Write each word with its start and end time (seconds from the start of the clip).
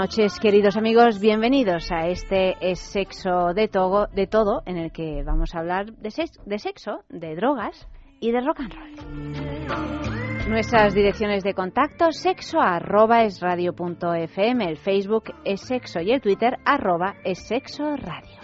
Noches, 0.00 0.40
queridos 0.40 0.78
amigos. 0.78 1.20
Bienvenidos 1.20 1.92
a 1.92 2.08
este 2.08 2.56
es 2.62 2.78
Sexo 2.78 3.52
de, 3.54 3.68
todo, 3.68 4.06
de 4.06 4.26
todo, 4.26 4.62
en 4.64 4.78
el 4.78 4.92
que 4.92 5.22
vamos 5.22 5.54
a 5.54 5.58
hablar 5.58 5.92
de, 5.92 6.10
sexo, 6.10 7.04
de 7.10 7.36
drogas 7.36 7.86
y 8.18 8.32
de 8.32 8.40
rock 8.40 8.60
and 8.60 8.72
roll. 8.72 10.48
Nuestras 10.48 10.94
direcciones 10.94 11.44
de 11.44 11.52
contacto, 11.52 12.12
sexo 12.12 12.62
arroba 12.62 13.24
es 13.24 13.42
el 13.42 14.78
Facebook 14.78 15.34
es 15.44 15.60
sexo 15.60 16.00
y 16.00 16.12
el 16.12 16.22
Twitter 16.22 16.56
arroba 16.64 17.16
es 17.22 17.46
sexo 17.46 17.94
radio. 17.96 18.39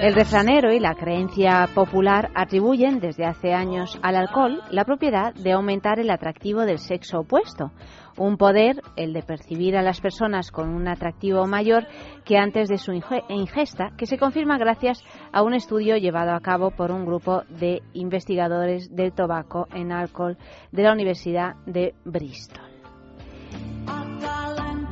El 0.00 0.14
refranero 0.14 0.72
y 0.72 0.80
la 0.80 0.94
creencia 0.94 1.68
popular 1.74 2.30
atribuyen 2.34 3.00
desde 3.00 3.24
hace 3.24 3.54
años 3.54 3.98
al 4.02 4.16
alcohol 4.16 4.60
la 4.70 4.84
propiedad 4.84 5.32
de 5.34 5.52
aumentar 5.52 5.98
el 5.98 6.10
atractivo 6.10 6.62
del 6.62 6.78
sexo 6.78 7.20
opuesto, 7.20 7.70
un 8.18 8.36
poder, 8.36 8.82
el 8.96 9.12
de 9.12 9.22
percibir 9.22 9.76
a 9.76 9.82
las 9.82 10.00
personas 10.00 10.50
con 10.50 10.68
un 10.68 10.88
atractivo 10.88 11.46
mayor 11.46 11.86
que 12.24 12.38
antes 12.38 12.68
de 12.68 12.76
su 12.76 12.92
ingesta, 12.92 13.92
que 13.96 14.06
se 14.06 14.18
confirma 14.18 14.58
gracias 14.58 15.02
a 15.32 15.42
un 15.42 15.54
estudio 15.54 15.96
llevado 15.96 16.32
a 16.32 16.40
cabo 16.40 16.70
por 16.70 16.90
un 16.90 17.06
grupo 17.06 17.42
de 17.48 17.82
investigadores 17.92 18.94
del 18.94 19.12
tabaco 19.12 19.68
en 19.72 19.92
alcohol 19.92 20.36
de 20.72 20.82
la 20.82 20.92
Universidad 20.92 21.54
de 21.66 21.94
Bristol. 22.04 22.73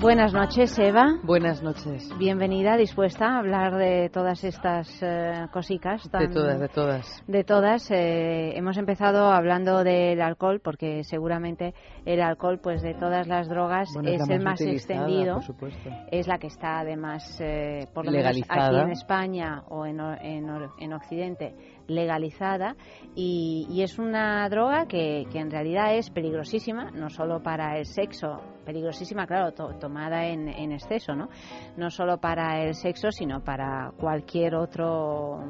Buenas 0.02 0.32
noches, 0.32 0.76
Eva. 0.80 1.20
Buenas 1.22 1.62
noches. 1.62 2.10
Bienvenida, 2.18 2.76
dispuesta 2.76 3.24
a 3.26 3.38
hablar 3.38 3.76
de 3.76 4.10
todas 4.12 4.42
estas 4.42 5.00
eh, 5.00 5.46
cositas. 5.52 6.02
de 6.10 6.26
todas, 6.26 6.58
de 6.58 6.68
todas. 6.68 7.22
De 7.28 7.44
todas. 7.44 7.88
Eh, 7.92 8.50
hemos 8.56 8.76
empezado 8.78 9.30
hablando 9.30 9.84
del 9.84 10.20
alcohol, 10.20 10.58
porque 10.58 11.04
seguramente 11.04 11.72
el 12.04 12.20
alcohol, 12.20 12.58
pues 12.60 12.82
de 12.82 12.94
todas 12.94 13.28
las 13.28 13.48
drogas, 13.48 13.90
es, 14.02 14.28
el 14.28 14.42
más 14.42 14.60
extendido. 14.60 15.38
Es 16.10 16.26
la 16.26 16.38
que 16.38 16.48
está 16.48 16.80
además, 16.80 17.40
eh, 17.40 17.86
por 17.94 18.04
lo 18.04 18.10
menos 18.10 18.42
aquí 18.48 18.76
en 18.76 18.90
España 18.90 19.62
o 19.68 19.86
en, 19.86 20.00
en, 20.00 20.48
en 20.80 20.92
Occidente, 20.94 21.54
legalizada 21.94 22.76
y, 23.14 23.80
es 23.82 23.98
una 23.98 24.48
droga 24.48 24.86
que, 24.86 25.26
que, 25.30 25.38
en 25.38 25.50
realidad 25.50 25.96
es 25.96 26.10
peligrosísima, 26.10 26.90
no 26.92 27.10
solo 27.10 27.42
para 27.42 27.76
el 27.78 27.84
sexo, 27.84 28.40
peligrosísima, 28.64 29.26
claro, 29.26 29.52
tomada 29.52 30.26
en, 30.26 30.48
en, 30.48 30.72
exceso, 30.72 31.14
¿no? 31.14 31.28
No 31.76 31.90
solo 31.90 32.18
para 32.18 32.62
el 32.62 32.74
sexo, 32.74 33.10
sino 33.10 33.42
para 33.42 33.92
cualquier 33.98 34.54
otro, 34.54 35.42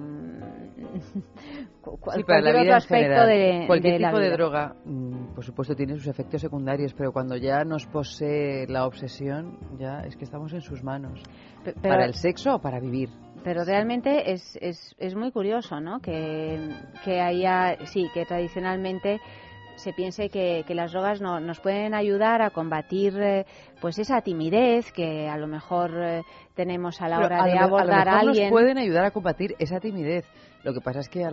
cualquier 1.82 2.56
otro 2.56 2.74
aspecto 2.74 3.26
de 3.26 3.64
Cualquier 3.66 3.98
tipo 3.98 4.18
de 4.18 4.30
droga, 4.30 4.74
mm, 4.84 5.34
por 5.34 5.44
supuesto, 5.44 5.74
tiene 5.74 5.94
sus 5.94 6.06
efectos 6.06 6.40
secundarios, 6.40 6.94
pero 6.94 7.12
cuando 7.12 7.36
ya 7.36 7.64
nos 7.64 7.86
posee 7.86 8.66
la 8.68 8.86
obsesión, 8.86 9.58
ya 9.78 10.00
es 10.00 10.16
que 10.16 10.24
estamos 10.24 10.52
en 10.52 10.60
sus 10.60 10.82
manos. 10.82 11.22
¿Para 11.82 12.06
el 12.06 12.14
sexo 12.14 12.56
o 12.56 12.60
para 12.60 12.80
vivir? 12.80 13.08
Pero 13.44 13.64
realmente 13.64 14.32
es, 14.32 14.56
es, 14.60 14.94
es 14.98 15.14
muy 15.14 15.32
curioso, 15.32 15.80
¿no? 15.80 16.00
Que, 16.00 16.58
que 17.04 17.20
haya, 17.20 17.76
sí, 17.86 18.08
que 18.14 18.24
tradicionalmente 18.24 19.20
se 19.76 19.92
piense 19.92 20.28
que, 20.28 20.64
que 20.66 20.74
las 20.74 20.92
drogas 20.92 21.20
no, 21.20 21.40
nos 21.40 21.60
pueden 21.60 21.94
ayudar 21.94 22.42
a 22.42 22.50
combatir 22.50 23.18
eh, 23.20 23.46
pues 23.80 23.98
esa 23.98 24.20
timidez 24.20 24.92
que 24.92 25.28
a 25.28 25.36
lo 25.36 25.46
mejor 25.46 25.90
eh, 25.96 26.22
tenemos 26.54 27.00
a 27.00 27.08
la 27.08 27.18
hora 27.18 27.44
de 27.44 27.58
abordar 27.58 28.08
a, 28.08 28.20
alguien. 28.20 28.50
Nos 28.50 28.52
pueden 28.52 28.78
ayudar 28.78 29.04
a 29.04 29.10
combatir 29.10 29.56
esa 29.58 29.80
timidez. 29.80 30.24
Lo 30.62 30.72
que 30.72 30.80
pasa 30.80 31.00
es 31.00 31.08
que 31.08 31.26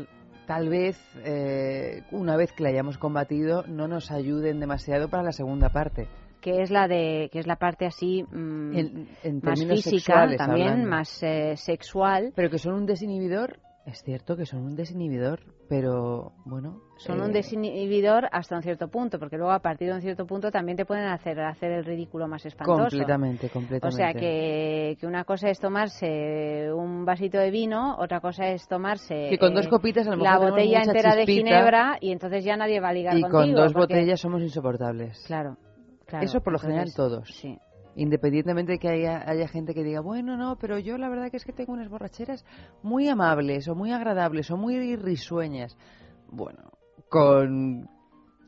tal 0.47 0.69
vez 0.69 0.97
eh, 1.23 2.03
una 2.11 2.35
vez 2.37 2.51
que 2.53 2.63
la 2.63 2.69
hayamos 2.69 2.97
combatido 2.97 3.63
no 3.67 3.87
nos 3.87 4.09
ayuden 4.09 4.59
demasiado 4.59 5.09
para 5.09 5.23
la 5.23 5.31
segunda 5.31 5.69
parte 5.69 6.07
que 6.41 6.61
es 6.61 6.71
la 6.71 6.87
de 6.87 7.29
que 7.31 7.39
es 7.39 7.47
la 7.47 7.57
parte 7.57 7.85
así 7.85 8.23
mm, 8.23 9.41
más 9.41 9.59
física 9.65 10.27
también 10.37 10.85
más 10.85 11.21
eh, 11.23 11.55
sexual. 11.57 12.33
Pero 12.35 12.49
que 12.49 12.57
son 12.57 12.73
un 12.73 12.85
desinhibidor 12.85 13.59
es 13.85 14.03
cierto 14.03 14.35
que 14.35 14.45
son 14.45 14.61
un 14.61 14.75
desinhibidor 14.75 15.39
pero 15.67 16.33
bueno 16.45 16.81
son 16.97 17.21
un 17.21 17.29
eh, 17.29 17.33
desinhibidor 17.33 18.27
hasta 18.31 18.55
un 18.55 18.61
cierto 18.61 18.87
punto 18.89 19.17
porque 19.19 19.37
luego 19.37 19.51
a 19.51 19.59
partir 19.59 19.87
de 19.87 19.95
un 19.95 20.01
cierto 20.01 20.25
punto 20.27 20.51
también 20.51 20.77
te 20.77 20.85
pueden 20.85 21.05
hacer 21.05 21.39
hacer 21.39 21.71
el 21.71 21.85
ridículo 21.85 22.27
más 22.27 22.45
espantoso. 22.45 22.81
Completamente 22.81 23.49
completamente 23.49 23.87
o 23.87 23.91
sea 23.91 24.13
que, 24.13 24.97
que 24.99 25.07
una 25.07 25.23
cosa 25.23 25.49
es 25.49 25.59
tomarse 25.59 26.71
un 26.73 27.05
vasito 27.05 27.39
de 27.39 27.51
vino 27.51 27.95
otra 27.97 28.19
cosa 28.19 28.49
es 28.49 28.67
tomarse 28.67 29.27
que 29.29 29.37
con 29.37 29.53
dos 29.53 29.65
eh, 29.65 29.69
copitas 29.69 30.07
a 30.07 30.15
lo 30.15 30.23
la 30.23 30.37
botella 30.37 30.81
entera 30.83 31.15
de 31.15 31.25
ginebra 31.25 31.97
y 31.99 32.11
entonces 32.11 32.43
ya 32.43 32.57
nadie 32.57 32.79
va 32.79 32.89
a 32.89 32.93
ligar 32.93 33.17
y 33.17 33.21
contigo 33.21 33.39
con 33.39 33.53
dos 33.53 33.73
botellas 33.73 34.19
somos 34.19 34.41
insoportables. 34.41 35.23
Claro 35.25 35.57
eso 36.21 36.41
por 36.41 36.53
lo 36.53 36.59
general 36.59 36.93
todos. 36.93 37.29
Sí. 37.29 37.57
Independientemente 37.95 38.73
de 38.73 38.79
que 38.79 38.87
haya, 38.87 39.29
haya, 39.29 39.47
gente 39.47 39.73
que 39.73 39.83
diga, 39.83 39.99
bueno, 39.99 40.37
no, 40.37 40.57
pero 40.57 40.79
yo 40.79 40.97
la 40.97 41.09
verdad 41.09 41.31
que 41.31 41.37
es 41.37 41.43
que 41.43 41.51
tengo 41.51 41.73
unas 41.73 41.89
borracheras 41.89 42.45
muy 42.81 43.09
amables 43.09 43.67
o 43.67 43.75
muy 43.75 43.91
agradables 43.91 44.51
o 44.51 44.57
muy 44.57 44.95
risueñas. 44.95 45.75
Bueno, 46.27 46.71
con 47.09 47.89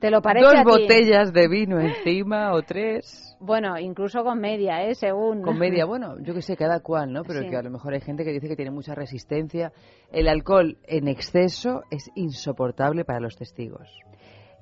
¿Te 0.01 0.09
lo 0.09 0.19
parece 0.23 0.47
dos 0.47 0.63
botellas 0.63 1.31
de 1.31 1.47
vino 1.47 1.79
encima 1.79 2.53
o 2.53 2.63
tres. 2.63 3.27
Bueno, 3.43 3.79
incluso 3.79 4.23
con 4.23 4.39
media, 4.39 4.85
¿eh? 4.85 4.93
Según. 4.93 5.41
Con 5.41 5.57
media, 5.57 5.85
bueno, 5.87 6.19
yo 6.19 6.35
que 6.35 6.43
sé, 6.43 6.55
cada 6.55 6.79
cual, 6.81 7.11
¿no? 7.11 7.23
Pero 7.23 7.41
que 7.49 7.57
a 7.57 7.63
lo 7.63 7.71
mejor 7.71 7.95
hay 7.95 7.99
gente 7.99 8.23
que 8.23 8.31
dice 8.31 8.47
que 8.47 8.55
tiene 8.55 8.69
mucha 8.69 8.93
resistencia. 8.93 9.71
El 10.11 10.27
alcohol 10.27 10.77
en 10.83 11.07
exceso 11.07 11.81
es 11.89 12.11
insoportable 12.13 13.03
para 13.03 13.19
los 13.19 13.35
testigos. 13.35 13.89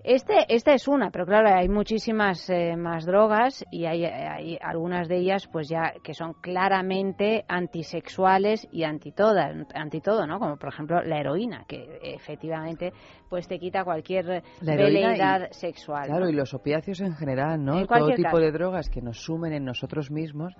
Este, 0.04 0.46
esta 0.48 0.74
es 0.74 0.88
una, 0.88 1.12
pero 1.12 1.26
claro, 1.26 1.50
hay 1.54 1.68
muchísimas 1.68 2.50
eh, 2.50 2.76
más 2.78 3.06
drogas 3.06 3.66
y 3.70 3.86
hay, 3.86 4.06
hay, 4.06 4.58
algunas 4.62 5.10
de 5.10 5.18
ellas 5.18 5.48
pues 5.52 5.68
ya 5.68 5.94
que 6.04 6.14
son 6.14 6.34
claramente 6.42 7.44
antisexuales 7.48 8.68
y 8.72 8.84
anti, 8.84 9.12
todas, 9.12 9.54
anti 9.74 10.00
todo, 10.00 10.26
¿no? 10.26 10.40
Como 10.40 10.58
por 10.58 10.70
ejemplo 10.70 11.02
la 11.02 11.20
heroína, 11.20 11.66
que 11.68 12.00
efectivamente 12.02 12.94
pues 13.30 13.48
te 13.48 13.60
quita 13.60 13.84
cualquier 13.84 14.42
veleidad 14.62 15.52
sexual. 15.52 16.08
Claro, 16.08 16.30
y 16.30 16.34
los 16.34 16.54
opiáceos 16.54 17.02
en 17.02 17.16
general, 17.16 17.64
¿no? 17.64 17.86
Todo 17.86 18.16
tipo 18.16 18.40
de 18.40 18.52
drogas 18.52 18.90
que 18.90 19.02
nos 19.02 19.20
sumen 19.20 19.54
en 19.54 19.66
nosotros 19.66 20.12
mismos 20.12 20.56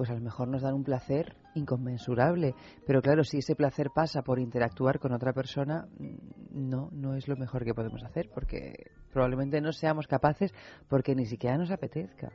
pues 0.00 0.08
a 0.08 0.14
lo 0.14 0.20
mejor 0.20 0.48
nos 0.48 0.62
dan 0.62 0.72
un 0.72 0.82
placer 0.82 1.36
inconmensurable. 1.54 2.54
Pero 2.86 3.00
claro, 3.02 3.24
si 3.24 3.38
ese 3.38 3.54
placer 3.54 3.90
pasa 3.94 4.22
por 4.22 4.38
interactuar 4.38 4.98
con 4.98 5.12
otra 5.12 5.32
persona, 5.32 5.86
mm, 5.98 6.68
no, 6.68 6.88
no 6.92 7.14
es 7.14 7.28
lo 7.28 7.36
mejor 7.36 7.64
que 7.64 7.74
podemos 7.74 8.02
hacer 8.04 8.30
porque 8.32 8.74
probablemente 9.12 9.60
no 9.60 9.72
seamos 9.72 10.06
capaces 10.06 10.52
porque 10.88 11.14
ni 11.14 11.26
siquiera 11.26 11.56
nos 11.56 11.70
apetezca. 11.70 12.30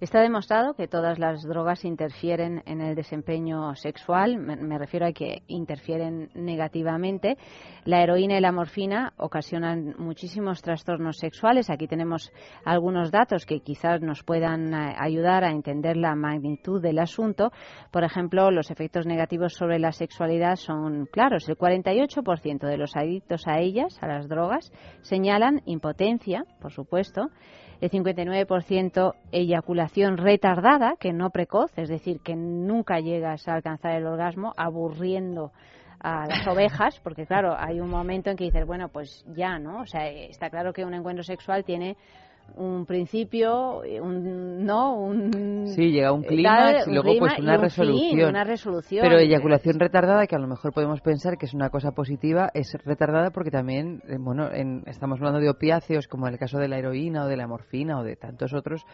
Está 0.00 0.20
demostrado 0.20 0.74
que 0.74 0.88
todas 0.88 1.18
las 1.18 1.42
drogas 1.42 1.84
interfieren 1.84 2.62
en 2.66 2.80
el 2.80 2.94
desempeño 2.94 3.74
sexual, 3.74 4.38
me, 4.38 4.78
refiero 4.78 5.06
a 5.06 5.12
que 5.12 5.42
interfieren 5.46 6.30
negativamente. 6.34 7.36
La 7.84 8.02
heroína 8.02 8.38
y 8.38 8.40
la 8.40 8.52
morfina 8.52 9.12
ocasionan 9.16 9.94
muchísimos 9.98 10.62
trastornos 10.62 11.18
sexuales. 11.18 11.70
Aquí 11.70 11.86
tenemos 11.86 12.32
algunos 12.64 13.10
datos 13.10 13.44
que 13.44 13.60
quizás 13.60 14.00
nos 14.00 14.22
puedan 14.22 14.72
eh, 14.72 14.94
ayudar 14.98 15.44
a 15.44 15.50
entender 15.50 15.96
la 15.96 16.14
magnitud 16.14 16.80
del 16.80 16.98
asunto. 16.98 17.50
Por 17.90 18.04
ejemplo, 18.04 18.50
los 18.50 18.59
efectos 18.68 19.06
negativos 19.06 19.54
sobre 19.54 19.78
la 19.78 19.92
sexualidad 19.92 20.56
son 20.56 21.06
claros. 21.06 21.48
El 21.48 21.56
48% 21.56 22.66
de 22.66 22.76
los 22.76 22.96
adictos 22.96 23.46
a 23.46 23.60
ellas, 23.60 23.96
a 24.02 24.08
las 24.08 24.28
drogas, 24.28 24.72
señalan 25.02 25.62
impotencia, 25.66 26.44
por 26.60 26.72
supuesto, 26.72 27.30
el 27.80 27.90
59% 27.90 29.14
eyaculación 29.30 30.16
retardada, 30.16 30.94
que 30.98 31.12
no 31.12 31.30
precoz, 31.30 31.70
es 31.76 31.88
decir, 31.88 32.20
que 32.20 32.34
nunca 32.34 32.98
llegas 32.98 33.46
a 33.46 33.54
alcanzar 33.54 33.92
el 33.92 34.06
orgasmo, 34.06 34.52
aburriendo 34.56 35.52
a 36.00 36.26
las 36.26 36.46
ovejas, 36.48 36.98
porque 37.02 37.26
claro, 37.26 37.54
hay 37.56 37.80
un 37.80 37.88
momento 37.88 38.30
en 38.30 38.36
que 38.36 38.44
dices, 38.44 38.66
bueno, 38.66 38.88
pues 38.88 39.24
ya, 39.28 39.58
¿no? 39.58 39.82
O 39.82 39.86
sea, 39.86 40.08
está 40.08 40.50
claro 40.50 40.72
que 40.72 40.84
un 40.84 40.94
encuentro 40.94 41.22
sexual 41.22 41.64
tiene 41.64 41.96
un 42.56 42.86
principio, 42.86 43.82
un, 44.02 44.64
no, 44.64 44.94
un... 44.94 45.66
Sí, 45.68 45.90
llega 45.90 46.12
un 46.12 46.22
clímax 46.22 46.86
y 46.86 46.92
luego 46.92 47.12
pues 47.18 47.38
una 47.38 47.56
resolución. 47.56 48.28
una 48.30 48.44
resolución. 48.44 49.02
Pero 49.02 49.18
eyaculación 49.18 49.78
retardada, 49.78 50.26
que 50.26 50.36
a 50.36 50.38
lo 50.38 50.46
mejor 50.46 50.72
podemos 50.72 51.00
pensar 51.00 51.38
que 51.38 51.46
es 51.46 51.54
una 51.54 51.70
cosa 51.70 51.92
positiva, 51.92 52.50
es 52.54 52.76
retardada 52.84 53.30
porque 53.30 53.50
también, 53.50 54.02
eh, 54.08 54.16
bueno, 54.18 54.48
estamos 54.86 55.18
hablando 55.18 55.40
de 55.40 55.50
opiáceos 55.50 56.06
como 56.06 56.26
en 56.26 56.34
el 56.34 56.38
caso 56.38 56.58
de 56.58 56.68
la 56.68 56.78
heroína 56.78 57.24
o 57.24 57.28
de 57.28 57.36
la 57.36 57.46
morfina 57.46 57.98
o 57.98 58.04
de 58.04 58.16
tantos 58.16 58.52
otros 58.52 58.84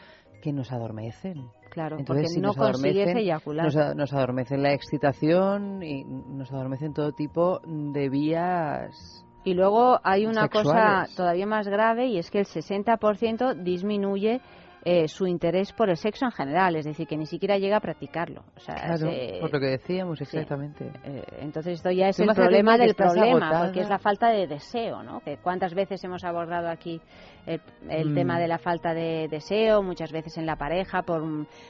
que 0.43 0.53
nos 0.53 0.73
adormecen. 0.73 1.49
Claro, 1.71 1.99
Entonces, 1.99 2.33
porque 2.35 2.41
no 2.41 2.55
consigues 2.55 3.17
eyacular. 3.17 3.67
Nos, 3.67 3.97
nos 3.97 4.13
adormecen 4.13 4.63
la 4.63 4.73
excitación 4.73 5.83
y 5.83 6.05
nos 6.05 6.53
adormecen 6.53 6.93
todo 6.93 7.13
tipo 7.13 7.61
de 7.67 8.09
vías 8.09 9.26
y 9.47 9.55
luego 9.55 10.01
hay 10.03 10.27
una 10.27 10.49
cosa 10.49 11.07
todavía 11.17 11.47
más 11.47 11.69
grave 11.69 12.07
y 12.07 12.19
es 12.19 12.33
que 12.33 12.41
el 12.41 12.47
60% 12.47 13.55
disminuye 13.63 14.41
eh, 14.85 15.07
su 15.07 15.25
interés 15.29 15.73
por 15.73 15.89
el 15.89 15.97
sexo 15.97 16.25
en 16.25 16.33
general, 16.33 16.75
es 16.75 16.85
decir, 16.85 17.07
que 17.07 17.17
ni 17.17 17.27
siquiera 17.27 17.57
llega 17.57 17.77
a 17.77 17.81
practicarlo. 17.81 18.43
O 18.57 18.61
sea, 18.61 18.75
claro, 18.75 19.09
por 19.41 19.53
lo 19.53 19.61
que 19.61 19.67
decíamos, 19.67 20.21
exactamente. 20.21 20.91
Eh, 21.05 21.23
entonces 21.39 21.75
esto 21.75 21.93
ya 21.93 22.09
es 22.09 22.19
el 22.19 22.27
problema 22.35 22.77
del 22.77 22.97
problema, 22.97 23.63
porque 23.65 23.83
es 23.83 23.89
la 23.89 24.01
falta 24.01 24.31
de 24.31 24.49
deseo, 24.49 25.05
¿no? 25.05 25.21
Que 25.21 25.37
cuántas 25.37 25.75
veces 25.75 26.03
hemos 26.03 26.25
abordado 26.25 26.69
aquí 26.69 27.01
el, 27.47 28.15
tema 28.15 28.37
mm. 28.37 28.39
de 28.41 28.49
la 28.49 28.59
falta 28.59 28.93
de 28.93 29.29
deseo, 29.29 29.83
muchas 29.83 30.11
veces 30.13 30.37
en 30.37 30.47
la 30.47 30.57
pareja, 30.57 31.03
por, 31.03 31.23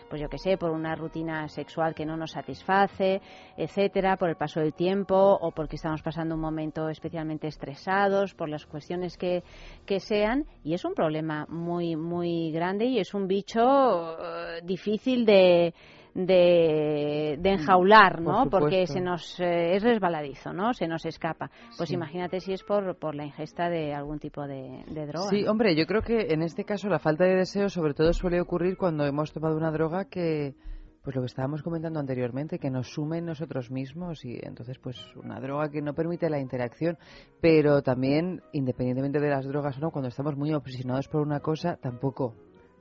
pues 0.09 0.21
yo 0.21 0.29
que 0.29 0.39
sé, 0.39 0.57
por 0.57 0.71
una 0.71 0.95
rutina 0.95 1.49
sexual 1.49 1.95
que 1.95 2.07
no 2.07 2.17
nos 2.17 2.33
satisface, 2.33 3.21
etcétera, 3.57 4.17
por 4.17 4.31
el 4.31 4.37
paso 4.37 4.61
del 4.61 4.75
tiempo 4.75 5.15
o 5.15 5.53
porque 5.53 5.77
estamos 5.77 6.03
pasando 6.03 6.35
un 6.35 6.41
momento 6.41 6.89
especialmente 6.89 7.47
estresados, 7.47 8.35
por 8.35 8.49
las 8.49 8.65
cuestiones 8.67 9.17
que, 9.17 9.43
que 9.85 10.01
sean, 10.01 10.47
y 10.65 10.75
es 10.75 10.85
un 10.85 10.95
problema 10.95 11.47
muy, 11.49 11.97
muy 11.97 12.51
grande 12.53 12.87
y 12.87 12.99
es 12.99 13.15
un 13.15 13.27
bicho 13.27 14.19
eh, 14.19 14.61
difícil 14.65 15.27
de, 15.27 15.75
de, 16.17 17.39
enjaular, 17.45 18.23
¿no? 18.23 18.49
Porque 18.49 18.87
se 18.87 19.01
nos 19.01 19.39
eh, 19.39 19.77
es 19.77 19.83
resbaladizo, 19.83 20.53
¿no? 20.53 20.73
Se 20.73 20.89
nos 20.89 21.05
escapa. 21.05 21.51
Pues 21.77 21.91
imagínate 21.91 22.41
si 22.41 22.53
es 22.53 22.63
por, 22.63 22.97
por 22.97 23.15
la 23.15 23.27
ingesta 23.27 23.69
de 23.69 23.93
algún 23.93 24.19
tipo 24.19 24.47
de, 24.47 24.85
droga. 24.89 25.29
Sí, 25.29 25.47
hombre, 25.47 25.77
yo 25.77 25.87
creo 25.87 26.03
que 26.03 26.33
en 26.33 26.43
este 26.43 26.65
caso 26.65 26.89
la 26.89 26.99
falta 26.99 27.25
de 27.25 27.37
deseo 27.37 27.69
sobre 27.69 27.93
todo 27.95 28.13
suele 28.13 28.41
ocurrir 28.41 28.77
cuando 28.77 29.05
hemos 29.05 29.33
tomado 29.33 29.57
una 29.57 29.71
droga 29.71 30.07
que 30.07 30.55
pues 31.03 31.15
lo 31.15 31.23
que 31.23 31.27
estábamos 31.27 31.63
comentando 31.63 32.01
anteriormente, 32.01 32.59
que 32.59 32.69
nos 32.69 32.93
sume 32.93 33.19
en 33.19 33.27
nosotros 33.27 33.71
mismos 33.71 34.25
y 34.25 34.41
entonces 34.43 34.79
pues 34.81 34.97
una 35.15 35.39
droga 35.39 35.71
que 35.71 35.81
no 35.81 35.95
permite 35.95 36.29
la 36.29 36.41
interacción, 36.41 36.99
pero 37.41 37.83
también 37.83 38.43
independientemente 38.53 39.21
de 39.21 39.31
las 39.31 39.47
drogas 39.47 39.79
o 39.79 39.81
no, 39.83 39.91
cuando 39.93 40.09
estamos 40.09 40.37
muy 40.37 40.53
obsesionados 40.53 41.07
por 41.07 41.21
una 41.21 41.39
cosa, 41.39 41.77
tampoco 41.77 42.35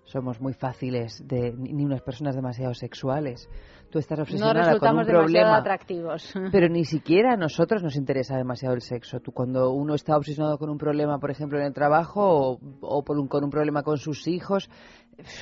somos 0.05 0.39
muy 0.39 0.53
fáciles 0.53 1.27
de 1.27 1.51
ni 1.51 1.83
unas 1.83 2.01
personas 2.01 2.35
demasiado 2.35 2.73
sexuales. 2.73 3.49
Tú 3.89 3.99
estás 3.99 4.19
obsesionada 4.19 4.77
con 4.77 4.99
un 4.99 5.05
problema, 5.05 5.57
atractivos. 5.57 6.33
pero 6.51 6.67
ni 6.69 6.85
siquiera 6.85 7.33
a 7.33 7.37
nosotros 7.37 7.81
nos 7.81 7.95
interesa 7.95 8.37
demasiado 8.37 8.75
el 8.75 8.81
sexo. 8.81 9.19
Tú 9.19 9.31
cuando 9.31 9.71
uno 9.71 9.95
está 9.95 10.15
obsesionado 10.17 10.57
con 10.57 10.69
un 10.69 10.77
problema, 10.77 11.17
por 11.19 11.31
ejemplo, 11.31 11.59
en 11.59 11.65
el 11.65 11.73
trabajo 11.73 12.59
o, 12.81 13.03
por 13.03 13.17
un, 13.17 13.27
con 13.27 13.43
un 13.43 13.49
problema 13.49 13.83
con 13.83 13.97
sus 13.97 14.27
hijos, 14.27 14.69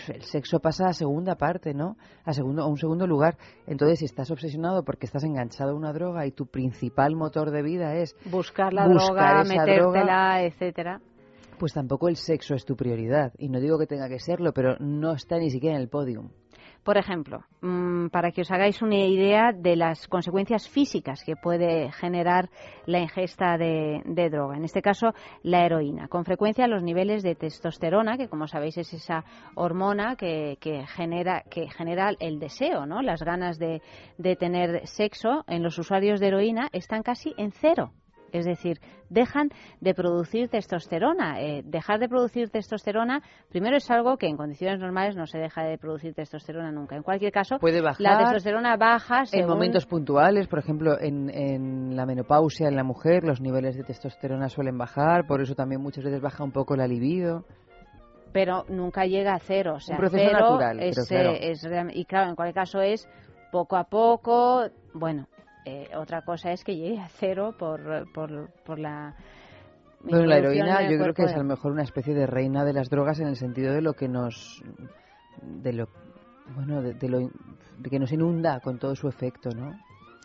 el 0.07 0.21
sexo 0.21 0.59
pasa 0.59 0.87
a 0.87 0.93
segunda 0.93 1.35
parte, 1.35 1.73
¿no? 1.73 1.97
A 2.23 2.33
segundo 2.33 2.63
a 2.63 2.67
un 2.67 2.77
segundo 2.77 3.07
lugar. 3.07 3.37
Entonces, 3.65 3.99
si 3.99 4.05
estás 4.05 4.31
obsesionado 4.31 4.83
porque 4.83 5.07
estás 5.07 5.23
enganchado 5.23 5.71
a 5.71 5.75
una 5.75 5.91
droga 5.91 6.25
y 6.25 6.31
tu 6.31 6.45
principal 6.45 7.15
motor 7.15 7.51
de 7.51 7.63
vida 7.63 7.95
es 7.95 8.15
buscar 8.25 8.71
la 8.71 8.87
droga, 8.87 9.43
metértela, 9.43 10.43
etcétera 10.43 11.01
pues 11.57 11.73
tampoco 11.73 12.09
el 12.09 12.15
sexo 12.15 12.55
es 12.55 12.65
tu 12.65 12.75
prioridad. 12.75 13.33
Y 13.37 13.49
no 13.49 13.59
digo 13.59 13.79
que 13.79 13.87
tenga 13.87 14.09
que 14.09 14.19
serlo, 14.19 14.53
pero 14.53 14.77
no 14.79 15.13
está 15.13 15.37
ni 15.37 15.49
siquiera 15.49 15.75
en 15.75 15.81
el 15.81 15.89
podium. 15.89 16.29
Por 16.83 16.97
ejemplo, 16.97 17.45
mm, 17.61 18.07
para 18.07 18.31
que 18.31 18.41
os 18.41 18.51
hagáis 18.51 18.81
una 18.81 18.97
idea 18.97 19.53
de 19.53 19.77
las 19.77 20.05
consecuencias 20.09 20.67
físicas 20.67 21.23
que 21.23 21.37
puede 21.37 21.91
generar 21.93 22.49
la 22.85 22.99
ingesta 22.99 23.57
de, 23.57 24.01
droga, 24.29 24.57
en 24.57 24.65
este 24.65 24.81
caso 24.81 25.13
la 25.43 25.65
heroína. 25.65 26.09
Con 26.09 26.25
frecuencia 26.25 26.67
los 26.67 26.83
niveles 26.83 27.23
de 27.23 27.35
testosterona, 27.35 28.17
que 28.17 28.27
como 28.27 28.47
sabéis 28.47 28.77
es 28.77 28.93
esa 28.93 29.23
hormona 29.55 30.17
que, 30.17 30.57
genera, 30.93 31.43
que 31.49 31.69
genera 31.69 32.11
el 32.19 32.39
deseo, 32.39 32.85
¿no? 32.85 33.01
las 33.01 33.23
ganas 33.23 33.57
de 33.57 33.81
tener 34.37 34.85
sexo, 34.85 35.45
en 35.47 35.63
los 35.63 35.79
usuarios 35.79 36.19
de 36.19 36.27
heroína 36.27 36.67
están 36.73 37.01
casi 37.01 37.33
en 37.37 37.51
cero. 37.53 37.93
Es 38.33 38.45
decir, 38.45 38.79
dejan 39.09 39.49
de 39.79 39.93
producir 39.93 40.49
testosterona. 40.49 41.39
Eh, 41.39 41.61
dejar 41.63 41.99
de 41.99 42.09
producir 42.09 42.49
testosterona, 42.49 43.21
primero 43.49 43.77
es 43.77 43.89
algo 43.91 44.17
que 44.17 44.27
en 44.27 44.35
condiciones 44.35 44.79
normales 44.79 45.15
no 45.15 45.27
se 45.27 45.37
deja 45.37 45.63
de 45.63 45.77
producir 45.77 46.15
testosterona 46.15 46.71
nunca. 46.71 46.95
En 46.95 47.03
cualquier 47.03 47.31
caso, 47.31 47.59
Puede 47.59 47.81
bajar 47.81 48.01
la 48.01 48.17
testosterona 48.17 48.75
baja 48.75 49.23
en 49.31 49.47
momentos 49.47 49.85
puntuales, 49.85 50.47
por 50.47 50.59
ejemplo, 50.59 50.99
en, 50.99 51.29
en, 51.29 51.95
la 51.95 52.05
menopausia 52.05 52.67
en 52.67 52.75
la 52.75 52.83
mujer 52.83 53.23
los 53.23 53.39
niveles 53.39 53.77
de 53.77 53.83
testosterona 53.83 54.49
suelen 54.49 54.77
bajar, 54.77 55.27
por 55.27 55.41
eso 55.41 55.53
también 55.53 55.81
muchas 55.81 56.03
veces 56.03 56.19
baja 56.19 56.43
un 56.43 56.51
poco 56.51 56.75
la 56.75 56.87
libido 56.87 57.45
pero 58.31 58.65
nunca 58.67 59.05
llega 59.05 59.35
a 59.35 59.39
cero. 59.39 59.75
O 59.75 59.79
sea, 59.79 59.95
un 59.95 59.99
proceso 60.01 60.31
natural. 60.31 60.79
Es, 60.81 60.97
y 61.93 62.05
claro, 62.05 62.29
en 62.29 62.35
cualquier 62.35 62.55
caso 62.55 62.81
es 62.81 63.07
poco 63.51 63.77
a 63.77 63.83
poco. 63.83 64.65
Bueno, 64.93 65.27
eh, 65.65 65.89
otra 65.95 66.21
cosa 66.21 66.51
es 66.51 66.63
que 66.63 66.75
llegue 66.75 66.99
a 66.99 67.07
cero 67.07 67.55
por, 67.57 68.11
por, 68.13 68.49
por 68.63 68.79
la 68.79 69.15
bueno, 70.03 70.25
la 70.25 70.37
heroína 70.37 70.89
yo 70.89 70.97
creo 70.97 71.13
que 71.13 71.23
es 71.23 71.33
a 71.33 71.37
lo 71.37 71.45
mejor 71.45 71.71
una 71.71 71.83
especie 71.83 72.13
de 72.13 72.27
reina 72.27 72.65
de 72.65 72.73
las 72.73 72.89
drogas 72.89 73.19
en 73.19 73.27
el 73.27 73.37
sentido 73.37 73.73
de 73.73 73.81
lo 73.81 73.93
que 73.93 74.09
nos 74.09 74.61
de 75.41 75.73
lo 75.73 75.87
bueno 76.55 76.81
de, 76.81 77.09
lo 77.09 77.19
de 77.19 77.89
que 77.89 77.99
nos 77.99 78.11
inunda 78.11 78.59
con 78.59 78.79
todo 78.79 78.95
su 78.95 79.07
efecto, 79.07 79.49
¿no? 79.55 79.71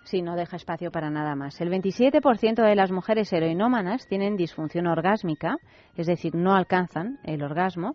Sí, 0.05 0.23
no 0.23 0.37
deja 0.37 0.57
espacio 0.57 0.91
para 0.91 1.11
nada 1.11 1.35
más. 1.35 1.61
El 1.61 1.71
27% 1.71 2.67
de 2.67 2.75
las 2.75 2.91
mujeres 2.91 3.31
heroinómanas 3.31 4.07
tienen 4.09 4.37
disfunción 4.37 4.87
orgásmica, 4.87 5.59
es 5.97 6.07
decir, 6.07 6.35
no 6.35 6.55
alcanzan 6.55 7.19
el 7.25 7.43
orgasmo, 7.43 7.95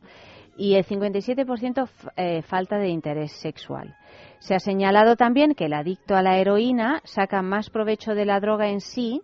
y 0.58 0.76
el 0.76 0.86
57% 0.86 1.90
eh, 2.16 2.42
falta 2.44 2.78
de 2.78 2.90
interés 2.90 3.32
sexual. 3.34 3.96
Se 4.40 4.56
ha 4.56 4.60
señalado 4.60 5.16
también 5.16 5.56
que 5.56 5.66
el 5.66 5.74
adicto 5.74 6.16
a 6.16 6.22
la 6.22 6.38
heroína 6.38 7.02
saca 7.06 7.42
más 7.42 7.70
provecho 7.70 8.14
de 8.14 8.26
la 8.26 8.40
droga 8.40 8.70
en 8.70 8.82
sí 8.82 9.22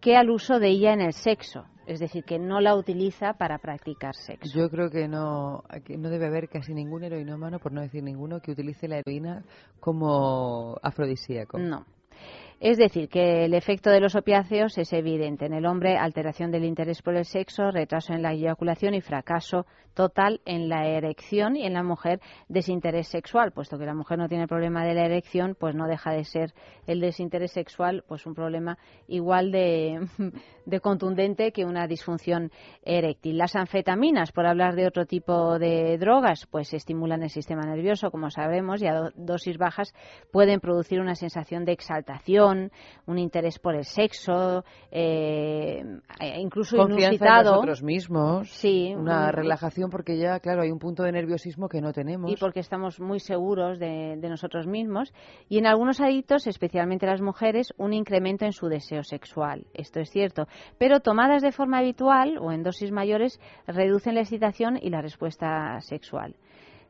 que 0.00 0.16
al 0.16 0.30
uso 0.30 0.58
de 0.58 0.68
ella 0.68 0.92
en 0.92 1.00
el 1.00 1.12
sexo. 1.12 1.64
Es 1.86 1.98
decir, 1.98 2.24
que 2.24 2.38
no 2.38 2.60
la 2.60 2.76
utiliza 2.76 3.32
para 3.34 3.58
practicar 3.58 4.14
sexo. 4.14 4.56
Yo 4.56 4.70
creo 4.70 4.88
que 4.88 5.08
no, 5.08 5.64
que 5.84 5.96
no 5.96 6.10
debe 6.10 6.26
haber 6.26 6.48
casi 6.48 6.74
ningún 6.74 7.02
heroinómano, 7.02 7.58
por 7.58 7.72
no 7.72 7.80
decir 7.80 8.04
ninguno, 8.04 8.40
que 8.40 8.52
utilice 8.52 8.86
la 8.86 8.98
heroína 8.98 9.44
como 9.80 10.76
afrodisíaco. 10.80 11.58
No. 11.58 11.84
Es 12.64 12.78
decir, 12.78 13.08
que 13.08 13.44
el 13.44 13.54
efecto 13.54 13.90
de 13.90 13.98
los 13.98 14.14
opiáceos 14.14 14.78
es 14.78 14.92
evidente. 14.92 15.46
En 15.46 15.52
el 15.52 15.66
hombre, 15.66 15.98
alteración 15.98 16.52
del 16.52 16.64
interés 16.64 17.02
por 17.02 17.16
el 17.16 17.24
sexo, 17.24 17.72
retraso 17.72 18.12
en 18.12 18.22
la 18.22 18.34
eyaculación 18.34 18.94
y 18.94 19.00
fracaso 19.00 19.66
total 19.94 20.40
en 20.44 20.68
la 20.68 20.86
erección 20.86 21.56
y 21.56 21.66
en 21.66 21.74
la 21.74 21.82
mujer 21.82 22.20
desinterés 22.48 23.08
sexual, 23.08 23.52
puesto 23.52 23.78
que 23.78 23.84
la 23.84 23.94
mujer 23.94 24.18
no 24.18 24.28
tiene 24.28 24.46
problema 24.46 24.84
de 24.84 24.94
la 24.94 25.04
erección, 25.04 25.56
pues 25.58 25.74
no 25.74 25.86
deja 25.86 26.12
de 26.12 26.24
ser 26.24 26.54
el 26.86 27.00
desinterés 27.00 27.52
sexual 27.52 28.04
pues 28.06 28.26
un 28.26 28.34
problema 28.34 28.78
igual 29.06 29.52
de, 29.52 30.00
contundente 30.82 31.52
que 31.52 31.64
una 31.64 31.86
disfunción 31.86 32.50
eréctil. 32.82 33.38
Las 33.38 33.56
anfetaminas, 33.56 34.32
por 34.32 34.46
hablar 34.46 34.74
de 34.74 34.86
otro 34.86 35.06
tipo 35.06 35.58
de 35.58 35.98
drogas, 35.98 36.46
pues 36.50 36.72
estimulan 36.72 37.22
el 37.22 37.30
sistema 37.30 37.62
nervioso, 37.62 38.10
como 38.10 38.30
sabemos, 38.30 38.82
y 38.82 38.86
a 38.86 39.10
dosis 39.14 39.58
bajas 39.58 39.94
pueden 40.30 40.60
producir 40.60 41.00
una 41.00 41.14
sensación 41.14 41.64
de 41.64 41.72
exaltación, 41.72 42.51
un 43.06 43.18
interés 43.18 43.58
por 43.58 43.74
el 43.74 43.84
sexo, 43.84 44.64
eh, 44.90 45.82
e 46.20 46.40
incluso 46.40 46.76
Confianza 46.76 47.08
inusitado. 47.08 47.40
en 47.40 47.54
nosotros 47.54 47.82
mismos. 47.82 48.50
Sí. 48.50 48.94
Una 48.96 49.32
relajación 49.32 49.90
porque 49.90 50.18
ya, 50.18 50.40
claro, 50.40 50.62
hay 50.62 50.70
un 50.70 50.78
punto 50.78 51.02
de 51.02 51.12
nerviosismo 51.12 51.68
que 51.68 51.80
no 51.80 51.92
tenemos. 51.92 52.30
Y 52.30 52.36
porque 52.36 52.60
estamos 52.60 53.00
muy 53.00 53.20
seguros 53.20 53.78
de, 53.78 54.16
de 54.16 54.28
nosotros 54.28 54.66
mismos. 54.66 55.12
Y 55.48 55.58
en 55.58 55.66
algunos 55.66 56.00
adictos, 56.00 56.46
especialmente 56.46 57.06
las 57.06 57.20
mujeres, 57.20 57.72
un 57.78 57.92
incremento 57.92 58.44
en 58.44 58.52
su 58.52 58.68
deseo 58.68 59.02
sexual. 59.02 59.66
Esto 59.74 60.00
es 60.00 60.10
cierto. 60.10 60.46
Pero 60.78 61.00
tomadas 61.00 61.42
de 61.42 61.52
forma 61.52 61.78
habitual 61.78 62.38
o 62.38 62.52
en 62.52 62.62
dosis 62.62 62.92
mayores, 62.92 63.40
reducen 63.66 64.14
la 64.14 64.20
excitación 64.22 64.78
y 64.80 64.90
la 64.90 65.00
respuesta 65.02 65.80
sexual 65.80 66.34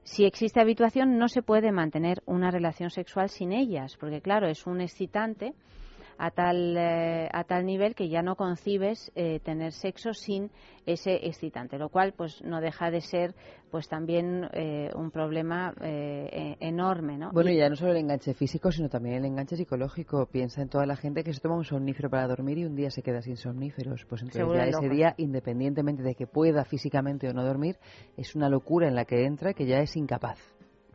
si 0.05 0.25
existe 0.25 0.61
habituación, 0.61 1.19
no 1.19 1.29
se 1.29 1.43
puede 1.43 1.73
mantener 1.73 2.23
una 2.27 2.51
relación 2.51 2.91
sexual 2.91 3.29
sin 3.29 3.53
ellas, 3.53 3.97
porque 3.99 4.21
claro, 4.21 4.49
es 4.49 4.67
un 4.67 4.81
excitante 4.81 5.55
a 6.19 6.31
tal, 6.31 6.77
eh, 6.77 7.29
a 7.33 7.45
tal 7.45 7.67
nivel 7.67 7.95
que 7.95 8.09
ya 8.09 8.23
no 8.23 8.37
concibes 8.37 9.11
eh, 9.15 9.41
tener 9.41 9.73
sexo 9.73 10.13
sin 10.15 10.51
ese 10.87 11.27
excitante, 11.27 11.79
lo 11.79 11.89
cual 11.89 12.13
pues 12.13 12.43
no 12.43 12.61
deja 12.61 12.91
de 12.91 13.01
ser 13.01 13.35
pues 13.71 13.89
también 13.89 14.49
eh, 14.53 14.91
un 14.95 15.11
problema 15.11 15.73
e-, 15.81 16.57
enorme, 16.61 17.17
¿no? 17.17 17.31
Bueno, 17.33 17.51
y 17.51 17.57
ya 17.57 17.69
no 17.69 17.77
solo 17.77 17.93
el 17.93 17.99
enganche 17.99 18.35
físico, 18.35 18.71
sino 18.71 18.89
también 18.89 19.17
el 19.17 19.25
enganche 19.25 19.57
psicológico. 19.57 20.27
Piensa 20.27 20.61
en 20.61 20.69
toda 20.69 20.85
la 20.85 20.97
gente 20.97 21.25
que 21.25 21.33
se 21.33 21.41
toma 21.41 21.57
un 21.57 21.65
somnífero 21.65 22.11
para 22.11 22.27
dormir 22.27 22.59
y 22.59 22.65
un 22.65 22.75
día 22.75 22.91
se 22.91 23.03
queda 23.03 23.23
sin 23.23 23.37
somníferos. 23.37 24.05
Pues 24.07 24.23
entonces 24.23 24.47
ya 24.53 24.67
ese 24.67 24.89
día, 24.89 25.15
independientemente 25.17 26.03
de 26.03 26.15
que 26.15 26.27
pueda 26.27 26.65
físicamente 26.65 27.29
o 27.29 27.33
no 27.33 27.45
dormir, 27.45 27.77
es 28.17 28.35
una 28.35 28.49
locura 28.49 28.89
en 28.89 28.95
la 28.95 29.05
que 29.05 29.25
entra 29.25 29.55
que 29.55 29.67
ya 29.67 29.79
es 29.79 29.97
incapaz 29.97 30.39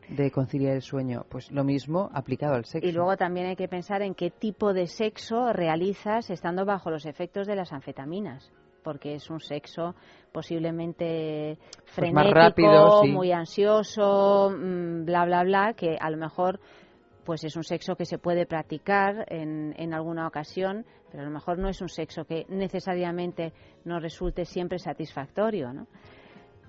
de 0.09 0.31
conciliar 0.31 0.75
el 0.75 0.81
sueño. 0.81 1.25
Pues 1.29 1.51
lo 1.51 1.63
mismo 1.63 2.09
aplicado 2.13 2.55
al 2.55 2.65
sexo. 2.65 2.87
Y 2.87 2.91
luego 2.91 3.17
también 3.17 3.47
hay 3.47 3.55
que 3.55 3.67
pensar 3.67 4.01
en 4.01 4.15
qué 4.15 4.31
tipo 4.31 4.73
de 4.73 4.87
sexo 4.87 5.51
realizas 5.53 6.29
estando 6.29 6.65
bajo 6.65 6.89
los 6.89 7.05
efectos 7.05 7.47
de 7.47 7.55
las 7.55 7.73
anfetaminas 7.73 8.51
porque 8.83 9.15
es 9.15 9.29
un 9.29 9.41
sexo 9.41 9.95
posiblemente 10.31 11.57
pues 11.83 11.91
frenético, 11.93 13.05
muy 13.05 13.33
ansioso, 13.33 14.49
mm, 14.49 15.03
bla, 15.03 15.25
bla, 15.25 15.43
bla, 15.43 15.73
que 15.73 15.97
a 15.99 16.09
lo 16.09 16.15
mejor 16.15 16.61
pues 17.25 17.43
es 17.43 17.57
un 17.57 17.65
sexo 17.65 17.97
que 17.97 18.05
se 18.05 18.17
puede 18.17 18.45
practicar 18.45 19.25
en, 19.27 19.75
en 19.77 19.93
alguna 19.93 20.25
ocasión, 20.25 20.85
pero 21.11 21.23
a 21.23 21.25
lo 21.25 21.31
mejor 21.33 21.57
no 21.57 21.67
es 21.67 21.81
un 21.81 21.89
sexo 21.89 22.23
que 22.23 22.45
necesariamente 22.47 23.51
nos 23.83 24.01
resulte 24.01 24.45
siempre 24.45 24.79
satisfactorio, 24.79 25.73
¿no? 25.73 25.87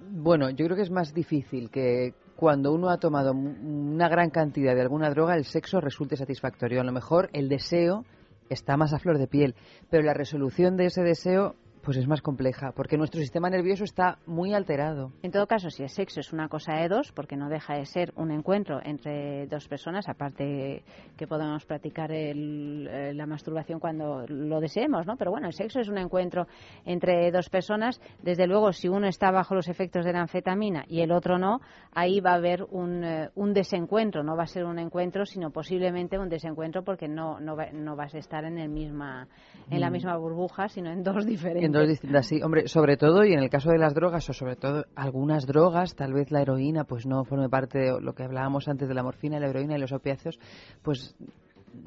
Bueno, 0.00 0.50
yo 0.50 0.64
creo 0.66 0.76
que 0.76 0.82
es 0.82 0.90
más 0.90 1.14
difícil 1.14 1.70
que 1.70 2.14
cuando 2.38 2.72
uno 2.72 2.88
ha 2.88 2.98
tomado 2.98 3.32
una 3.32 4.08
gran 4.08 4.30
cantidad 4.30 4.72
de 4.76 4.82
alguna 4.82 5.10
droga 5.10 5.34
el 5.34 5.44
sexo 5.44 5.80
resulte 5.80 6.16
satisfactorio. 6.16 6.80
A 6.80 6.84
lo 6.84 6.92
mejor 6.92 7.30
el 7.32 7.48
deseo 7.48 8.04
está 8.48 8.76
más 8.76 8.92
a 8.92 9.00
flor 9.00 9.18
de 9.18 9.26
piel, 9.26 9.56
pero 9.90 10.04
la 10.04 10.14
resolución 10.14 10.76
de 10.76 10.86
ese 10.86 11.02
deseo 11.02 11.56
pues 11.88 11.96
es 11.96 12.06
más 12.06 12.20
compleja, 12.20 12.72
porque 12.72 12.98
nuestro 12.98 13.18
sistema 13.18 13.48
nervioso 13.48 13.82
está 13.82 14.18
muy 14.26 14.52
alterado. 14.52 15.10
En 15.22 15.30
todo 15.30 15.46
caso, 15.46 15.70
si 15.70 15.84
el 15.84 15.88
sexo 15.88 16.20
es 16.20 16.34
una 16.34 16.46
cosa 16.46 16.74
de 16.74 16.86
dos, 16.86 17.12
porque 17.12 17.34
no 17.34 17.48
deja 17.48 17.76
de 17.76 17.86
ser 17.86 18.12
un 18.14 18.30
encuentro 18.30 18.78
entre 18.84 19.46
dos 19.46 19.66
personas, 19.68 20.06
aparte 20.06 20.84
que 21.16 21.26
podemos 21.26 21.64
practicar 21.64 22.12
eh, 22.12 23.14
la 23.14 23.24
masturbación 23.24 23.80
cuando 23.80 24.26
lo 24.28 24.60
deseemos, 24.60 25.06
¿no? 25.06 25.16
Pero 25.16 25.30
bueno, 25.30 25.46
el 25.46 25.54
sexo 25.54 25.80
es 25.80 25.88
un 25.88 25.96
encuentro 25.96 26.46
entre 26.84 27.30
dos 27.30 27.48
personas. 27.48 28.02
Desde 28.22 28.46
luego, 28.46 28.70
si 28.74 28.90
uno 28.90 29.06
está 29.08 29.30
bajo 29.30 29.54
los 29.54 29.66
efectos 29.66 30.04
de 30.04 30.12
la 30.12 30.20
anfetamina 30.20 30.84
y 30.88 31.00
el 31.00 31.10
otro 31.10 31.38
no, 31.38 31.62
ahí 31.94 32.20
va 32.20 32.32
a 32.32 32.36
haber 32.36 32.64
un, 32.64 33.02
eh, 33.02 33.30
un 33.34 33.54
desencuentro. 33.54 34.22
No 34.22 34.36
va 34.36 34.42
a 34.42 34.46
ser 34.46 34.66
un 34.66 34.78
encuentro, 34.78 35.24
sino 35.24 35.52
posiblemente 35.52 36.18
un 36.18 36.28
desencuentro 36.28 36.84
porque 36.84 37.08
no, 37.08 37.40
no, 37.40 37.56
no 37.72 37.96
vas 37.96 38.14
a 38.14 38.18
estar 38.18 38.44
en, 38.44 38.58
el 38.58 38.68
misma, 38.68 39.26
en 39.70 39.80
la 39.80 39.88
mm. 39.88 39.92
misma 39.94 40.18
burbuja, 40.18 40.68
sino 40.68 40.90
en 40.90 41.02
dos 41.02 41.24
diferentes 41.26 41.77
distintas, 41.86 42.26
sí. 42.26 42.42
Hombre, 42.42 42.68
sobre 42.68 42.96
todo, 42.96 43.24
y 43.24 43.32
en 43.32 43.40
el 43.40 43.50
caso 43.50 43.70
de 43.70 43.78
las 43.78 43.94
drogas, 43.94 44.28
o 44.28 44.32
sobre 44.32 44.56
todo 44.56 44.84
algunas 44.94 45.46
drogas, 45.46 45.94
tal 45.94 46.12
vez 46.12 46.30
la 46.30 46.42
heroína, 46.42 46.84
pues 46.84 47.06
no 47.06 47.24
forme 47.24 47.48
parte 47.48 47.78
de 47.78 48.00
lo 48.00 48.14
que 48.14 48.24
hablábamos 48.24 48.68
antes 48.68 48.88
de 48.88 48.94
la 48.94 49.02
morfina, 49.02 49.38
la 49.38 49.48
heroína 49.48 49.76
y 49.76 49.80
los 49.80 49.92
opiáceos, 49.92 50.38
pues 50.82 51.16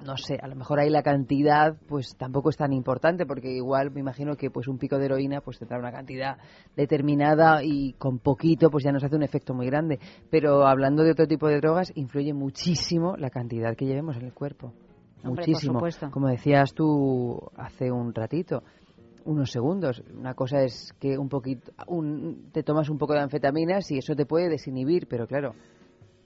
no 0.05 0.17
sé, 0.17 0.37
a 0.41 0.47
lo 0.47 0.55
mejor 0.55 0.79
ahí 0.79 0.89
la 0.89 1.03
cantidad 1.03 1.75
pues 1.87 2.15
tampoco 2.17 2.49
es 2.49 2.57
tan 2.57 2.73
importante 2.73 3.25
porque 3.25 3.51
igual 3.51 3.91
me 3.91 3.99
imagino 3.99 4.35
que 4.35 4.49
pues 4.49 4.67
un 4.67 4.77
pico 4.77 4.97
de 4.97 5.05
heroína 5.05 5.41
pues 5.41 5.59
tendrá 5.59 5.77
una 5.79 5.91
cantidad 5.91 6.37
determinada 6.75 7.63
y 7.63 7.93
con 7.93 8.19
poquito 8.19 8.69
pues 8.69 8.83
ya 8.83 8.91
nos 8.91 9.03
hace 9.03 9.15
un 9.15 9.23
efecto 9.23 9.53
muy 9.53 9.67
grande, 9.67 9.99
pero 10.29 10.65
hablando 10.65 11.03
de 11.03 11.11
otro 11.11 11.27
tipo 11.27 11.47
de 11.47 11.57
drogas 11.57 11.91
influye 11.95 12.33
muchísimo 12.33 13.15
la 13.17 13.29
cantidad 13.29 13.75
que 13.75 13.85
llevemos 13.85 14.17
en 14.17 14.25
el 14.25 14.33
cuerpo. 14.33 14.73
muchísimo. 15.23 15.79
Como 16.11 16.27
decías 16.27 16.73
tú 16.73 17.39
hace 17.55 17.91
un 17.91 18.13
ratito, 18.13 18.63
unos 19.25 19.51
segundos. 19.51 20.03
Una 20.13 20.33
cosa 20.33 20.63
es 20.63 20.93
que 20.99 21.17
un 21.17 21.29
poquito, 21.29 21.71
te 22.51 22.63
tomas 22.63 22.89
un 22.89 22.97
poco 22.97 23.13
de 23.13 23.21
anfetaminas 23.21 23.89
y 23.91 23.97
eso 23.97 24.15
te 24.15 24.25
puede 24.25 24.49
desinhibir, 24.49 25.07
pero 25.07 25.27
claro, 25.27 25.53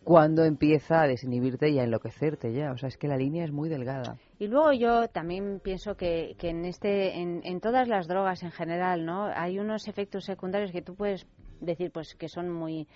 cuando 0.04 0.44
empieza 0.46 1.02
a 1.02 1.08
desinhibirte 1.08 1.70
y 1.70 1.80
a 1.80 1.84
enloquecerte 1.84 2.54
ya, 2.54 2.72
o 2.72 2.78
sea, 2.78 2.90
es 2.90 2.98
que 2.98 3.08
la 3.08 3.18
línea 3.18 3.44
es 3.44 3.52
muy 3.52 3.70
delgada. 3.70 4.18
Y 4.38 4.48
luego 4.48 4.72
yo 4.72 5.08
también 5.08 5.60
pienso 5.64 5.96
que, 5.96 6.36
que 6.38 6.50
en 6.50 6.64
este, 6.66 7.20
en, 7.20 7.42
en 7.44 7.60
todas 7.60 7.88
las 7.88 8.08
drogas 8.08 8.44
en 8.44 8.52
general, 8.52 9.04
¿no? 9.06 9.26
Hay 9.26 9.58
unos 9.58 9.88
efectos 9.88 10.26
secundarios 10.26 10.72
que 10.72 10.84
tú 10.84 10.96
puedes 10.96 11.26
decir, 11.60 11.92
pues, 11.92 12.16
que 12.16 12.30
son 12.30 12.52
muy 12.52 12.88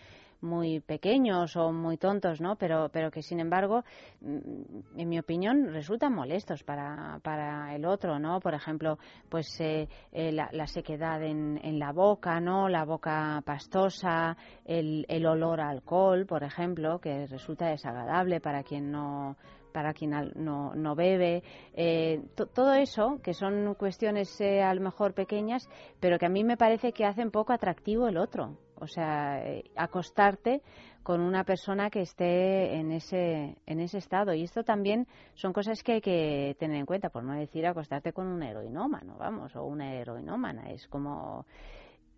muy 0.42 0.80
pequeños 0.80 1.56
o 1.56 1.72
muy 1.72 1.98
tontos, 1.98 2.40
¿no? 2.42 2.56
Pero, 2.56 2.90
pero 2.92 3.12
que 3.12 3.22
sin 3.22 3.40
embargo, 3.40 3.84
mm, 4.22 5.00
en 5.00 5.10
mi 5.10 5.20
opinión, 5.20 5.74
resultan 5.74 6.14
molestos 6.14 6.64
para, 6.64 7.20
para 7.24 7.76
el 7.76 7.86
otro, 7.86 8.20
¿no? 8.20 8.40
Por 8.40 8.54
ejemplo, 8.54 8.98
pues 9.30 9.60
eh, 9.60 9.88
eh, 10.12 10.32
la, 10.32 10.68
sequedad 10.68 11.22
en, 11.24 11.60
en, 11.64 11.80
la 11.80 11.92
boca, 11.92 12.40
¿no? 12.40 12.70
La 12.70 12.86
boca 12.86 13.42
pastosa, 13.46 14.38
el, 14.66 15.06
el 15.10 15.26
olor 15.26 15.62
a 15.62 15.70
alcohol, 15.70 16.26
por 16.26 16.44
ejemplo, 16.44 17.00
que 17.00 17.28
resulta 17.28 17.68
desagradable 17.68 18.40
para 18.40 18.64
quien 18.64 18.92
no 18.92 19.36
para 19.72 19.94
quien 19.94 20.12
no, 20.36 20.74
no 20.74 20.96
bebe, 20.96 21.44
eh, 21.74 22.22
todo 22.56 22.74
eso, 22.74 23.20
que 23.24 23.36
son 23.36 23.76
cuestiones 23.76 24.42
a 24.42 24.74
lo 24.74 24.82
mejor 24.82 25.14
pequeñas, 25.14 25.70
pero 26.00 26.18
que 26.18 26.26
a 26.26 26.30
mí 26.30 26.44
me 26.44 26.58
parece 26.58 26.92
que 26.92 27.06
hacen 27.06 27.30
poco 27.30 27.54
atractivo 27.54 28.08
el 28.08 28.18
otro. 28.18 28.58
O 28.82 28.88
sea, 28.88 29.46
eh, 29.46 29.64
acostarte 29.76 30.62
con 31.04 31.22
una 31.22 31.44
persona 31.44 31.90
que 31.90 32.02
esté 32.02 32.76
en 32.76 32.92
ese, 32.92 33.58
en 33.66 33.80
ese 33.80 33.98
estado. 33.98 34.34
Y 34.34 34.44
esto 34.44 34.64
también 34.64 35.08
son 35.34 35.54
cosas 35.54 35.82
que 35.82 35.94
hay 35.94 36.02
que 36.02 36.56
tener 36.60 36.78
en 36.78 36.86
cuenta, 36.86 37.10
por 37.10 37.24
no 37.24 37.34
decir 37.34 37.66
acostarte 37.66 38.14
con 38.14 38.28
un 38.28 38.44
heroinómano, 38.44 39.16
vamos, 39.18 39.56
o 39.56 39.64
una 39.64 39.94
heroinómana. 39.94 40.70
Es 40.70 40.88
como, 40.88 41.46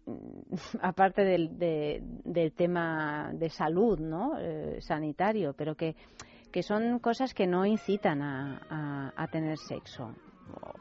mm, 0.07 0.11
aparte 0.81 1.23
del, 1.23 1.57
del 1.57 2.51
tema 2.53 3.31
de 3.33 3.49
salud, 3.49 3.99
¿no? 3.99 4.37
Eh, 4.39 4.81
sanitario, 4.81 5.53
pero 5.53 5.75
que, 5.75 5.95
que 6.51 6.63
son 6.63 6.99
cosas 6.99 7.33
que 7.33 7.47
no 7.47 7.65
incitan 7.65 8.21
a, 8.21 9.13
a, 9.15 9.27
tener 9.27 9.57
sexo. 9.57 10.13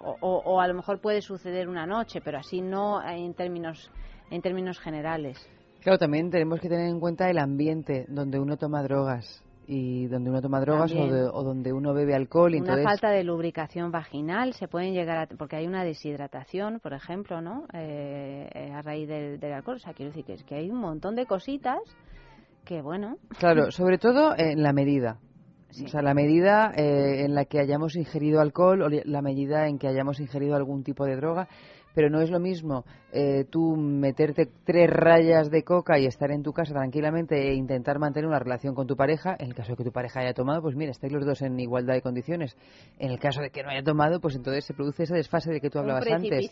O, 0.01 0.17
o, 0.21 0.61
a 0.61 0.67
lo 0.67 0.75
mejor 0.75 1.01
puede 1.01 1.23
suceder 1.23 1.69
una 1.69 1.87
noche, 1.87 2.21
pero 2.21 2.39
así 2.39 2.61
no 2.61 3.01
en 3.07 3.35
términos, 3.35 3.89
en 4.31 4.43
términos 4.43 4.81
generales. 4.81 5.49
Claro, 5.81 5.99
también 5.99 6.31
tenemos 6.31 6.61
que 6.61 6.69
tener 6.69 6.89
en 6.89 7.01
cuenta 7.01 7.31
el 7.31 7.39
ambiente 7.39 8.05
donde 8.09 8.39
uno 8.39 8.57
toma 8.57 8.83
drogas 8.83 9.43
y 9.67 10.09
donde 10.09 10.31
uno 10.31 10.43
toma 10.43 10.61
drogas 10.61 10.93
o, 10.93 11.43
donde 11.45 11.73
uno 11.73 11.95
bebe 11.95 12.15
alcohol. 12.15 12.55
Y 12.55 12.61
una 12.61 12.83
falta 12.83 13.11
de 13.11 13.23
lubricación 13.23 13.93
vaginal 13.93 14.53
se 14.55 14.67
pueden 14.67 14.93
llegar 14.95 15.19
a 15.19 15.27
porque 15.37 15.57
hay 15.57 15.67
una 15.69 15.85
deshidratación, 15.85 16.81
por 16.81 16.93
ejemplo, 16.93 17.41
¿no? 17.41 17.67
Eh, 17.73 18.73
a 18.75 18.83
raíz 18.83 19.09
del, 19.09 19.41
alcohol. 19.53 19.77
O 19.77 19.79
sea, 19.79 19.95
quiero 19.95 20.11
decir 20.11 20.25
que, 20.25 20.33
es 20.35 20.45
que 20.45 20.57
hay 20.57 20.71
un 20.71 20.81
montón 20.81 21.15
de 21.15 21.25
cositas 21.25 21.79
que, 22.65 22.83
bueno. 22.83 23.17
Claro, 23.39 23.71
sobre 23.71 23.99
todo 23.99 24.35
en 24.37 24.63
la 24.63 24.73
medida. 24.73 25.19
O 25.85 25.89
sea, 25.89 26.03
la 26.03 26.15
medida 26.15 26.73
eh, 26.77 27.25
en 27.25 27.37
la 27.37 27.45
que 27.45 27.61
hayamos 27.61 27.95
ingerido 27.95 28.41
alcohol 28.41 28.83
o 28.83 28.89
la 28.89 29.23
medida 29.23 29.69
en 29.69 29.79
que 29.79 29.87
hayamos 29.87 30.19
ingerido 30.19 30.57
algún 30.57 30.83
tipo 30.83 31.05
de 31.05 31.15
droga 31.15 31.47
pero 31.95 32.11
no 32.11 32.21
es 32.21 32.31
lo 32.31 32.41
mismo 32.41 32.85
eh, 33.13 33.45
tú 33.51 33.77
meterte 33.77 34.49
tres 34.65 34.89
rayas 34.89 35.51
de 35.51 35.65
coca 35.65 35.99
y 35.99 36.07
estar 36.07 36.31
en 36.31 36.43
tu 36.43 36.53
casa 36.53 36.73
tranquilamente 36.73 37.51
e 37.51 37.55
intentar 37.55 37.99
mantener 37.99 38.29
una 38.29 38.39
relación 38.39 38.75
con 38.75 38.87
tu 38.87 38.97
pareja. 38.97 39.37
En 39.39 39.49
el 39.49 39.55
caso 39.55 39.73
de 39.73 39.77
que 39.77 39.85
tu 39.85 39.93
pareja 39.93 40.21
haya 40.21 40.33
tomado, 40.33 40.63
pues 40.63 40.77
mira, 40.77 40.93
estáis 40.93 41.13
los 41.13 41.27
dos 41.27 41.43
en 41.43 41.59
igualdad 41.59 41.95
de 41.95 42.03
condiciones. 42.03 42.57
En 42.99 43.11
el 43.11 43.19
caso 43.19 43.41
de 43.41 43.51
que 43.51 43.63
no 43.63 43.71
haya 43.71 43.83
tomado, 43.83 44.21
pues 44.21 44.37
entonces 44.37 44.65
se 44.65 44.75
produce 44.75 45.05
ese 45.05 45.15
desfase 45.15 45.51
de 45.51 45.61
que 45.61 45.71
tú 45.71 45.79
hablabas 45.79 46.07
antes. 46.07 46.51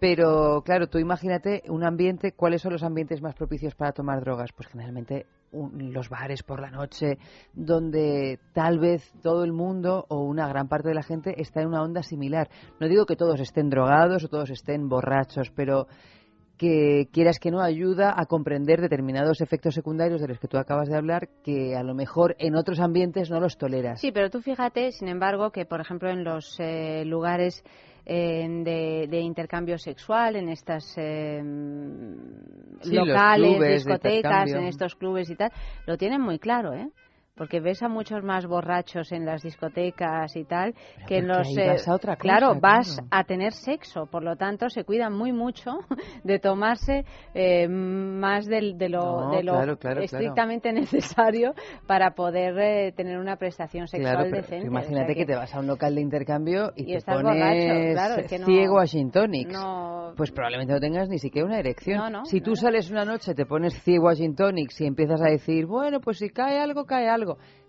Pero 0.00 0.62
claro, 0.64 0.88
tú 0.88 0.98
imagínate 0.98 1.62
un 1.68 1.84
ambiente, 1.84 2.32
¿cuáles 2.32 2.62
son 2.62 2.72
los 2.72 2.82
ambientes 2.82 3.22
más 3.22 3.34
propicios 3.34 3.74
para 3.74 3.92
tomar 3.92 4.20
drogas? 4.20 4.50
Pues 4.52 4.68
generalmente 4.68 5.26
los 5.52 6.08
bares 6.08 6.42
por 6.42 6.60
la 6.60 6.70
noche, 6.70 7.18
donde 7.52 8.38
tal 8.52 8.78
vez 8.78 9.12
todo 9.22 9.44
el 9.44 9.52
mundo 9.52 10.06
o 10.08 10.24
una 10.24 10.48
gran 10.48 10.68
parte 10.68 10.88
de 10.88 10.94
la 10.94 11.02
gente 11.02 11.40
está 11.40 11.62
en 11.62 11.68
una 11.68 11.82
onda 11.82 12.02
similar. 12.02 12.48
No 12.78 12.88
digo 12.88 13.06
que 13.06 13.16
todos 13.16 13.40
estén 13.40 13.70
drogados 13.70 14.24
o 14.24 14.28
todos 14.28 14.50
estén 14.50 14.88
borrachos, 14.88 15.50
pero 15.54 15.86
que 16.60 17.08
quieras 17.10 17.38
que 17.38 17.50
no 17.50 17.62
ayuda 17.62 18.12
a 18.14 18.26
comprender 18.26 18.82
determinados 18.82 19.40
efectos 19.40 19.74
secundarios 19.74 20.20
de 20.20 20.28
los 20.28 20.38
que 20.38 20.46
tú 20.46 20.58
acabas 20.58 20.90
de 20.90 20.96
hablar 20.96 21.30
que 21.42 21.74
a 21.74 21.82
lo 21.82 21.94
mejor 21.94 22.36
en 22.38 22.54
otros 22.54 22.80
ambientes 22.80 23.30
no 23.30 23.40
los 23.40 23.56
toleras. 23.56 23.98
Sí, 23.98 24.12
pero 24.12 24.28
tú 24.28 24.42
fíjate, 24.42 24.92
sin 24.92 25.08
embargo, 25.08 25.52
que 25.52 25.64
por 25.64 25.80
ejemplo 25.80 26.10
en 26.10 26.22
los 26.22 26.60
eh, 26.60 27.04
lugares 27.06 27.64
eh, 28.12 29.06
de, 29.08 29.20
intercambio 29.20 29.78
sexual, 29.78 30.34
en 30.34 30.48
estas 30.48 30.94
eh, 30.96 31.40
locales, 32.84 33.84
discotecas, 33.84 34.50
en 34.50 34.64
estos 34.64 34.96
clubes 34.96 35.30
y 35.30 35.36
tal, 35.36 35.52
lo 35.86 35.96
tienen 35.96 36.20
muy 36.20 36.40
claro, 36.40 36.74
¿eh? 36.74 36.90
Porque 37.34 37.60
ves 37.60 37.82
a 37.82 37.88
muchos 37.88 38.22
más 38.22 38.46
borrachos 38.46 39.12
en 39.12 39.24
las 39.24 39.42
discotecas 39.42 40.36
y 40.36 40.44
tal 40.44 40.74
que 41.06 41.18
en 41.18 41.28
los 41.28 41.48
eh, 41.56 41.76
claro 42.18 42.58
vas 42.60 43.00
a 43.10 43.24
tener 43.24 43.52
sexo 43.52 44.06
por 44.06 44.22
lo 44.22 44.36
tanto 44.36 44.68
se 44.68 44.84
cuidan 44.84 45.16
muy 45.16 45.32
mucho 45.32 45.78
de 46.24 46.38
tomarse 46.38 47.04
eh, 47.34 47.66
más 47.68 48.46
de, 48.46 48.60
lo, 48.88 49.30
de 49.30 49.42
lo 49.42 49.60
estrictamente 50.00 50.72
necesario 50.72 51.54
para 51.86 52.12
poder 52.12 52.58
eh, 52.58 52.92
tener 52.92 53.18
una 53.18 53.36
prestación 53.36 53.86
sexual 53.86 54.30
decente 54.30 54.66
imagínate 54.66 55.14
que, 55.14 55.24
te 55.24 55.34
vas 55.34 55.54
a 55.54 55.60
un 55.60 55.66
local 55.66 55.94
de 55.94 56.00
intercambio 56.00 56.72
y, 56.76 56.94
te 56.94 57.00
pones 57.02 58.44
ciego 58.44 58.78
a 58.78 58.86
gin 58.86 59.10
tonics. 59.10 59.58
Pues 60.16 60.32
probablemente 60.32 60.72
no 60.72 60.80
tengas 60.80 61.08
ni 61.08 61.18
siquiera 61.18 61.46
una 61.46 61.58
erección. 61.58 62.24
Si 62.24 62.40
tú 62.40 62.56
sales 62.56 62.90
una 62.90 63.04
noche 63.04 63.34
te 63.34 63.46
pones 63.46 63.74
ciego 63.82 64.08
a 64.08 64.14
gin 64.14 64.34
tonics 64.34 64.80
y 64.80 64.86
empiezas 64.86 65.20
a 65.20 65.26
decir 65.26 65.66
bueno 65.66 66.00
pues 66.00 66.18
si 66.18 66.30
cae 66.30 66.58
algo 66.58 66.84
cae 66.84 67.08
algo 67.08 67.19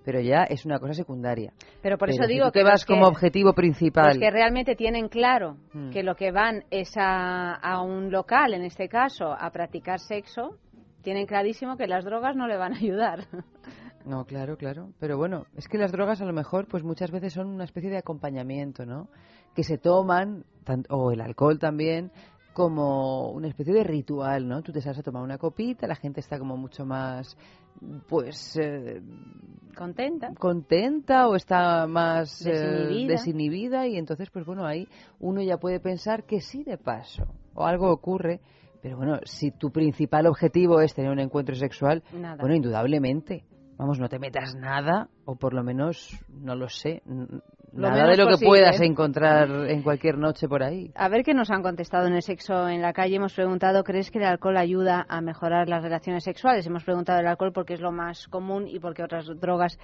pero 0.04 0.20
ya 0.20 0.44
es 0.44 0.66
una 0.66 0.80
cosa 0.80 0.94
secundaria. 0.94 1.54
Pero 1.82 1.98
por 1.98 2.10
eso 2.10 2.26
digo 2.28 2.52
que 2.52 2.64
vas 2.64 2.86
como 2.86 3.08
objetivo 3.08 3.54
principal. 3.54 4.08
Los 4.08 4.18
que 4.18 4.32
realmente 4.32 4.76
tienen 4.76 5.10
claro 5.10 5.58
hmm. 5.74 5.90
que 5.90 6.04
lo 6.04 6.16
que 6.16 6.32
van 6.32 6.64
es 6.72 6.92
a, 6.98 7.54
a, 7.54 7.82
un 7.82 8.12
local, 8.12 8.54
en 8.54 8.64
este 8.64 8.88
caso, 8.88 9.32
a 9.32 9.50
practicar 9.52 10.00
sexo, 10.00 10.58
tienen 11.02 11.26
clarísimo 11.26 11.78
que 11.78 11.88
las 11.88 12.06
drogas 12.06 12.36
no 12.36 12.48
le 12.48 12.58
van 12.58 12.74
a 12.74 12.78
ayudar. 12.78 13.28
No, 14.06 14.26
claro, 14.26 14.58
claro. 14.58 14.90
Pero 15.00 15.18
bueno, 15.18 15.46
es 15.56 15.68
que 15.68 15.78
las 15.78 15.92
drogas 15.92 16.22
a 16.22 16.26
lo 16.26 16.34
mejor, 16.34 16.68
pues 16.68 16.84
muchas 16.84 17.12
veces 17.12 17.34
son 17.34 17.48
una 17.48 17.66
especie 17.66 17.90
de 17.90 17.98
acompañamiento, 17.98 18.86
¿no? 18.86 19.10
Que 19.56 19.64
se 19.64 19.78
toman, 19.78 20.46
o 20.90 21.12
el 21.12 21.22
alcohol 21.22 21.60
también, 21.60 22.12
como 22.54 23.32
una 23.32 23.48
especie 23.48 23.74
de 23.74 23.84
ritual, 23.84 24.48
¿no? 24.48 24.62
Tú 24.62 24.72
te 24.72 24.82
sales 24.82 25.00
a 25.00 25.04
tomar 25.04 25.24
una 25.24 25.38
copita, 25.38 25.88
la 25.88 25.96
gente 25.96 26.20
está 26.20 26.38
como 26.38 26.58
mucho 26.58 26.86
más, 26.86 27.38
pues... 28.08 28.58
Eh, 28.62 29.02
contenta. 29.76 30.34
Contenta 30.38 31.28
o 31.28 31.36
está 31.36 31.88
más 31.88 32.46
eh, 32.46 33.06
desinhibida. 33.08 33.88
y 33.88 33.98
entonces, 33.98 34.30
pues 34.30 34.46
bueno, 34.46 34.66
ahí 34.66 34.88
uno 35.20 35.42
ya 35.42 35.58
puede 35.58 35.80
pensar 35.80 36.26
que 36.26 36.42
sí 36.42 36.64
de 36.64 36.78
paso 36.78 37.24
o 37.54 37.66
algo 37.66 37.92
ocurre. 37.92 38.42
Pero 38.82 38.98
bueno, 38.98 39.20
si 39.26 39.52
tu 39.52 39.72
principal 39.72 40.26
objetivo 40.26 40.82
es 40.82 40.96
tener 40.96 41.12
un 41.12 41.20
encuentro 41.20 41.56
sexual, 41.56 42.04
bueno, 42.12 42.56
indudablemente, 42.56 43.46
vamos, 43.78 44.00
no 44.00 44.10
te 44.10 44.18
metas 44.18 44.56
nada, 44.56 45.08
o 45.26 45.36
por 45.36 45.54
lo 45.54 45.64
menos, 45.64 46.20
no 46.30 46.56
lo 46.56 46.68
sé, 46.68 47.04
Nada 47.74 48.08
de 48.08 48.18
lo 48.18 48.28
que 48.28 48.46
puedas 48.46 48.80
encontrar 48.82 49.50
en 49.70 49.82
cualquier 49.82 50.18
noche 50.18 50.48
por 50.48 50.64
ahí. 50.64 50.92
A 50.96 51.08
ver 51.10 51.24
qué 51.24 51.34
nos 51.34 51.50
han 51.52 51.62
contestado 51.62 52.08
en 52.08 52.14
el 52.14 52.22
sexo 52.22 52.68
en 52.68 52.82
la 52.82 52.94
calle. 52.94 53.16
Hemos 53.16 53.34
preguntado, 53.34 53.84
¿crees 53.84 54.12
que 54.12 54.20
el 54.20 54.26
alcohol 54.26 54.58
ayuda 54.58 55.06
a 55.08 55.22
mejorar 55.22 55.70
las 55.70 55.84
relaciones 55.84 56.24
sexuales? 56.24 56.66
Hemos 56.68 56.84
preguntado 56.84 57.20
el 57.20 57.28
alcohol 57.28 57.52
porque 57.54 57.74
es 57.74 57.82
lo 57.82 57.92
más 57.92 58.28
común 58.28 58.68
y 58.68 58.80
porque 58.80 59.04
otras 59.04 59.26
drogas 59.40 59.78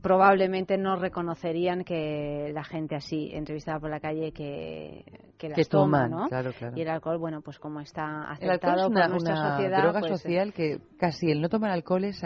probablemente 0.00 0.78
no 0.78 0.96
reconocerían 0.96 1.84
que 1.84 2.50
la 2.54 2.64
gente 2.64 2.94
así 2.94 3.30
entrevistada 3.32 3.80
por 3.80 3.90
la 3.90 4.00
calle 4.00 4.32
que, 4.32 5.04
que 5.36 5.48
las 5.48 5.68
toma, 5.68 6.08
¿no? 6.08 6.28
Y 6.74 6.82
el 6.82 6.88
alcohol, 6.88 7.18
bueno, 7.18 7.40
pues 7.42 7.58
como 7.58 7.80
está 7.80 8.30
aceptado 8.30 8.82
es 8.82 8.88
una, 8.88 9.02
por 9.02 9.10
nuestra 9.10 9.50
sociedad, 9.50 9.82
droga 9.82 10.00
pues, 10.00 10.20
social 10.20 10.52
que 10.52 10.78
casi 10.98 11.30
el 11.30 11.40
no 11.40 11.48
tomar 11.48 11.70
alcohol 11.72 12.04
es 12.04 12.22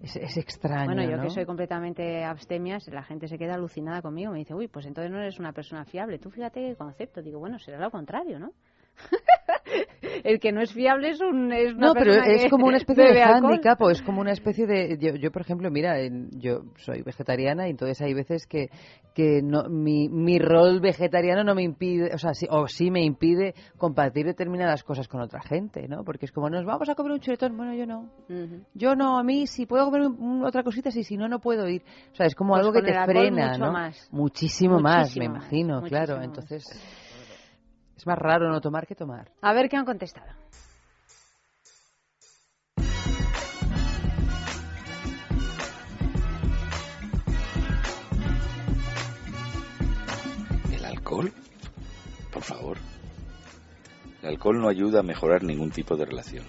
es, 0.00 0.36
extraño. 0.36 0.86
Bueno, 0.86 1.02
yo 1.02 1.20
que 1.20 1.30
soy 1.30 1.44
completamente 1.44 2.24
abstemia, 2.24 2.78
la 2.90 3.02
gente 3.02 3.28
se 3.28 3.38
queda 3.38 3.54
alucinada 3.54 4.00
conmigo. 4.00 4.32
Me 4.32 4.38
dice, 4.38 4.54
uy, 4.54 4.68
pues 4.68 4.86
entonces 4.86 5.10
no 5.10 5.18
eres 5.18 5.38
una 5.38 5.52
persona 5.52 5.84
fiable. 5.84 6.18
Tú 6.18 6.30
fíjate 6.30 6.60
qué 6.60 6.76
concepto. 6.76 7.22
Digo, 7.22 7.38
bueno, 7.38 7.58
será 7.58 7.78
lo 7.78 7.90
contrario, 7.90 8.38
¿no? 8.38 8.52
el 10.24 10.40
que 10.40 10.52
no 10.52 10.60
es 10.60 10.72
fiable 10.72 11.10
es 11.10 11.20
un 11.20 11.52
es 11.52 11.74
no 11.76 11.92
pero 11.94 12.12
es 12.12 12.50
como 12.50 12.66
una 12.66 12.76
especie 12.78 13.04
de 13.04 13.22
handicap 13.22 13.80
o 13.80 13.90
es 13.90 14.02
como 14.02 14.20
una 14.20 14.32
especie 14.32 14.66
de 14.66 14.98
yo, 14.98 15.30
por 15.30 15.42
ejemplo 15.42 15.70
mira 15.70 15.96
yo 16.32 16.62
soy 16.76 17.02
vegetariana 17.02 17.66
y 17.68 17.70
entonces 17.70 18.00
hay 18.02 18.14
veces 18.14 18.46
que 18.46 18.70
que 19.14 19.40
no, 19.42 19.64
mi, 19.68 20.08
mi 20.08 20.38
rol 20.38 20.80
vegetariano 20.80 21.42
no 21.42 21.54
me 21.54 21.62
impide 21.62 22.14
o 22.14 22.18
sea 22.18 22.34
sí, 22.34 22.46
o 22.50 22.66
sí 22.68 22.90
me 22.90 23.02
impide 23.02 23.54
compartir 23.76 24.26
determinadas 24.26 24.84
cosas 24.84 25.08
con 25.08 25.20
otra 25.20 25.40
gente 25.42 25.88
no 25.88 26.04
porque 26.04 26.26
es 26.26 26.32
como 26.32 26.48
nos 26.50 26.64
vamos 26.64 26.88
a 26.88 26.94
comer 26.94 27.12
un 27.12 27.20
chuletón. 27.20 27.56
Bueno 27.56 27.74
yo 27.74 27.86
no. 27.86 28.10
Yo 28.74 28.94
no 28.94 29.18
a 29.18 29.22
mí 29.22 29.46
si 29.46 29.66
puedo 29.66 29.86
comer 29.86 30.08
otra 30.44 30.62
cosita 30.62 30.90
sí 30.90 31.04
si 31.04 31.16
no 31.16 31.28
no 31.28 31.40
puedo 31.40 31.68
ir. 31.68 31.82
O 32.12 32.16
sea 32.16 32.26
es 32.26 32.34
como 32.34 32.54
pues 32.54 32.60
algo 32.60 32.72
que 32.72 32.82
te 32.82 33.04
frena 33.04 33.56
no 33.56 33.72
muchísimo, 34.10 34.80
más 34.80 35.16
me 35.16 35.26
imagino 35.26 35.82
claro. 35.82 36.22
entonces 36.22 36.64
es 38.00 38.06
más 38.06 38.18
raro 38.18 38.48
no 38.48 38.62
tomar 38.62 38.86
que 38.86 38.94
tomar. 38.94 39.30
A 39.42 39.52
ver 39.52 39.68
qué 39.68 39.76
han 39.76 39.84
contestado. 39.84 40.32
¿El 50.72 50.82
alcohol? 50.82 51.30
Por 52.32 52.42
favor. 52.42 52.78
El 54.22 54.30
alcohol 54.30 54.62
no 54.62 54.68
ayuda 54.70 55.00
a 55.00 55.02
mejorar 55.02 55.42
ningún 55.42 55.70
tipo 55.70 55.94
de 55.94 56.06
relación. 56.06 56.46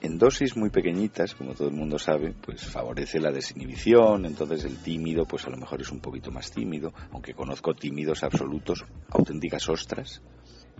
En 0.00 0.18
dosis 0.18 0.56
muy 0.56 0.70
pequeñitas, 0.70 1.36
como 1.36 1.54
todo 1.54 1.68
el 1.68 1.74
mundo 1.74 2.00
sabe, 2.00 2.34
pues 2.44 2.64
favorece 2.64 3.20
la 3.20 3.30
desinhibición, 3.30 4.26
entonces 4.26 4.64
el 4.64 4.82
tímido 4.82 5.26
pues 5.26 5.46
a 5.46 5.50
lo 5.50 5.56
mejor 5.56 5.80
es 5.80 5.92
un 5.92 6.00
poquito 6.00 6.32
más 6.32 6.50
tímido, 6.50 6.92
aunque 7.12 7.34
conozco 7.34 7.74
tímidos 7.74 8.22
absolutos, 8.22 8.84
auténticas 9.10 9.68
ostras, 9.68 10.22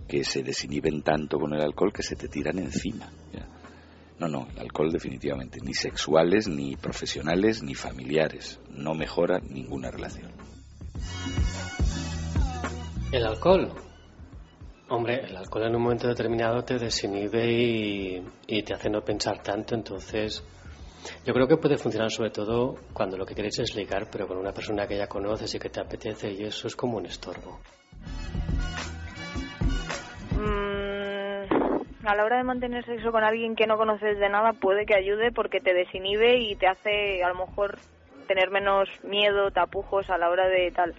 que 0.09 0.23
se 0.23 0.41
desinhiben 0.41 1.03
tanto 1.03 1.37
con 1.37 1.53
el 1.53 1.61
alcohol 1.61 1.93
que 1.93 2.01
se 2.01 2.15
te 2.15 2.27
tiran 2.27 2.57
encima. 2.57 3.09
No, 4.17 4.27
no, 4.27 4.47
el 4.53 4.59
alcohol 4.59 4.91
definitivamente, 4.91 5.59
ni 5.61 5.73
sexuales, 5.73 6.49
ni 6.49 6.75
profesionales, 6.75 7.63
ni 7.63 7.73
familiares, 7.73 8.59
no 8.69 8.93
mejora 8.93 9.39
ninguna 9.39 9.91
relación. 9.91 10.31
El 13.13 13.25
alcohol. 13.25 13.71
Hombre, 14.89 15.21
el 15.25 15.37
alcohol 15.37 15.67
en 15.67 15.75
un 15.75 15.83
momento 15.83 16.07
determinado 16.07 16.63
te 16.63 16.77
desinhibe 16.77 17.49
y, 17.49 18.23
y 18.47 18.63
te 18.63 18.73
hace 18.73 18.89
no 18.89 19.01
pensar 19.01 19.41
tanto, 19.41 19.75
entonces 19.75 20.43
yo 21.25 21.33
creo 21.33 21.47
que 21.47 21.57
puede 21.57 21.77
funcionar 21.77 22.11
sobre 22.11 22.31
todo 22.31 22.75
cuando 22.91 23.15
lo 23.15 23.25
que 23.25 23.35
queréis 23.35 23.59
es 23.59 23.75
ligar, 23.75 24.09
pero 24.11 24.27
con 24.27 24.37
una 24.37 24.51
persona 24.51 24.85
que 24.85 24.97
ya 24.97 25.07
conoces 25.07 25.53
y 25.55 25.59
que 25.59 25.69
te 25.69 25.79
apetece 25.79 26.31
y 26.33 26.43
eso 26.43 26.67
es 26.67 26.75
como 26.75 26.97
un 26.97 27.05
estorbo. 27.05 27.59
A 32.09 32.15
la 32.15 32.23
hora 32.23 32.37
de 32.37 32.43
mantener 32.43 32.85
sexo 32.85 33.11
con 33.11 33.23
alguien 33.23 33.55
que 33.55 33.67
no 33.67 33.77
conoces 33.77 34.17
de 34.17 34.29
nada 34.29 34.53
puede 34.53 34.85
que 34.85 34.95
ayude 34.95 35.31
porque 35.31 35.59
te 35.59 35.73
desinhibe 35.73 36.37
y 36.37 36.55
te 36.55 36.67
hace 36.67 37.23
a 37.23 37.29
lo 37.29 37.45
mejor 37.45 37.77
tener 38.27 38.49
menos 38.49 38.89
miedo, 39.03 39.51
tapujos 39.51 40.09
a 40.09 40.17
la 40.17 40.29
hora 40.29 40.47
de 40.47 40.71
tal. 40.71 40.93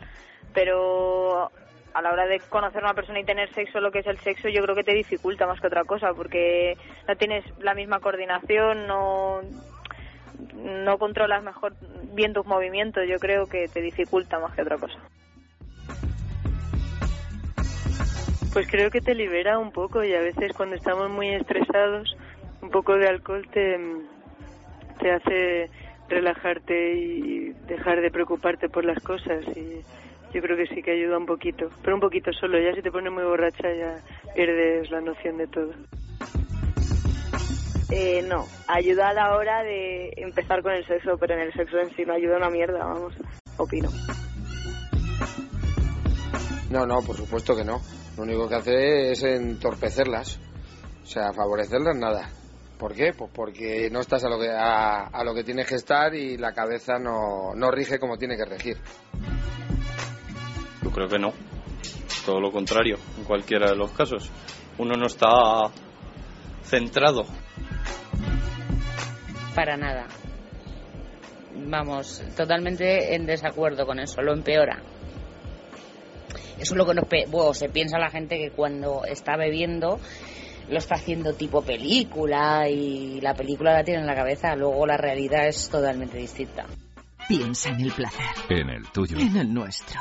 Pero 0.52 1.50
a 1.94 2.02
la 2.02 2.12
hora 2.12 2.26
de 2.26 2.40
conocer 2.40 2.82
a 2.82 2.86
una 2.86 2.94
persona 2.94 3.20
y 3.20 3.24
tener 3.24 3.52
sexo, 3.52 3.80
lo 3.80 3.90
que 3.90 4.00
es 4.00 4.06
el 4.06 4.18
sexo, 4.18 4.48
yo 4.48 4.62
creo 4.62 4.76
que 4.76 4.84
te 4.84 4.94
dificulta 4.94 5.46
más 5.46 5.60
que 5.60 5.66
otra 5.66 5.84
cosa 5.84 6.12
porque 6.14 6.76
no 7.08 7.16
tienes 7.16 7.44
la 7.58 7.74
misma 7.74 8.00
coordinación, 8.00 8.86
no 8.86 9.40
no 10.54 10.98
controlas 10.98 11.42
mejor 11.42 11.74
bien 12.14 12.32
tus 12.32 12.46
movimientos, 12.46 13.04
yo 13.08 13.18
creo 13.18 13.46
que 13.46 13.68
te 13.68 13.80
dificulta 13.80 14.38
más 14.38 14.54
que 14.54 14.62
otra 14.62 14.78
cosa. 14.78 14.98
Pues 18.52 18.66
creo 18.68 18.90
que 18.90 19.00
te 19.00 19.14
libera 19.14 19.58
un 19.58 19.70
poco 19.70 20.02
y 20.02 20.12
a 20.14 20.20
veces 20.20 20.52
cuando 20.56 20.74
estamos 20.74 21.08
muy 21.08 21.28
estresados, 21.34 22.16
un 22.62 22.70
poco 22.70 22.96
de 22.96 23.08
alcohol 23.08 23.46
te, 23.52 23.78
te 24.98 25.12
hace 25.12 25.70
relajarte 26.08 26.94
y 26.94 27.50
dejar 27.68 28.00
de 28.00 28.10
preocuparte 28.10 28.68
por 28.68 28.84
las 28.84 29.00
cosas 29.02 29.44
y 29.56 29.82
yo 30.34 30.42
creo 30.42 30.56
que 30.56 30.66
sí 30.66 30.82
que 30.82 30.92
ayuda 30.92 31.18
un 31.18 31.26
poquito, 31.26 31.70
pero 31.82 31.94
un 31.94 32.00
poquito 32.00 32.32
solo, 32.32 32.58
ya 32.58 32.74
si 32.74 32.82
te 32.82 32.90
pones 32.90 33.12
muy 33.12 33.24
borracha 33.24 33.72
ya 33.72 33.96
pierdes 34.34 34.90
la 34.90 35.00
noción 35.00 35.38
de 35.38 35.46
todo. 35.46 35.72
Eh, 37.92 38.22
no, 38.22 38.46
ayuda 38.68 39.08
a 39.08 39.14
la 39.14 39.36
hora 39.36 39.62
de 39.62 40.12
empezar 40.16 40.62
con 40.62 40.72
el 40.72 40.86
sexo, 40.86 41.16
pero 41.18 41.34
en 41.34 41.40
el 41.40 41.52
sexo 41.52 41.78
en 41.78 41.90
sí 41.96 42.04
no 42.04 42.14
ayuda 42.14 42.36
una 42.36 42.50
mierda, 42.50 42.84
vamos, 42.84 43.14
opino. 43.56 43.90
No, 46.70 46.86
no, 46.86 47.02
por 47.02 47.16
supuesto 47.16 47.56
que 47.56 47.64
no. 47.64 47.80
Lo 48.16 48.22
único 48.22 48.48
que 48.48 48.54
hace 48.54 49.10
es 49.12 49.22
entorpecerlas. 49.22 50.38
O 51.02 51.06
sea, 51.06 51.32
favorecerlas 51.32 51.96
nada. 51.96 52.30
¿Por 52.78 52.94
qué? 52.94 53.12
Pues 53.12 53.30
porque 53.34 53.90
no 53.90 54.00
estás 54.00 54.24
a 54.24 54.28
lo 54.28 54.38
que, 54.38 54.48
a, 54.50 55.22
lo 55.22 55.34
que 55.34 55.44
tienes 55.44 55.66
que 55.66 55.74
estar 55.74 56.14
y 56.14 56.38
la 56.38 56.52
cabeza 56.52 56.98
no, 56.98 57.54
no 57.54 57.70
rige 57.70 57.98
como 57.98 58.16
tiene 58.16 58.36
que 58.36 58.44
regir. 58.46 58.78
Yo 60.82 60.90
creo 60.90 61.08
que 61.08 61.18
no. 61.18 61.32
Todo 62.24 62.40
lo 62.40 62.50
contrario, 62.50 62.96
en 63.18 63.24
cualquiera 63.24 63.70
de 63.70 63.76
los 63.76 63.92
casos. 63.92 64.30
Uno 64.78 64.94
no 64.96 65.06
está 65.06 65.70
centrado. 66.62 67.26
Para 69.54 69.76
nada. 69.76 70.06
Vamos, 71.54 72.22
totalmente 72.36 73.14
en 73.14 73.26
desacuerdo 73.26 73.84
con 73.84 73.98
eso, 73.98 74.22
lo 74.22 74.32
empeora. 74.32 74.82
Eso 76.60 76.74
es 76.74 76.78
lo 76.78 76.86
que 76.86 76.94
nos 76.94 77.08
bueno, 77.08 77.54
se 77.54 77.68
piensa 77.68 77.98
la 77.98 78.10
gente 78.10 78.38
que 78.38 78.50
cuando 78.50 79.04
está 79.04 79.36
bebiendo 79.36 79.98
lo 80.68 80.78
está 80.78 80.94
haciendo 80.94 81.34
tipo 81.34 81.62
película 81.62 82.68
y 82.68 83.20
la 83.20 83.34
película 83.34 83.72
la 83.72 83.82
tiene 83.82 84.00
en 84.00 84.06
la 84.06 84.14
cabeza, 84.14 84.54
luego 84.54 84.86
la 84.86 84.96
realidad 84.96 85.48
es 85.48 85.68
totalmente 85.68 86.16
distinta. 86.16 86.66
Piensa 87.28 87.70
en 87.70 87.80
el 87.80 87.92
placer. 87.92 88.26
En 88.48 88.70
el 88.70 88.88
tuyo. 88.90 89.18
En 89.18 89.36
el 89.36 89.52
nuestro. 89.52 90.00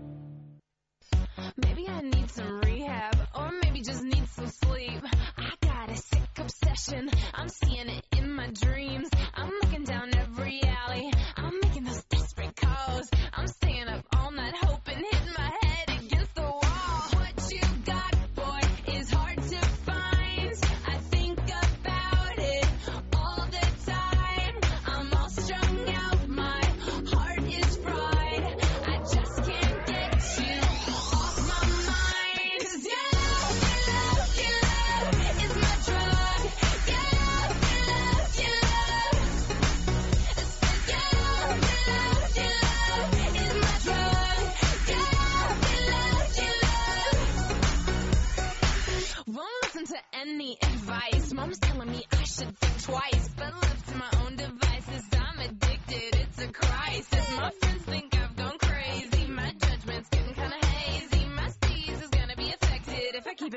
I'm 6.93 7.47
seeing 7.47 7.87
it 7.87 8.05
in 8.17 8.31
my 8.31 8.47
dreams. 8.47 8.90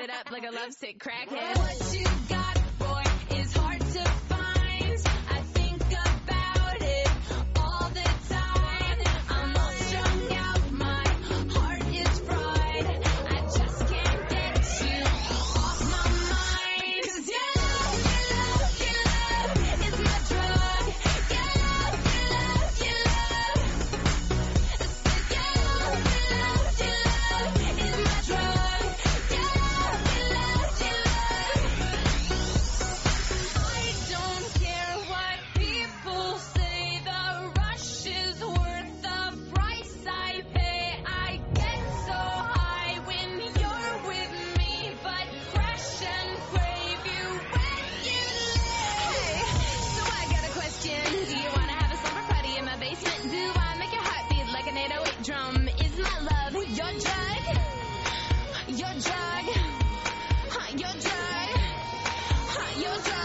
It 0.05 0.11
up 0.11 0.31
like 0.31 0.45
a 0.45 0.51
lovesick 0.51 0.99
crackhead. 0.99 1.57
What 1.57 1.95
you 1.95 2.05
got, 2.29 2.44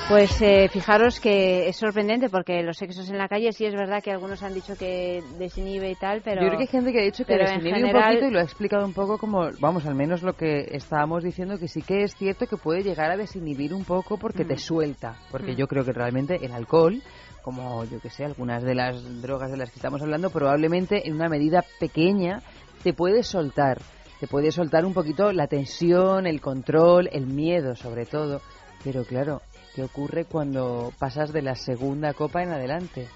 Pues 0.10 0.42
eh, 0.42 0.68
fijaros 0.70 1.20
que 1.20 1.68
es 1.70 1.78
sorprendente 1.78 2.30
porque 2.32 2.64
los 2.64 2.78
sexos 2.78 3.08
en 3.12 3.20
la 3.20 3.28
calle 3.28 3.52
sí 3.52 3.66
es 3.66 3.76
verdad 3.76 4.02
que 4.02 4.12
algunos 4.12 4.42
han 4.42 4.56
dicho 4.56 4.74
que 4.76 5.22
desinhibe 5.38 5.92
y 5.92 5.96
tal, 5.96 6.24
pero... 6.24 6.42
Yo 6.42 6.48
creo 6.48 6.58
que 6.58 6.64
hay 6.64 6.68
gente 6.68 6.92
que 6.92 7.00
ha 7.00 7.04
dicho 7.04 7.24
que 7.26 7.38
desinhibe 7.38 7.84
un 7.84 7.92
poquito 7.92 8.26
y 8.26 8.32
lo 8.32 8.40
ha 8.40 8.44
explicado 8.44 8.86
un 8.88 8.94
poco 8.96 9.20
como, 9.20 9.52
vamos, 9.60 9.86
al 9.86 9.94
menos 9.94 10.24
lo 10.24 10.34
que 10.34 10.66
estábamos 10.72 11.24
diciendo, 11.24 11.60
que 11.60 11.68
sí 11.68 11.84
que 11.84 12.02
es 12.02 12.16
cierto 12.16 12.48
que 12.48 12.58
puede 12.58 12.82
llegar 12.82 13.12
a 13.12 13.18
desinhibir 13.18 13.72
un 13.72 13.86
poco 13.86 14.18
porque 14.18 14.46
te 14.46 14.56
Mm. 14.56 14.58
suelta. 14.58 15.16
Porque 15.32 15.52
Mm. 15.52 15.58
yo 15.58 15.68
creo 15.68 15.86
que 15.86 15.94
realmente 15.94 16.44
el 16.44 16.54
alcohol, 16.54 17.04
como 17.44 17.86
yo 17.86 18.00
que 18.02 18.10
sé, 18.10 18.26
algunas 18.26 18.64
de 18.64 18.74
las 18.74 19.22
drogas 19.22 19.52
de 19.52 19.58
las 19.58 19.70
que 19.70 19.76
estamos 19.76 20.02
hablando, 20.02 20.32
probablemente 20.32 21.08
en 21.08 21.14
una 21.14 21.30
medida 21.30 21.64
pequeña 21.80 22.42
te 22.82 22.94
puede 22.94 23.22
soltar. 23.22 23.78
Te 24.20 24.26
puede 24.26 24.52
soltar 24.52 24.86
un 24.86 24.96
poquito 24.96 25.32
la 25.34 25.46
tensión, 25.46 26.26
el 26.26 26.42
control, 26.42 27.10
el 27.12 27.28
miedo 27.28 27.76
sobre 27.76 28.08
todo. 28.08 28.42
Pero 28.84 29.04
claro, 29.04 29.42
¿qué 29.76 29.84
ocurre 29.84 30.26
cuando 30.26 30.92
pasas 31.00 31.32
de 31.34 31.42
la 31.42 31.56
segunda 31.56 32.14
copa 32.14 32.44
en 32.44 32.50
adelante? 32.50 33.08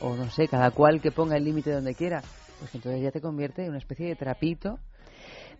O 0.00 0.16
no 0.16 0.30
sé, 0.30 0.48
cada 0.48 0.70
cual 0.70 1.00
que 1.00 1.12
ponga 1.12 1.36
el 1.36 1.44
límite 1.44 1.72
donde 1.72 1.94
quiera. 1.94 2.22
Pues 2.58 2.74
entonces 2.74 3.02
ya 3.02 3.10
te 3.10 3.20
convierte 3.20 3.62
en 3.62 3.70
una 3.70 3.78
especie 3.78 4.06
de 4.06 4.16
trapito. 4.16 4.78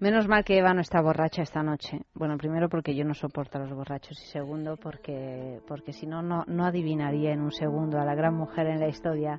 Menos 0.00 0.26
mal 0.26 0.42
que 0.44 0.58
Eva 0.58 0.74
no 0.74 0.80
está 0.80 1.00
borracha 1.00 1.42
esta 1.42 1.62
noche. 1.62 2.00
Bueno, 2.14 2.36
primero 2.36 2.68
porque 2.68 2.94
yo 2.94 3.04
no 3.04 3.14
soporto 3.14 3.58
a 3.58 3.60
los 3.60 3.72
borrachos 3.72 4.20
y 4.20 4.26
segundo 4.30 4.76
porque 4.76 5.60
porque 5.68 5.92
si 5.92 6.06
no 6.06 6.22
no 6.22 6.44
no 6.48 6.64
adivinaría 6.64 7.32
en 7.32 7.40
un 7.40 7.52
segundo 7.52 8.00
a 8.00 8.04
la 8.04 8.16
gran 8.16 8.34
mujer 8.34 8.66
en 8.66 8.80
la 8.80 8.88
historia 8.88 9.38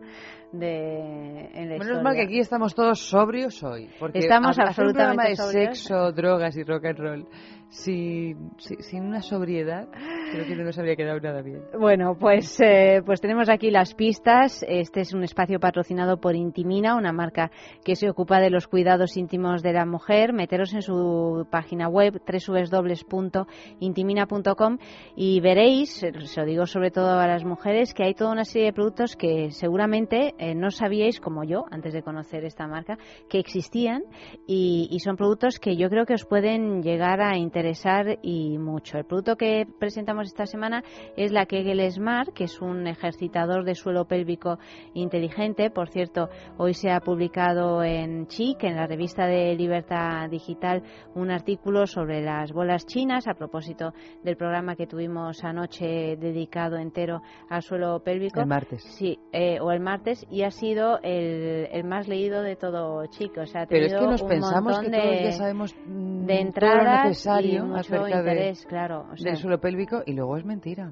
de 0.53 1.49
en 1.53 1.69
la 1.69 1.77
Menos 1.77 2.01
mal 2.01 2.15
que 2.15 2.23
aquí 2.23 2.39
estamos 2.39 2.73
todos 2.75 2.99
sobrios 2.99 3.61
hoy. 3.63 3.89
Porque 3.99 4.19
Estamos 4.19 4.57
hacer 4.57 4.85
un 4.85 4.93
programa 4.93 5.23
de 5.23 5.31
absolutamente 5.31 5.35
sobrios. 5.35 5.79
sexo, 5.79 6.11
drogas 6.13 6.55
y 6.55 6.63
rock 6.63 6.85
and 6.85 6.99
roll 6.99 7.27
sin, 7.73 8.51
sin 8.57 9.03
una 9.03 9.21
sobriedad, 9.21 9.89
creo 10.31 10.45
que 10.45 10.55
no 10.55 10.63
nos 10.63 10.77
habría 10.77 10.95
quedado 10.95 11.19
nada 11.19 11.41
bien. 11.41 11.63
Bueno, 11.77 12.15
pues, 12.19 12.57
eh, 12.61 13.01
pues 13.03 13.19
tenemos 13.19 13.49
aquí 13.49 13.71
las 13.71 13.95
pistas. 13.95 14.63
Este 14.67 15.01
es 15.01 15.11
un 15.13 15.23
espacio 15.23 15.59
patrocinado 15.59 16.17
por 16.17 16.35
Intimina, 16.35 16.95
una 16.95 17.11
marca 17.11 17.49
que 17.83 17.95
se 17.95 18.11
ocupa 18.11 18.39
de 18.39 18.51
los 18.51 18.67
cuidados 18.67 19.17
íntimos 19.17 19.63
de 19.63 19.73
la 19.73 19.87
mujer. 19.87 20.33
Meteros 20.33 20.71
en 20.75 20.83
su 20.83 21.47
página 21.49 21.89
web 21.89 22.21
www.intimina.com 22.21 24.77
y 25.15 25.41
veréis, 25.41 25.93
se 25.93 26.11
lo 26.11 26.45
digo 26.45 26.67
sobre 26.67 26.91
todo 26.91 27.17
a 27.19 27.25
las 27.25 27.43
mujeres, 27.43 27.95
que 27.95 28.03
hay 28.03 28.13
toda 28.13 28.31
una 28.31 28.45
serie 28.45 28.67
de 28.67 28.73
productos 28.73 29.15
que 29.15 29.49
seguramente 29.49 30.35
eh, 30.37 30.53
no 30.53 30.69
sabíais, 30.69 31.19
como 31.19 31.43
yo, 31.43 31.65
antes 31.71 31.93
de 31.93 32.03
conocer 32.03 32.45
esta 32.45 32.67
marca, 32.67 32.99
que 33.29 33.39
existían 33.39 34.03
y, 34.45 34.89
y 34.91 34.99
son 34.99 35.17
productos 35.17 35.57
que 35.59 35.75
yo 35.75 35.89
creo 35.89 36.05
que 36.05 36.13
os 36.13 36.25
pueden 36.25 36.83
llegar 36.83 37.19
a 37.19 37.35
interesar 37.35 37.62
interesar 37.63 38.19
y 38.21 38.57
mucho. 38.57 38.97
El 38.97 39.05
producto 39.05 39.37
que 39.37 39.65
presentamos 39.79 40.27
esta 40.27 40.45
semana 40.45 40.83
es 41.15 41.31
la 41.31 41.45
Kegel 41.45 41.89
Smart, 41.89 42.33
que 42.33 42.43
es 42.43 42.61
un 42.61 42.87
ejercitador 42.87 43.63
de 43.63 43.73
suelo 43.73 44.03
pélvico 44.03 44.59
inteligente. 44.93 45.69
Por 45.69 45.87
cierto, 45.87 46.27
hoy 46.57 46.73
se 46.73 46.91
ha 46.91 46.99
publicado 46.99 47.81
en 47.81 48.27
Chic, 48.27 48.65
en 48.65 48.75
la 48.75 48.85
revista 48.85 49.27
de 49.27 49.55
Libertad 49.55 50.29
Digital, 50.29 50.83
un 51.15 51.31
artículo 51.31 51.87
sobre 51.87 52.21
las 52.21 52.51
bolas 52.51 52.85
chinas 52.85 53.29
a 53.29 53.33
propósito 53.33 53.93
del 54.23 54.35
programa 54.35 54.75
que 54.75 54.85
tuvimos 54.85 55.41
anoche 55.45 56.17
dedicado 56.17 56.75
entero 56.75 57.21
al 57.49 57.61
suelo 57.61 58.01
pélvico. 58.03 58.41
El 58.41 58.47
martes. 58.47 58.83
Sí, 58.97 59.17
eh, 59.31 59.59
o 59.61 59.71
el 59.71 59.79
martes, 59.79 60.25
y 60.29 60.43
ha 60.43 60.51
sido 60.51 60.99
el, 61.01 61.69
el, 61.71 61.85
más 61.85 62.09
leído 62.09 62.41
de 62.41 62.57
todo 62.57 63.05
Chic. 63.05 63.37
O 63.37 63.45
sea, 63.45 63.61
ha 63.61 63.67
Pero 63.67 63.85
es 63.85 63.93
que 63.93 64.05
nos 64.05 64.21
un 64.21 64.27
pensamos 64.27 64.73
montón 64.73 64.91
que 64.91 64.97
de, 64.97 65.03
todos 65.03 65.23
ya 65.23 65.31
sabemos 65.31 65.75
mm, 65.85 66.25
de 66.25 66.33
todo 66.33 66.35
lo 66.35 66.41
entradas 66.41 67.05
necesario 67.05 67.52
mucho 67.61 67.79
acerca 67.79 68.19
interés, 68.19 68.61
de, 68.61 68.67
claro. 68.67 69.07
O 69.11 69.17
sea, 69.17 69.31
del 69.31 69.39
suelo 69.39 69.59
pélvico 69.59 70.03
y 70.05 70.13
luego 70.13 70.37
es 70.37 70.45
mentira. 70.45 70.91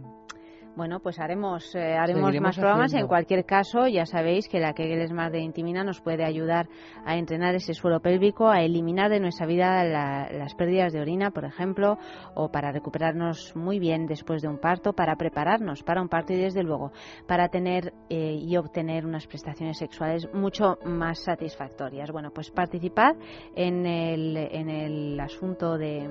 Bueno, 0.76 1.00
pues 1.02 1.20
haremos, 1.20 1.76
eh, 1.76 1.96
haremos 1.96 2.22
Seguiremos 2.28 2.42
más 2.42 2.56
programas. 2.58 2.86
haciendo. 2.86 3.06
En 3.06 3.08
cualquier 3.10 3.46
caso, 3.46 3.88
ya 3.88 4.06
sabéis 4.06 4.48
que 4.48 4.60
la 4.60 4.74
Kegel 4.74 5.06
Smart 5.08 5.32
de 5.34 5.40
Intimina 5.42 5.84
nos 5.84 6.00
puede 6.02 6.24
ayudar 6.24 6.68
a 7.06 7.18
entrenar 7.18 7.56
ese 7.56 7.74
suelo 7.74 8.00
pélvico, 8.00 8.48
a 8.48 8.62
eliminar 8.62 9.10
de 9.12 9.20
nuestra 9.20 9.46
vida 9.46 9.84
la- 9.84 10.30
las 10.32 10.56
pérdidas 10.56 10.94
de 10.94 11.02
orina, 11.02 11.32
por 11.32 11.44
ejemplo, 11.44 11.98
o 12.36 12.50
para 12.52 12.72
recuperarnos 12.72 13.54
muy 13.56 13.80
bien 13.80 14.06
después 14.06 14.42
de 14.42 14.48
un 14.48 14.60
parto, 14.60 14.94
para 14.94 15.16
prepararnos 15.18 15.84
para 15.84 16.02
un 16.02 16.08
parto 16.08 16.32
y, 16.34 16.38
desde 16.38 16.64
luego, 16.64 16.92
para 17.28 17.50
tener 17.50 17.94
eh, 18.10 18.38
y 18.40 18.56
obtener 18.56 19.06
unas 19.06 19.28
prestaciones 19.28 19.78
sexuales 19.78 20.28
mucho 20.34 20.78
más 20.86 21.20
satisfactorias. 21.24 22.12
Bueno, 22.12 22.32
pues 22.34 22.50
participad 22.50 23.16
en 23.56 23.86
el, 23.86 24.38
en 24.38 24.70
el 24.70 25.20
asunto 25.20 25.78
de, 25.78 26.06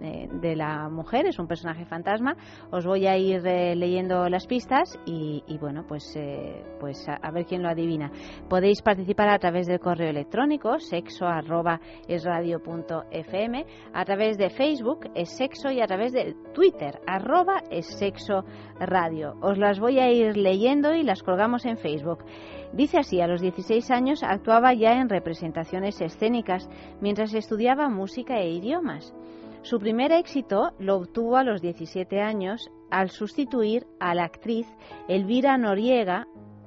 eh, 0.00 0.28
de 0.40 0.54
la 0.56 0.88
mujer, 0.88 1.26
es 1.26 1.38
un 1.40 1.48
personaje 1.48 1.84
fantasma. 1.84 2.36
Os 2.70 2.86
voy 2.86 3.06
a 3.08 3.16
ir 3.16 3.44
eh, 3.46 3.74
leyendo 3.74 4.03
las 4.08 4.46
pistas 4.46 4.98
y, 5.06 5.42
bueno, 5.58 5.84
pues, 5.86 6.14
eh, 6.16 6.62
pues 6.80 7.08
a, 7.08 7.14
a 7.14 7.30
ver 7.30 7.46
quién 7.46 7.62
lo 7.62 7.68
adivina. 7.68 8.10
Podéis 8.48 8.82
participar 8.82 9.28
a 9.28 9.38
través 9.38 9.66
del 9.66 9.80
correo 9.80 10.10
electrónico 10.10 10.78
sexo 10.78 11.26
arroba 11.26 11.80
es 12.08 12.24
radio 12.24 12.62
punto 12.62 13.04
fm, 13.10 13.64
a 13.92 14.04
través 14.04 14.38
de 14.38 14.50
Facebook 14.50 15.10
es 15.14 15.30
sexo 15.36 15.70
y 15.70 15.80
a 15.80 15.86
través 15.86 16.12
de 16.12 16.34
Twitter 16.52 17.00
arroba 17.06 17.62
es 17.70 17.86
sexo 17.86 18.44
radio. 18.78 19.34
Os 19.40 19.58
las 19.58 19.80
voy 19.80 19.98
a 19.98 20.10
ir 20.10 20.36
leyendo 20.36 20.94
y 20.94 21.02
las 21.02 21.22
colgamos 21.22 21.64
en 21.64 21.78
Facebook. 21.78 22.24
Dice 22.72 22.98
así, 22.98 23.20
a 23.20 23.26
los 23.26 23.40
16 23.40 23.90
años 23.90 24.22
actuaba 24.22 24.74
ya 24.74 24.92
en 25.00 25.08
representaciones 25.08 26.00
escénicas 26.00 26.68
mientras 27.00 27.32
estudiaba 27.34 27.88
música 27.88 28.38
e 28.38 28.50
idiomas. 28.50 29.14
Su 29.62 29.78
primer 29.78 30.12
éxito 30.12 30.72
lo 30.78 30.96
obtuvo 30.96 31.36
a 31.36 31.42
los 31.42 31.62
17 31.62 32.20
años 32.20 32.70
al 32.90 33.10
sustituir 33.10 33.86
a 34.00 34.14
la 34.14 34.24
actriz 34.24 34.66
Elvira 35.08 35.56
Noriega 35.58 36.26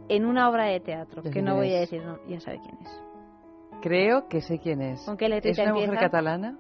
en 0.10 0.26
una 0.26 0.50
obra 0.50 0.66
de 0.66 0.80
teatro, 0.80 1.22
que 1.24 1.42
no 1.42 1.56
voy 1.56 1.74
a 1.74 1.80
decir, 1.80 2.02
no, 2.04 2.18
ya 2.28 2.40
sabe 2.40 2.60
quién 2.60 2.78
es. 2.82 3.02
Creo 3.82 4.28
que 4.28 4.42
sé 4.42 4.60
quién 4.60 4.82
es. 4.82 5.04
¿Con 5.06 5.18
qué 5.18 5.26
¿Es 5.26 5.60
una 5.60 5.74
mujer 5.74 5.90
empieza? 5.90 6.06
catalana? 6.06 6.58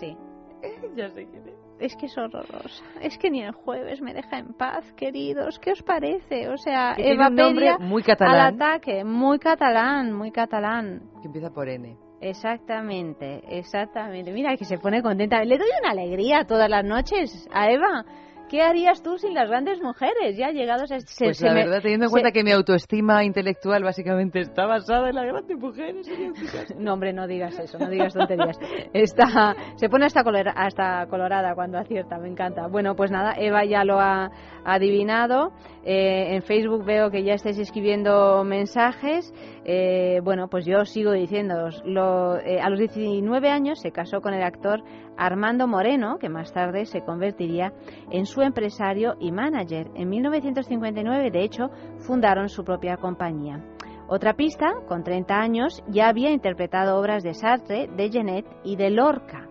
Sí. 0.00 0.16
ya 0.96 1.08
sé 1.10 1.26
quién 1.26 1.48
es. 1.48 1.54
Es 1.80 1.96
que 1.96 2.06
es 2.06 2.18
horrorosa. 2.18 2.84
Es 3.00 3.16
que 3.16 3.30
ni 3.30 3.42
el 3.42 3.52
jueves 3.52 4.02
me 4.02 4.12
deja 4.12 4.38
en 4.38 4.52
paz, 4.52 4.84
queridos. 4.92 5.58
¿Qué 5.60 5.72
os 5.72 5.82
parece? 5.82 6.50
O 6.50 6.58
sea, 6.58 6.92
Que 6.94 7.02
tiene 7.04 7.14
Eva 7.16 7.28
un 7.28 7.36
nombre 7.36 7.78
muy 7.78 8.02
al 8.02 8.06
catalán. 8.06 8.54
ataque. 8.54 9.02
Muy 9.02 9.38
catalán, 9.38 10.12
muy 10.12 10.30
catalán. 10.30 11.08
Que 11.22 11.28
empieza 11.28 11.50
por 11.50 11.70
N. 11.70 11.96
Exactamente, 12.20 13.42
exactamente. 13.48 14.30
Mira 14.30 14.54
que 14.58 14.66
se 14.66 14.76
pone 14.76 15.02
contenta. 15.02 15.42
Le 15.42 15.56
doy 15.56 15.68
una 15.80 15.92
alegría 15.92 16.44
todas 16.44 16.68
las 16.68 16.84
noches 16.84 17.48
a 17.50 17.70
Eva. 17.70 18.04
¿Qué 18.50 18.62
harías 18.62 19.00
tú 19.02 19.16
sin 19.16 19.32
las 19.32 19.48
grandes 19.48 19.80
mujeres? 19.80 20.36
Ya 20.36 20.50
llegados 20.50 20.90
a 20.90 20.98
se- 20.98 21.24
Pues 21.26 21.38
se 21.38 21.46
la 21.46 21.54
me- 21.54 21.64
verdad, 21.64 21.80
teniendo 21.82 22.06
en 22.06 22.08
se- 22.08 22.12
cuenta 22.12 22.32
que 22.32 22.42
mi 22.42 22.50
autoestima 22.50 23.22
intelectual 23.24 23.84
básicamente 23.84 24.40
está 24.40 24.66
basada 24.66 25.08
en 25.08 25.14
las 25.14 25.24
grandes 25.26 25.56
mujeres. 25.56 26.06
No, 26.76 26.94
hombre, 26.94 27.12
no 27.12 27.26
digas 27.28 27.56
eso, 27.58 27.78
no 27.78 27.88
digas 27.88 28.12
tonterías. 28.12 28.58
Está, 28.92 29.54
se 29.76 29.88
pone 29.88 30.06
hasta, 30.06 30.24
colora- 30.24 30.52
hasta 30.56 31.06
colorada 31.06 31.54
cuando 31.54 31.78
acierta, 31.78 32.18
me 32.18 32.28
encanta. 32.28 32.66
Bueno, 32.66 32.96
pues 32.96 33.10
nada, 33.12 33.34
Eva 33.38 33.64
ya 33.64 33.84
lo 33.84 34.00
ha 34.00 34.30
adivinado. 34.64 35.52
Eh, 35.84 36.34
en 36.34 36.42
Facebook 36.42 36.84
veo 36.84 37.10
que 37.10 37.22
ya 37.22 37.34
estáis 37.34 37.58
escribiendo 37.58 38.42
mensajes. 38.44 39.32
Eh, 39.72 40.20
bueno, 40.24 40.48
pues 40.48 40.66
yo 40.66 40.84
sigo 40.84 41.12
diciéndoos. 41.12 41.80
Lo, 41.84 42.40
eh, 42.40 42.60
a 42.60 42.68
los 42.70 42.80
19 42.80 43.50
años 43.50 43.78
se 43.80 43.92
casó 43.92 44.20
con 44.20 44.34
el 44.34 44.42
actor 44.42 44.82
Armando 45.16 45.68
Moreno, 45.68 46.18
que 46.18 46.28
más 46.28 46.52
tarde 46.52 46.86
se 46.86 47.02
convertiría 47.02 47.72
en 48.10 48.26
su 48.26 48.42
empresario 48.42 49.14
y 49.20 49.30
manager. 49.30 49.86
En 49.94 50.08
1959, 50.08 51.30
de 51.30 51.44
hecho, 51.44 51.70
fundaron 51.98 52.48
su 52.48 52.64
propia 52.64 52.96
compañía. 52.96 53.64
Otra 54.08 54.34
pista, 54.34 54.72
con 54.88 55.04
30 55.04 55.36
años, 55.36 55.84
ya 55.86 56.08
había 56.08 56.32
interpretado 56.32 56.98
obras 56.98 57.22
de 57.22 57.34
Sartre, 57.34 57.86
de 57.96 58.10
Genet 58.10 58.46
y 58.64 58.74
de 58.74 58.90
Lorca. 58.90 59.46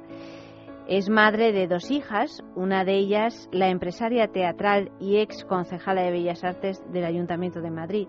Es 0.85 1.09
madre 1.09 1.53
de 1.53 1.67
dos 1.67 1.91
hijas, 1.91 2.43
una 2.55 2.83
de 2.83 2.97
ellas 2.97 3.47
la 3.53 3.69
empresaria 3.69 4.27
teatral 4.27 4.91
y 4.99 5.19
ex 5.19 5.45
concejala 5.45 6.01
de 6.01 6.11
Bellas 6.11 6.43
Artes 6.43 6.83
del 6.91 7.05
Ayuntamiento 7.05 7.61
de 7.61 7.71
Madrid. 7.71 8.07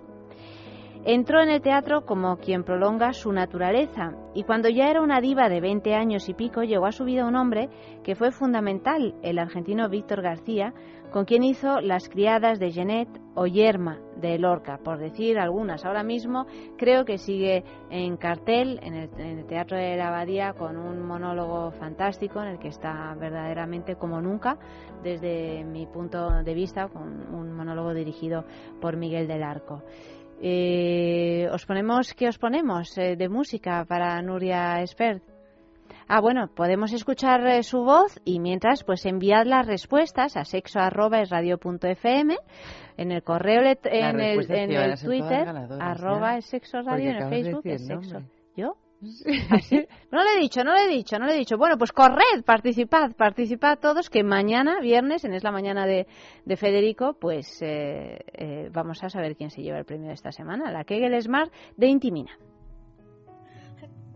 Entró 1.05 1.41
en 1.41 1.49
el 1.49 1.63
teatro 1.63 2.05
como 2.05 2.37
quien 2.37 2.63
prolonga 2.63 3.15
su 3.15 3.33
naturaleza 3.33 4.13
y 4.35 4.43
cuando 4.43 4.69
ya 4.69 4.91
era 4.91 5.01
una 5.01 5.23
diva 5.23 5.49
de 5.49 5.63
20 5.63 5.95
años 5.95 6.29
y 6.29 6.35
pico 6.35 6.63
llegó 6.63 6.85
a 6.85 6.93
su 6.93 7.05
vida 7.05 7.27
un 7.27 7.37
hombre 7.37 7.71
que 8.05 8.15
fue 8.15 8.31
fundamental, 8.33 9.15
el 9.23 9.39
argentino 9.39 9.89
Víctor 9.89 10.21
García, 10.21 10.75
con 11.11 11.25
quien 11.25 11.43
hizo 11.43 11.81
Las 11.81 12.09
criadas 12.11 12.61
de 12.61 12.71
Genet 12.71 13.09
o 13.35 13.47
Yerma 13.47 13.99
de 14.17 14.39
Lorca, 14.39 14.79
por 14.85 14.99
decir 14.99 15.39
algunas. 15.39 15.87
Ahora 15.87 16.03
mismo 16.03 16.47
creo 16.77 17.07
que 17.07 17.17
sigue 17.17 17.65
en 17.89 18.19
cartel 18.19 18.79
en 18.83 18.95
el, 18.95 19.11
en 19.19 19.39
el 19.39 19.47
Teatro 19.47 19.79
de 19.79 19.97
la 19.97 20.09
Abadía 20.09 20.53
con 20.53 20.77
un 20.77 21.01
monólogo 21.03 21.71
fantástico 21.73 22.43
en 22.43 22.49
el 22.49 22.59
que 22.59 22.69
está 22.69 23.15
verdaderamente 23.19 23.97
como 23.97 24.21
nunca, 24.21 24.59
desde 25.03 25.65
mi 25.65 25.87
punto 25.87 26.43
de 26.43 26.55
vista, 26.55 26.89
con 26.89 27.35
un 27.35 27.53
monólogo 27.53 27.95
dirigido 27.95 28.45
por 28.83 28.97
Miguel 28.99 29.27
del 29.27 29.43
Arco. 29.43 29.83
Eh, 30.43 31.49
¿Os 31.53 31.67
ponemos 31.67 32.15
qué 32.15 32.29
os 32.29 32.39
ponemos 32.39 32.97
eh, 32.97 33.17
de 33.17 33.29
música 33.29 33.85
para 33.85 34.21
Nuria 34.23 34.81
Espert? 34.81 35.23
Ah, 36.09 36.21
bueno, 36.21 36.49
podemos 36.49 36.93
escuchar 36.93 37.47
eh, 37.47 37.63
su 37.63 37.85
voz 37.85 38.19
y 38.25 38.41
mientras, 38.41 38.83
pues 38.83 39.07
enviad 39.07 39.45
las 39.47 39.67
respuestas 39.67 40.37
a 40.37 40.45
sexo@esradio.fm 40.45 42.37
en 42.97 43.13
el 43.13 43.23
correo, 43.23 43.61
en 43.61 44.21
el, 44.21 44.51
en 44.51 44.71
el 44.73 44.99
Twitter, 44.99 45.47
arroba 45.79 46.39
es 46.39 46.47
sexo 46.47 46.79
Porque 46.79 46.91
radio, 46.91 47.11
en 47.11 47.17
el 47.17 47.29
Facebook 47.29 47.63
decir 47.63 47.73
es 47.75 47.87
sexo. 47.87 48.23
¿Yo? 48.57 48.77
¿Ah, 49.51 49.59
sí? 49.61 49.87
No 50.13 50.23
le 50.23 50.35
he 50.37 50.41
dicho, 50.41 50.63
no 50.63 50.75
le 50.75 50.85
he 50.85 50.89
dicho, 50.89 51.19
no 51.19 51.27
le 51.27 51.35
he 51.35 51.39
dicho. 51.39 51.57
Bueno, 51.57 51.79
pues 51.79 51.93
corred, 51.93 52.45
participad, 52.45 53.13
participad 53.17 53.79
todos, 53.79 54.11
que 54.11 54.23
mañana, 54.23 54.81
viernes, 54.81 55.25
en 55.25 55.33
Es 55.33 55.43
la 55.43 55.53
Mañana 55.53 55.87
de, 55.87 56.07
de 56.45 56.57
Federico, 56.57 57.15
pues 57.19 57.63
eh, 57.63 58.19
eh, 58.33 58.71
vamos 58.73 59.03
a 59.03 59.09
saber 59.09 59.37
quién 59.37 59.51
se 59.51 59.63
lleva 59.63 59.79
el 59.79 59.85
premio 59.85 60.09
de 60.09 60.15
esta 60.15 60.33
semana, 60.33 60.71
la 60.71 60.85
Kegel 60.85 61.21
Smart 61.23 61.51
de 61.77 61.87
Intimina. 61.87 62.33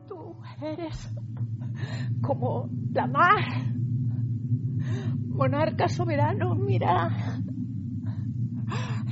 Tú 0.06 0.36
eres 0.62 1.10
como 2.20 2.68
la 2.92 3.06
mar, 3.06 3.42
monarca 5.28 5.88
soberano, 5.88 6.54
mira. 6.54 7.40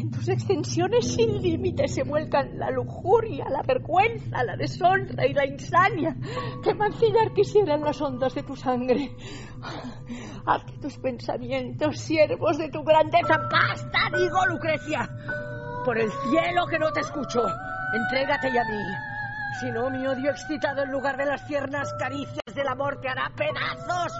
En 0.01 0.11
tus 0.11 0.29
extensiones 0.29 1.15
sin 1.15 1.41
límites 1.41 1.95
se 1.95 2.03
vuelcan 2.03 2.59
la 2.59 2.71
lujuria, 2.71 3.45
la 3.49 3.63
vergüenza, 3.63 4.43
la 4.45 4.57
deshonra 4.57 5.27
y 5.27 5.33
la 5.33 5.47
insania 5.47 6.17
que 6.63 6.75
mancillar 6.75 7.33
quisieran 7.33 7.83
las 7.83 8.01
ondas 8.01 8.35
de 8.35 8.43
tu 8.43 8.57
sangre. 8.57 9.15
Haz 10.45 10.65
que 10.65 10.79
tus 10.79 10.99
pensamientos, 10.99 11.99
siervos 12.01 12.59
de 12.59 12.69
tu 12.69 12.83
grandeza, 12.83 13.37
basta, 13.51 13.99
digo, 14.17 14.47
Lucrecia. 14.49 15.09
Por 15.85 15.99
el 15.99 16.11
cielo 16.11 16.67
que 16.67 16.79
no 16.79 16.93
te 16.93 17.01
escucho, 17.01 17.45
entrégate 17.95 18.53
ya 18.53 18.63
a 18.63 18.65
mí. 18.65 18.83
Si 19.61 19.71
no, 19.71 19.91
mi 19.91 20.07
odio 20.07 20.31
excitado 20.31 20.83
en 20.83 20.91
lugar 20.91 21.17
de 21.17 21.27
las 21.27 21.47
tiernas 21.47 21.93
caricias 21.99 22.55
del 22.55 22.69
amor 22.69 23.01
te 23.01 23.09
hará 23.09 23.31
pedazos. 23.37 24.13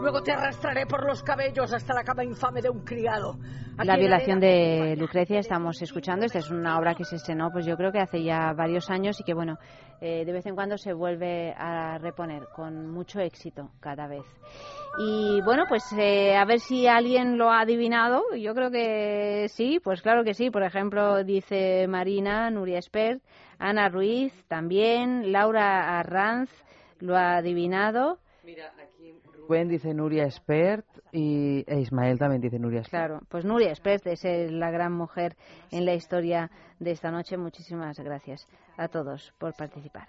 Luego 0.00 0.22
te 0.22 0.32
arrastraré 0.32 0.86
por 0.86 1.04
los 1.06 1.22
cabellos 1.22 1.72
hasta 1.72 1.94
la 1.94 2.04
cama 2.04 2.22
infame 2.22 2.60
de 2.60 2.70
un 2.70 2.84
criado. 2.84 3.36
la 3.78 3.96
violación 3.96 4.38
de 4.38 4.94
Lucrecia 4.96 5.38
estamos 5.38 5.80
escuchando. 5.82 6.26
Esta 6.26 6.38
es 6.38 6.50
una 6.50 6.78
obra 6.78 6.94
que 6.94 7.04
se 7.04 7.16
estrenó, 7.16 7.50
pues 7.50 7.66
yo 7.66 7.76
creo 7.76 7.90
que 7.90 7.98
hace 7.98 8.22
ya 8.22 8.52
varios 8.52 8.88
años 8.90 9.18
y 9.20 9.24
que, 9.24 9.34
bueno, 9.34 9.58
eh, 10.00 10.24
de 10.24 10.32
vez 10.32 10.46
en 10.46 10.54
cuando 10.54 10.76
se 10.76 10.92
vuelve 10.92 11.52
a 11.56 11.98
reponer 11.98 12.48
con 12.54 12.90
mucho 12.90 13.20
éxito 13.20 13.70
cada 13.80 14.06
vez. 14.06 14.24
Y 14.98 15.40
bueno, 15.42 15.64
pues 15.68 15.82
eh, 15.98 16.36
a 16.36 16.44
ver 16.44 16.60
si 16.60 16.86
alguien 16.86 17.38
lo 17.38 17.50
ha 17.50 17.60
adivinado. 17.60 18.22
Yo 18.36 18.54
creo 18.54 18.70
que 18.70 19.46
sí, 19.48 19.80
pues 19.82 20.02
claro 20.02 20.24
que 20.24 20.34
sí. 20.34 20.50
Por 20.50 20.62
ejemplo, 20.62 21.24
dice 21.24 21.86
Marina, 21.88 22.50
Nuria 22.50 22.78
Espert, 22.78 23.22
Ana 23.58 23.88
Ruiz 23.88 24.32
también, 24.46 25.32
Laura 25.32 25.98
Arranz 25.98 26.50
lo 27.00 27.16
ha 27.16 27.36
adivinado. 27.36 28.18
Mira, 28.44 28.72
Rubén 29.48 29.68
dice 29.68 29.94
Nuria 29.94 30.24
Espert 30.24 30.86
y 31.12 31.64
e 31.68 31.80
Ismael 31.80 32.18
también 32.18 32.40
dice 32.40 32.58
Nuria 32.58 32.80
Espert. 32.80 33.06
Claro, 33.06 33.20
pues 33.28 33.44
Nuria 33.44 33.70
Espert 33.70 34.04
es 34.08 34.24
la 34.24 34.70
gran 34.70 34.92
mujer 34.92 35.36
en 35.70 35.84
la 35.84 35.94
historia 35.94 36.50
de 36.80 36.90
esta 36.90 37.12
noche. 37.12 37.36
Muchísimas 37.36 37.98
gracias 38.00 38.48
a 38.76 38.88
todos 38.88 39.32
por 39.38 39.54
participar. 39.54 40.08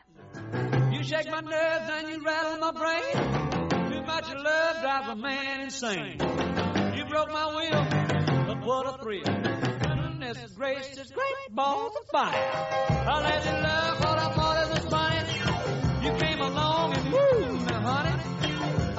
You 16.08 16.14
came 16.20 16.40
along 16.40 16.97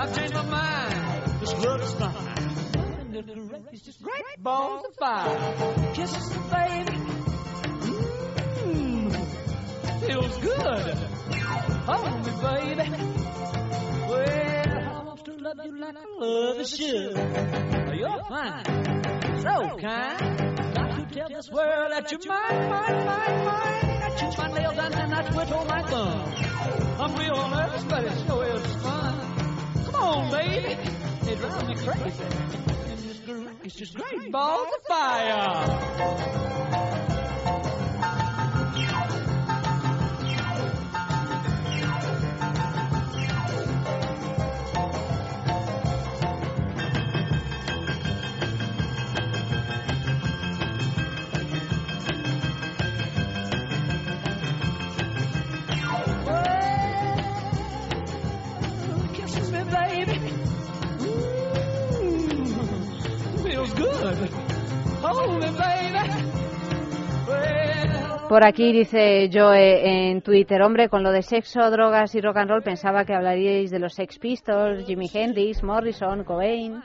I've 0.01 0.17
changed 0.17 0.35
my 0.35 0.43
mind. 0.43 1.41
This 1.41 1.53
love 1.55 1.83
is 1.83 1.93
fine. 1.95 2.39
It's 3.73 3.83
just 3.83 4.01
great 4.01 4.23
balls 4.39 4.85
of 4.87 4.95
fire. 4.95 5.93
Kisses, 5.93 6.29
the 6.29 6.39
baby. 6.39 6.99
Mmm, 8.63 9.11
feels 10.07 10.37
good. 10.39 10.97
Hold 11.89 12.27
me, 12.27 12.33
baby. 12.43 12.91
Well, 14.09 14.69
I 14.79 15.03
want 15.03 15.25
to 15.25 15.33
love 15.33 15.57
you 15.65 15.81
like 15.81 15.97
I 15.97 16.05
love 16.21 16.69
should. 16.69 17.17
You're 17.99 18.23
fine, 18.29 18.65
so 19.43 19.79
kind. 19.81 20.75
Got 20.75 20.91
to 20.97 21.07
tell 21.13 21.29
this 21.29 21.51
world 21.51 21.91
that 21.91 22.13
you're 22.13 22.21
mine, 22.25 22.69
mine, 22.71 23.05
mine, 23.05 23.45
mine. 23.45 24.03
I 24.03 24.17
chew 24.17 24.43
my 24.43 24.49
nails 24.59 24.79
and 24.79 24.95
then 24.95 25.13
I 25.13 25.23
twiddle 25.29 25.65
my 25.65 25.83
thumb. 25.83 26.35
I'm 27.01 27.17
real 27.17 27.49
nervous, 27.49 27.83
but 27.85 28.05
it 28.05 28.27
sure 28.27 28.45
is 28.45 28.75
fun. 28.77 29.28
On, 29.99 30.31
baby. 30.31 30.77
It 31.31 31.39
drives 31.39 31.69
me 31.69 31.75
crazy. 31.75 32.25
It's 33.65 33.75
just 33.75 33.95
great 33.95 34.33
balls 34.33 34.69
of 34.77 34.83
fire. 34.85 36.58
Por 68.29 68.45
aquí 68.45 68.73
dice 68.73 69.31
Joe 69.33 70.11
en 70.11 70.21
Twitter, 70.21 70.61
hombre, 70.61 70.91
con 70.91 71.03
lo 71.03 71.13
de 71.13 71.23
sexo, 71.23 71.71
drogas 71.71 72.15
y 72.15 72.21
rock 72.21 72.37
and 72.37 72.51
roll 72.51 72.63
pensaba 72.63 73.07
que 73.07 73.15
hablaríais 73.15 73.71
de 73.71 73.79
los 73.79 73.95
Sex 73.95 74.19
Pistols, 74.19 74.85
Jimi 74.87 75.09
Hendrix, 75.13 75.63
Morrison, 75.63 76.25
Cobain. 76.25 76.83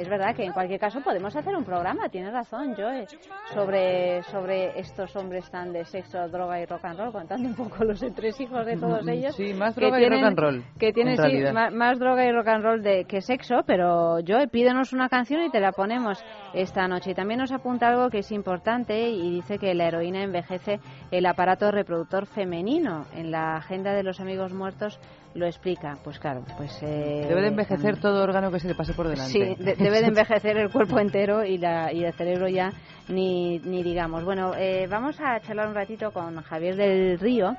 Es 0.00 0.08
verdad 0.08 0.34
que 0.34 0.44
en 0.44 0.52
cualquier 0.52 0.80
caso 0.80 1.02
podemos 1.02 1.36
hacer 1.36 1.54
un 1.54 1.62
programa, 1.62 2.08
tiene 2.08 2.30
razón 2.30 2.74
Joe, 2.74 3.06
sobre, 3.52 4.22
sobre 4.22 4.80
estos 4.80 5.14
hombres 5.14 5.50
tan 5.50 5.74
de 5.74 5.84
sexo, 5.84 6.26
droga 6.28 6.58
y 6.58 6.64
rock 6.64 6.86
and 6.86 6.98
roll, 6.98 7.12
contando 7.12 7.46
un 7.50 7.54
poco 7.54 7.84
los 7.84 8.00
tres 8.14 8.40
hijos 8.40 8.64
de 8.64 8.78
todos 8.78 9.06
ellos. 9.06 9.36
Sí, 9.36 9.52
más 9.52 9.76
droga 9.76 10.00
y 10.00 10.08
rock 10.08 10.22
and 10.22 10.38
roll. 10.38 10.64
Que 10.78 10.94
tienen 10.94 11.18
sí, 11.18 11.42
más, 11.52 11.98
droga 11.98 12.24
y 12.24 12.32
rock 12.32 12.48
and 12.48 12.64
roll 12.64 12.82
de, 12.82 13.04
que 13.04 13.20
sexo, 13.20 13.56
pero 13.66 14.20
Joe, 14.26 14.48
pídenos 14.48 14.94
una 14.94 15.10
canción 15.10 15.42
y 15.42 15.50
te 15.50 15.60
la 15.60 15.72
ponemos 15.72 16.24
esta 16.54 16.88
noche. 16.88 17.10
Y 17.10 17.14
también 17.14 17.40
nos 17.40 17.52
apunta 17.52 17.88
algo 17.88 18.08
que 18.08 18.20
es 18.20 18.32
importante 18.32 19.10
y 19.10 19.30
dice 19.30 19.58
que 19.58 19.74
la 19.74 19.88
heroína 19.88 20.22
envejece 20.22 20.80
el 21.10 21.26
aparato 21.26 21.70
reproductor 21.70 22.24
femenino. 22.24 23.04
En 23.12 23.30
la 23.30 23.56
agenda 23.56 23.92
de 23.92 24.02
los 24.02 24.18
amigos 24.18 24.54
muertos 24.54 24.98
lo 25.34 25.46
explica. 25.46 25.98
Pues 26.02 26.18
claro, 26.18 26.44
pues... 26.56 26.82
Eh, 26.82 27.26
debe 27.28 27.42
de 27.42 27.48
envejecer 27.48 28.00
todo 28.00 28.22
órgano 28.22 28.50
que 28.50 28.60
se 28.60 28.68
le 28.68 28.74
pase 28.74 28.94
por 28.94 29.08
delante. 29.08 29.32
Sí, 29.32 29.56
debe 29.58 30.00
de 30.00 30.06
envejecer 30.08 30.56
el 30.56 30.70
cuerpo 30.70 30.98
entero 30.98 31.44
y, 31.44 31.58
la, 31.58 31.92
y 31.92 32.04
el 32.04 32.12
cerebro 32.14 32.48
ya 32.48 32.72
ni, 33.08 33.58
ni 33.60 33.82
digamos. 33.82 34.24
Bueno, 34.24 34.54
eh, 34.56 34.86
vamos 34.88 35.20
a 35.20 35.40
charlar 35.40 35.68
un 35.68 35.74
ratito 35.74 36.10
con 36.12 36.40
Javier 36.42 36.76
del 36.76 37.18
Río 37.18 37.56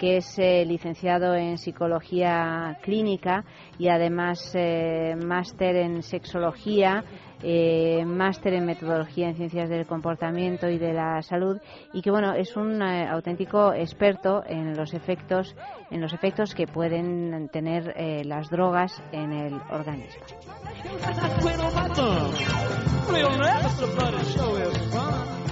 que 0.00 0.16
es 0.16 0.38
eh, 0.38 0.64
licenciado 0.64 1.34
en 1.34 1.58
psicología 1.58 2.78
clínica 2.80 3.44
y 3.78 3.88
además 3.88 4.50
eh, 4.54 5.14
máster 5.14 5.76
en 5.76 6.02
sexología, 6.02 7.04
eh, 7.42 8.04
máster 8.04 8.54
en 8.54 8.66
metodología 8.66 9.28
en 9.28 9.36
ciencias 9.36 9.68
del 9.68 9.86
comportamiento 9.86 10.68
y 10.68 10.78
de 10.78 10.92
la 10.92 11.22
salud 11.22 11.58
y 11.92 12.02
que 12.02 12.10
bueno 12.10 12.34
es 12.34 12.56
un 12.56 12.82
auténtico 12.82 13.72
experto 13.72 14.42
en 14.46 14.76
los 14.76 14.94
efectos 14.94 15.54
en 15.90 16.00
los 16.00 16.12
efectos 16.12 16.54
que 16.54 16.66
pueden 16.66 17.48
tener 17.48 17.94
las 18.26 18.48
drogas 18.50 19.02
en 19.12 19.32
el 19.32 19.54
organismo. 19.70 20.22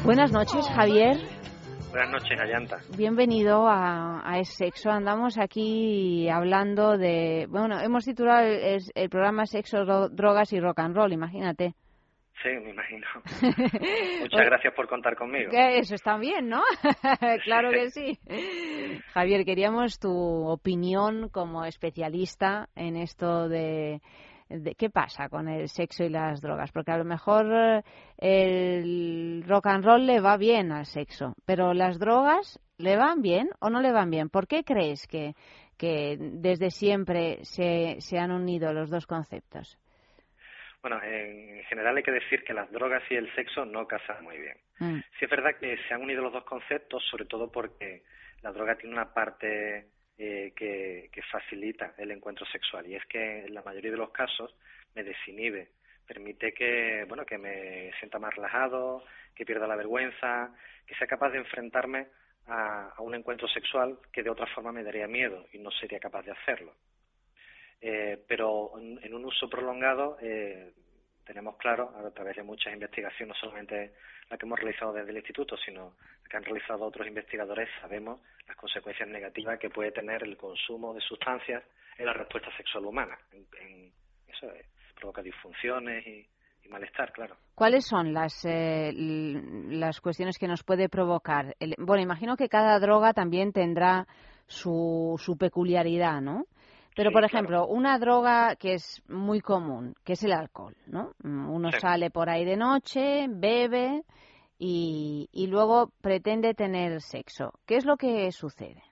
Buenas 0.04 0.32
noches, 0.32 0.66
Javier. 0.68 1.37
Buenas 1.98 2.22
noches, 2.22 2.40
Ayanta. 2.40 2.78
Bienvenido 2.96 3.66
a, 3.66 4.22
a 4.24 4.38
Es 4.38 4.50
Sexo. 4.50 4.88
Andamos 4.88 5.36
aquí 5.36 6.28
hablando 6.28 6.96
de. 6.96 7.46
Bueno, 7.48 7.80
hemos 7.80 8.04
titulado 8.04 8.46
el, 8.46 9.10
programa 9.10 9.46
Sexo, 9.46 9.84
Drogas 10.08 10.52
y 10.52 10.60
Rock 10.60 10.78
and 10.78 10.94
Roll, 10.94 11.12
imagínate. 11.12 11.74
Sí, 12.40 12.50
me 12.50 12.70
imagino. 12.70 13.04
Muchas 14.20 14.46
gracias 14.46 14.74
por 14.74 14.86
contar 14.86 15.16
conmigo. 15.16 15.50
Eso 15.52 15.96
está 15.96 16.16
bien, 16.18 16.48
¿no? 16.48 16.62
claro 17.44 17.70
que 17.70 17.90
sí. 17.90 18.16
Javier, 19.12 19.44
queríamos 19.44 19.98
tu 19.98 20.46
opinión 20.46 21.28
como 21.30 21.64
especialista 21.64 22.68
en 22.76 22.94
esto 22.94 23.48
de 23.48 24.00
qué 24.76 24.90
pasa 24.90 25.28
con 25.28 25.48
el 25.48 25.68
sexo 25.68 26.04
y 26.04 26.08
las 26.08 26.40
drogas, 26.40 26.72
porque 26.72 26.92
a 26.92 26.98
lo 26.98 27.04
mejor 27.04 27.46
eh, 28.18 28.78
el 28.78 29.44
rock 29.46 29.66
and 29.66 29.84
roll 29.84 30.06
le 30.06 30.20
va 30.20 30.36
bien 30.36 30.72
al 30.72 30.86
sexo, 30.86 31.34
pero 31.46 31.74
las 31.74 31.98
drogas 31.98 32.60
le 32.78 32.96
van 32.96 33.22
bien 33.22 33.50
o 33.60 33.70
no 33.70 33.80
le 33.80 33.92
van 33.92 34.10
bien. 34.10 34.28
¿Por 34.28 34.46
qué 34.46 34.64
crees 34.64 35.06
que, 35.06 35.34
que 35.76 36.16
desde 36.18 36.70
siempre 36.70 37.44
se, 37.44 38.00
se 38.00 38.18
han 38.18 38.30
unido 38.30 38.72
los 38.72 38.90
dos 38.90 39.06
conceptos? 39.06 39.78
Bueno, 40.80 41.02
en 41.02 41.64
general 41.64 41.96
hay 41.96 42.02
que 42.02 42.12
decir 42.12 42.44
que 42.44 42.54
las 42.54 42.70
drogas 42.70 43.02
y 43.10 43.16
el 43.16 43.32
sexo 43.34 43.64
no 43.64 43.86
casan 43.86 44.22
muy 44.22 44.38
bien. 44.38 44.56
Mm. 44.78 45.00
Sí 45.18 45.24
es 45.24 45.30
verdad 45.30 45.56
que 45.58 45.76
se 45.88 45.94
han 45.94 46.02
unido 46.02 46.22
los 46.22 46.32
dos 46.32 46.44
conceptos, 46.44 47.04
sobre 47.10 47.24
todo 47.24 47.50
porque 47.50 48.04
la 48.42 48.52
droga 48.52 48.76
tiene 48.76 48.94
una 48.94 49.12
parte 49.12 49.88
eh, 50.20 50.52
que, 50.56 51.22
facilita 51.30 51.94
el 51.98 52.10
encuentro 52.10 52.44
sexual 52.46 52.86
y 52.86 52.96
es 52.96 53.04
que 53.06 53.44
en 53.44 53.54
la 53.54 53.62
mayoría 53.62 53.90
de 53.90 53.96
los 53.98 54.10
casos 54.10 54.52
me 54.94 55.04
desinhibe, 55.04 55.68
permite 56.06 56.52
que, 56.52 57.04
bueno, 57.06 57.24
que 57.24 57.38
me 57.38 57.92
sienta 57.98 58.18
más 58.18 58.34
relajado, 58.34 59.04
que 59.34 59.44
pierda 59.44 59.66
la 59.66 59.76
vergüenza, 59.76 60.52
que 60.86 60.94
sea 60.94 61.06
capaz 61.06 61.30
de 61.30 61.38
enfrentarme 61.38 62.08
a, 62.46 62.94
un 62.98 63.14
encuentro 63.14 63.46
sexual 63.46 63.98
que 64.12 64.22
de 64.22 64.30
otra 64.30 64.46
forma 64.46 64.72
me 64.72 64.82
daría 64.82 65.06
miedo 65.06 65.46
y 65.52 65.58
no 65.58 65.70
sería 65.70 66.00
capaz 66.00 66.22
de 66.24 66.32
hacerlo. 66.32 66.74
Eh, 67.80 68.24
pero 68.26 68.72
en, 68.78 69.14
un 69.14 69.24
uso 69.24 69.48
prolongado 69.48 70.18
eh, 70.20 70.72
tenemos 71.24 71.56
claro, 71.58 71.92
a 71.96 72.10
través 72.10 72.36
de 72.36 72.42
muchas 72.42 72.72
investigaciones, 72.72 73.28
no 73.28 73.40
solamente 73.40 73.92
la 74.30 74.36
que 74.36 74.46
hemos 74.46 74.58
realizado 74.58 74.92
desde 74.92 75.10
el 75.10 75.16
instituto, 75.16 75.56
sino 75.56 75.94
la 76.22 76.28
que 76.28 76.36
han 76.36 76.44
realizado 76.44 76.84
otros 76.84 77.06
investigadores, 77.06 77.68
sabemos 77.80 78.20
las 78.46 78.56
consecuencias 78.56 79.08
negativas 79.08 79.58
que 79.58 79.70
puede 79.70 79.92
tener 79.92 80.22
el 80.22 80.36
consumo 80.36 80.94
de 80.94 81.00
sustancias 81.00 81.62
en 81.96 82.06
la 82.06 82.12
respuesta 82.12 82.54
sexual 82.56 82.86
humana. 82.86 83.18
En, 83.32 83.90
eso 84.28 84.46
provoca 84.94 85.22
disfunciones 85.22 86.06
y, 86.06 86.26
malestar, 86.68 87.10
claro. 87.12 87.34
¿Cuáles 87.54 87.86
son 87.86 88.12
las, 88.12 88.44
eh, 88.44 88.92
las 88.92 90.02
cuestiones 90.02 90.36
que 90.36 90.46
nos 90.46 90.62
puede 90.62 90.90
provocar? 90.90 91.56
bueno, 91.78 92.02
imagino 92.02 92.36
que 92.36 92.50
cada 92.50 92.78
droga 92.78 93.14
también 93.14 93.52
tendrá 93.52 94.06
su, 94.46 95.14
su 95.18 95.38
peculiaridad, 95.38 96.20
¿no? 96.20 96.44
Pero, 96.98 97.12
por 97.12 97.22
ejemplo, 97.22 97.64
una 97.68 97.96
droga 98.00 98.56
que 98.56 98.74
es 98.74 99.00
muy 99.08 99.40
común, 99.40 99.94
que 100.04 100.14
es 100.14 100.24
el 100.24 100.32
alcohol, 100.32 100.74
¿no? 100.88 101.12
Mm, 101.22 101.48
uno 101.48 101.70
sale 101.70 102.10
por 102.10 102.28
ahí 102.28 102.44
de 102.44 102.56
noche, 102.56 103.26
bebe 103.28 104.02
y, 104.58 105.28
y 105.32 105.46
luego 105.46 105.92
pretende 106.02 106.54
tener 106.54 107.00
sexo. 107.00 107.52
¿Qué 107.68 107.76
es 107.76 107.84
lo 107.84 107.96
que 107.96 108.32
sucede? 108.32 108.82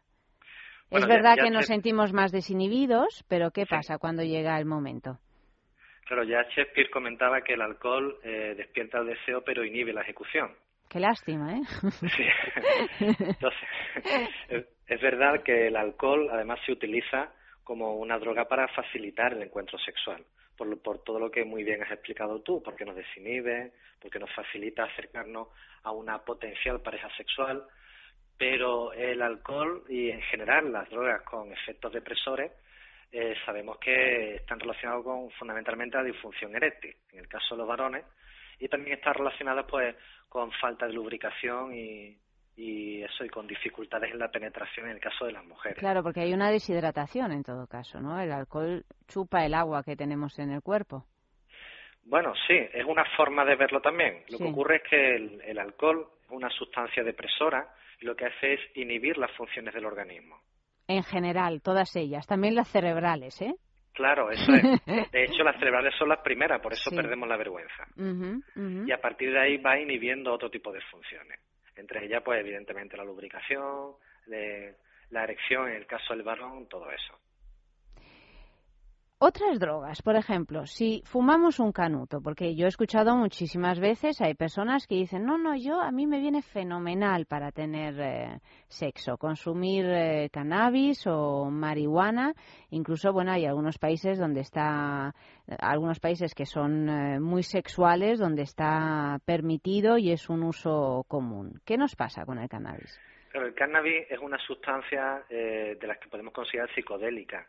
es 0.89 1.05
verdad 1.05 1.35
que 1.35 1.51
nos 1.51 1.67
sentimos 1.67 2.13
más 2.13 2.31
desinhibidos, 2.31 3.25
pero 3.29 3.51
¿qué 3.51 3.67
pasa 3.67 3.99
cuando 3.99 4.23
llega 4.23 4.57
el 4.57 4.67
momento? 4.67 5.19
Claro, 6.07 6.23
ya 6.23 6.45
Shakespeare 6.45 6.89
comentaba 6.91 7.41
que 7.41 7.55
el 7.55 7.61
alcohol 7.61 8.21
eh, 8.23 8.55
despierta 8.57 8.99
el 8.99 9.07
deseo 9.07 9.43
pero 9.45 9.65
inhibe 9.65 9.93
la 9.93 10.03
ejecución. 10.03 10.55
Qué 10.89 11.01
lástima, 11.01 11.57
¿eh? 11.57 11.63
Sí. 11.91 12.25
Entonces, 13.01 13.69
es 14.87 15.01
verdad 15.01 15.43
que 15.43 15.67
el 15.67 15.75
alcohol 15.75 16.29
además 16.31 16.61
se 16.65 16.71
utiliza 16.71 17.33
como 17.67 17.97
una 17.97 18.17
droga 18.21 18.47
para 18.47 18.69
facilitar 18.69 19.33
el 19.33 19.43
encuentro 19.43 19.77
sexual, 19.81 20.25
por, 20.57 20.81
por 20.81 21.03
todo 21.03 21.19
lo 21.19 21.33
que 21.33 21.45
muy 21.45 21.65
bien 21.65 21.83
has 21.83 21.91
explicado 21.91 22.41
tú, 22.41 22.63
porque 22.63 22.85
nos 22.85 22.95
desinhibe, 22.95 23.73
porque 24.01 24.21
nos 24.21 24.33
facilita 24.33 24.85
acercarnos 24.85 25.49
a 25.83 25.91
una 25.91 26.25
potencial 26.25 26.81
pareja 26.81 27.11
sexual, 27.17 27.67
pero 28.39 28.93
el 28.93 29.21
alcohol 29.21 29.83
y 29.89 30.11
en 30.11 30.23
general 30.23 30.73
las 30.73 30.89
drogas 30.89 31.23
con 31.23 31.53
efectos 31.53 31.93
depresores 31.93 32.53
eh, 33.11 33.35
sabemos 33.45 33.79
que 33.79 34.37
están 34.37 34.61
relacionados 34.61 35.03
con 35.03 35.31
fundamentalmente 35.33 35.97
la 35.97 36.05
disfunción 36.05 36.55
eréctil, 36.55 36.95
en 37.13 37.19
el 37.19 37.29
caso 37.29 37.57
de 37.57 37.59
los 37.59 37.69
varones, 37.69 38.05
y 38.61 38.69
también 38.69 38.99
está 38.99 39.13
relacionada 39.13 39.67
pues 39.67 39.97
con 40.29 40.53
falta 40.53 40.87
de 40.87 40.93
lubricación 40.93 41.75
y, 41.75 42.17
y 42.57 43.03
eso 43.03 43.25
y 43.25 43.29
con 43.29 43.47
dificultades 43.47 44.11
en 44.11 44.19
la 44.19 44.31
penetración 44.31 44.87
en 44.87 44.93
el 44.93 45.01
caso 45.01 45.27
de 45.27 45.33
las 45.33 45.45
mujeres. 45.45 45.79
Claro, 45.79 46.03
porque 46.03 46.21
hay 46.21 46.33
una 46.33 46.51
deshidratación 46.51 47.33
en 47.33 47.43
todo 47.43 47.67
caso, 47.67 48.01
¿no? 48.01 48.19
El 48.19 48.33
alcohol 48.33 48.85
chupa 49.07 49.45
el 49.45 49.55
agua 49.55 49.83
que 49.83 49.95
tenemos 49.95 50.39
en 50.39 50.51
el 50.51 50.63
cuerpo. 50.63 51.05
Bueno, 52.05 52.33
sí, 52.47 52.55
es 52.55 52.85
una 52.87 53.05
forma 53.17 53.45
de 53.45 53.57
verlo 53.57 53.81
también. 53.81 54.23
Lo 54.29 54.39
que 54.39 54.45
ocurre 54.45 54.77
es 54.77 54.83
que 54.89 55.17
el, 55.51 55.59
alcohol 55.59 56.09
es 56.25 56.31
una 56.31 56.49
sustancia 56.51 57.03
depresora 57.03 57.69
y 58.01 58.07
lo 58.07 58.15
que 58.15 58.27
hace 58.27 58.55
es 58.55 58.61
inhibir 58.75 59.19
las 59.19 59.33
funciones 59.33 59.75
del 59.75 59.85
organismo. 59.85 60.41
En 60.89 61.03
general, 61.03 61.61
todas 61.63 61.95
ellas, 61.97 62.27
también 62.27 62.55
las 62.55 62.69
cerebrales, 62.69 63.43
¿eh? 63.43 63.55
Claro, 63.93 64.31
eso 64.31 64.53
es. 64.53 65.11
De 65.11 65.25
hecho, 65.25 65.43
las 65.43 65.59
cerebrales 65.59 65.95
son 65.99 66.09
las 66.09 66.21
primeras, 66.21 66.61
por 66.61 66.73
eso 66.73 66.91
perdemos 66.91 67.29
la 67.29 67.37
vergüenza. 67.37 67.89
Y 68.87 68.93
a 68.93 69.01
partir 69.01 69.33
de 69.33 69.41
ahí 69.41 69.57
va 69.57 69.79
inhibiendo 69.79 70.33
otro 70.33 70.49
tipo 70.49 70.71
de 70.71 70.81
funciones. 70.83 71.41
Entre 71.77 72.05
ellas, 72.05 72.23
pues 72.25 72.41
evidentemente 72.41 72.97
la 72.97 73.05
lubricación, 73.05 73.95
la 74.27 75.25
erección 75.25 75.69
en 75.69 75.77
el 75.77 75.87
caso 75.87 76.15
del 76.15 76.23
varón, 76.23 76.69
todo 76.69 76.91
eso. 76.91 77.19
Otras 79.19 79.59
drogas, 79.59 80.03
por 80.03 80.15
ejemplo, 80.15 80.67
si 80.67 81.01
fumamos 81.07 81.59
un 81.59 81.73
canuto, 81.73 82.21
porque 82.21 82.55
yo 82.55 82.67
he 82.67 82.69
escuchado 82.69 83.17
muchísimas 83.17 83.81
veces, 83.81 84.21
hay 84.21 84.35
personas 84.35 84.87
que 84.87 84.97
dicen, 84.97 85.25
no, 85.25 85.39
no, 85.39 85.57
yo 85.57 85.81
a 85.81 85.91
mí 85.91 86.07
me 86.07 86.21
viene 86.21 86.43
fenomenal 86.43 87.25
para 87.25 87.51
tener 87.51 87.99
eh, 87.99 88.41
sexo, 88.69 89.17
consumir 89.17 89.87
eh, 89.87 90.29
cannabis 90.31 91.07
o 91.07 91.47
marihuana, 91.51 92.35
incluso, 92.69 93.11
bueno, 93.11 93.33
hay 93.33 93.47
algunos 93.47 93.79
países 93.79 94.19
donde 94.19 94.41
está, 94.41 95.15
algunos 95.61 95.99
países 95.99 96.35
que 96.35 96.45
son 96.45 96.87
eh, 96.91 97.19
muy 97.19 97.43
sexuales, 97.43 98.19
donde 98.19 98.43
está 98.43 99.19
permitido 99.25 99.97
y 99.97 100.13
es 100.13 100.29
un 100.29 100.43
uso 100.43 101.07
común. 101.09 101.63
¿Qué 101.65 101.79
nos 101.79 101.97
pasa 101.97 102.27
con 102.27 102.39
el 102.39 102.51
cannabis? 102.51 103.01
el 103.33 103.55
cannabis 103.55 104.11
es 104.11 104.19
una 104.19 104.39
sustancia 104.39 105.23
de 105.29 105.87
las 105.87 105.99
que 105.99 106.09
podemos 106.09 106.33
considerar 106.33 106.71
psicodélica 106.75 107.47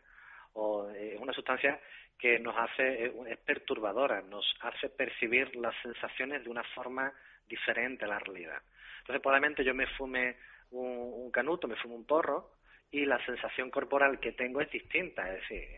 o 0.58 0.90
eh, 0.90 1.14
es 1.14 1.20
una 1.20 1.32
sustancia 1.32 1.80
que 2.18 2.38
nos 2.40 2.56
hace, 2.56 3.06
eh, 3.06 3.12
es 3.28 3.38
perturbadora, 3.38 4.22
nos 4.22 4.44
hace 4.60 4.88
percibir 4.88 5.54
las 5.56 5.74
sensaciones 5.82 6.42
de 6.42 6.50
una 6.50 6.64
forma 6.74 7.12
diferente 7.48 8.04
a 8.04 8.08
la 8.08 8.18
realidad. 8.18 8.60
Entonces, 9.00 9.22
probablemente 9.22 9.64
yo 9.64 9.72
me 9.72 9.86
fume 9.86 10.36
un, 10.72 11.30
canuto, 11.30 11.68
me 11.68 11.76
fume 11.76 11.94
un 11.94 12.04
porro 12.04 12.56
y 12.90 13.06
la 13.06 13.24
sensación 13.24 13.70
corporal 13.70 14.18
que 14.18 14.32
tengo 14.32 14.60
es 14.60 14.70
distinta, 14.70 15.32
es 15.32 15.40
decir, 15.40 15.68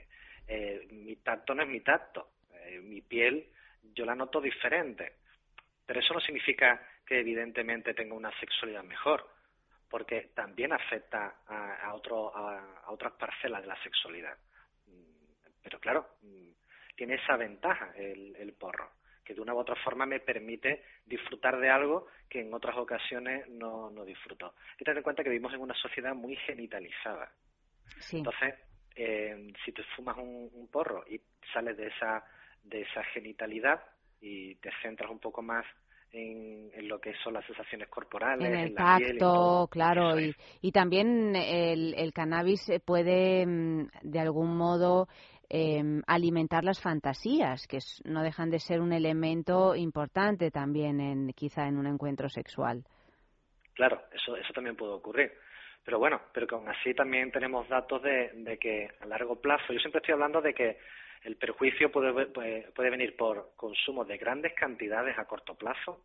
eh, 0.48 0.88
mi 0.90 1.16
tacto 1.16 1.54
no 1.54 1.62
es 1.62 1.68
mi 1.68 1.80
tacto, 1.80 2.30
mi 2.82 3.02
piel 3.02 3.46
yo 3.94 4.04
la 4.04 4.14
noto 4.14 4.40
diferente, 4.40 5.16
pero 5.84 6.00
eso 6.00 6.14
no 6.14 6.20
significa 6.20 6.80
que 7.04 7.20
evidentemente 7.20 7.94
tenga 7.94 8.14
una 8.14 8.32
sexualidad 8.38 8.84
mejor, 8.84 9.28
porque 9.88 10.30
también 10.34 10.72
afecta 10.72 11.40
a, 11.46 11.92
otro, 11.94 12.34
a 12.34 12.90
otras 12.90 13.12
parcelas 13.14 13.62
de 13.62 13.68
la 13.68 13.82
sexualidad. 13.82 14.36
Pero 15.62 15.78
claro, 15.78 16.06
mm, 16.22 16.50
tiene 16.96 17.14
esa 17.14 17.36
ventaja 17.36 17.92
el, 17.96 18.52
porro, 18.58 18.90
que 19.24 19.34
de 19.34 19.40
una 19.40 19.54
u 19.54 19.58
otra 19.58 19.74
forma 19.76 20.04
me 20.04 20.20
permite 20.20 20.82
disfrutar 21.06 21.58
de 21.58 21.70
algo 21.70 22.06
que 22.28 22.40
en 22.40 22.52
otras 22.52 22.76
ocasiones 22.76 23.48
no, 23.48 23.90
no 23.90 24.04
disfruto. 24.04 24.54
Hay 24.72 24.76
que 24.78 24.84
tener 24.84 24.98
en 24.98 25.04
cuenta 25.04 25.22
que 25.22 25.30
vivimos 25.30 25.54
en 25.54 25.60
una 25.60 25.74
sociedad 25.74 26.14
muy 26.14 26.36
genitalizada. 26.36 27.32
Entonces, 28.12 28.54
eh, 28.96 29.52
si 29.64 29.72
te 29.72 29.82
fumas 29.96 30.18
un, 30.18 30.68
porro 30.70 31.04
y 31.08 31.20
sales 31.52 31.76
de 31.76 31.86
esa, 31.86 32.22
de 32.62 32.82
esa 32.82 33.02
genitalidad 33.14 33.80
y 34.20 34.56
te 34.56 34.70
centras 34.82 35.10
un 35.10 35.20
poco 35.20 35.40
más 35.40 35.64
en, 36.12 36.70
lo 36.88 37.00
que 37.00 37.14
son 37.22 37.34
las 37.34 37.46
sensaciones 37.46 37.88
corporales, 37.88 38.46
en 38.46 38.54
el 38.56 38.74
tacto, 38.74 39.68
claro, 39.70 40.20
y, 40.20 40.34
y, 40.60 40.72
también 40.72 41.34
el, 41.36 41.94
el 41.94 42.12
cannabis 42.12 42.70
puede 42.84 43.46
mm, 43.46 43.88
de 44.02 44.18
algún 44.18 44.56
modo 44.56 45.08
Em, 45.52 46.00
alimentar 46.06 46.62
las 46.62 46.80
fantasías, 46.80 47.66
que 47.66 47.80
no 48.04 48.22
dejan 48.22 48.50
de 48.50 48.60
ser 48.60 48.80
un 48.80 48.92
elemento 48.92 49.74
importante 49.74 50.52
también 50.52 51.00
en 51.00 51.32
quizá 51.32 51.66
en 51.66 51.76
un 51.76 51.88
encuentro 51.88 52.28
sexual. 52.28 52.84
Claro, 53.74 54.00
eso, 54.12 54.36
eso 54.36 54.52
también 54.52 54.76
puede 54.76 54.92
ocurrir. 54.92 55.32
Pero 55.84 55.98
bueno, 55.98 56.20
pero 56.32 56.46
aún 56.52 56.68
así 56.68 56.94
también 56.94 57.32
tenemos 57.32 57.68
datos 57.68 58.00
de, 58.00 58.30
de 58.32 58.58
que 58.58 58.90
a 59.00 59.06
largo 59.06 59.40
plazo, 59.40 59.72
yo 59.72 59.80
siempre 59.80 59.98
estoy 59.98 60.12
hablando 60.12 60.40
de 60.40 60.54
que 60.54 60.78
el 61.24 61.34
perjuicio 61.34 61.90
puede, 61.90 62.26
puede, 62.26 62.90
venir 62.90 63.16
por 63.16 63.50
consumo 63.56 64.04
de 64.04 64.18
grandes 64.18 64.54
cantidades 64.54 65.18
a 65.18 65.24
corto 65.24 65.56
plazo 65.56 66.04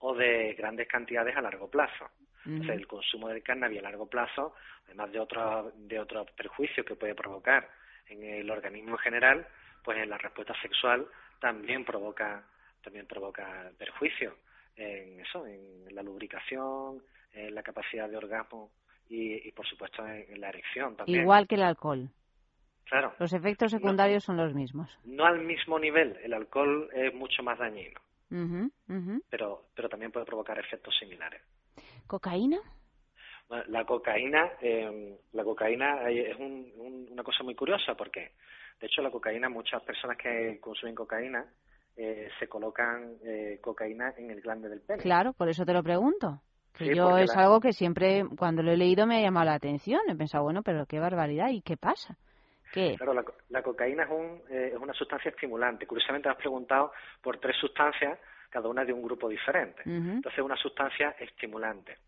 o 0.00 0.16
de 0.16 0.54
grandes 0.54 0.88
cantidades 0.88 1.36
a 1.36 1.42
largo 1.42 1.70
plazo. 1.70 2.06
o 2.44 2.64
sea, 2.64 2.74
el 2.74 2.88
consumo 2.88 3.28
del 3.28 3.44
cannabis 3.44 3.78
a 3.78 3.82
largo 3.82 4.08
plazo, 4.08 4.56
además 4.86 5.12
de 5.12 5.20
otro, 5.20 5.72
de 5.76 6.00
otro 6.00 6.26
perjuicio 6.36 6.84
que 6.84 6.96
puede 6.96 7.14
provocar 7.14 7.68
en 8.10 8.24
el 8.24 8.50
organismo 8.50 8.92
en 8.92 8.98
general, 8.98 9.46
pues 9.82 9.98
en 9.98 10.10
la 10.10 10.18
respuesta 10.18 10.54
sexual 10.60 11.06
también 11.40 11.84
provoca 11.84 12.44
también 12.82 13.06
provoca 13.06 13.70
perjuicio 13.78 14.36
en 14.76 15.20
eso, 15.20 15.46
en 15.46 15.94
la 15.94 16.02
lubricación, 16.02 17.02
en 17.32 17.54
la 17.54 17.62
capacidad 17.62 18.08
de 18.08 18.16
orgasmo 18.16 18.70
y, 19.08 19.50
por 19.52 19.66
supuesto 19.66 20.06
en, 20.06 20.40
la 20.40 20.48
erección 20.48 20.96
también. 20.96 21.22
Igual 21.22 21.46
que 21.46 21.56
el 21.56 21.62
alcohol. 21.62 22.08
Claro. 22.84 23.12
Los 23.18 23.32
efectos 23.32 23.70
secundarios 23.70 24.24
son 24.24 24.36
los 24.36 24.54
mismos. 24.54 24.98
No 25.04 25.24
al 25.24 25.40
mismo 25.44 25.78
nivel. 25.78 26.16
El 26.22 26.32
alcohol 26.32 26.88
es 26.92 27.12
mucho 27.14 27.42
más 27.42 27.58
dañino. 27.58 28.00
Pero, 29.28 29.66
pero 29.74 29.88
también 29.88 30.12
puede 30.12 30.26
provocar 30.26 30.58
efectos 30.58 30.96
similares. 30.98 31.42
¿Cocaína? 32.06 32.58
La 33.66 33.84
cocaína, 33.84 34.52
eh, 34.60 35.18
la 35.32 35.44
cocaína 35.44 36.08
es 36.08 36.36
una 36.38 37.22
cosa 37.22 37.42
muy 37.42 37.54
curiosa 37.54 37.94
porque, 37.94 38.32
de 38.80 38.86
hecho, 38.86 39.02
la 39.02 39.10
cocaína, 39.10 39.48
muchas 39.48 39.82
personas 39.82 40.16
que 40.16 40.58
consumen 40.60 40.94
cocaína 40.94 41.44
eh, 41.96 42.28
se 42.38 42.48
colocan 42.48 43.16
eh, 43.24 43.58
cocaína 43.60 44.14
en 44.16 44.30
el 44.30 44.40
glande 44.40 44.68
del 44.68 44.80
pene. 44.80 45.02
Claro, 45.02 45.32
por 45.32 45.48
eso 45.48 45.64
te 45.64 45.72
lo 45.72 45.82
pregunto. 45.82 46.40
Que 46.72 46.94
yo 46.94 47.18
es 47.18 47.36
algo 47.36 47.60
que 47.60 47.72
siempre, 47.72 48.24
cuando 48.38 48.62
lo 48.62 48.70
he 48.70 48.76
leído, 48.76 49.06
me 49.06 49.18
ha 49.18 49.20
llamado 49.20 49.46
la 49.46 49.54
atención. 49.54 50.00
He 50.08 50.14
pensado, 50.14 50.44
bueno, 50.44 50.62
pero 50.62 50.86
qué 50.86 51.00
barbaridad, 51.00 51.50
¿y 51.50 51.60
qué 51.60 51.76
pasa? 51.76 52.16
¿Qué? 52.72 52.94
Claro, 52.96 53.12
la, 53.48 53.62
cocaína 53.62 54.04
es, 54.04 54.10
un, 54.10 54.40
es 54.48 54.76
una 54.76 54.94
sustancia 54.94 55.30
estimulante. 55.30 55.86
Curiosamente, 55.86 56.28
has 56.28 56.36
preguntado 56.36 56.92
por 57.20 57.38
tres 57.38 57.56
sustancias, 57.56 58.18
cada 58.48 58.68
una 58.68 58.84
de 58.84 58.92
un 58.92 59.02
grupo 59.02 59.28
diferente. 59.28 59.82
Entonces, 59.84 60.38
es 60.38 60.44
una 60.44 60.56
sustancia 60.56 61.16
estimulante. 61.18 61.98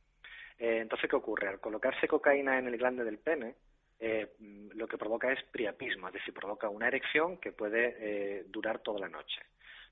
Eh, 0.59 0.79
entonces, 0.79 1.09
¿qué 1.09 1.17
ocurre? 1.17 1.49
Al 1.49 1.61
colocarse 1.61 2.09
cocaína 2.09 2.59
en 2.59 2.69
el 2.69 2.77
glande 2.77 3.05
del 3.05 3.19
pene, 3.19 3.57
eh, 3.99 4.35
lo 4.75 4.87
que 4.87 4.99
provoca 4.99 5.33
es 5.33 5.43
priapismo, 5.45 6.09
es 6.09 6.15
decir, 6.15 6.35
provoca 6.35 6.69
una 6.69 6.89
erección 6.89 7.39
que 7.39 7.53
puede 7.53 7.97
eh, 7.99 8.45
durar 8.49 8.81
toda 8.81 9.01
la 9.01 9.09
noche. 9.09 9.43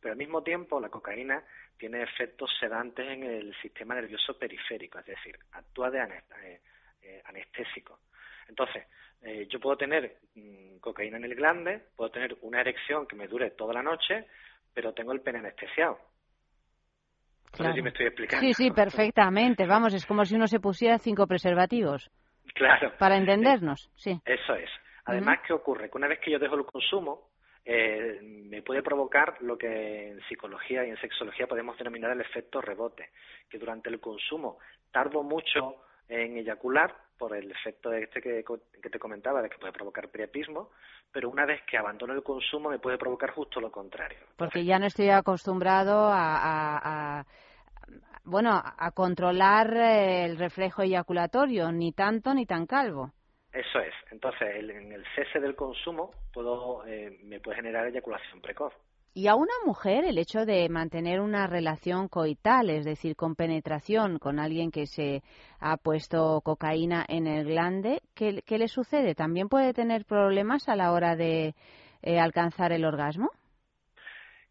Pero 0.00 0.12
al 0.12 0.18
mismo 0.18 0.42
tiempo, 0.42 0.80
la 0.80 0.88
cocaína 0.88 1.44
tiene 1.76 2.02
efectos 2.02 2.50
sedantes 2.58 3.06
en 3.08 3.22
el 3.24 3.54
sistema 3.60 3.94
nervioso 3.94 4.38
periférico, 4.38 4.98
es 4.98 5.06
decir, 5.06 5.38
actúa 5.52 5.90
de 5.90 6.00
anestésico. 7.24 8.00
Entonces, 8.48 8.84
yo 9.48 9.60
puedo 9.60 9.76
tener 9.76 10.16
mm, 10.34 10.78
cocaína 10.78 11.18
en 11.18 11.24
el 11.24 11.34
glande, 11.34 11.82
puedo 11.94 12.10
tener 12.10 12.36
una 12.40 12.62
erección 12.62 13.06
que 13.06 13.14
me 13.14 13.28
dure 13.28 13.50
toda 13.50 13.74
la 13.74 13.82
noche, 13.82 14.26
pero 14.72 14.94
tengo 14.94 15.12
el 15.12 15.20
pene 15.20 15.40
anestesiado. 15.40 15.98
Claro. 17.52 17.82
me 17.82 17.90
estoy 17.90 18.06
explicando. 18.06 18.46
Sí, 18.46 18.54
sí, 18.54 18.70
perfectamente. 18.70 19.66
Vamos, 19.68 19.94
es 19.94 20.06
como 20.06 20.24
si 20.24 20.36
uno 20.36 20.46
se 20.46 20.60
pusiera 20.60 20.98
cinco 20.98 21.26
preservativos. 21.26 22.10
Claro. 22.54 22.92
Para 22.98 23.16
entendernos, 23.16 23.90
sí. 23.94 24.20
Eso 24.24 24.54
es. 24.54 24.70
Además, 25.04 25.40
¿qué 25.46 25.52
ocurre? 25.52 25.90
Que 25.90 25.98
una 25.98 26.08
vez 26.08 26.20
que 26.20 26.30
yo 26.30 26.38
dejo 26.38 26.56
el 26.56 26.64
consumo, 26.64 27.30
eh, 27.64 28.18
me 28.22 28.62
puede 28.62 28.82
provocar 28.82 29.36
lo 29.40 29.56
que 29.56 30.10
en 30.10 30.20
psicología 30.28 30.84
y 30.86 30.90
en 30.90 30.96
sexología 30.98 31.46
podemos 31.46 31.76
denominar 31.76 32.12
el 32.12 32.20
efecto 32.20 32.60
rebote, 32.60 33.10
que 33.48 33.58
durante 33.58 33.90
el 33.90 34.00
consumo 34.00 34.58
tardo 34.90 35.22
mucho 35.22 35.76
en 36.10 36.36
eyacular 36.36 36.94
por 37.16 37.34
el 37.34 37.50
efecto 37.50 37.92
este 37.92 38.20
que, 38.20 38.42
te 38.44 38.98
comentaba 38.98 39.42
de 39.42 39.48
que 39.48 39.58
puede 39.58 39.72
provocar 39.72 40.08
priapismo, 40.08 40.70
pero 41.12 41.28
una 41.28 41.46
vez 41.46 41.60
que 41.62 41.78
abandono 41.78 42.12
el 42.14 42.22
consumo 42.22 42.70
me 42.70 42.78
puede 42.78 42.98
provocar 42.98 43.30
justo 43.30 43.60
lo 43.60 43.70
contrario. 43.70 44.18
Porque 44.36 44.64
ya 44.64 44.78
no 44.78 44.86
estoy 44.86 45.10
acostumbrado 45.10 46.08
a 46.10 47.24
bueno, 48.24 48.50
a 48.52 48.90
controlar 48.92 49.74
el 49.76 50.38
reflejo 50.38 50.82
eyaculatorio, 50.82 51.72
ni 51.72 51.92
tanto 51.92 52.34
ni 52.34 52.46
tan 52.46 52.66
calvo. 52.66 53.12
Eso 53.52 53.80
es. 53.80 53.94
Entonces, 54.12 54.48
en 54.56 54.92
el 54.92 55.04
cese 55.16 55.40
del 55.40 55.56
consumo 55.56 56.12
puedo, 56.32 56.86
eh, 56.86 57.18
me 57.24 57.40
puede 57.40 57.56
generar 57.56 57.88
eyaculación 57.88 58.40
precoz. 58.40 58.72
Y 59.12 59.26
a 59.26 59.34
una 59.34 59.52
mujer 59.64 60.04
el 60.04 60.18
hecho 60.18 60.46
de 60.46 60.68
mantener 60.68 61.20
una 61.20 61.48
relación 61.48 62.08
coital, 62.08 62.70
es 62.70 62.84
decir, 62.84 63.16
con 63.16 63.34
penetración 63.34 64.20
con 64.20 64.38
alguien 64.38 64.70
que 64.70 64.86
se 64.86 65.22
ha 65.58 65.76
puesto 65.76 66.40
cocaína 66.42 67.04
en 67.08 67.26
el 67.26 67.44
glande, 67.44 68.02
¿qué, 68.14 68.58
le 68.58 68.68
sucede? 68.68 69.16
¿También 69.16 69.48
puede 69.48 69.74
tener 69.74 70.04
problemas 70.04 70.68
a 70.68 70.76
la 70.76 70.92
hora 70.92 71.16
de 71.16 71.54
eh, 72.02 72.20
alcanzar 72.20 72.70
el 72.72 72.84
orgasmo? 72.84 73.30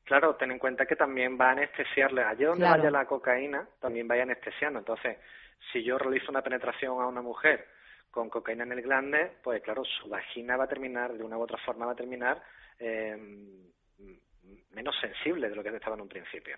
Claro, 0.03 0.36
ten 0.36 0.51
en 0.51 0.60
cuenta 0.60 0.86
que 0.86 0.97
también 0.97 1.38
va 1.39 1.49
a 1.49 1.51
anestesiarle. 1.51 2.24
Allí 2.24 2.43
donde 2.43 2.66
vaya 2.66 2.91
la 2.91 3.05
cocaína, 3.05 3.66
también 3.80 4.10
vaya 4.10 4.24
anestesiando. 4.24 4.80
Entonces, 4.80 5.20
si 5.72 5.84
yo 5.84 5.97
realizo 5.97 6.32
una 6.32 6.41
penetración 6.41 6.99
a 7.01 7.07
una 7.07 7.22
mujer 7.22 7.66
con 8.12 8.30
cocaína 8.30 8.66
en 8.66 8.74
el 8.74 8.82
glande, 8.82 9.38
pues 9.41 9.62
claro, 9.62 9.84
su 9.86 10.10
vagina 10.10 10.57
va 10.57 10.66
a 10.66 10.68
terminar, 10.68 11.14
de 11.14 11.24
una 11.24 11.38
u 11.38 11.43
otra 11.43 11.60
forma 11.60 11.86
va 11.86 11.93
a 11.93 11.95
terminar 11.95 12.41
eh, 12.80 13.16
menos 14.71 14.95
sensible 14.99 15.49
de 15.49 15.55
lo 15.55 15.63
que 15.63 15.69
estaba 15.69 15.95
en 15.95 16.01
un 16.01 16.09
principio. 16.09 16.57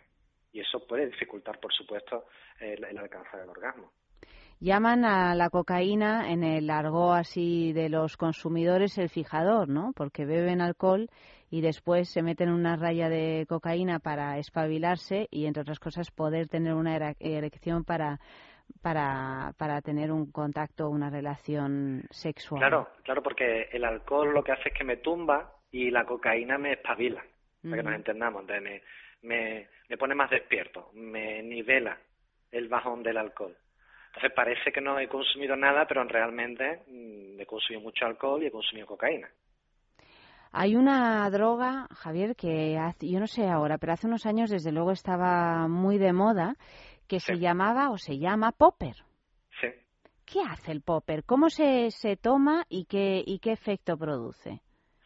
Y 0.54 0.60
eso 0.60 0.86
puede 0.86 1.08
dificultar, 1.08 1.60
por 1.60 1.74
supuesto, 1.74 2.26
el, 2.60 2.84
el 2.84 2.98
alcance 2.98 3.38
del 3.38 3.50
orgasmo. 3.50 3.92
Llaman 4.60 5.06
a 5.06 5.34
la 5.34 5.50
cocaína, 5.50 6.32
en 6.32 6.44
el 6.44 6.70
argot 6.70 7.16
así 7.16 7.74
de 7.74 7.90
los 7.90 8.16
consumidores, 8.16 8.98
el 9.00 9.10
fijador, 9.10 9.70
¿no? 9.70 9.92
Porque 9.96 10.26
beben 10.26 10.62
alcohol 10.62 11.10
y 11.50 11.62
después 11.62 12.10
se 12.10 12.22
meten 12.22 12.50
una 12.50 12.76
raya 12.76 13.10
de 13.10 13.46
cocaína 13.50 14.00
para 14.00 14.38
espabilarse 14.38 15.28
y, 15.32 15.48
entre 15.48 15.62
otras 15.62 15.80
cosas, 15.80 16.12
poder 16.12 16.48
tener 16.48 16.76
una 16.76 17.16
erección 17.20 17.84
para 17.84 18.20
para, 18.82 19.54
para 19.58 19.82
tener 19.82 20.12
un 20.12 20.32
contacto, 20.32 20.90
una 20.90 21.10
relación 21.10 22.04
sexual. 22.10 22.60
Claro, 22.60 22.88
claro, 23.04 23.22
porque 23.22 23.70
el 23.72 23.84
alcohol 23.84 24.34
lo 24.34 24.44
que 24.44 24.54
hace 24.54 24.70
es 24.70 24.76
que 24.76 24.84
me 24.84 24.98
tumba 24.98 25.56
y 25.72 25.90
la 25.90 26.06
cocaína 26.06 26.58
me 26.58 26.74
espabila, 26.74 27.24
para 27.62 27.78
que 27.78 27.84
nos 27.84 27.96
entendamos, 27.96 28.46
me, 28.46 28.82
me, 29.22 29.68
me 29.90 29.98
pone 29.98 30.16
más 30.16 30.30
despierto, 30.30 30.92
me 30.94 31.42
nivela 31.44 31.98
el 32.52 32.68
bajón 32.68 33.04
del 33.04 33.18
alcohol. 33.18 33.56
Entonces 34.08 34.34
parece 34.36 34.72
que 34.74 34.82
no 34.82 35.00
he 35.00 35.08
consumido 35.08 35.56
nada, 35.56 35.86
pero 35.88 36.04
realmente 36.04 36.82
mm, 36.88 37.40
he 37.40 37.46
consumido 37.46 37.82
mucho 37.82 38.06
alcohol 38.06 38.44
y 38.44 38.48
he 38.48 38.52
consumido 38.52 38.88
cocaína. 38.88 39.30
Hay 40.52 40.76
una 40.76 41.30
droga, 41.30 41.88
Javier, 41.96 42.36
que 42.36 42.78
yo 43.00 43.20
no 43.22 43.28
sé 43.28 43.48
ahora, 43.48 43.78
pero 43.78 43.94
hace 43.94 44.08
unos 44.08 44.26
años 44.26 44.50
desde 44.50 44.74
luego 44.74 44.92
estaba 44.92 45.70
muy 45.70 45.98
de 45.98 46.12
moda, 46.12 46.56
que 47.08 47.22
se 47.22 47.40
llamaba 47.40 47.90
o 47.90 47.98
se 47.98 48.18
llama 48.18 48.52
popper. 48.52 48.96
Sí. 49.62 49.68
¿Qué 50.26 50.42
hace 50.42 50.74
el 50.74 50.82
popper? 50.82 51.24
¿Cómo 51.24 51.50
se, 51.50 51.90
se 51.92 52.18
toma 52.18 52.66
y 52.68 52.84
qué, 52.84 53.24
y 53.26 53.40
qué 53.40 53.54
efecto 53.54 53.98
produce? 53.98 54.62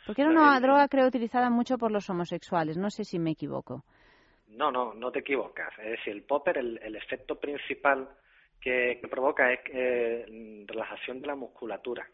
Porque 0.05 0.21
era 0.21 0.31
una 0.31 0.59
droga, 0.59 0.87
creo, 0.87 1.07
utilizada 1.07 1.49
mucho 1.49 1.77
por 1.77 1.91
los 1.91 2.09
homosexuales. 2.09 2.77
No 2.77 2.89
sé 2.89 3.03
si 3.03 3.19
me 3.19 3.31
equivoco. 3.31 3.83
No, 4.47 4.71
no, 4.71 4.93
no 4.93 5.11
te 5.11 5.19
equivocas. 5.19 5.73
Es 5.79 5.91
decir, 5.91 6.13
el 6.13 6.23
popper, 6.23 6.57
el, 6.57 6.79
el 6.83 6.95
efecto 6.95 7.39
principal 7.39 8.07
que, 8.65 8.99
provoca 9.09 9.53
es 9.53 9.59
eh, 9.67 10.65
relajación 10.67 11.21
de 11.21 11.27
la 11.27 11.35
musculatura. 11.35 12.07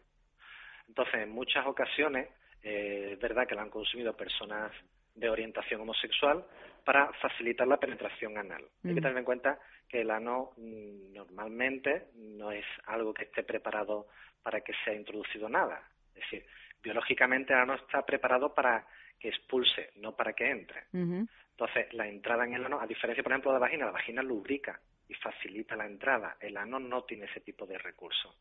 Entonces, 0.86 1.22
en 1.22 1.30
muchas 1.30 1.66
ocasiones, 1.66 2.28
eh, 2.62 3.10
es 3.12 3.18
verdad 3.18 3.46
que 3.46 3.54
la 3.54 3.62
han 3.62 3.70
consumido 3.70 4.14
personas 4.14 4.70
de 5.14 5.30
orientación 5.30 5.80
homosexual 5.80 6.44
para 6.84 7.10
facilitar 7.14 7.66
la 7.66 7.78
penetración 7.78 8.36
anal. 8.36 8.64
Hay 8.84 8.94
que 8.94 9.00
tener 9.00 9.16
en 9.16 9.24
cuenta 9.24 9.58
que 9.88 10.02
el 10.02 10.10
ano 10.10 10.50
mm, 10.56 11.12
normalmente 11.14 12.08
no 12.16 12.50
es 12.50 12.64
algo 12.86 13.14
que 13.14 13.24
esté 13.24 13.42
preparado 13.42 14.06
para 14.42 14.60
que 14.60 14.72
sea 14.84 14.94
introducido 14.94 15.48
nada. 15.48 15.82
Es 16.14 16.22
decir, 16.22 16.46
biológicamente 16.82 17.52
el 17.52 17.60
ano 17.60 17.74
está 17.74 18.04
preparado 18.04 18.54
para 18.54 18.86
que 19.18 19.28
expulse, 19.28 19.90
no 19.96 20.16
para 20.16 20.32
que 20.32 20.50
entre. 20.50 20.84
Entonces, 20.92 21.92
la 21.92 22.08
entrada 22.08 22.44
en 22.44 22.54
el 22.54 22.64
ano, 22.64 22.80
a 22.80 22.86
diferencia, 22.86 23.22
por 23.22 23.32
ejemplo, 23.32 23.52
de 23.52 23.58
la 23.58 23.66
vagina, 23.66 23.86
la 23.86 23.92
vagina 23.92 24.22
lubrica 24.22 24.80
y 25.08 25.14
facilita 25.14 25.76
la 25.76 25.86
entrada. 25.86 26.36
El 26.40 26.56
ano 26.56 26.80
no 26.80 27.04
tiene 27.04 27.26
ese 27.26 27.40
tipo 27.40 27.66
de 27.66 27.78
recurso. 27.78 28.34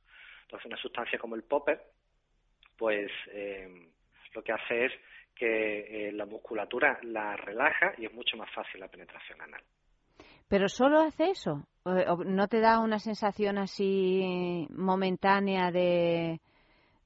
Entonces, 0.43 0.65
una 0.65 0.77
sustancia 0.77 1.19
como 1.19 1.35
el 1.35 1.43
popper, 1.43 1.81
pues 2.77 3.11
eh, 3.27 3.69
lo 4.33 4.43
que 4.43 4.53
hace 4.53 4.85
es 4.85 4.91
que 5.35 6.07
eh, 6.07 6.11
la 6.11 6.25
musculatura 6.25 6.99
la 7.03 7.35
relaja 7.35 7.93
y 7.97 8.05
es 8.05 8.13
mucho 8.13 8.37
más 8.37 8.51
fácil 8.53 8.79
la 8.79 8.87
penetración 8.87 9.39
anal. 9.41 9.61
¿Pero 10.47 10.67
solo 10.67 10.99
hace 10.99 11.29
eso? 11.29 11.65
¿No 11.85 12.47
te 12.47 12.59
da 12.59 12.79
una 12.79 12.99
sensación 12.99 13.57
así 13.57 14.67
momentánea 14.71 15.71
de, 15.71 16.41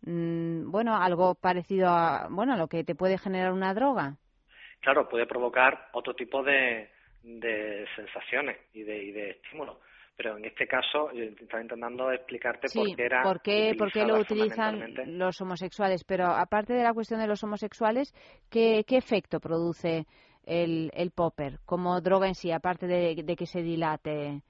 mm, 0.05 0.71
bueno, 0.71 0.95
algo 0.95 1.35
parecido 1.35 1.89
a, 1.89 2.27
bueno, 2.29 2.53
a 2.53 2.57
lo 2.57 2.67
que 2.67 2.83
te 2.83 2.95
puede 2.95 3.17
generar 3.17 3.51
una 3.51 3.73
droga? 3.73 4.17
Claro, 4.81 5.09
puede 5.09 5.25
provocar 5.25 5.89
otro 5.93 6.13
tipo 6.13 6.43
de, 6.43 6.89
de 7.23 7.85
sensaciones 7.95 8.57
y 8.73 8.83
de, 8.83 9.03
y 9.03 9.11
de 9.11 9.29
estímulos 9.31 9.77
pero 10.17 10.37
en 10.37 10.45
este 10.45 10.65
caso 10.65 11.11
estaba 11.11 11.61
intentando 11.61 12.09
explicarte 12.11 12.67
por 12.73 12.95
qué 12.95 13.03
era 13.03 13.21
por 13.21 13.41
qué, 13.41 13.75
por 13.77 13.91
qué 13.91 14.05
lo 14.05 14.17
utilizan 14.17 14.93
los 15.07 15.41
homosexuales. 15.41 16.05
Pero 16.05 16.27
aparte 16.27 16.73
de 16.73 16.83
la 16.83 16.93
cuestión 16.93 17.19
de 17.19 17.27
los 17.27 17.43
homosexuales 17.43 18.13
qué, 18.49 18.85
qué 18.87 18.95
efecto 18.95 19.41
produce 19.41 20.05
el, 20.45 20.91
el 20.93 21.11
popper 21.11 21.59
como 21.65 21.99
droga 22.01 22.27
en 22.27 22.35
sí 22.35 22.51
aparte 22.51 22.87
de, 22.87 23.35
que 23.35 23.45
se 23.45 23.61
dilate 23.61 24.41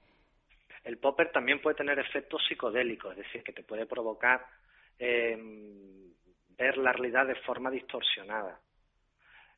el 0.84 0.98
popper 0.98 1.32
también 1.32 1.60
puede 1.60 1.76
tener 1.76 1.98
efectos 1.98 2.42
psicodélicos 2.46 3.12
es 3.12 3.24
decir 3.24 3.42
que 3.42 3.52
te 3.52 3.62
puede 3.62 3.86
provocar 3.86 4.44
eh, 4.98 5.36
ver 6.56 6.76
la 6.78 6.92
realidad 6.92 7.26
de 7.26 7.34
forma 7.36 7.70
distorsionada 7.70 8.60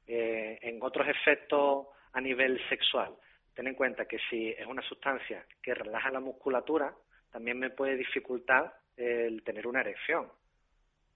eh, 0.07 0.59
en 0.63 0.83
otros 0.83 1.07
efectos 1.09 1.87
a 2.13 2.21
nivel 2.21 2.61
sexual 2.69 3.15
ten 3.59 3.67
en 3.67 3.75
cuenta 3.75 4.07
que 4.07 4.21
si 4.31 4.51
es 4.51 4.65
una 4.67 4.83
sustancia 4.83 5.45
que 5.61 5.75
relaja 5.75 6.13
la 6.13 6.21
musculatura, 6.21 6.95
también 7.33 7.59
me 7.59 7.71
puede 7.71 7.97
dificultar 7.97 8.73
el 8.97 9.43
tener 9.43 9.67
una 9.67 9.81
erección. 9.81 10.31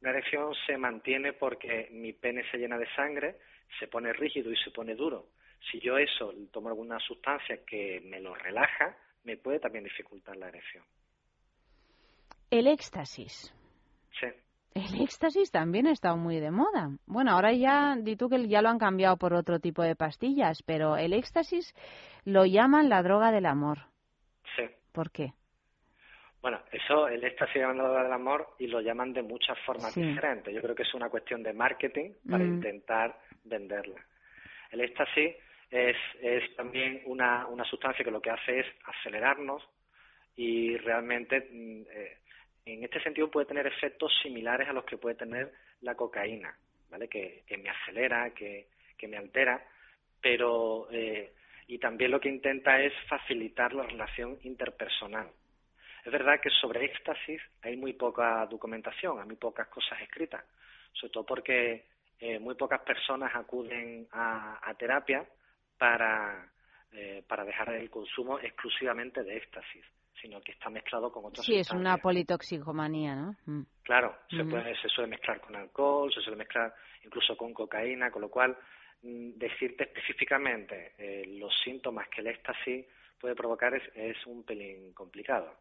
Una 0.00 0.10
erección 0.10 0.52
se 0.66 0.76
mantiene 0.76 1.34
porque 1.34 1.86
mi 1.92 2.12
pene 2.12 2.42
se 2.50 2.58
llena 2.58 2.78
de 2.78 2.92
sangre, 2.96 3.36
se 3.78 3.86
pone 3.86 4.12
rígido 4.12 4.50
y 4.50 4.56
se 4.56 4.72
pone 4.72 4.96
duro. 4.96 5.28
Si 5.70 5.78
yo 5.78 5.96
eso 5.96 6.34
tomo 6.50 6.68
alguna 6.68 6.98
sustancia 6.98 7.64
que 7.64 8.00
me 8.00 8.18
lo 8.18 8.34
relaja, 8.34 8.96
me 9.22 9.36
puede 9.36 9.60
también 9.60 9.84
dificultar 9.84 10.36
la 10.36 10.48
erección. 10.48 10.82
El 12.50 12.66
éxtasis. 12.66 13.54
Sí. 14.20 14.26
El 14.74 15.02
éxtasis 15.02 15.50
también 15.50 15.86
ha 15.86 15.92
estado 15.92 16.16
muy 16.16 16.40
de 16.40 16.50
moda. 16.50 16.90
Bueno, 17.06 17.32
ahora 17.32 17.52
ya, 17.52 17.94
di 17.98 18.16
tú 18.16 18.30
que 18.30 18.48
ya 18.48 18.62
lo 18.62 18.70
han 18.70 18.78
cambiado 18.78 19.18
por 19.18 19.34
otro 19.34 19.60
tipo 19.60 19.82
de 19.82 19.96
pastillas, 19.96 20.62
pero 20.62 20.96
el 20.96 21.12
éxtasis 21.12 21.74
lo 22.24 22.46
llaman 22.46 22.88
la 22.88 23.02
droga 23.02 23.30
del 23.32 23.46
amor. 23.46 23.80
Sí. 24.56 24.64
¿Por 24.92 25.10
qué? 25.10 25.34
Bueno, 26.40 26.60
eso, 26.72 27.06
el 27.06 27.22
éxtasis 27.22 27.56
llaman 27.56 27.76
la 27.76 27.84
droga 27.84 28.02
del 28.04 28.12
amor 28.12 28.54
y 28.58 28.66
lo 28.66 28.80
llaman 28.80 29.12
de 29.12 29.22
muchas 29.22 29.58
formas 29.60 29.94
diferentes. 29.94 30.52
Yo 30.54 30.62
creo 30.62 30.74
que 30.74 30.82
es 30.82 30.94
una 30.94 31.10
cuestión 31.10 31.42
de 31.42 31.52
marketing 31.52 32.12
para 32.28 32.42
mm. 32.42 32.54
intentar 32.54 33.18
venderla. 33.44 34.00
El 34.70 34.80
éxtasis 34.80 35.36
es, 35.70 35.96
es 36.20 36.56
también 36.56 37.02
una, 37.06 37.46
una 37.46 37.64
sustancia 37.64 38.04
que 38.04 38.10
lo 38.10 38.20
que 38.20 38.30
hace 38.30 38.60
es 38.60 38.66
acelerarnos 38.86 39.62
y 40.34 40.76
realmente 40.78 41.40
mm, 41.40 41.82
eh, 41.90 42.18
en 42.64 42.84
este 42.84 43.00
sentido 43.02 43.30
puede 43.30 43.46
tener 43.46 43.66
efectos 43.66 44.12
similares 44.22 44.68
a 44.68 44.72
los 44.72 44.84
que 44.84 44.96
puede 44.96 45.16
tener 45.16 45.52
la 45.80 45.94
cocaína, 45.94 46.56
¿vale? 46.90 47.08
Que, 47.08 47.44
me 47.58 47.70
acelera, 47.70 48.30
que, 48.30 48.68
me 49.08 49.16
altera, 49.16 49.60
pero 50.20 50.86
eh, 50.92 51.32
y 51.66 51.78
también 51.78 52.12
lo 52.12 52.20
que 52.20 52.28
intenta 52.28 52.80
es 52.80 52.92
facilitar 53.08 53.72
la 53.72 53.82
relación 53.82 54.38
interpersonal. 54.42 55.28
Es 56.04 56.12
verdad 56.12 56.40
que 56.40 56.50
sobre 56.50 56.84
éxtasis 56.84 57.40
hay 57.62 57.76
muy 57.76 57.94
poca 57.94 58.46
documentación, 58.46 59.18
hay 59.18 59.26
muy 59.26 59.36
pocas 59.36 59.66
cosas 59.68 60.00
escritas, 60.00 60.44
sobre 60.92 61.12
todo 61.12 61.26
porque 61.26 61.86
eh, 62.20 62.38
muy 62.38 62.54
pocas 62.54 62.80
personas 62.82 63.34
acuden 63.34 64.06
a, 64.12 64.72
terapia 64.78 65.24
para, 65.78 66.48
eh, 66.92 67.24
para 67.26 67.44
dejar 67.44 67.74
el 67.74 67.90
consumo 67.90 68.38
exclusivamente 68.38 69.24
de 69.24 69.36
éxtasis 69.36 69.84
sino 70.22 70.40
que 70.40 70.52
está 70.52 70.70
mezclado 70.70 71.10
con 71.10 71.24
otras 71.24 71.44
Sí, 71.44 71.56
es 71.56 71.72
una 71.72 71.98
politoxicomanía, 71.98 73.16
¿no? 73.16 73.36
Mm. 73.46 73.62
Claro, 73.82 74.16
se, 74.30 74.44
puede, 74.44 74.80
se 74.80 74.88
suele 74.88 75.10
mezclar 75.10 75.40
con 75.40 75.56
alcohol, 75.56 76.12
se 76.14 76.20
suele 76.20 76.36
mezclar 76.36 76.72
incluso 77.04 77.36
con 77.36 77.52
cocaína, 77.52 78.12
con 78.12 78.22
lo 78.22 78.30
cual 78.30 78.56
mm, 79.02 79.32
decirte 79.32 79.84
específicamente 79.84 80.92
eh, 80.96 81.26
los 81.26 81.52
síntomas 81.64 82.08
que 82.08 82.20
el 82.20 82.28
éxtasis 82.28 82.86
puede 83.18 83.34
provocar 83.34 83.74
es, 83.74 83.82
es 83.94 84.24
un 84.26 84.44
pelín 84.44 84.92
complicado. 84.94 85.56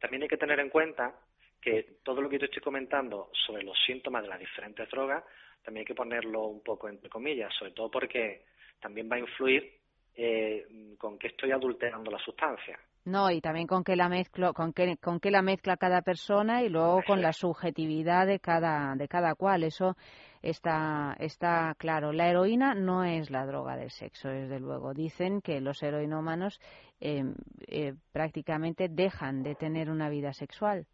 También 0.00 0.24
hay 0.24 0.28
que 0.28 0.36
tener 0.36 0.58
en 0.58 0.68
cuenta 0.68 1.14
que 1.62 1.98
todo 2.02 2.20
lo 2.20 2.28
que 2.28 2.38
yo 2.38 2.46
estoy 2.46 2.62
comentando 2.62 3.30
sobre 3.46 3.62
los 3.62 3.78
síntomas 3.86 4.22
de 4.22 4.28
las 4.28 4.40
diferentes 4.40 4.90
drogas, 4.90 5.22
también 5.62 5.82
hay 5.82 5.86
que 5.86 5.94
ponerlo 5.94 6.42
un 6.46 6.62
poco 6.62 6.88
entre 6.88 7.08
comillas, 7.08 7.54
sobre 7.54 7.70
todo 7.70 7.88
porque 7.88 8.46
también 8.80 9.08
va 9.10 9.16
a 9.16 9.20
influir 9.20 9.78
eh, 10.16 10.66
con 10.98 11.18
qué 11.18 11.28
estoy 11.28 11.52
adulterando 11.52 12.10
la 12.10 12.18
sustancia. 12.18 12.80
No, 13.04 13.30
y 13.30 13.40
también 13.40 13.66
con 13.66 13.82
qué 13.82 13.96
la 13.96 14.08
mezclo, 14.08 14.52
con 14.52 14.72
qué, 14.72 14.96
con 14.98 15.20
qué 15.20 15.30
la 15.30 15.40
mezcla 15.40 15.76
cada 15.76 16.02
persona 16.02 16.62
y 16.62 16.68
luego 16.68 17.02
con 17.06 17.22
la 17.22 17.32
subjetividad 17.32 18.26
de 18.26 18.40
cada, 18.40 18.94
de 18.94 19.08
cada 19.08 19.34
cual. 19.34 19.64
Eso 19.64 19.96
está, 20.42 21.16
está 21.18 21.74
claro. 21.78 22.12
La 22.12 22.28
heroína 22.28 22.74
no 22.74 23.04
es 23.04 23.30
la 23.30 23.46
droga 23.46 23.76
del 23.76 23.90
sexo, 23.90 24.28
desde 24.28 24.60
luego. 24.60 24.92
Dicen 24.92 25.40
que 25.40 25.60
los 25.60 25.82
heroinómanos 25.82 26.60
eh, 27.00 27.24
eh, 27.68 27.94
prácticamente 28.12 28.88
dejan 28.90 29.42
de 29.42 29.54
tener 29.54 29.90
una 29.90 30.10
vida 30.10 30.34
sexual. 30.34 30.86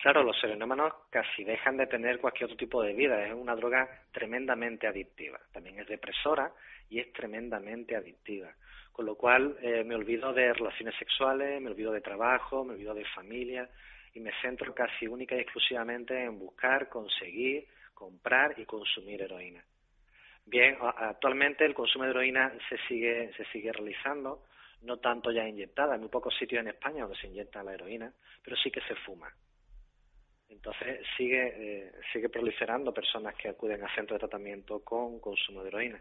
Claro, 0.00 0.24
los 0.24 0.36
heroinómanos 0.42 0.92
casi 1.10 1.44
dejan 1.44 1.76
de 1.76 1.86
tener 1.86 2.18
cualquier 2.18 2.46
otro 2.46 2.56
tipo 2.56 2.82
de 2.82 2.92
vida. 2.92 3.24
Es 3.24 3.32
una 3.32 3.54
droga 3.54 3.88
tremendamente 4.12 4.88
adictiva. 4.88 5.38
También 5.52 5.78
es 5.78 5.86
depresora 5.86 6.52
y 6.90 6.98
es 6.98 7.12
tremendamente 7.12 7.96
adictiva. 7.96 8.52
Con 8.94 9.06
lo 9.06 9.16
cual 9.16 9.56
eh, 9.60 9.82
me 9.82 9.96
olvido 9.96 10.32
de 10.32 10.52
relaciones 10.52 10.94
sexuales, 11.00 11.60
me 11.60 11.68
olvido 11.68 11.90
de 11.90 12.00
trabajo, 12.00 12.64
me 12.64 12.74
olvido 12.74 12.94
de 12.94 13.04
familia 13.06 13.68
y 14.14 14.20
me 14.20 14.30
centro 14.40 14.72
casi 14.72 15.08
única 15.08 15.34
y 15.34 15.40
exclusivamente 15.40 16.16
en 16.22 16.38
buscar, 16.38 16.88
conseguir, 16.88 17.66
comprar 17.92 18.54
y 18.56 18.64
consumir 18.64 19.20
heroína. 19.20 19.64
Bien, 20.46 20.76
actualmente 20.80 21.64
el 21.64 21.74
consumo 21.74 22.04
de 22.04 22.10
heroína 22.10 22.52
se 22.68 22.78
sigue, 22.86 23.32
se 23.36 23.44
sigue 23.46 23.72
realizando, 23.72 24.44
no 24.82 24.98
tanto 24.98 25.32
ya 25.32 25.48
inyectada, 25.48 25.96
en 25.96 26.02
muy 26.02 26.08
pocos 26.08 26.32
sitios 26.38 26.60
en 26.60 26.68
España 26.68 27.02
donde 27.02 27.18
se 27.18 27.26
inyecta 27.26 27.64
la 27.64 27.74
heroína, 27.74 28.14
pero 28.44 28.56
sí 28.56 28.70
que 28.70 28.82
se 28.82 28.94
fuma. 28.94 29.28
Entonces 30.48 31.04
sigue, 31.16 31.42
eh, 31.56 31.92
sigue 32.12 32.28
proliferando 32.28 32.94
personas 32.94 33.34
que 33.34 33.48
acuden 33.48 33.82
a 33.82 33.92
centros 33.96 34.20
de 34.20 34.28
tratamiento 34.28 34.84
con 34.84 35.18
consumo 35.18 35.64
de 35.64 35.68
heroína. 35.70 36.00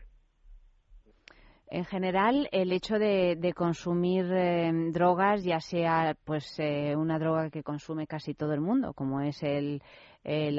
En 1.68 1.86
general, 1.86 2.50
el 2.52 2.72
hecho 2.72 3.00
de, 3.00 3.54
consumir 3.56 4.26
eh, 4.32 4.72
drogas, 4.92 5.44
ya 5.44 5.60
sea 5.60 6.16
pues 6.24 6.60
eh, 6.60 6.96
una 6.96 7.18
droga 7.18 7.50
que 7.50 7.64
consume 7.64 8.06
casi 8.06 8.34
todo 8.34 8.54
el 8.54 8.62
mundo, 8.62 8.94
como 8.94 9.22
es 9.22 9.42
el, 9.44 9.82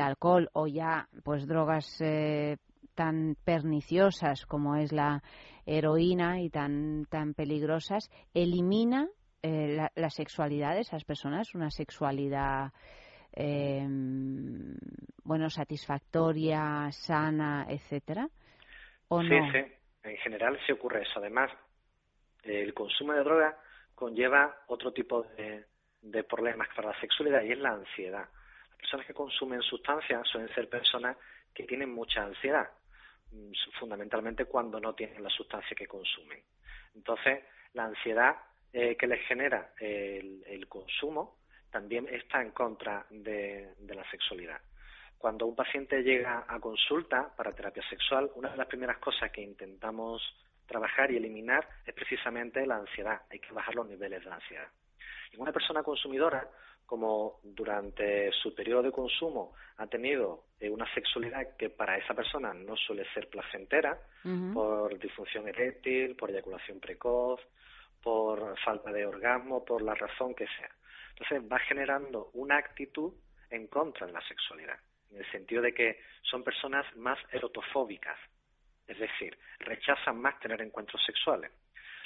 alcohol, 0.01 0.49
o 0.55 0.67
ya 0.67 1.09
pues 1.23 1.47
drogas 1.47 2.01
eh, 2.01 2.57
tan 2.95 3.37
perniciosas 3.45 4.45
como 4.47 4.77
es 4.77 4.93
la 4.93 5.23
heroína 5.67 6.41
y 6.41 6.51
tan 6.51 7.07
tan 7.09 7.35
peligrosas, 7.35 8.11
elimina 8.35 9.09
la, 9.43 10.11
sexualidad 10.11 10.75
de 10.75 10.81
esas 10.81 11.05
personas, 11.05 11.55
una 11.55 11.71
sexualidad 11.71 12.73
bueno 15.25 15.51
satisfactoria, 15.51 16.89
sana, 16.93 17.67
etcétera, 17.69 18.29
o 19.09 19.23
sí, 19.23 19.29
Sí 19.29 19.84
en 20.05 20.17
general 20.19 20.59
se 20.67 20.73
ocurre 20.73 21.03
eso. 21.03 21.19
Además, 21.19 21.51
el 22.43 22.73
consumo 22.75 23.13
de 23.13 23.25
droga 23.25 23.59
conlleva 23.95 24.65
otro 24.67 24.93
tipo 24.93 25.23
de, 25.23 25.65
problemas 26.25 26.69
para 26.75 26.91
la 26.91 27.01
sexualidad 27.01 27.43
y 27.43 27.53
es 27.53 27.59
la 27.59 27.71
ansiedad. 27.71 28.29
Las 28.71 28.79
personas 28.79 29.07
que 29.07 29.15
consumen 29.15 29.63
sustancias 29.63 30.27
suelen 30.29 30.55
ser 30.55 30.69
personas 30.69 31.17
que 31.55 31.65
tienen 31.65 31.91
mucha 31.91 32.23
ansiedad, 32.23 32.69
mm, 33.33 33.53
fundamentalmente 33.79 34.45
cuando 34.45 34.79
no 34.79 34.95
tienen 34.95 35.23
la 35.23 35.31
sustancia 35.31 35.75
que 35.75 35.87
consumen. 35.87 36.43
Entonces, 36.95 37.45
la 37.73 37.85
ansiedad 37.85 38.37
eh, 38.73 38.97
que 38.97 39.07
les 39.07 39.27
genera 39.27 39.73
el, 39.79 40.67
consumo 40.69 41.39
también 41.71 42.09
está 42.09 42.43
en 42.43 42.51
contra 42.51 43.07
de 43.11 43.75
la 43.89 44.09
sexualidad. 44.11 44.61
Cuando 45.25 45.47
un 45.47 45.57
paciente 45.57 46.03
llega 46.03 46.45
a 46.47 46.61
consulta 46.61 47.33
para 47.35 47.55
terapia 47.55 47.83
sexual, 47.89 48.31
una 48.35 48.51
de 48.51 48.59
las 48.59 48.67
primeras 48.67 48.99
cosas 48.99 49.31
que 49.33 49.41
intentamos 49.41 50.21
trabajar 50.67 51.11
y 51.11 51.17
eliminar 51.17 51.67
es 51.87 51.95
precisamente 51.95 52.67
la 52.67 52.77
ansiedad. 52.77 53.23
Hay 53.31 53.39
que 53.39 53.55
bajar 53.55 53.75
los 53.75 53.89
niveles 53.89 54.23
de 54.23 54.31
ansiedad. 54.31 54.69
Y 55.33 55.39
una 55.39 55.51
persona 55.51 55.83
consumidora, 55.83 56.47
como 56.85 57.41
durante 57.43 58.31
su 58.33 58.55
periodo 58.55 58.83
de 58.83 58.93
consumo 58.93 59.55
ha 59.79 59.87
tenido 59.87 60.45
eh, 60.61 60.69
una 60.69 60.85
sexualidad 60.93 61.57
que 61.57 61.71
para 61.71 61.97
esa 61.97 62.13
persona 62.13 62.53
no 62.53 62.77
suele 62.77 63.11
ser 63.15 63.31
placentera, 63.31 63.99
por 64.53 64.99
disfunción 64.99 65.49
eréctil, 65.49 66.17
por 66.17 66.29
eyaculación 66.29 66.81
precoz, 66.81 67.41
por 68.03 68.59
falta 68.61 68.93
de 68.93 69.07
orgasmo, 69.07 69.65
por 69.65 69.81
la 69.81 69.95
razón 69.95 70.35
que 70.35 70.47
sea. 70.49 70.71
Entonces 71.17 71.51
va 71.51 71.59
generando 71.61 72.29
una 72.35 72.59
actitud 72.59 73.15
en 73.49 73.69
contra 73.69 74.07
de 74.07 74.13
la 74.13 74.21
sexualidad 74.29 74.79
en 75.15 75.21
el 75.21 75.31
sentido 75.31 75.63
de 75.63 75.73
que 75.73 76.01
son 76.23 76.43
personas 76.43 76.85
más 76.97 77.19
erotofóbicas, 77.31 78.19
es 78.87 78.99
decir, 78.99 79.39
rechazan 79.61 80.21
más 80.21 80.39
tener 80.41 80.61
encuentros 80.61 81.03
sexuales. 81.05 81.51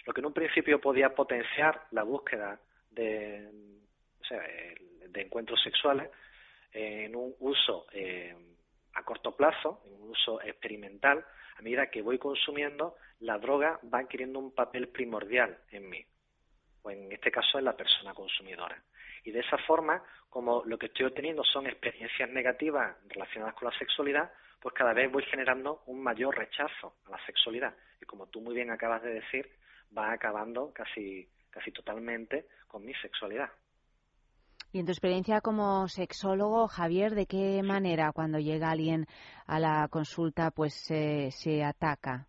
Lo 0.05 0.13
que 0.13 0.21
en 0.21 0.27
un 0.27 0.33
principio 0.33 0.81
podía 0.81 1.15
potenciar 1.15 1.87
la 1.91 2.03
búsqueda 2.03 2.61
de, 2.91 3.51
de 5.09 5.21
encuentros 5.21 5.61
sexuales 5.63 6.11
en 6.73 7.17
un 7.17 7.35
uso 7.41 7.87
eh, 7.93 8.35
a 8.95 9.03
corto 9.03 9.35
plazo, 9.35 9.83
en 9.87 9.95
un 9.95 10.11
uso 10.11 10.41
experimental, 10.43 11.25
a 11.57 11.63
medida 11.63 11.91
que 11.91 12.03
voy 12.03 12.19
consumiendo, 12.19 12.97
la 13.21 13.39
droga 13.39 13.81
va 13.93 14.01
adquiriendo 14.01 14.39
un 14.39 14.55
papel 14.55 14.89
primordial 14.89 15.59
en 15.71 15.89
mí, 15.89 16.05
o 16.83 16.91
en 16.91 17.11
este 17.11 17.31
caso 17.31 17.59
en 17.59 17.65
la 17.65 17.77
persona 17.77 18.15
consumidora. 18.15 18.81
Y 19.25 19.31
de 19.31 19.41
esa 19.41 19.59
forma, 19.67 20.03
como 20.29 20.63
lo 20.65 20.79
que 20.79 20.87
estoy 20.87 21.07
obteniendo 21.07 21.43
son 21.45 21.67
experiencias 21.67 22.31
negativas 22.31 22.97
relacionadas 23.09 23.55
con 23.55 23.69
la 23.69 23.79
sexualidad, 23.79 24.31
pues 24.61 24.75
cada 24.75 24.93
vez 24.93 25.11
voy 25.11 25.25
generando 25.25 25.83
un 25.87 26.03
mayor 26.03 26.37
rechazo 26.37 26.97
a 27.07 27.11
la 27.11 27.27
sexualidad. 27.27 27.75
Y 28.01 28.07
como 28.07 28.27
tú 28.27 28.41
muy 28.41 28.55
bien 28.55 28.71
acabas 28.71 29.03
de 29.03 29.15
decir, 29.15 29.49
va 29.97 30.13
acabando 30.13 30.73
casi, 30.73 31.29
casi 31.51 31.71
totalmente 31.71 32.47
con 32.67 32.85
mi 32.85 32.95
sexualidad. 32.95 33.51
Y 34.73 34.81
en 34.81 34.87
tu 34.87 34.93
experiencia 34.93 35.41
como 35.41 35.89
sexólogo, 35.89 36.69
Javier, 36.69 37.15
¿de 37.15 37.27
qué 37.27 37.63
manera 37.63 38.13
cuando 38.13 38.39
llega 38.39 38.71
alguien 38.71 39.07
a 39.47 39.59
la 39.59 39.89
consulta 39.89 40.51
pues 40.51 40.75
se 40.75 41.65
ataca 41.65 42.27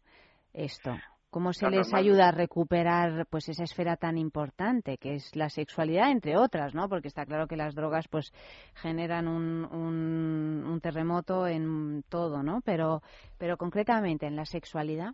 esto? 0.53 0.95
¿Cómo 1.29 1.53
se 1.53 1.69
les 1.69 1.93
ayuda 1.93 2.29
a 2.29 2.31
recuperar 2.31 3.27
pues 3.29 3.49
esa 3.49 3.63
esfera 3.63 3.97
tan 3.97 4.17
importante 4.17 4.97
que 4.97 5.13
es 5.13 5.35
la 5.35 5.49
sexualidad, 5.49 6.09
entre 6.09 6.35
otras, 6.35 6.73
¿no? 6.73 6.89
Porque 6.89 7.07
está 7.07 7.23
claro 7.25 7.47
que 7.47 7.55
las 7.55 7.75
drogas 7.75 8.07
pues 8.07 8.33
generan 8.75 9.27
un, 9.27 9.63
un, 9.65 10.81
terremoto 10.81 11.45
en 11.45 12.03
todo, 12.09 12.41
¿no? 12.41 12.61
Pero, 12.65 13.03
pero 13.37 13.57
concretamente 13.57 14.25
en 14.25 14.35
la 14.35 14.45
sexualidad. 14.45 15.11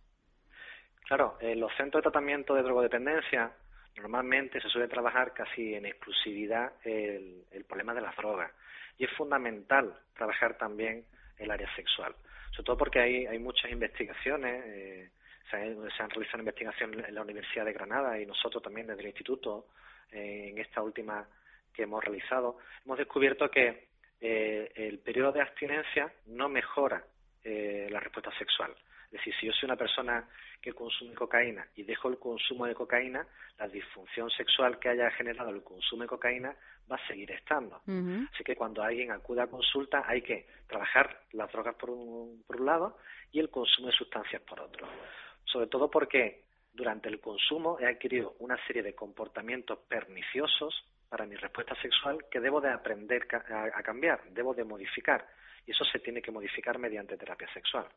Claro, 1.06 1.38
en 1.42 1.60
los 1.60 1.72
centros 1.76 2.02
de 2.02 2.10
tratamiento 2.10 2.54
de 2.56 2.64
drogodependencia 2.64 3.52
normalmente 3.98 4.62
se 4.62 4.70
suele 4.70 4.88
trabajar 4.88 5.34
casi 5.34 5.76
en 5.76 5.86
exclusividad 5.86 6.72
el, 6.86 7.44
el 7.52 7.66
problema 7.66 7.94
de 7.94 8.02
las 8.02 8.16
drogas 8.16 8.52
y 8.98 9.04
es 9.04 9.12
fundamental 9.18 9.94
trabajar 10.16 10.58
también 10.58 11.04
el 11.38 11.52
área 11.52 11.68
sexual, 11.76 12.16
sobre 12.52 12.66
todo 12.66 12.78
porque 12.78 13.00
hay, 13.02 13.26
hay 13.26 13.40
muchas 13.40 13.70
investigaciones. 13.70 14.64
Eh, 14.66 15.10
se, 15.50 15.58
han 15.58 16.10
realizado 16.10 16.40
investigaciones 16.40 17.08
en 17.08 17.16
la 17.16 17.22
Universidad 17.22 17.66
de 17.66 17.74
Granada 17.74 18.20
y 18.20 18.26
nosotros 18.26 18.64
también 18.64 18.88
desde 18.88 19.02
el 19.02 19.08
Instituto, 19.08 19.68
eh, 20.12 20.50
en 20.50 20.58
esta 20.58 20.82
última 20.82 21.28
que 21.74 21.84
hemos 21.84 22.04
realizado, 22.04 22.58
hemos 22.84 22.98
descubierto 22.98 23.50
que 23.50 23.88
eh, 24.22 24.72
el 24.76 25.00
periodo 25.00 25.34
de 25.34 25.42
abstinencia 25.42 26.12
no 26.28 26.50
mejora 26.50 27.04
eh, 27.44 27.88
la 27.92 28.00
respuesta 28.00 28.32
sexual. 28.38 28.74
Es 29.06 29.12
decir, 29.20 29.34
si 29.40 29.46
yo 29.46 29.54
soy 29.54 29.68
una 29.68 29.76
persona 29.76 30.28
que 30.62 30.74
consume 30.74 31.14
cocaína 31.14 31.66
y 31.76 31.84
dejo 31.84 32.10
el 32.10 32.18
consumo 32.18 32.66
de 32.66 32.74
cocaína, 32.74 33.26
la 33.60 33.68
disfunción 33.68 34.30
sexual 34.32 34.80
que 34.80 34.90
haya 34.90 35.12
generado 35.12 35.52
el 35.52 35.64
consumo 35.64 36.02
de 36.02 36.08
cocaína 36.08 36.56
va 36.92 36.96
a 36.96 37.08
seguir 37.08 37.32
estando. 37.32 37.82
Así 37.86 38.44
que 38.44 38.56
cuando 38.56 38.82
alguien 38.84 39.12
acude 39.12 39.42
a 39.42 39.48
consulta 39.48 40.04
hay 40.08 40.22
que 40.22 40.48
trabajar 40.68 41.22
las 41.34 41.52
drogas 41.52 41.76
por 41.76 41.92
un, 41.92 42.44
por 42.48 42.60
un 42.60 42.66
lado 42.66 42.98
y 43.32 43.40
el 43.40 43.50
consumo 43.50 43.88
de 43.88 43.94
sustancias 43.94 44.42
por 44.42 44.60
otro 44.60 44.88
sobre 45.46 45.68
todo 45.68 45.90
porque 45.90 46.44
durante 46.74 47.10
el 47.10 47.20
consumo 47.20 47.78
he 47.80 47.88
adquirido 47.88 48.36
una 48.40 48.58
serie 48.68 48.84
de 48.84 48.94
comportamientos 48.94 49.80
perniciosos 49.88 50.74
para 51.10 51.26
mi 51.26 51.36
respuesta 51.36 51.76
sexual 51.82 52.26
que 52.30 52.40
debo 52.40 52.60
de 52.60 52.70
aprender 52.70 53.28
a, 53.32 53.82
cambiar, 53.84 54.22
debo 54.32 54.54
de 54.54 54.64
modificar 54.64 55.26
y 55.66 55.72
eso 55.72 55.86
se 55.86 56.00
tiene 56.00 56.22
que 56.22 56.32
modificar 56.32 56.78
mediante 56.78 57.18
terapia 57.18 57.48
sexual. 57.54 57.88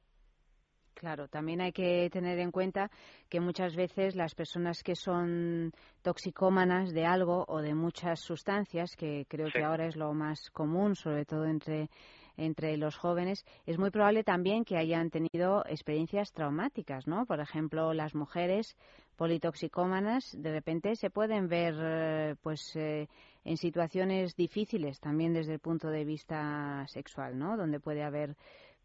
Claro, 0.94 1.28
también 1.28 1.60
hay 1.60 1.72
que 1.72 2.08
tener 2.10 2.40
en 2.40 2.50
cuenta 2.50 2.90
que 3.28 3.38
muchas 3.38 3.76
veces 3.76 4.16
las 4.16 4.34
personas 4.34 4.82
que 4.82 4.96
son 4.96 5.70
toxicómanas 6.02 6.92
de 6.92 7.06
algo 7.06 7.44
o 7.46 7.62
de 7.62 7.72
muchas 7.72 8.20
sustancias, 8.20 8.96
que 8.96 9.24
creo 9.28 9.48
que 9.48 9.62
ahora 9.62 9.86
es 9.86 9.94
lo 9.94 10.12
más 10.12 10.50
común, 10.50 10.96
sobre 10.96 11.24
todo 11.24 11.44
entre 11.44 11.88
entre 12.38 12.76
los 12.78 12.96
jóvenes, 12.96 13.44
es 13.66 13.78
muy 13.78 13.90
probable 13.90 14.24
también 14.24 14.64
que 14.64 14.78
hayan 14.78 15.10
tenido 15.10 15.64
experiencias 15.66 16.32
traumáticas, 16.32 17.06
¿no? 17.06 17.26
Por 17.26 17.40
ejemplo, 17.40 17.92
las 17.92 18.14
mujeres 18.14 18.76
politoxicómanas 19.16 20.34
de 20.40 20.52
repente 20.52 20.94
se 20.94 21.10
pueden 21.10 21.48
ver 21.48 21.74
eh, 21.78 22.34
pues 22.40 22.74
eh, 22.76 23.08
en 23.44 23.56
situaciones 23.56 24.36
difíciles 24.36 25.00
también 25.00 25.34
desde 25.34 25.54
el 25.54 25.58
punto 25.58 25.88
de 25.88 26.04
vista 26.04 26.86
sexual, 26.86 27.36
¿no? 27.36 27.56
Donde 27.56 27.80
puede 27.80 28.04
haber 28.04 28.36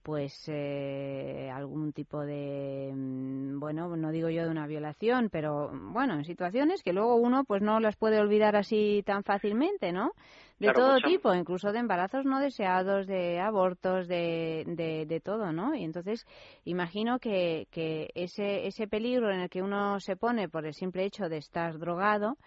pues 0.03 0.33
eh, 0.47 1.49
algún 1.51 1.93
tipo 1.93 2.25
de 2.25 2.91
mm, 2.93 3.59
bueno 3.59 3.95
no 3.95 4.11
digo 4.11 4.29
yo 4.29 4.43
de 4.43 4.49
una 4.49 4.67
violación 4.67 5.29
pero 5.31 5.71
bueno 5.73 6.15
en 6.15 6.25
situaciones 6.25 6.83
que 6.83 6.91
luego 6.91 7.15
uno 7.15 7.45
pues 7.45 7.61
no 7.61 7.79
las 7.79 7.95
puede 7.95 8.19
olvidar 8.19 8.55
así 8.57 9.01
tan 9.05 9.23
fácilmente 9.23 9.93
no 9.93 10.11
de 10.59 10.71
todo 10.73 10.97
tipo 10.97 11.33
incluso 11.33 11.71
de 11.71 11.79
embarazos 11.79 12.25
no 12.25 12.39
deseados 12.39 13.07
de 13.07 13.39
abortos 13.39 14.07
de, 14.07 14.63
de, 15.07 15.19
todo 15.21 15.51
no 15.51 15.73
y 15.73 15.83
entonces 15.83 16.25
imagino 16.65 17.19
que, 17.19 17.67
que 17.71 18.09
ese 18.13 18.67
ese 18.67 18.87
peligro 18.87 19.31
en 19.31 19.39
el 19.41 19.49
que 19.49 19.61
uno 19.61 19.99
se 19.99 20.15
pone 20.15 20.49
por 20.49 20.65
el 20.65 20.73
simple 20.73 21.05
hecho 21.05 21.29
de 21.29 21.37
estar 21.37 21.79
drogado 21.79 22.37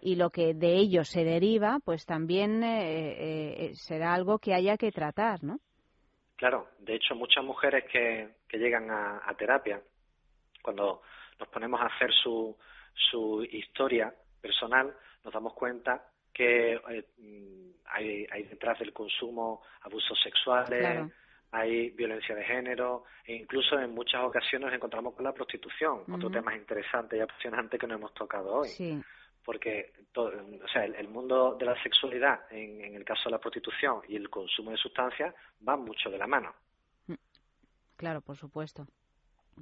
y 0.00 0.14
lo 0.14 0.30
que 0.30 0.54
de 0.54 0.76
ello 0.76 1.04
se 1.04 1.24
deriva 1.24 1.78
pues 1.84 2.06
también 2.06 2.62
eh, 2.62 3.66
eh, 3.66 3.72
será 3.74 4.14
algo 4.14 4.38
que 4.38 4.54
haya 4.54 4.76
que 4.76 4.90
tratar 4.92 5.42
no 5.42 5.58
Claro, 6.36 6.68
de 6.78 6.96
hecho 6.96 7.14
muchas 7.14 7.44
mujeres 7.44 7.84
que, 7.90 8.28
que 8.48 8.58
llegan 8.58 8.90
a, 8.90 9.34
terapia, 9.38 9.80
cuando 10.62 11.02
nos 11.38 11.48
ponemos 11.48 11.80
a 11.80 11.86
hacer 11.86 12.12
su, 12.12 12.56
su 12.94 13.44
historia 13.44 14.12
personal, 14.40 14.94
nos 15.24 15.32
damos 15.32 15.54
cuenta 15.54 16.04
que 16.32 16.74
eh, 16.74 17.04
hay, 17.86 18.26
hay 18.30 18.42
detrás 18.44 18.78
del 18.80 18.92
consumo 18.92 19.62
abusos 19.82 20.20
sexuales, 20.22 21.10
hay 21.52 21.90
violencia 21.90 22.34
de 22.34 22.44
género 22.44 23.04
e 23.24 23.34
incluso 23.36 23.78
en 23.78 23.94
muchas 23.94 24.22
ocasiones 24.24 24.66
nos 24.66 24.74
encontramos 24.74 25.14
con 25.14 25.24
la 25.24 25.32
prostitución, 25.32 26.02
otro 26.12 26.28
tema 26.30 26.56
interesante 26.56 27.16
y 27.16 27.20
apasionante 27.20 27.78
que 27.78 27.86
nos 27.86 27.98
hemos 27.98 28.14
tocado 28.14 28.52
hoy. 28.52 28.68
Sí 28.68 29.00
porque 29.44 29.92
todo, 30.12 30.28
o 30.28 30.68
sea, 30.68 30.84
el, 30.84 31.08
mundo 31.08 31.56
de 31.58 31.66
la 31.66 31.80
sexualidad, 31.82 32.40
en, 32.50 32.94
el 32.94 33.04
caso 33.04 33.24
de 33.26 33.32
la 33.32 33.38
prostitución 33.38 34.00
y 34.08 34.16
el 34.16 34.30
consumo 34.30 34.70
de 34.70 34.76
sustancias, 34.76 35.34
van 35.60 35.84
mucho 35.84 36.10
de 36.10 36.18
la 36.18 36.26
mano. 36.26 36.54
Mm. 37.06 37.14
Claro, 37.96 38.22
por 38.22 38.36
supuesto. 38.36 38.86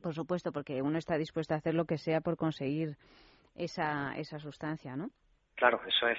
Por 0.01 0.14
supuesto, 0.14 0.53
porque 0.53 0.80
uno 0.80 0.99
está 0.99 1.18
dispuesto 1.18 1.55
a 1.55 1.59
hacer 1.59 1.74
lo 1.74 1.85
que 1.85 1.99
sea 1.99 2.20
por 2.20 2.37
conseguir 2.37 2.97
esa, 3.55 4.14
esa 4.16 4.39
sustancia, 4.39 4.97
¿no? 4.97 5.11
Claro, 5.57 5.80
eso 5.87 6.07
es. 6.09 6.18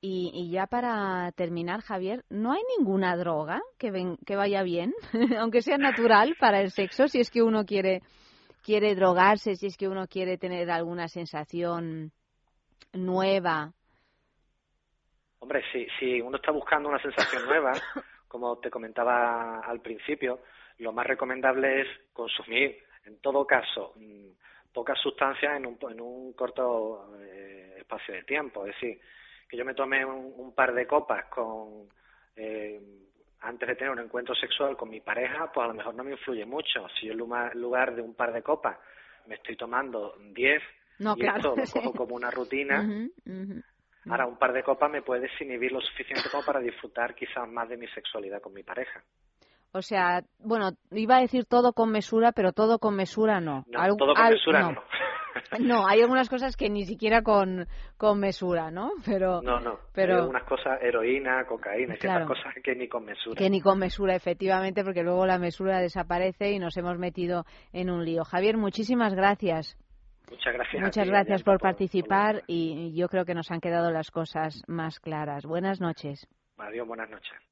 Y, 0.00 0.32
y 0.34 0.50
ya 0.50 0.66
para 0.66 1.30
terminar, 1.32 1.80
Javier, 1.80 2.24
¿no 2.28 2.52
hay 2.52 2.60
ninguna 2.76 3.16
droga 3.16 3.62
que, 3.78 3.92
ven, 3.92 4.16
que 4.26 4.34
vaya 4.34 4.62
bien, 4.64 4.92
aunque 5.38 5.62
sea 5.62 5.78
natural 5.78 6.34
para 6.40 6.60
el 6.60 6.72
sexo, 6.72 7.06
si 7.06 7.20
es 7.20 7.30
que 7.30 7.42
uno 7.42 7.64
quiere, 7.64 8.02
quiere 8.62 8.96
drogarse, 8.96 9.54
si 9.54 9.66
es 9.66 9.76
que 9.76 9.88
uno 9.88 10.08
quiere 10.08 10.36
tener 10.38 10.70
alguna 10.70 11.06
sensación 11.06 12.12
nueva? 12.92 13.72
Hombre, 15.38 15.62
si, 15.72 15.86
si 15.98 16.20
uno 16.20 16.36
está 16.36 16.52
buscando 16.52 16.88
una 16.88 17.02
sensación 17.02 17.44
nueva, 17.46 17.72
como 18.28 18.58
te 18.58 18.70
comentaba 18.70 19.60
al 19.60 19.80
principio, 19.80 20.40
lo 20.78 20.92
más 20.92 21.06
recomendable 21.06 21.82
es 21.82 21.88
consumir, 22.12 22.78
en 23.04 23.20
todo 23.20 23.46
caso, 23.46 23.92
mm, 23.96 24.30
pocas 24.72 24.98
sustancias 24.98 25.56
en 25.56 25.66
un, 25.66 25.78
en 25.90 26.00
un 26.00 26.32
corto 26.32 27.16
eh, 27.20 27.74
espacio 27.78 28.14
de 28.14 28.22
tiempo. 28.22 28.66
Es 28.66 28.74
decir, 28.74 29.00
que 29.48 29.56
yo 29.56 29.64
me 29.64 29.74
tome 29.74 30.04
un, 30.04 30.54
par 30.54 30.72
de 30.72 30.86
copas 30.86 31.26
con 31.26 31.88
eh, 32.36 32.80
antes 33.40 33.68
de 33.68 33.74
tener 33.74 33.90
un 33.90 33.98
encuentro 33.98 34.34
sexual 34.34 34.76
con 34.76 34.88
mi 34.88 35.00
pareja, 35.00 35.52
pues 35.52 35.64
a 35.64 35.68
lo 35.68 35.74
mejor 35.74 35.94
no 35.94 36.04
me 36.04 36.12
influye 36.12 36.46
mucho. 36.46 36.88
Si 36.98 37.06
yo 37.06 37.12
en 37.12 37.18
lugar 37.60 37.94
de 37.94 38.02
un 38.02 38.14
par 38.14 38.32
de 38.32 38.42
copas 38.42 38.78
me 39.26 39.34
estoy 39.34 39.56
tomando 39.56 40.16
diez, 40.32 40.62
no, 41.02 41.14
y 41.16 41.20
claro. 41.20 41.54
esto 41.56 41.80
lo 41.80 41.92
cojo 41.92 41.92
como 42.04 42.14
una 42.14 42.30
rutina. 42.30 42.88
Ahora, 44.08 44.26
un 44.26 44.36
par 44.36 44.52
de 44.52 44.62
copas 44.62 44.90
me 44.90 45.02
puede 45.02 45.22
desinhibir 45.22 45.72
lo 45.72 45.80
suficiente 45.80 46.28
como 46.30 46.44
para 46.44 46.60
disfrutar 46.60 47.14
quizás 47.14 47.48
más 47.48 47.68
de 47.68 47.76
mi 47.76 47.86
sexualidad 47.88 48.40
con 48.40 48.52
mi 48.52 48.62
pareja. 48.62 49.02
O 49.74 49.80
sea, 49.80 50.22
bueno, 50.38 50.72
iba 50.90 51.16
a 51.16 51.20
decir 51.20 51.46
todo 51.46 51.72
con 51.72 51.90
mesura, 51.90 52.32
pero 52.32 52.52
todo 52.52 52.78
con 52.78 52.94
mesura 52.94 53.40
no. 53.40 53.64
No, 53.68 53.96
todo 53.96 54.14
con 54.14 54.28
mesura 54.28 54.60
no. 54.70 54.82
no. 55.60 55.86
hay 55.86 56.02
algunas 56.02 56.28
cosas 56.28 56.56
que 56.56 56.68
ni 56.68 56.84
siquiera 56.84 57.22
con, 57.22 57.66
con 57.96 58.20
mesura, 58.20 58.70
¿no? 58.70 58.90
Pero, 59.06 59.40
no, 59.40 59.60
no. 59.60 59.78
Pero, 59.94 60.14
hay 60.14 60.20
algunas 60.20 60.44
cosas, 60.44 60.82
heroína, 60.82 61.46
cocaína, 61.46 61.96
ciertas 61.96 62.26
cosas 62.26 62.54
que 62.62 62.74
ni 62.74 62.86
con 62.86 63.04
mesura. 63.04 63.38
Que 63.38 63.48
ni 63.48 63.62
con 63.62 63.78
mesura, 63.78 64.14
efectivamente, 64.14 64.84
porque 64.84 65.02
luego 65.02 65.24
la 65.24 65.38
mesura 65.38 65.80
desaparece 65.80 66.50
y 66.50 66.58
nos 66.58 66.76
hemos 66.76 66.98
metido 66.98 67.46
en 67.72 67.88
un 67.88 68.04
lío. 68.04 68.24
Javier, 68.24 68.58
muchísimas 68.58 69.14
gracias. 69.14 69.78
Muchas 70.30 70.54
gracias. 70.54 70.82
Muchas 70.82 71.08
gracias 71.08 71.42
por, 71.42 71.58
participar 71.60 72.42
y 72.46 72.94
yo 72.94 73.08
creo 73.08 73.24
que 73.24 73.34
nos 73.34 73.50
han 73.50 73.60
quedado 73.60 73.90
las 73.90 74.10
cosas 74.10 74.62
más 74.66 74.98
claras. 75.00 75.44
Buenas 75.44 75.80
noches. 75.80 76.26
Adiós, 76.58 76.86
buenas 76.86 77.10
noches. 77.10 77.51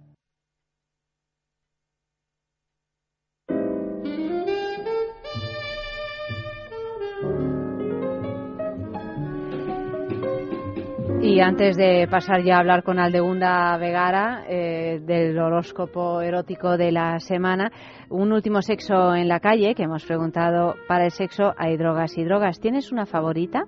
Y 11.31 11.39
antes 11.39 11.77
de 11.77 12.09
pasar 12.11 12.43
ya 12.43 12.57
a 12.57 12.59
hablar 12.59 12.83
con 12.83 12.99
Aldegunda 12.99 13.77
Vegara 13.77 14.43
eh, 14.49 14.99
del 15.01 15.39
horóscopo 15.39 16.19
erótico 16.19 16.75
de 16.75 16.91
la 16.91 17.19
semana, 17.19 17.71
un 18.09 18.33
último 18.33 18.61
sexo 18.61 19.15
en 19.15 19.29
la 19.29 19.39
calle 19.39 19.73
que 19.73 19.83
hemos 19.83 20.03
preguntado 20.03 20.75
para 20.89 21.05
el 21.05 21.11
sexo 21.11 21.53
hay 21.57 21.77
drogas 21.77 22.17
y 22.17 22.25
drogas. 22.25 22.59
¿Tienes 22.59 22.91
una 22.91 23.05
favorita? 23.05 23.63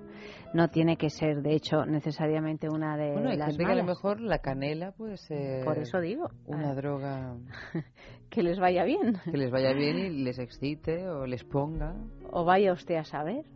No 0.52 0.68
tiene 0.68 0.98
que 0.98 1.08
ser, 1.08 1.40
de 1.40 1.54
hecho, 1.54 1.86
necesariamente 1.86 2.68
una 2.68 2.98
de 2.98 3.12
bueno, 3.12 3.32
las 3.32 3.56
que 3.56 3.64
a 3.64 3.74
lo 3.74 3.84
mejor 3.84 4.20
la 4.20 4.40
canela 4.40 4.92
puede 4.92 5.16
ser. 5.16 5.64
Por 5.64 5.78
eso 5.78 6.00
digo. 6.00 6.28
Una 6.44 6.72
ah. 6.72 6.74
droga. 6.74 7.34
que 8.28 8.42
les 8.42 8.60
vaya 8.60 8.84
bien. 8.84 9.16
Que 9.24 9.38
les 9.38 9.50
vaya 9.50 9.72
bien 9.72 9.96
y 9.96 10.10
les 10.22 10.38
excite 10.38 11.08
o 11.08 11.26
les 11.26 11.42
ponga. 11.44 11.94
O 12.30 12.44
vaya 12.44 12.74
usted 12.74 12.96
a 12.96 13.04
saber. 13.04 13.46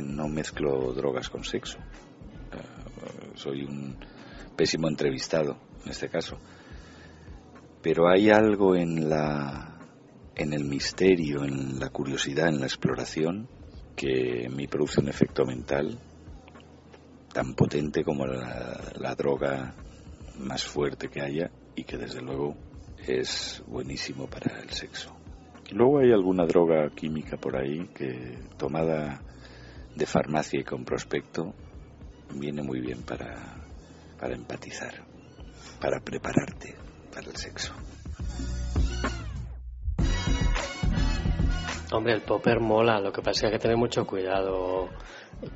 No 0.00 0.28
mezclo 0.28 0.92
drogas 0.92 1.28
con 1.28 1.44
sexo. 1.44 1.78
Eh, 1.78 3.32
soy 3.34 3.64
un 3.64 3.96
pésimo 4.56 4.88
entrevistado 4.88 5.56
en 5.84 5.90
este 5.90 6.08
caso. 6.08 6.38
Pero 7.82 8.08
hay 8.08 8.30
algo 8.30 8.76
en 8.76 9.08
la 9.08 9.68
en 10.34 10.54
el 10.54 10.64
misterio, 10.64 11.44
en 11.44 11.78
la 11.78 11.90
curiosidad, 11.90 12.48
en 12.48 12.60
la 12.60 12.66
exploración 12.66 13.48
que 13.94 14.48
me 14.48 14.66
produce 14.66 15.00
un 15.00 15.08
efecto 15.08 15.44
mental 15.44 15.98
tan 17.34 17.54
potente 17.54 18.02
como 18.02 18.26
la 18.26 19.14
droga 19.14 19.74
más 20.38 20.64
fuerte 20.64 21.08
que 21.08 21.20
haya 21.20 21.50
y 21.76 21.84
que 21.84 21.98
desde 21.98 22.22
luego 22.22 22.56
es 23.06 23.62
buenísimo 23.66 24.26
para 24.26 24.60
el 24.60 24.70
sexo. 24.70 25.14
Luego 25.70 26.00
hay 26.00 26.12
alguna 26.12 26.44
droga 26.44 26.90
química 26.90 27.36
por 27.36 27.56
ahí 27.56 27.88
que 27.94 28.38
tomada 28.58 29.22
de 29.94 30.06
farmacia 30.06 30.60
y 30.60 30.64
con 30.64 30.84
prospecto 30.84 31.54
viene 32.34 32.62
muy 32.62 32.80
bien 32.80 33.02
para, 33.02 33.56
para 34.18 34.34
empatizar, 34.34 34.94
para 35.80 36.00
prepararte 36.00 36.74
para 37.12 37.28
el 37.28 37.36
sexo. 37.36 37.74
Hombre, 41.92 42.14
el 42.14 42.22
popper 42.22 42.58
mola, 42.58 43.00
lo 43.00 43.12
que 43.12 43.20
pasa 43.20 43.32
es 43.32 43.40
que 43.40 43.46
hay 43.48 43.52
que 43.52 43.58
tener 43.58 43.76
mucho 43.76 44.06
cuidado 44.06 44.88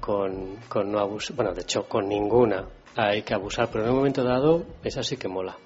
con, 0.00 0.56
con 0.68 0.92
no 0.92 0.98
abusar, 0.98 1.34
bueno, 1.34 1.54
de 1.54 1.62
hecho, 1.62 1.88
con 1.88 2.08
ninguna 2.08 2.66
hay 2.94 3.22
que 3.22 3.34
abusar, 3.34 3.68
pero 3.70 3.84
en 3.84 3.90
un 3.90 3.96
momento 3.96 4.22
dado, 4.22 4.66
esa 4.82 5.02
sí 5.02 5.16
que 5.16 5.28
mola. 5.28 5.56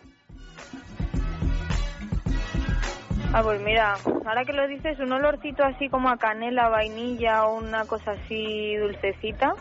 Ah, 3.32 3.42
pues 3.44 3.60
mira, 3.62 3.94
ahora 4.26 4.44
que 4.44 4.52
lo 4.52 4.66
dices, 4.66 4.98
un 4.98 5.12
olorcito 5.12 5.62
así 5.62 5.88
como 5.88 6.08
a 6.08 6.16
canela, 6.16 6.68
vainilla 6.68 7.46
o 7.46 7.58
una 7.58 7.84
cosa 7.84 8.10
así 8.12 8.74
dulcecita, 8.76 9.54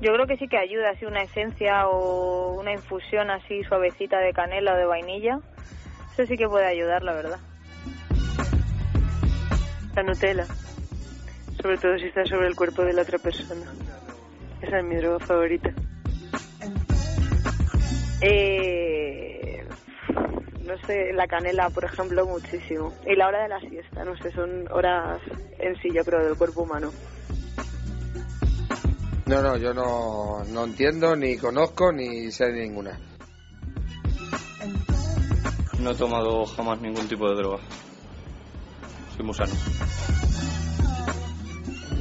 yo 0.00 0.12
creo 0.14 0.26
que 0.26 0.38
sí 0.38 0.48
que 0.48 0.56
ayuda, 0.56 0.90
así 0.90 1.04
una 1.04 1.22
esencia 1.22 1.86
o 1.88 2.58
una 2.58 2.72
infusión 2.72 3.30
así 3.30 3.62
suavecita 3.64 4.18
de 4.18 4.32
canela 4.32 4.72
o 4.72 4.76
de 4.76 4.86
vainilla. 4.86 5.38
Eso 6.14 6.26
sí 6.26 6.36
que 6.36 6.48
puede 6.48 6.66
ayudar, 6.66 7.02
la 7.02 7.12
verdad. 7.12 7.38
La 9.94 10.02
Nutella, 10.02 10.46
sobre 11.60 11.76
todo 11.76 11.98
si 11.98 12.06
está 12.06 12.24
sobre 12.24 12.48
el 12.48 12.56
cuerpo 12.56 12.82
de 12.82 12.94
la 12.94 13.02
otra 13.02 13.18
persona. 13.18 13.66
Esa 14.62 14.78
es 14.78 14.84
mi 14.84 14.96
droga 14.96 15.24
favorita. 15.24 15.70
Eh, 18.22 19.41
no 20.64 20.76
sé, 20.86 21.12
la 21.12 21.26
canela, 21.26 21.70
por 21.70 21.84
ejemplo, 21.84 22.26
muchísimo. 22.26 22.92
Y 23.06 23.16
la 23.16 23.28
hora 23.28 23.42
de 23.42 23.48
la 23.48 23.60
siesta, 23.60 24.04
no 24.04 24.16
sé, 24.16 24.30
son 24.32 24.66
horas 24.70 25.20
en 25.58 25.74
sí, 25.80 25.88
yo 25.92 26.04
creo, 26.04 26.24
del 26.24 26.36
cuerpo 26.36 26.62
humano. 26.62 26.90
No, 29.26 29.40
no, 29.40 29.56
yo 29.56 29.72
no, 29.72 30.44
no 30.48 30.64
entiendo, 30.64 31.16
ni 31.16 31.36
conozco, 31.36 31.92
ni 31.92 32.30
sé 32.30 32.46
de 32.46 32.62
ninguna. 32.62 32.98
No 35.78 35.90
he 35.90 35.94
tomado 35.94 36.44
jamás 36.46 36.80
ningún 36.80 37.08
tipo 37.08 37.28
de 37.28 37.36
droga. 37.36 37.58
Soy 39.16 39.24
muy 39.24 39.34
sano. 39.34 39.52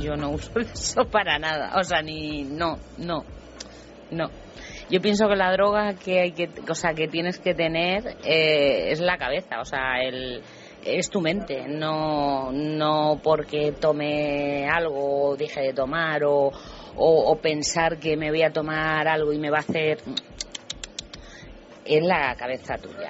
Yo 0.01 0.15
no 0.15 0.31
uso 0.31 0.59
eso 0.59 1.05
para 1.05 1.39
nada. 1.39 1.79
O 1.79 1.83
sea, 1.83 2.01
ni. 2.01 2.43
No, 2.43 2.77
no. 2.97 3.23
No. 4.11 4.29
Yo 4.91 4.99
pienso 4.99 5.29
que 5.29 5.37
la 5.37 5.53
droga 5.53 5.93
que 5.93 6.19
hay 6.19 6.31
que, 6.33 6.49
o 6.69 6.75
sea, 6.75 6.93
que 6.93 7.07
tienes 7.07 7.39
que 7.39 7.53
tener 7.53 8.17
eh, 8.25 8.91
es 8.91 8.99
la 8.99 9.17
cabeza, 9.17 9.61
o 9.61 9.65
sea, 9.65 10.01
el, 10.03 10.41
es 10.83 11.09
tu 11.09 11.21
mente, 11.21 11.65
no, 11.65 12.51
no 12.51 13.21
porque 13.23 13.71
tome 13.71 14.67
algo 14.67 15.29
o 15.29 15.37
deje 15.37 15.61
de 15.61 15.73
tomar 15.73 16.25
o, 16.25 16.51
o, 16.97 17.35
pensar 17.37 17.99
que 17.99 18.17
me 18.17 18.31
voy 18.31 18.43
a 18.43 18.51
tomar 18.51 19.07
algo 19.07 19.31
y 19.31 19.39
me 19.39 19.49
va 19.49 19.59
a 19.59 19.61
hacer 19.61 19.99
es 21.85 22.03
la 22.03 22.35
cabeza 22.35 22.77
tuya. 22.77 23.09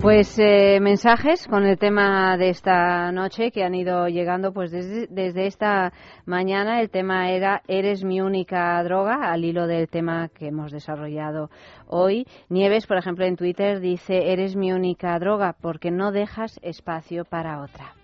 Pues 0.00 0.38
eh, 0.38 0.80
mensajes 0.80 1.46
con 1.46 1.66
el 1.66 1.76
tema 1.76 2.38
de 2.38 2.48
esta 2.48 3.12
noche 3.12 3.50
que 3.50 3.62
han 3.64 3.74
ido 3.74 4.08
llegando 4.08 4.50
pues 4.50 4.70
desde, 4.70 5.06
desde, 5.08 5.46
esta 5.46 5.92
mañana. 6.24 6.80
El 6.80 6.88
tema 6.88 7.30
era 7.30 7.60
Eres 7.68 8.02
mi 8.02 8.22
única 8.22 8.82
droga, 8.82 9.30
al 9.30 9.44
hilo 9.44 9.66
del 9.66 9.90
tema 9.90 10.28
que 10.28 10.48
hemos 10.48 10.72
desarrollado 10.72 11.50
hoy. 11.86 12.26
Nieves, 12.48 12.86
por 12.86 12.96
ejemplo, 12.96 13.26
en 13.26 13.36
Twitter 13.36 13.80
dice 13.80 14.32
Eres 14.32 14.56
mi 14.56 14.72
única 14.72 15.18
droga 15.18 15.54
porque 15.60 15.90
no 15.90 16.12
dejas 16.12 16.58
espacio 16.62 17.26
para 17.26 17.60
otra. 17.60 17.94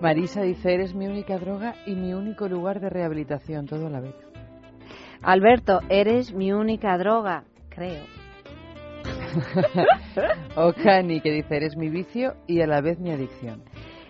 Marisa 0.00 0.42
dice 0.42 0.74
Eres 0.74 0.94
mi 0.94 1.08
única 1.08 1.38
droga 1.38 1.74
y 1.86 1.96
mi 1.96 2.14
único 2.14 2.48
lugar 2.48 2.78
de 2.78 2.88
rehabilitación, 2.88 3.66
todo 3.66 3.88
a 3.88 3.90
la 3.90 4.00
vez. 4.00 4.14
Alberto, 5.22 5.80
eres 5.88 6.32
mi 6.32 6.52
única 6.52 6.96
droga, 6.98 7.42
creo. 7.68 8.17
o 10.56 10.72
Cani, 10.72 11.20
que 11.20 11.30
dice, 11.30 11.56
eres 11.56 11.76
mi 11.76 11.88
vicio 11.88 12.34
y 12.46 12.60
a 12.60 12.66
la 12.66 12.80
vez 12.80 12.98
mi 12.98 13.10
adicción. 13.10 13.62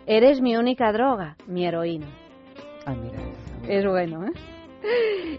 Eres 0.06 0.40
mi 0.40 0.56
única 0.56 0.92
droga, 0.92 1.36
mi 1.46 1.66
heroína. 1.66 2.06
Ah, 2.86 2.94
mira. 2.94 3.18
Es 3.68 3.84
bueno, 3.84 4.24
¿eh? 4.24 4.32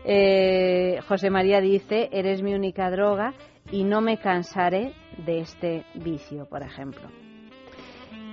¿eh? 0.05 0.99
José 1.07 1.29
María 1.29 1.61
dice, 1.61 2.09
eres 2.11 2.43
mi 2.43 2.53
única 2.53 2.89
droga 2.91 3.33
y 3.71 3.83
no 3.83 4.01
me 4.01 4.17
cansaré 4.17 4.93
de 5.25 5.39
este 5.39 5.85
vicio, 5.95 6.45
por 6.47 6.61
ejemplo. 6.61 7.09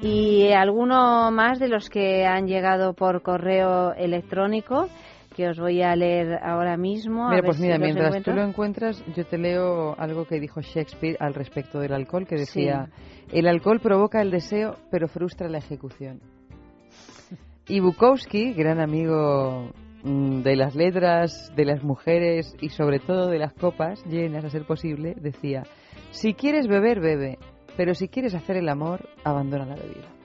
Y 0.03 0.53
alguno 0.53 1.31
más 1.31 1.59
de 1.59 1.69
los 1.69 1.89
que 1.89 2.27
han 2.27 2.47
llegado 2.47 2.93
por 2.93 3.23
correo 3.23 3.95
electrónico 3.95 4.89
que 5.37 5.49
os 5.49 5.59
voy 5.59 5.82
a 5.82 5.95
leer 5.95 6.39
ahora 6.43 6.78
mismo. 6.78 7.28
Mira, 7.28 7.43
pues 7.43 7.61
mira, 7.61 7.78
mientras 7.78 8.22
tú 8.22 8.32
lo 8.32 8.43
encuentras, 8.43 9.05
yo 9.14 9.26
te 9.26 9.37
leo 9.37 9.95
algo 9.99 10.24
que 10.24 10.41
dijo 10.41 10.62
Shakespeare 10.62 11.16
al 11.20 11.34
respecto 11.34 11.78
del 11.78 11.93
alcohol, 11.93 12.26
que 12.26 12.37
decía, 12.37 12.89
el 13.30 13.47
alcohol 13.47 13.80
provoca 13.80 14.22
el 14.22 14.30
deseo, 14.30 14.76
pero 14.91 15.09
frustra 15.09 15.49
la 15.49 15.59
ejecución. 15.59 16.20
Y 17.68 17.80
Bukowski, 17.80 18.53
gran 18.53 18.80
amigo 18.80 19.72
mm, 20.05 20.43
de 20.43 20.55
las 20.57 20.76
letras, 20.76 21.53
de 21.57 21.64
las 21.64 21.82
mujeres 21.82 22.55
y 22.61 22.68
sobre 22.68 23.01
todo 23.01 23.26
de 23.26 23.41
las 23.41 23.53
copas 23.55 24.05
llenas 24.07 24.45
a 24.45 24.51
ser 24.51 24.64
posible, 24.64 25.16
decía, 25.20 25.64
si 26.11 26.32
quieres 26.32 26.68
beber, 26.68 27.01
bebe, 27.01 27.39
pero 27.76 27.93
si 27.95 28.07
quieres 28.07 28.34
hacer 28.34 28.57
el 28.57 28.68
amor, 28.68 29.09
abandona 29.24 29.66
la 29.66 29.74
bebida 29.74 30.16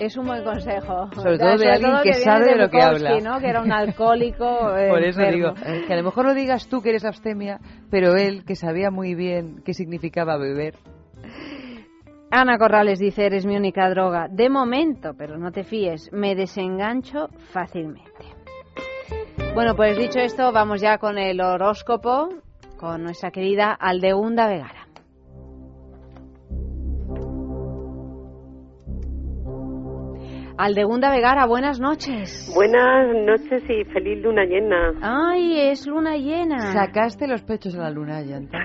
es 0.00 0.16
un 0.16 0.26
buen 0.26 0.42
consejo. 0.42 1.10
Sobre 1.14 1.38
todo 1.38 1.56
de 1.56 1.70
alguien 1.70 1.92
que, 2.02 2.14
sabe 2.14 2.46
de 2.46 2.56
lo 2.56 2.70
que 2.70 2.80
habla. 2.80 3.20
¿no? 3.20 3.38
Que 3.38 3.48
era 3.48 3.60
un 3.60 3.70
alcohólico. 3.70 4.44
Por 4.90 5.02
eso 5.02 5.20
digo, 5.22 5.52
que 5.86 5.92
a 5.92 5.96
lo 5.96 6.02
mejor 6.02 6.24
lo 6.24 6.34
digas 6.34 6.68
tú 6.68 6.80
que 6.80 6.90
eres 6.90 7.04
abstemia, 7.04 7.60
pero 7.90 8.16
él, 8.16 8.44
que 8.44 8.56
sabía 8.56 8.90
muy 8.90 9.14
bien 9.14 9.62
qué 9.64 9.74
significaba 9.74 10.38
beber. 10.38 10.74
Ana 12.30 12.58
Corrales 12.58 12.98
dice, 12.98 13.26
eres 13.26 13.44
mi 13.44 13.56
única 13.56 13.90
droga. 13.90 14.28
De 14.30 14.48
momento, 14.48 15.14
pero 15.18 15.36
no 15.36 15.50
te 15.50 15.64
fíes, 15.64 16.10
me 16.12 16.34
desengancho 16.34 17.28
fácilmente. 17.52 18.24
Bueno, 19.54 19.74
pues 19.74 19.98
dicho 19.98 20.20
esto, 20.20 20.52
vamos 20.52 20.80
ya 20.80 20.98
con 20.98 21.18
el 21.18 21.40
horóscopo, 21.40 22.28
con 22.78 23.02
nuestra 23.02 23.32
querida 23.32 23.72
Aldeunda 23.72 24.46
Vegara. 24.46 24.79
Aldegunda 30.60 31.10
Vegara, 31.10 31.46
buenas 31.46 31.80
noches. 31.80 32.52
Buenas 32.54 33.06
noches 33.24 33.62
y 33.66 33.82
feliz 33.94 34.22
luna 34.22 34.44
llena. 34.44 34.92
Ay, 35.00 35.58
es 35.58 35.86
luna 35.86 36.18
llena. 36.18 36.74
¿Sacaste 36.74 37.26
los 37.26 37.40
pechos 37.40 37.74
a 37.76 37.84
la 37.84 37.90
luna 37.90 38.20
llanta 38.20 38.58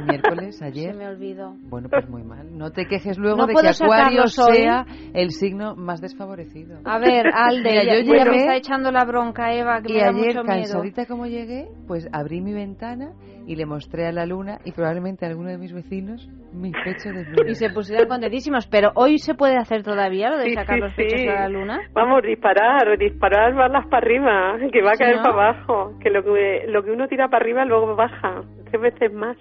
el 0.00 0.06
miércoles, 0.06 0.60
ayer? 0.62 0.92
Se 0.92 0.98
me 0.98 1.08
olvidó. 1.08 1.54
Bueno, 1.68 1.88
pues 1.88 2.08
muy 2.08 2.22
mal. 2.22 2.56
No 2.56 2.70
te 2.70 2.86
quejes 2.86 3.18
luego 3.18 3.46
de 3.46 3.54
que 3.54 3.68
Acuario 3.68 4.26
sea 4.26 4.86
el 5.14 5.30
signo 5.30 5.76
más 5.76 6.00
desfavorecido. 6.00 6.78
A 6.84 6.98
ver, 6.98 7.26
Alde, 7.34 8.04
yo 8.04 8.14
ya 8.14 8.24
me 8.24 8.36
está 8.36 8.56
echando 8.56 8.90
la 8.90 9.04
bronca 9.04 9.52
Eva, 9.54 9.80
que 9.82 9.92
y 9.92 9.96
me 9.96 10.00
da 10.00 10.08
ayer, 10.08 10.16
mucho 10.16 10.42
miedo. 10.42 10.44
cansadita 10.44 11.06
como 11.06 11.26
llegué, 11.26 11.68
pues 11.86 12.08
abrí 12.12 12.40
mi 12.40 12.52
ventana 12.52 13.12
y 13.46 13.56
le 13.56 13.66
mostré 13.66 14.06
a 14.06 14.12
la 14.12 14.26
luna 14.26 14.58
y 14.64 14.72
probablemente 14.72 15.24
a 15.24 15.28
alguno 15.28 15.50
de 15.50 15.58
mis 15.58 15.72
vecinos 15.72 16.28
mis 16.52 16.72
pechos 16.84 17.14
desnudos. 17.14 17.48
Y 17.48 17.54
se 17.54 17.70
pusieron 17.70 18.08
contentísimos, 18.08 18.66
pero 18.66 18.90
hoy 18.94 19.18
se 19.18 19.34
puede 19.34 19.56
hacer 19.56 19.82
todavía 19.82 20.30
lo 20.30 20.38
de 20.38 20.52
sacar 20.54 20.78
los 20.78 20.94
pechos 20.94 21.20
a 21.28 21.42
la 21.42 21.48
luna. 21.48 21.80
Vamos, 21.92 22.22
disparar, 22.22 22.98
disparar 22.98 23.54
balas 23.54 23.86
para 23.86 23.98
arriba, 23.98 24.56
que 24.72 24.82
va 24.82 24.92
a 24.92 24.96
caer 24.96 25.16
para 25.16 25.50
abajo, 25.50 25.98
que 26.00 26.10
lo 26.10 26.22
que 26.22 26.64
lo 26.68 26.82
que 26.82 26.90
uno 26.90 27.06
tira 27.08 27.28
para 27.28 27.42
arriba 27.42 27.64
luego 27.64 27.94
baja, 27.94 28.42
tres 28.70 28.80
veces 28.80 29.12
más. 29.12 29.36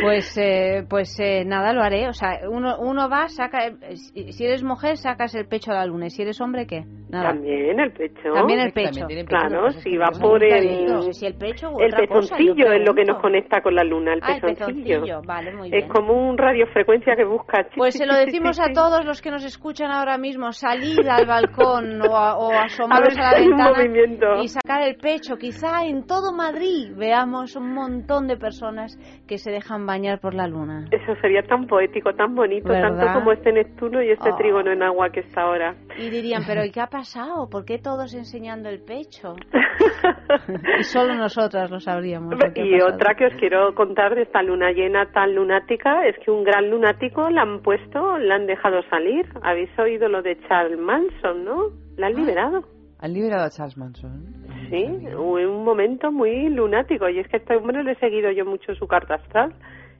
Pues, 0.00 0.36
eh, 0.36 0.84
pues 0.88 1.18
eh, 1.20 1.44
nada, 1.44 1.72
lo 1.72 1.82
haré. 1.82 2.08
O 2.08 2.12
sea, 2.12 2.40
uno, 2.48 2.76
uno 2.78 3.08
va, 3.08 3.28
saca. 3.28 3.72
Si 3.94 4.44
eres 4.44 4.62
mujer, 4.62 4.96
sacas 4.96 5.34
el 5.34 5.46
pecho 5.46 5.70
a 5.70 5.74
la 5.74 5.86
luna. 5.86 6.06
Y 6.06 6.10
si 6.10 6.22
eres 6.22 6.40
hombre, 6.40 6.66
¿qué? 6.66 6.84
Nada. 7.08 7.30
También 7.30 7.78
el 7.78 7.92
pecho. 7.92 8.32
También 8.34 8.60
el 8.60 8.72
pecho. 8.72 9.06
claro, 9.26 9.70
si 9.70 9.96
va 9.96 10.10
por 10.10 10.42
el. 10.42 11.12
Si 11.12 11.26
el 11.26 11.34
pecho 11.34 11.70
el 11.78 11.92
pezoncillo 11.92 12.72
es 12.72 12.84
lo 12.86 12.94
que 12.94 13.04
nos 13.04 13.20
conecta 13.20 13.60
con 13.60 13.74
la 13.74 13.84
luna. 13.84 14.14
El 14.14 14.20
ah, 14.22 14.38
pezoncillo. 14.40 15.22
Vale, 15.22 15.54
muy 15.54 15.70
bien. 15.70 15.84
Es 15.84 15.90
como 15.90 16.14
un 16.14 16.36
radiofrecuencia 16.36 17.14
que 17.14 17.24
busca. 17.24 17.66
Pues 17.76 17.94
se 17.94 18.06
lo 18.06 18.14
decimos 18.14 18.58
a 18.58 18.72
todos 18.72 19.04
los 19.04 19.20
que 19.22 19.30
nos 19.30 19.44
escuchan 19.44 19.90
ahora 19.92 20.18
mismo: 20.18 20.52
salir 20.52 21.08
al 21.08 21.26
balcón 21.26 22.00
o, 22.02 22.16
a, 22.16 22.36
o 22.38 22.52
asomaros 22.52 23.16
a, 23.16 23.32
la 23.32 23.72
ventana 23.78 24.42
y 24.42 24.48
sacar 24.48 24.82
el 24.82 24.96
pecho. 24.96 25.36
Quizá 25.36 25.84
en 25.84 26.06
todo 26.06 26.32
Madrid 26.32 26.92
veamos 26.96 27.56
un 27.56 27.74
montón 27.74 28.26
de 28.26 28.36
personas 28.36 28.98
que 29.30 29.38
se 29.38 29.52
dejan 29.52 29.86
bañar 29.86 30.18
por 30.18 30.34
la 30.34 30.48
luna. 30.48 30.86
Eso 30.90 31.14
sería 31.20 31.44
tan 31.44 31.68
poético, 31.68 32.12
tan 32.16 32.34
bonito, 32.34 32.72
tanto 32.72 33.06
como 33.14 33.30
este 33.30 33.52
Neptuno 33.52 34.02
y 34.02 34.10
este 34.10 34.30
oh. 34.32 34.36
trígono 34.36 34.72
en 34.72 34.82
agua 34.82 35.10
que 35.10 35.20
está 35.20 35.42
ahora. 35.42 35.76
Y 35.96 36.10
dirían, 36.10 36.42
pero 36.44 36.64
¿y 36.64 36.72
qué 36.72 36.80
ha 36.80 36.88
pasado? 36.88 37.48
¿Por 37.48 37.64
qué 37.64 37.78
todos 37.78 38.12
enseñando 38.12 38.68
el 38.68 38.82
pecho? 38.82 39.36
y 40.80 40.82
solo 40.82 41.14
nosotras 41.14 41.70
lo 41.70 41.78
sabríamos. 41.78 42.34
y 42.56 42.80
otra 42.80 43.14
que 43.14 43.26
os 43.26 43.34
quiero 43.34 43.72
contar 43.76 44.16
de 44.16 44.22
esta 44.22 44.42
luna 44.42 44.72
llena 44.72 45.12
tan 45.12 45.32
lunática 45.32 46.08
es 46.08 46.16
que 46.24 46.32
un 46.32 46.42
gran 46.42 46.68
lunático 46.68 47.30
la 47.30 47.42
han 47.42 47.62
puesto, 47.62 48.18
la 48.18 48.34
han 48.34 48.46
dejado 48.46 48.82
salir. 48.90 49.26
Habéis 49.42 49.70
oído 49.78 50.08
lo 50.08 50.22
de 50.22 50.40
Charles 50.48 50.80
Manson, 50.80 51.44
¿no? 51.44 51.68
La 51.96 52.08
han 52.08 52.16
ah. 52.16 52.18
liberado. 52.18 52.79
¿Han 53.02 53.12
liberado 53.14 53.44
a 53.44 53.50
Charles 53.50 53.76
Manson? 53.76 54.24
Sí, 54.68 54.84
un 55.16 55.64
momento 55.64 56.12
muy 56.12 56.48
lunático. 56.50 57.08
Y 57.08 57.18
es 57.18 57.28
que 57.28 57.36
a 57.36 57.40
este 57.40 57.56
hombre 57.56 57.82
le 57.82 57.92
he 57.92 57.96
seguido 57.96 58.30
yo 58.30 58.44
mucho 58.44 58.74
su 58.74 58.86
carta 58.86 59.14
astral. 59.14 59.54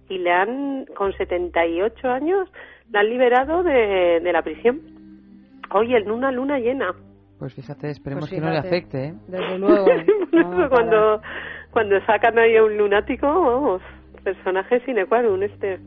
Y 0.08 0.18
le 0.18 0.30
han, 0.32 0.86
con 0.96 1.12
78 1.12 2.08
años, 2.08 2.48
la 2.90 3.00
han 3.00 3.08
liberado 3.08 3.62
de, 3.62 4.20
de 4.20 4.32
la 4.32 4.42
prisión. 4.42 4.80
Oye, 5.72 5.96
en 5.96 6.10
una 6.10 6.30
luna 6.30 6.58
llena. 6.58 6.94
Pues 7.38 7.54
fíjate, 7.54 7.88
esperemos 7.88 8.28
pues 8.28 8.38
que 8.38 8.44
no 8.44 8.52
le 8.52 8.58
afecte, 8.58 9.04
¿eh? 9.06 9.14
Desde 9.28 9.58
luego. 9.58 9.86
cuando, 10.68 11.22
cuando 11.70 12.00
sacan 12.04 12.38
ahí 12.38 12.56
a 12.56 12.64
un 12.64 12.76
lunático, 12.76 13.26
vamos, 13.26 13.82
personaje 14.22 14.80
sine 14.84 15.06
qua 15.06 15.22
non 15.22 15.42
este. 15.42 15.80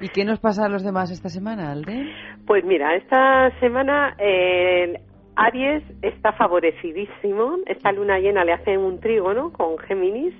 ¿Y 0.00 0.08
qué 0.08 0.24
nos 0.24 0.40
pasa 0.40 0.64
a 0.64 0.68
los 0.68 0.82
demás 0.82 1.10
esta 1.10 1.28
semana, 1.28 1.70
Alde? 1.70 2.10
Pues 2.46 2.64
mira, 2.64 2.96
esta 2.96 3.50
semana 3.60 4.14
eh, 4.18 4.94
Aries 5.36 5.82
está 6.02 6.32
favorecidísimo. 6.32 7.58
Esta 7.66 7.92
luna 7.92 8.18
llena 8.18 8.44
le 8.44 8.52
hace 8.52 8.76
un 8.76 9.00
trígono 9.00 9.52
con 9.52 9.78
Géminis 9.78 10.34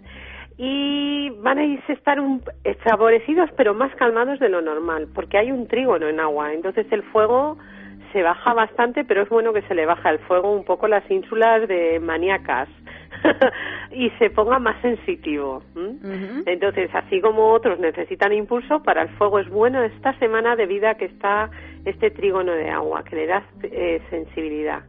y 0.58 1.30
van 1.40 1.58
a 1.58 1.64
estar 1.64 2.20
un, 2.20 2.42
favorecidos 2.84 3.50
pero 3.56 3.74
más 3.74 3.94
calmados 3.96 4.38
de 4.38 4.48
lo 4.48 4.60
normal 4.60 5.08
porque 5.14 5.38
hay 5.38 5.50
un 5.50 5.66
trígono 5.66 6.08
en 6.08 6.20
agua. 6.20 6.52
Entonces 6.52 6.86
el 6.90 7.02
fuego 7.04 7.58
se 8.12 8.22
baja 8.22 8.52
bastante, 8.52 9.04
pero 9.04 9.22
es 9.22 9.28
bueno 9.28 9.52
que 9.52 9.62
se 9.62 9.74
le 9.74 9.86
baja 9.86 10.10
el 10.10 10.18
fuego 10.20 10.52
un 10.52 10.64
poco 10.64 10.86
las 10.88 11.08
ínsulas 11.10 11.66
de 11.66 11.98
maníacas 12.00 12.68
y 13.92 14.10
se 14.18 14.30
ponga 14.30 14.58
más 14.58 14.80
sensitivo. 14.80 15.62
Entonces, 16.46 16.90
así 16.94 17.20
como 17.20 17.52
otros 17.52 17.78
necesitan 17.78 18.32
impulso, 18.32 18.82
para 18.82 19.02
el 19.02 19.08
fuego 19.10 19.38
es 19.38 19.48
bueno 19.48 19.82
esta 19.82 20.18
semana 20.18 20.56
debido 20.56 20.88
a 20.88 20.94
que 20.94 21.06
está 21.06 21.50
este 21.84 22.10
trígono 22.10 22.52
de 22.52 22.70
agua, 22.70 23.04
que 23.04 23.16
le 23.16 23.26
da 23.26 23.42
eh, 23.62 24.00
sensibilidad. 24.10 24.82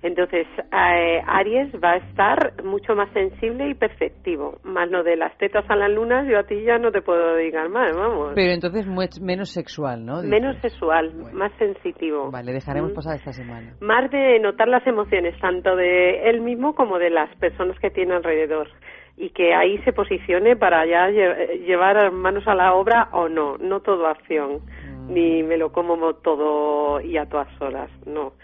Entonces, 0.00 0.46
eh, 0.58 1.20
Aries 1.26 1.72
va 1.82 1.92
a 1.92 1.96
estar 1.96 2.62
mucho 2.62 2.94
más 2.94 3.12
sensible 3.12 3.68
y 3.68 3.74
perceptivo. 3.74 4.58
Más 4.62 4.88
lo 4.90 5.02
de 5.02 5.16
las 5.16 5.36
tetas 5.38 5.68
a 5.68 5.74
las 5.74 5.90
lunas, 5.90 6.26
yo 6.28 6.38
a 6.38 6.44
ti 6.44 6.62
ya 6.62 6.78
no 6.78 6.92
te 6.92 7.02
puedo 7.02 7.34
dedicar 7.34 7.68
más, 7.68 7.96
vamos. 7.96 8.32
Pero 8.36 8.52
entonces 8.52 8.86
menos 9.20 9.50
sexual, 9.50 10.06
¿no? 10.06 10.22
Menos 10.22 10.56
sexual, 10.58 11.12
más 11.32 11.52
sensitivo. 11.58 12.30
Vale, 12.30 12.52
dejaremos 12.52 12.92
mm. 12.92 12.94
pasar 12.94 13.16
esta 13.16 13.32
semana. 13.32 13.74
Más 13.80 14.08
de 14.10 14.38
notar 14.38 14.68
las 14.68 14.86
emociones, 14.86 15.34
tanto 15.40 15.74
de 15.74 16.30
él 16.30 16.42
mismo 16.42 16.76
como 16.76 16.98
de 16.98 17.10
las 17.10 17.34
personas 17.36 17.76
que 17.80 17.90
tiene 17.90 18.14
alrededor 18.14 18.68
y 19.16 19.30
que 19.30 19.52
ahí 19.52 19.78
se 19.78 19.92
posicione 19.92 20.54
para 20.54 20.86
ya 20.86 21.08
llevar 21.08 22.12
manos 22.12 22.46
a 22.46 22.54
la 22.54 22.74
obra 22.74 23.08
o 23.12 23.28
no, 23.28 23.56
no 23.58 23.80
todo 23.80 24.06
acción, 24.06 24.60
mm. 24.60 25.12
ni 25.12 25.42
me 25.42 25.56
lo 25.56 25.72
como 25.72 26.14
todo 26.14 27.00
y 27.00 27.16
a 27.16 27.26
todas 27.26 27.48
horas, 27.60 27.90
no. 28.06 28.34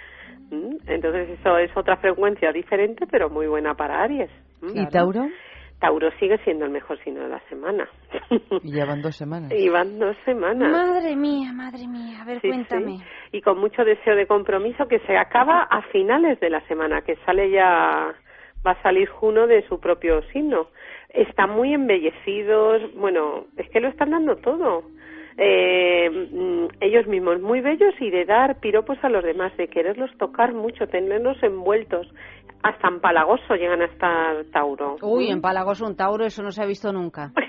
¿Mm? 0.51 0.77
Entonces 0.87 1.39
eso 1.39 1.59
es 1.59 1.71
otra 1.77 1.97
frecuencia 1.97 2.53
diferente, 2.53 3.07
pero 3.11 3.31
muy 3.31 3.47
buena 3.47 3.75
para 3.75 4.03
Aries. 4.03 4.31
¿Mm? 4.61 4.79
¿Y 4.79 4.87
Tauro? 4.89 5.27
Tauro 5.81 6.11
sigue 6.19 6.39
siendo 6.39 6.65
el 6.65 6.71
mejor 6.71 6.99
signo 7.03 7.23
de 7.23 7.29
la 7.29 7.41
semana. 7.49 7.89
Y 8.63 8.73
ya 8.73 8.87
van 8.87 9.03
dos 9.03 9.17
semanas. 9.17 9.53
Y 9.53 9.69
van 9.69 9.99
dos 9.99 10.17
semanas. 10.25 10.71
Madre 10.71 11.15
mía, 11.17 11.53
madre 11.53 11.87
mía. 11.87 12.23
A 12.23 12.25
ver, 12.25 12.41
cuéntame. 12.41 12.99
Y 13.33 13.41
con 13.43 13.59
mucho 13.59 13.85
deseo 13.85 14.17
de 14.17 14.27
compromiso 14.27 14.87
que 14.87 15.01
se 15.01 15.17
acaba 15.17 15.63
a 15.63 15.83
finales 15.93 16.41
de 16.41 16.51
la 16.51 16.61
semana, 16.69 17.03
que 17.03 17.17
sale 17.27 17.51
ya, 17.51 18.15
va 18.67 18.71
a 18.71 18.83
salir 18.83 19.09
Juno 19.09 19.47
de 19.47 19.67
su 19.69 19.79
propio 19.79 20.23
signo. 20.33 20.69
Están 21.11 21.51
muy 21.51 21.75
embellecidos, 21.75 22.83
bueno, 22.95 23.47
es 23.57 23.69
que 23.71 23.81
lo 23.81 23.89
están 23.89 24.11
dando 24.11 24.37
todo 24.37 24.85
eh, 25.37 26.11
mm, 26.11 26.67
ellos 26.81 27.07
mismos 27.07 27.41
muy 27.41 27.61
bellos 27.61 27.95
y 28.01 28.11
de 28.11 28.25
dar 28.25 28.61
piropos 28.61 28.99
a 29.03 29.09
los 29.09 29.25
demás, 29.25 29.57
de 29.57 29.69
quererlos 29.69 30.11
tocar 30.19 30.53
mucho, 30.55 30.87
tenerlos 30.87 31.43
envueltos. 31.43 32.07
Hasta 32.63 32.89
empalagoso 32.89 33.55
llegan 33.55 33.83
a 33.83 33.87
estar 33.87 34.45
Tauro. 34.53 34.97
Uy, 35.03 35.31
empalagoso 35.31 35.87
un 35.87 35.97
Tauro, 35.97 36.25
eso 36.25 36.43
no 36.43 36.51
se 36.51 36.63
ha 36.63 36.67
visto 36.67 36.93
nunca. 36.93 37.31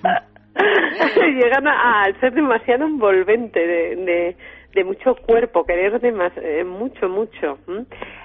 llegan 1.40 1.66
a, 1.66 2.04
ser 2.20 2.32
demasiado 2.34 2.84
envolvente 2.84 3.58
de 3.58 4.36
de 4.74 4.84
mucho 4.84 5.14
cuerpo, 5.26 5.64
querer 5.64 6.00
de 6.00 6.12
más, 6.12 6.32
eh, 6.36 6.64
mucho, 6.64 7.08
mucho. 7.08 7.58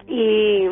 Y, 0.07 0.67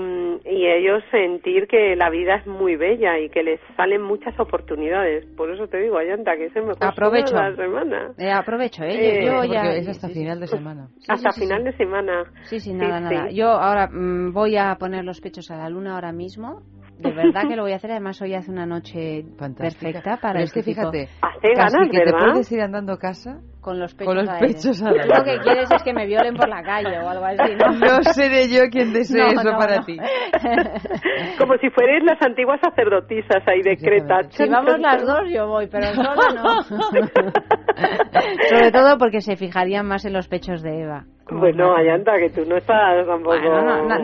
y 0.46 0.68
ellos 0.68 1.04
sentir 1.10 1.68
que 1.68 1.96
la 1.96 2.10
vida 2.10 2.36
es 2.36 2.46
muy 2.46 2.76
bella 2.76 3.18
y 3.20 3.30
que 3.30 3.42
les 3.42 3.60
salen 3.76 4.02
muchas 4.02 4.40
oportunidades. 4.40 5.26
Por 5.36 5.52
eso 5.52 5.68
te 5.68 5.78
digo, 5.80 5.98
Ayanta, 5.98 6.36
que 6.36 6.46
es 6.46 6.56
el 6.56 6.64
mejor 6.64 6.86
aprovecho. 6.86 7.36
de 7.36 7.42
la 7.42 7.56
semana. 7.56 8.12
Eh, 8.18 8.32
aprovecho, 8.32 8.84
¿eh? 8.84 9.26
Yo, 9.26 9.44
ya... 9.46 9.74
Es 9.74 9.88
hasta 9.88 10.08
final 10.10 10.40
de 10.40 10.48
semana. 10.48 10.88
hasta 11.08 11.32
final 11.32 11.64
de 11.64 11.76
semana. 11.78 12.24
Sí, 12.44 12.60
sí, 12.60 12.74
nada, 12.74 13.00
nada. 13.00 13.30
Yo 13.32 13.48
ahora 13.48 13.88
mm, 13.88 14.34
voy 14.34 14.56
a 14.58 14.76
poner 14.76 15.04
los 15.04 15.20
pechos 15.20 15.50
a 15.50 15.58
la 15.58 15.70
luna 15.70 15.96
ahora 15.96 16.12
mismo 16.12 16.62
de 17.04 17.12
verdad 17.12 17.42
que 17.48 17.56
lo 17.56 17.64
voy 17.64 17.74
a 17.74 17.76
hacer. 17.76 17.92
Además, 17.92 18.22
hoy 18.22 18.34
hace 18.34 18.52
una 18.52 18.66
noche 18.66 19.26
perfecta 19.38 20.18
para 20.18 20.42
es 20.42 20.54
que 20.54 20.64
fíjate, 20.64 21.10
hace 21.22 21.54
ganas, 21.56 21.90
que 21.92 22.00
te 22.00 22.12
puedes 22.12 22.52
ir 22.52 22.62
andando 22.62 22.94
a 22.94 22.98
casa 22.98 23.42
con 23.62 23.80
los 23.80 23.94
pechos, 23.94 24.14
con 24.14 24.26
los 24.26 24.30
pechos 24.40 24.82
a 24.84 24.92
la 24.92 25.06
Lo 25.06 25.24
que 25.24 25.38
quieres 25.40 25.72
es 25.72 25.84
que 25.84 25.94
me 25.94 26.06
violen 26.06 26.36
por 26.36 26.50
la 26.50 26.62
calle 26.64 27.00
o 27.00 27.10
algo 27.10 27.26
así, 27.26 27.56
¿no? 27.56 27.72
No 27.80 28.04
seré 28.04 28.50
yo 28.50 28.70
quien 28.70 28.94
desee 28.94 29.28
eso 29.28 29.52
para 29.58 29.84
ti. 29.84 29.98
Como 31.38 31.58
si 31.58 31.70
fuerais 31.70 32.04
las 32.04 32.22
antiguas 32.22 32.60
sacerdotisas 32.62 33.42
ahí 33.48 33.62
de 33.62 33.78
Creta. 33.78 34.24
Si 34.30 34.48
vamos 34.48 34.80
las 34.80 35.06
dos, 35.06 35.22
yo 35.30 35.48
voy, 35.48 35.68
pero 35.68 35.88
sola 35.96 36.28
no. 36.36 36.62
Sobre 38.50 38.72
todo 38.72 38.98
porque 38.98 39.22
se 39.22 39.36
fijarían 39.36 39.88
más 39.88 40.06
en 40.06 40.14
los 40.14 40.28
pechos 40.28 40.62
de 40.62 40.82
Eva. 40.82 41.06
Bueno, 41.30 41.76
Ayanta, 41.76 42.18
que 42.18 42.30
tú 42.30 42.46
no 42.46 42.58
estás 42.58 43.06
tampoco... 43.08 43.36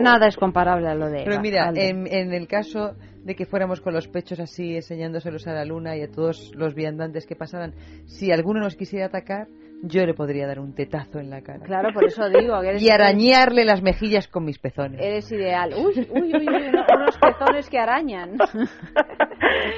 nada 0.00 0.26
es 0.26 0.36
comparable 0.36 0.88
a 0.88 0.94
lo 0.94 1.08
de 1.10 1.24
Pero 1.24 1.40
mira, 1.40 1.70
en, 1.74 2.06
en, 2.06 2.32
el 2.32 2.48
caso 2.48 2.94
de 3.22 3.34
que 3.34 3.44
fuéramos 3.44 3.80
con 3.80 3.92
los 3.92 4.08
pechos 4.08 4.40
así 4.40 4.76
enseñándoselos 4.76 5.46
a 5.46 5.52
la 5.52 5.64
luna 5.64 5.96
y 5.96 6.02
a 6.02 6.10
todos 6.10 6.52
los 6.54 6.74
viandantes 6.74 7.26
que 7.26 7.36
pasaran, 7.36 7.74
si 8.06 8.32
alguno 8.32 8.60
nos 8.60 8.74
quisiera 8.74 9.06
atacar, 9.06 9.48
yo 9.82 10.04
le 10.04 10.14
podría 10.14 10.46
dar 10.46 10.60
un 10.60 10.74
tetazo 10.74 11.18
en 11.18 11.30
la 11.30 11.40
cara. 11.42 11.64
Claro, 11.64 11.90
por 11.94 12.04
eso 12.04 12.28
digo. 12.28 12.60
Que 12.60 12.76
y 12.78 12.90
arañarle 12.90 13.64
las 13.64 13.82
mejillas 13.82 14.28
con 14.28 14.44
mis 14.44 14.58
pezones. 14.58 15.00
Eres 15.00 15.30
ideal. 15.32 15.72
Uy, 15.76 16.06
uy, 16.10 16.32
uy, 16.34 16.46
unos 16.46 17.18
pezones 17.18 17.68
que 17.70 17.78
arañan. 17.78 18.36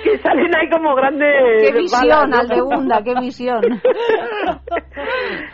que 0.05 0.19
salen 0.19 0.55
ahí 0.57 0.69
como 0.71 0.95
grandes. 0.95 1.29
Qué 1.63 1.73
visión, 1.79 2.35
Aldegunda, 2.35 3.03
qué 3.03 3.15
visión. 3.21 3.61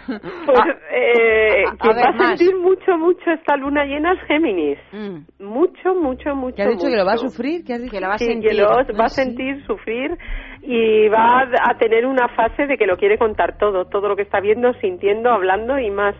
pues, 0.07 0.61
eh, 0.93 1.65
que 1.81 1.89
va 1.89 2.09
a 2.09 2.19
sentir 2.27 2.57
mucho, 2.57 2.97
mucho 2.97 3.31
esta 3.31 3.57
luna 3.57 3.85
llena 3.85 4.15
es 4.15 4.21
Géminis. 4.27 4.79
Mm. 4.93 5.45
Mucho, 5.45 5.95
mucho, 5.95 6.35
mucho. 6.35 6.57
¿Qué 6.57 6.63
ha 6.63 6.69
dicho 6.69 6.89
que 6.89 6.97
lo 6.97 7.05
va 7.05 7.13
a 7.13 7.19
sufrir? 7.19 7.65
¿Qué 7.65 7.75
ha 7.75 7.79
dicho? 7.79 7.93
Que 7.93 8.01
lo 8.01 8.09
va 8.09 8.15
a 8.15 8.19
sí, 8.19 8.27
sentir. 8.27 8.51
Que 8.51 8.57
lo 8.57 8.67
va 8.67 9.05
a 9.05 9.09
sentir, 9.09 9.65
sufrir 9.67 10.17
y 10.63 11.09
va 11.09 11.49
a 11.63 11.79
tener 11.79 12.07
una 12.07 12.29
fase 12.29 12.67
de 12.67 12.77
que 12.77 12.87
lo 12.87 12.97
quiere 12.97 13.19
contar 13.19 13.59
todo, 13.59 13.87
todo 13.87 14.09
lo 14.09 14.17
que 14.17 14.23
está 14.23 14.41
viendo, 14.41 14.75
sintiendo, 14.75 15.31
hablando 15.31 15.79
y 15.79 15.91
más. 15.91 16.15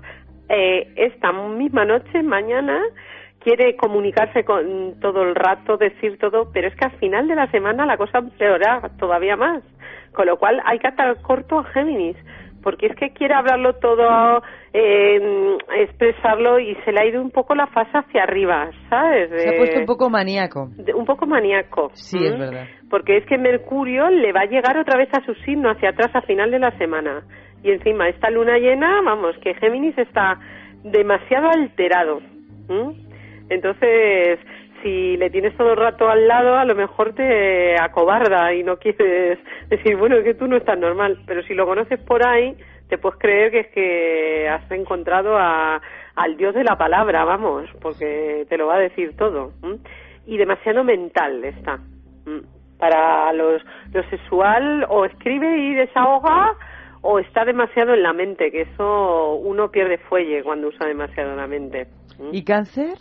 Eh, 0.49 0.93
esta 0.97 1.33
misma 1.33 1.85
noche, 1.85 2.23
mañana, 2.23 2.81
quiere 3.41 3.77
comunicarse 3.77 4.45
con 4.45 4.99
todo 5.01 5.23
el 5.23 5.35
rato, 5.35 5.77
decir 5.77 6.19
todo, 6.19 6.51
pero 6.53 6.69
es 6.69 6.75
que 6.77 6.87
al 6.87 6.99
final 6.99 7.29
de 7.29 7.35
la 7.35 7.51
semana 7.51 7.87
la 7.87 7.97
cosa 7.97 8.19
empeora 8.19 8.91
todavía 8.99 9.37
más. 9.37 9.63
Con 10.13 10.27
lo 10.27 10.39
cual 10.39 10.61
hay 10.65 10.79
que 10.79 10.89
atar 10.89 11.21
corto 11.21 11.59
a 11.59 11.65
Géminis, 11.65 12.17
porque 12.69 12.85
es 12.85 12.97
que 12.97 13.15
quiere 13.15 13.33
hablarlo 13.33 13.77
todo, 13.77 14.43
eh, 14.75 15.57
expresarlo 15.79 16.61
y 16.61 16.75
se 16.85 16.93
le 16.93 17.01
ha 17.01 17.07
ido 17.07 17.23
un 17.23 17.31
poco 17.31 17.55
la 17.55 17.67
fase 17.69 17.97
hacia 17.97 18.25
arriba, 18.25 18.69
¿sabes? 18.91 19.31
se 19.31 19.49
ha 19.49 19.57
puesto 19.57 19.81
un 19.81 19.87
poco 19.87 20.11
maníaco. 20.11 20.69
un 20.95 21.07
poco 21.07 21.25
maníaco. 21.25 21.89
Sí, 21.95 22.19
es 22.23 22.39
verdad. 22.39 22.67
Porque 22.91 23.17
es 23.17 23.25
que 23.25 23.39
Mercurio 23.39 24.11
le 24.11 24.35
va 24.35 24.43
a 24.43 24.51
llegar 24.51 24.77
otra 24.77 24.99
vez 24.99 25.09
a 25.15 25.25
su 25.25 25.33
signo 25.47 25.71
hacia 25.71 25.89
atrás 25.89 26.11
a 26.13 26.21
final 26.21 26.51
de 26.51 26.59
la 26.59 26.77
semana. 26.77 27.23
Y 27.63 27.71
encima 27.71 28.07
esta 28.11 28.29
luna 28.29 28.59
llena, 28.59 29.01
vamos, 29.03 29.35
que 29.39 29.55
Géminis 29.55 29.97
está 29.97 30.39
demasiado 30.85 31.49
alterado. 31.49 32.21
Entonces, 33.49 34.41
si 34.83 35.17
le 35.17 35.31
tienes 35.31 35.57
todo 35.57 35.73
el 35.73 35.77
rato 35.77 36.09
al 36.09 36.27
lado, 36.27 36.57
a 36.57 36.65
lo 36.65 36.75
mejor 36.75 37.15
te 37.15 37.79
acobarda 37.79 38.53
y 38.55 38.63
no 38.63 38.79
quieres 38.79 39.39
decir, 39.69 39.97
bueno, 39.97 40.17
es 40.17 40.25
que 40.25 40.35
tú 40.35 40.47
no 40.47 40.57
estás 40.57 40.79
normal. 40.79 41.19
Pero 41.27 41.43
si 41.43 41.55
lo 41.55 41.67
conoces 41.67 41.99
por 42.01 42.27
ahí, 42.27 42.57
te 42.89 42.99
puedes 42.99 43.19
creer 43.19 43.51
que 43.51 43.61
es 43.61 43.67
que 43.69 44.49
has 44.49 44.71
encontrado 44.71 45.37
a, 45.37 45.81
al 46.17 46.37
dios 46.37 46.55
de 46.55 46.65
la 46.65 46.77
palabra, 46.77 47.25
vamos, 47.25 47.69
porque 47.81 48.47
te 48.49 48.57
lo 48.57 48.67
va 48.67 48.77
a 48.77 48.81
decir 48.81 49.17
todo. 49.17 49.53
Y 50.27 50.37
demasiado 50.37 50.85
mental 50.85 51.45
está. 51.45 51.79
Para 52.79 53.33
los, 53.33 53.63
lo 53.93 54.03
sexual, 54.11 54.87
o 54.89 55.05
escribe 55.05 55.59
y 55.59 55.75
desahoga, 55.75 56.55
o 57.03 57.19
está 57.19 57.45
demasiado 57.45 57.95
en 57.95 58.03
la 58.03 58.13
mente, 58.13 58.51
que 58.51 58.63
eso 58.63 59.35
uno 59.35 59.71
pierde 59.71 59.99
fuelle 59.99 60.43
cuando 60.43 60.69
usa 60.69 60.87
demasiado 60.87 61.37
la 61.37 61.47
mente. 61.47 61.87
¿Y 62.33 62.45
cáncer? 62.45 62.99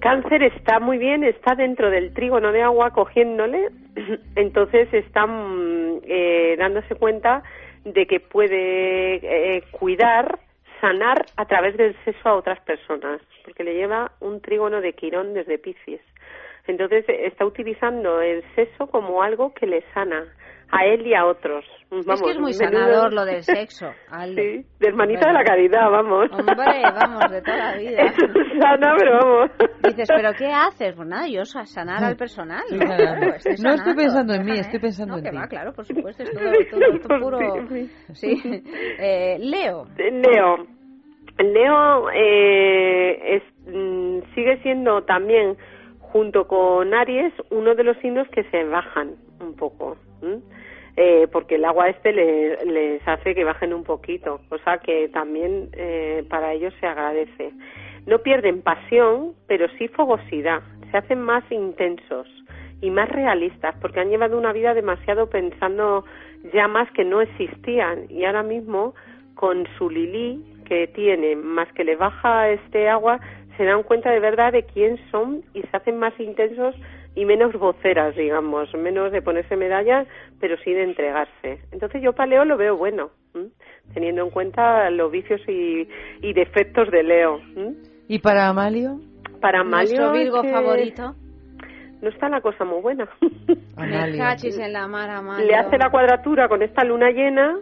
Cáncer 0.00 0.42
está 0.42 0.80
muy 0.80 0.98
bien, 0.98 1.24
está 1.24 1.54
dentro 1.54 1.90
del 1.90 2.12
trígono 2.14 2.52
de 2.52 2.62
agua 2.62 2.90
cogiéndole, 2.90 3.70
entonces 4.36 4.92
está 4.92 5.26
mm, 5.26 6.00
eh, 6.04 6.56
dándose 6.58 6.94
cuenta 6.94 7.42
de 7.84 8.06
que 8.06 8.20
puede 8.20 9.16
eh, 9.16 9.62
cuidar, 9.70 10.38
sanar 10.80 11.26
a 11.36 11.44
través 11.46 11.76
del 11.76 11.94
sexo 12.04 12.28
a 12.28 12.34
otras 12.34 12.60
personas, 12.60 13.20
porque 13.44 13.64
le 13.64 13.74
lleva 13.74 14.12
un 14.20 14.40
trígono 14.40 14.80
de 14.80 14.92
Quirón 14.92 15.34
desde 15.34 15.58
Piscis. 15.58 16.00
Entonces 16.66 17.04
está 17.08 17.44
utilizando 17.44 18.20
el 18.20 18.42
sexo 18.54 18.86
como 18.86 19.22
algo 19.22 19.52
que 19.52 19.66
le 19.66 19.82
sana, 19.92 20.26
a 20.74 20.84
él 20.86 21.06
y 21.06 21.14
a 21.14 21.24
otros. 21.24 21.64
es 21.90 22.22
que 22.22 22.30
es 22.32 22.38
muy 22.38 22.52
sanador 22.52 23.12
lo 23.12 23.24
del 23.24 23.42
sexo. 23.42 23.86
Sí, 24.34 24.64
de 24.80 24.88
hermanita 24.88 25.28
de 25.28 25.32
la 25.32 25.44
caridad, 25.44 25.90
vamos. 25.90 26.30
Hombre, 26.32 26.82
vamos, 26.82 27.30
de 27.30 27.42
toda 27.42 27.56
la 27.56 27.76
vida. 27.78 28.12
sana, 28.60 28.94
pero 28.98 29.18
vamos. 29.18 29.50
Dices, 29.82 30.08
¿pero 30.08 30.32
qué 30.36 30.46
haces? 30.46 30.94
Pues 30.96 31.08
nada, 31.08 31.28
yo 31.28 31.44
sanar 31.44 32.02
al 32.02 32.16
personal. 32.16 32.62
no 32.70 33.70
estoy 33.74 33.94
pensando 33.94 34.34
en 34.34 34.44
mí, 34.44 34.52
estoy 34.58 34.80
pensando 34.80 35.18
en 35.18 35.24
ti. 35.24 35.36
Va, 35.36 35.46
claro, 35.46 35.72
por 35.72 35.84
supuesto, 35.86 36.22
es 36.22 36.30
todo, 36.70 37.20
puro... 37.20 37.38
Sí. 38.12 38.40
Eh, 38.98 39.36
Leo. 39.38 39.86
Leo. 39.96 40.66
Leo 41.38 42.10
eh, 42.10 43.36
es, 43.36 43.42
mm, 43.66 44.34
sigue 44.34 44.62
siendo 44.62 45.02
también, 45.02 45.56
junto 46.14 46.46
con 46.46 46.94
Aries, 46.94 47.32
uno 47.50 47.74
de 47.74 47.82
los 47.82 47.96
signos 47.96 48.28
que 48.28 48.44
se 48.44 48.62
bajan 48.62 49.16
un 49.40 49.56
poco 49.56 49.96
eh, 50.96 51.26
porque 51.32 51.56
el 51.56 51.64
agua 51.64 51.88
este 51.88 52.12
les, 52.12 53.08
hace 53.08 53.34
que 53.34 53.42
bajen 53.42 53.74
un 53.74 53.82
poquito, 53.82 54.40
cosa 54.48 54.78
que 54.78 55.08
también 55.08 55.70
eh, 55.72 56.24
para 56.30 56.52
ellos 56.52 56.72
se 56.78 56.86
agradece. 56.86 57.50
No 58.06 58.20
pierden 58.20 58.62
pasión, 58.62 59.32
pero 59.48 59.66
sí 59.76 59.88
fogosidad, 59.88 60.62
se 60.92 60.98
hacen 60.98 61.20
más 61.20 61.42
intensos 61.50 62.28
y 62.80 62.90
más 62.90 63.08
realistas, 63.08 63.74
porque 63.80 63.98
han 63.98 64.10
llevado 64.10 64.38
una 64.38 64.52
vida 64.52 64.72
demasiado 64.72 65.28
pensando 65.28 66.04
llamas 66.52 66.88
que 66.92 67.04
no 67.04 67.22
existían 67.22 68.06
y 68.08 68.24
ahora 68.24 68.44
mismo 68.44 68.94
con 69.34 69.66
su 69.76 69.90
Lili 69.90 70.44
que 70.64 70.86
tiene, 70.86 71.34
más 71.34 71.70
que 71.72 71.82
le 71.82 71.96
baja 71.96 72.50
este 72.50 72.88
agua, 72.88 73.18
se 73.56 73.64
dan 73.64 73.82
cuenta 73.82 74.10
de 74.10 74.20
verdad 74.20 74.52
de 74.52 74.64
quién 74.64 74.98
son 75.10 75.42
y 75.54 75.62
se 75.62 75.76
hacen 75.76 75.98
más 75.98 76.18
intensos 76.18 76.74
y 77.14 77.24
menos 77.24 77.52
voceras, 77.54 78.16
digamos, 78.16 78.72
menos 78.74 79.12
de 79.12 79.22
ponerse 79.22 79.56
medallas, 79.56 80.06
pero 80.40 80.56
sí 80.64 80.72
de 80.72 80.82
entregarse. 80.82 81.60
Entonces 81.70 82.02
yo 82.02 82.12
para 82.12 82.30
Leo 82.30 82.44
lo 82.44 82.56
veo 82.56 82.76
bueno, 82.76 83.10
teniendo 83.92 84.22
en 84.22 84.30
cuenta 84.30 84.90
los 84.90 85.10
vicios 85.12 85.40
y, 85.46 85.86
defectos 86.32 86.90
de 86.90 87.02
Leo. 87.02 87.40
¿Y 88.08 88.18
para 88.18 88.48
Amalio? 88.48 89.00
Para 89.40 89.60
Amalio. 89.60 90.00
Nuestro 90.00 90.12
Virgo 90.12 90.42
favorito. 90.42 91.14
No 92.02 92.10
está 92.10 92.28
la 92.28 92.40
cosa 92.40 92.64
muy 92.64 92.82
buena. 92.82 93.08
en 94.58 94.72
la 94.72 94.88
mar, 94.88 95.08
Amalio. 95.10 95.46
Le 95.46 95.54
hace 95.54 95.78
la 95.78 95.90
cuadratura 95.90 96.48
con 96.48 96.62
esta 96.62 96.84
luna 96.84 97.10
llena 97.10 97.56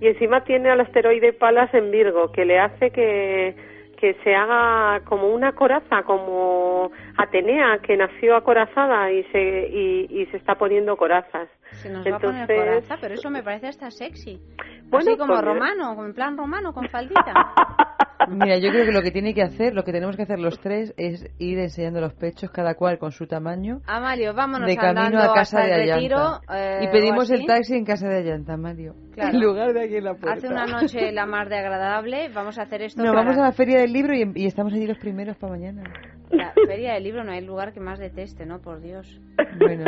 y 0.00 0.06
encima 0.06 0.44
tiene 0.44 0.70
al 0.70 0.80
asteroide 0.80 1.32
Palas 1.32 1.72
en 1.74 1.90
Virgo, 1.90 2.30
que 2.30 2.44
le 2.44 2.58
hace 2.58 2.90
que 2.90 3.73
que 4.04 4.22
se 4.22 4.34
haga 4.34 5.00
como 5.06 5.28
una 5.28 5.52
coraza, 5.52 6.02
como 6.04 6.90
Atenea, 7.16 7.78
que 7.82 7.96
nació 7.96 8.36
acorazada 8.36 9.10
y 9.10 9.24
se, 9.32 9.38
y, 9.40 10.26
se 10.26 10.36
está 10.36 10.56
poniendo 10.56 10.94
corazas. 10.94 11.48
Se 11.70 11.88
nos 11.88 12.04
va 12.06 12.16
a 12.16 12.18
poner 12.18 12.46
coraza, 12.46 12.98
pero 13.00 13.14
eso 13.14 13.30
me 13.30 13.42
parece 13.42 13.68
hasta 13.68 13.90
sexy. 13.90 14.38
Bueno, 14.90 15.12
Así 15.12 15.16
como 15.16 15.32
pues 15.32 15.42
romano, 15.42 16.04
en 16.04 16.12
plan 16.12 16.36
romano, 16.36 16.74
con 16.74 16.86
faldita. 16.90 17.32
Mira, 18.28 18.58
yo 18.58 18.70
creo 18.70 18.84
que 18.84 18.92
lo 18.92 19.00
que 19.00 19.10
tiene 19.10 19.32
que 19.32 19.42
hacer, 19.42 19.74
lo 19.74 19.84
que 19.84 19.92
tenemos 19.92 20.16
que 20.16 20.22
hacer 20.22 20.38
los 20.38 20.60
tres 20.60 20.92
es 20.98 21.26
ir 21.38 21.58
enseñando 21.58 22.02
los 22.02 22.12
pechos, 22.12 22.50
cada 22.50 22.74
cual 22.74 22.98
con 22.98 23.10
su 23.10 23.26
tamaño. 23.26 23.80
Amalio, 23.86 24.34
vámonos 24.34 24.68
de 24.68 24.76
camino 24.76 25.18
a 25.18 25.32
casa 25.32 25.60
de 25.60 25.72
Ayanta. 25.72 26.40
y 26.82 26.88
pedimos 26.88 27.30
el 27.30 27.46
taxi 27.46 27.74
en 27.74 27.86
casa 27.86 28.06
de 28.08 28.18
Ayanta, 28.18 28.58
Mario. 28.58 28.94
En 29.16 29.40
lugar 29.40 29.72
de 29.72 29.84
aquí 29.84 29.96
en 29.96 30.04
la 30.04 30.14
puerta. 30.14 30.32
Hace 30.38 30.48
una 30.48 30.66
noche 30.66 31.12
la 31.12 31.26
mar 31.26 31.48
de 31.48 31.58
agradable, 31.58 32.28
vamos 32.34 32.58
a 32.58 32.62
hacer 32.62 32.82
esto. 32.82 33.02
No, 33.02 33.12
vamos 33.12 33.36
a 33.36 33.42
la 33.42 33.52
feria 33.52 33.80
del 33.80 33.92
libro 33.92 34.14
y, 34.14 34.30
y 34.34 34.46
estamos 34.46 34.72
allí 34.72 34.86
los 34.86 34.98
primeros 34.98 35.36
para 35.36 35.52
mañana. 35.52 35.82
La 36.30 36.52
feria 36.66 36.94
del 36.94 37.04
libro 37.04 37.22
no 37.22 37.32
hay 37.32 37.44
lugar 37.44 37.72
que 37.72 37.80
más 37.80 37.98
deteste, 37.98 38.46
¿no? 38.46 38.60
Por 38.60 38.80
Dios. 38.80 39.20
Bueno, 39.58 39.84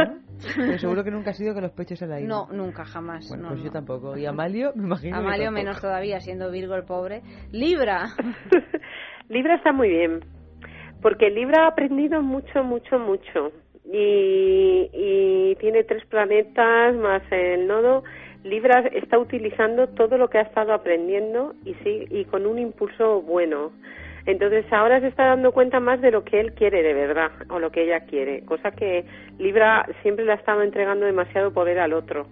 pero 0.55 0.79
seguro 0.79 1.03
que 1.03 1.11
nunca 1.11 1.31
ha 1.31 1.35
sido 1.35 1.55
que 1.55 1.61
los 1.61 1.73
pechos 1.73 1.99
se 1.99 2.07
la 2.07 2.21
ido. 2.21 2.29
No, 2.29 2.47
nunca, 2.53 2.85
jamás. 2.85 3.29
Bueno, 3.29 3.49
pues 3.49 3.63
yo 3.63 3.71
tampoco. 3.71 4.17
¿Y 4.17 4.27
Amalio? 4.27 4.73
Me 4.75 4.85
imagino. 4.85 5.17
Amalio 5.17 5.51
menos 5.51 5.81
todavía, 5.81 6.21
siendo 6.21 6.51
Virgo 6.51 6.75
el 6.75 6.85
pobre. 6.85 7.23
Libra. 7.51 8.09
Libra 9.29 9.57
está 9.57 9.73
muy 9.73 9.89
bien, 9.89 10.21
porque 11.03 11.31
Libra 11.31 11.65
ha 11.65 11.69
aprendido 11.69 12.23
mucho, 12.23 12.63
mucho, 12.63 12.99
mucho. 12.99 13.53
Y, 13.85 14.91
y 14.93 15.57
tiene 15.57 15.85
tres 15.85 16.05
planetas 16.07 16.95
más 16.97 17.23
el 17.31 17.67
nodo. 17.67 18.05
Libra 18.47 18.81
está 18.93 19.19
utilizando 19.19 19.89
todo 19.89 20.17
lo 20.19 20.29
que 20.31 20.39
ha 20.39 20.43
estado 20.43 20.73
aprendiendo 20.73 21.55
y, 21.65 21.75
sí, 21.83 22.07
y 22.11 22.25
con 22.27 22.47
un 22.47 22.59
impulso 22.59 23.21
bueno. 23.23 23.73
Entonces 24.25 24.65
ahora 24.73 25.01
se 25.01 25.09
está 25.09 25.27
dando 25.27 25.53
cuenta 25.53 25.79
más 25.79 26.01
de 26.01 26.11
lo 26.11 26.25
que 26.25 26.41
él 26.41 26.53
quiere 26.55 26.83
de 26.83 26.95
verdad 26.95 27.31
o 27.49 27.59
lo 27.61 27.71
que 27.71 27.85
ella 27.85 28.01
quiere, 28.01 28.45
cosa 28.45 28.73
que 28.73 29.05
Libra 29.39 29.87
siempre 30.03 30.25
le 30.25 30.33
ha 30.33 30.37
estado 30.37 30.63
entregando 30.63 31.07
demasiado 31.07 31.53
poder 31.53 31.79
al 31.79 31.93
otro. 31.93 32.27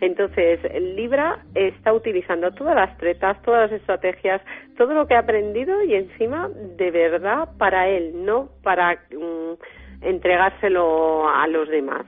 Entonces 0.00 0.60
Libra 0.96 1.44
está 1.54 1.92
utilizando 1.92 2.50
todas 2.52 2.74
las 2.74 2.96
tretas, 2.98 3.40
todas 3.42 3.70
las 3.70 3.80
estrategias, 3.80 4.42
todo 4.76 4.92
lo 4.92 5.06
que 5.06 5.14
ha 5.14 5.20
aprendido 5.20 5.82
y 5.82 5.94
encima 5.94 6.50
de 6.76 6.90
verdad 6.90 7.48
para 7.56 7.88
él, 7.88 8.24
no 8.24 8.50
para 8.62 8.94
mm, 9.10 10.04
entregárselo 10.04 11.28
a 11.28 11.46
los 11.46 11.68
demás. 11.68 12.04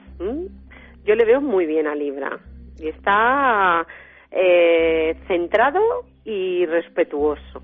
Yo 1.05 1.15
le 1.15 1.25
veo 1.25 1.41
muy 1.41 1.65
bien 1.65 1.87
a 1.87 1.95
Libra 1.95 2.39
y 2.81 2.89
está 2.89 3.87
eh, 4.31 5.17
centrado 5.29 5.81
y 6.25 6.67
respetuoso. 6.67 7.61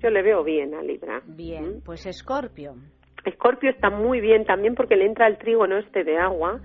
Yo 0.00 0.10
le 0.10 0.22
veo 0.22 0.44
bien 0.44 0.74
a 0.74 0.82
Libra. 0.82 1.22
Bien, 1.26 1.80
pues 1.84 2.06
Escorpio. 2.06 2.74
Escorpio 3.24 3.70
está 3.70 3.90
muy 3.90 4.20
bien 4.20 4.44
también 4.44 4.74
porque 4.74 4.96
le 4.96 5.06
entra 5.06 5.26
el 5.26 5.38
trígono 5.38 5.78
este 5.78 6.04
de 6.04 6.18
agua. 6.18 6.60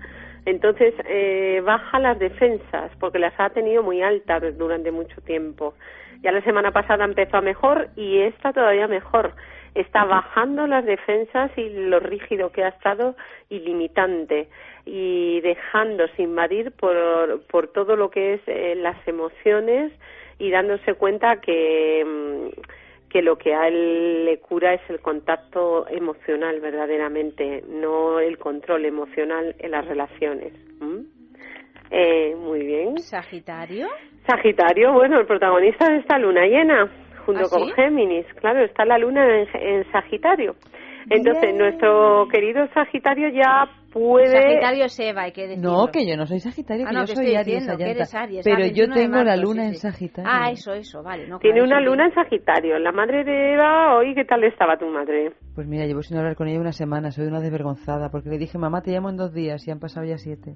Entonces 0.46 0.94
eh, 1.08 1.60
baja 1.64 1.98
las 1.98 2.18
defensas 2.18 2.92
porque 3.00 3.18
las 3.18 3.34
ha 3.38 3.50
tenido 3.50 3.82
muy 3.82 4.02
altas 4.02 4.56
durante 4.56 4.90
mucho 4.90 5.20
tiempo. 5.22 5.74
Ya 6.22 6.32
la 6.32 6.42
semana 6.42 6.70
pasada 6.70 7.04
empezó 7.04 7.38
a 7.38 7.40
mejor 7.40 7.88
y 7.96 8.20
está 8.20 8.52
todavía 8.52 8.86
mejor. 8.86 9.34
Está 9.74 10.04
bajando 10.04 10.66
las 10.66 10.84
defensas 10.84 11.50
y 11.56 11.68
lo 11.68 11.98
rígido 12.00 12.52
que 12.52 12.62
ha 12.62 12.68
estado 12.68 13.16
y 13.48 13.58
limitante 13.60 14.48
y 14.86 15.40
dejándose 15.40 16.22
invadir 16.22 16.72
por, 16.72 17.42
por 17.46 17.68
todo 17.68 17.96
lo 17.96 18.10
que 18.10 18.34
es 18.34 18.40
eh, 18.46 18.74
las 18.76 18.96
emociones 19.08 19.92
y 20.38 20.50
dándose 20.50 20.94
cuenta 20.94 21.40
que 21.40 22.04
mm, 22.04 22.60
que 23.14 23.22
lo 23.22 23.38
que 23.38 23.54
a 23.54 23.68
él 23.68 24.24
le 24.24 24.38
cura 24.40 24.74
es 24.74 24.80
el 24.90 24.98
contacto 24.98 25.86
emocional 25.88 26.58
verdaderamente, 26.58 27.62
no 27.68 28.18
el 28.18 28.38
control 28.38 28.86
emocional 28.86 29.54
en 29.60 29.70
las 29.70 29.86
relaciones. 29.86 30.52
Eh, 31.92 32.34
muy 32.34 32.66
bien. 32.66 32.98
Sagitario. 32.98 33.86
Sagitario, 34.26 34.94
bueno, 34.94 35.20
el 35.20 35.26
protagonista 35.26 35.88
de 35.88 35.98
esta 35.98 36.18
luna 36.18 36.44
llena, 36.46 36.90
junto 37.24 37.42
¿Ah, 37.44 37.50
con 37.50 37.70
Géminis, 37.70 38.26
claro, 38.40 38.64
está 38.64 38.84
la 38.84 38.98
luna 38.98 39.24
en, 39.40 39.84
Sagitario. 39.90 40.54
Entonces, 41.10 41.54
nuestro 41.54 42.26
querido 42.32 42.66
Sagitario 42.72 43.28
ya 43.28 43.68
puede... 43.92 44.26
Sagitario 44.26 44.84
es 44.86 45.00
Eva, 45.00 45.22
hay 45.22 45.32
que 45.32 45.48
decirlo. 45.48 45.72
No, 45.72 45.86
que 45.88 46.06
yo 46.06 46.16
no 46.16 46.24
soy 46.26 46.40
Sagitario, 46.40 46.86
ah, 46.86 46.90
que 46.90 46.96
yo 46.96 47.06
soy 47.14 47.34
Aries, 47.34 47.68
Pero 48.42 48.66
yo 48.68 48.88
tengo 48.90 49.22
la 49.22 49.36
luna 49.36 49.66
en 49.66 49.74
Sagitario. 49.74 50.30
Ah, 50.32 50.50
eso, 50.50 50.72
eso, 50.72 51.02
vale. 51.02 51.28
Tiene 51.40 51.62
una 51.62 51.80
luna 51.80 52.06
en 52.06 52.14
Sagitario. 52.14 52.78
La 52.78 52.92
madre 52.92 53.22
de 53.22 53.52
Eva, 53.52 53.96
hoy, 53.96 54.14
¿qué 54.14 54.24
tal 54.24 54.42
estaba 54.44 54.78
tu 54.78 54.86
madre? 54.86 55.32
Pues 55.54 55.66
mira, 55.66 55.84
llevo 55.84 56.00
sin 56.00 56.16
hablar 56.16 56.36
con 56.36 56.48
ella 56.48 56.58
una 56.58 56.72
semana, 56.72 57.10
soy 57.10 57.26
una 57.26 57.40
desvergonzada, 57.40 58.08
porque 58.10 58.30
le 58.30 58.38
dije, 58.38 58.56
mamá, 58.56 58.80
te 58.80 58.90
llamo 58.90 59.10
en 59.10 59.16
dos 59.16 59.34
días 59.34 59.66
y 59.68 59.70
han 59.70 59.80
pasado 59.80 60.06
ya 60.06 60.16
siete 60.16 60.54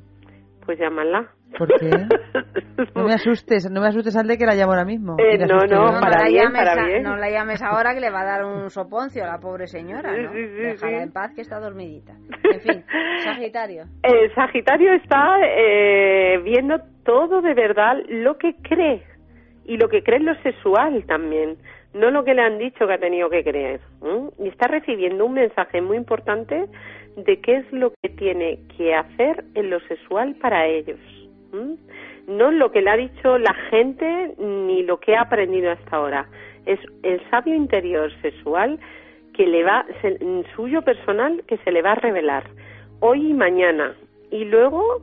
pues 0.69 0.79
llámala. 0.79 1.31
¿Por 1.57 1.67
qué? 1.81 1.89
No 2.95 3.05
me 3.05 3.15
asustes, 3.15 3.69
no 3.71 3.81
me 3.81 3.89
asustes 3.89 4.15
al 4.17 4.29
de 4.29 4.37
que 4.37 4.45
la 4.45 4.55
llamo 4.55 4.73
ahora 4.73 4.85
mismo. 4.85 5.17
Eh, 5.19 5.39
no, 5.39 5.67
no, 5.67 5.99
para, 5.99 6.29
bien, 6.29 6.53
para 6.53 6.85
bien. 6.85 7.03
No 7.03 7.17
la 7.17 7.29
llames 7.29 7.61
ahora 7.63 7.95
que 7.95 8.01
le 8.01 8.11
va 8.11 8.21
a 8.21 8.25
dar 8.25 8.45
un 8.45 8.71
soponcio 8.71 9.25
a 9.25 9.27
la 9.27 9.39
pobre 9.39 9.67
señora, 9.67 10.13
¿no? 10.17 10.31
Sí, 10.33 10.43
Déjala 10.43 11.03
en 11.03 11.11
paz 11.11 11.33
que 11.35 11.41
está 11.41 11.59
dormidita. 11.59 12.13
En 12.45 12.61
fin, 12.61 12.85
Sagitario. 13.25 13.85
El 14.03 14.33
Sagitario 14.35 14.93
está 14.93 15.39
eh, 15.43 16.39
viendo 16.45 16.77
todo 17.03 17.41
de 17.41 17.55
verdad 17.55 17.95
lo 18.09 18.37
que 18.37 18.55
cree 18.63 19.03
y 19.65 19.77
lo 19.79 19.89
que 19.89 20.03
cree 20.03 20.19
en 20.19 20.27
lo 20.27 20.35
sexual 20.43 21.05
también 21.07 21.57
no 21.95 22.11
lo 22.11 22.25
que 22.25 22.35
le 22.35 22.43
han 22.43 22.59
dicho 22.59 22.87
que 22.87 22.93
ha 22.93 22.99
tenido 22.99 23.31
que 23.31 23.43
creer. 23.43 23.81
Y 24.39 24.49
está 24.49 24.69
recibiendo 24.69 25.25
un 25.25 25.35
mensaje 25.35 25.81
muy 25.81 25.97
importante 25.97 26.67
de 27.25 27.41
qué 27.41 27.57
es 27.57 27.73
lo 27.73 27.93
que 28.03 28.09
tiene 28.11 28.59
que 28.77 28.95
hacer 28.95 29.45
en 29.55 29.71
lo 29.71 29.81
sexual 29.81 30.35
para 30.37 30.67
ellos. 30.67 30.99
No 32.27 32.51
lo 32.51 32.71
que 32.71 32.83
le 32.83 32.91
ha 32.91 32.97
dicho 32.97 33.39
la 33.39 33.55
gente 33.71 34.35
ni 34.39 34.83
lo 34.83 35.01
que 35.01 35.17
ha 35.17 35.23
aprendido 35.23 35.71
hasta 35.71 35.97
ahora. 35.97 36.29
Es 36.67 36.79
el 37.03 37.21
sabio 37.31 37.55
interior 37.55 38.11
sexual 38.21 38.79
que 39.33 39.47
le 39.47 39.65
va, 39.65 39.87
suyo 40.55 40.83
personal, 40.83 41.43
que 41.47 41.57
se 41.59 41.73
le 41.73 41.83
va 41.83 41.93
a 41.93 41.97
revelar 41.97 42.45
hoy 43.01 43.31
y 43.31 43.35
mañana. 43.35 43.97
Y 44.31 44.45
luego 44.45 45.03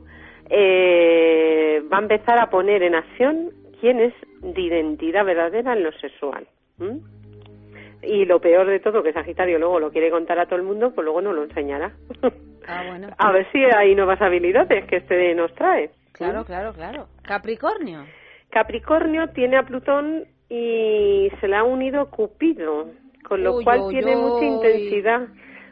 eh, 0.50 1.82
va 1.92 1.98
a 1.98 2.02
empezar 2.02 2.38
a 2.38 2.50
poner 2.50 2.82
en 2.82 2.94
acción 2.94 3.50
quién 3.80 4.00
es 4.00 4.14
de 4.42 4.60
identidad 4.60 5.24
verdadera 5.24 5.72
en 5.72 5.82
lo 5.82 5.92
sexual. 5.92 6.46
Y 8.06 8.24
lo 8.24 8.40
peor 8.40 8.66
de 8.66 8.80
todo, 8.80 9.02
que 9.02 9.12
Sagitario 9.12 9.58
luego 9.58 9.80
lo 9.80 9.90
quiere 9.90 10.10
contar 10.10 10.38
a 10.38 10.46
todo 10.46 10.56
el 10.56 10.64
mundo, 10.64 10.92
pues 10.94 11.04
luego 11.04 11.20
no 11.20 11.32
lo 11.32 11.44
enseñará. 11.44 11.92
Ah, 12.66 12.84
bueno. 12.88 13.08
a 13.18 13.32
ver 13.32 13.50
si 13.52 13.64
hay 13.64 13.94
nuevas 13.94 14.20
habilidades 14.20 14.84
que 14.86 14.96
este 14.96 15.34
nos 15.34 15.54
trae. 15.54 15.90
Claro, 16.12 16.44
claro, 16.44 16.72
claro. 16.72 17.08
Capricornio. 17.22 18.06
Capricornio 18.50 19.28
tiene 19.28 19.58
a 19.58 19.64
Plutón 19.64 20.24
y 20.48 21.30
se 21.40 21.48
le 21.48 21.56
ha 21.56 21.64
unido 21.64 22.10
Cupido, 22.10 22.90
con 23.28 23.42
lo 23.42 23.60
cual 23.62 23.88
tiene 23.90 24.16
mucha 24.16 24.44
intensidad. 24.44 25.26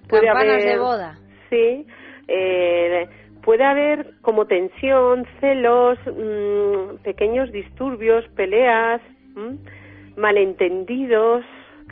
Puede 0.09 0.29
haber, 0.29 0.63
de 0.63 0.79
boda. 0.79 1.19
Sí. 1.49 1.87
Eh, 2.29 3.09
puede 3.43 3.65
haber 3.65 4.15
como 4.23 4.47
tensión, 4.47 5.27
celos, 5.41 5.99
mm, 6.07 7.03
pequeños 7.03 7.51
disturbios, 7.53 8.27
peleas 8.37 9.01
malentendidos. 10.17 11.45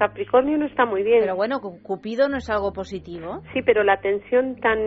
Capricornio 0.03 0.59
no 0.59 0.67
está 0.67 0.85
muy 0.85 1.05
bien. 1.05 1.21
Pero 1.21 1.37
bueno, 1.37 1.61
Cupido 1.61 2.29
no 2.29 2.39
es 2.39 2.51
algo 2.51 2.73
positivo. 2.73 3.43
Sí, 3.53 3.63
pero 3.63 3.85
la 3.85 4.01
tensión 4.01 4.57
tan 4.57 4.79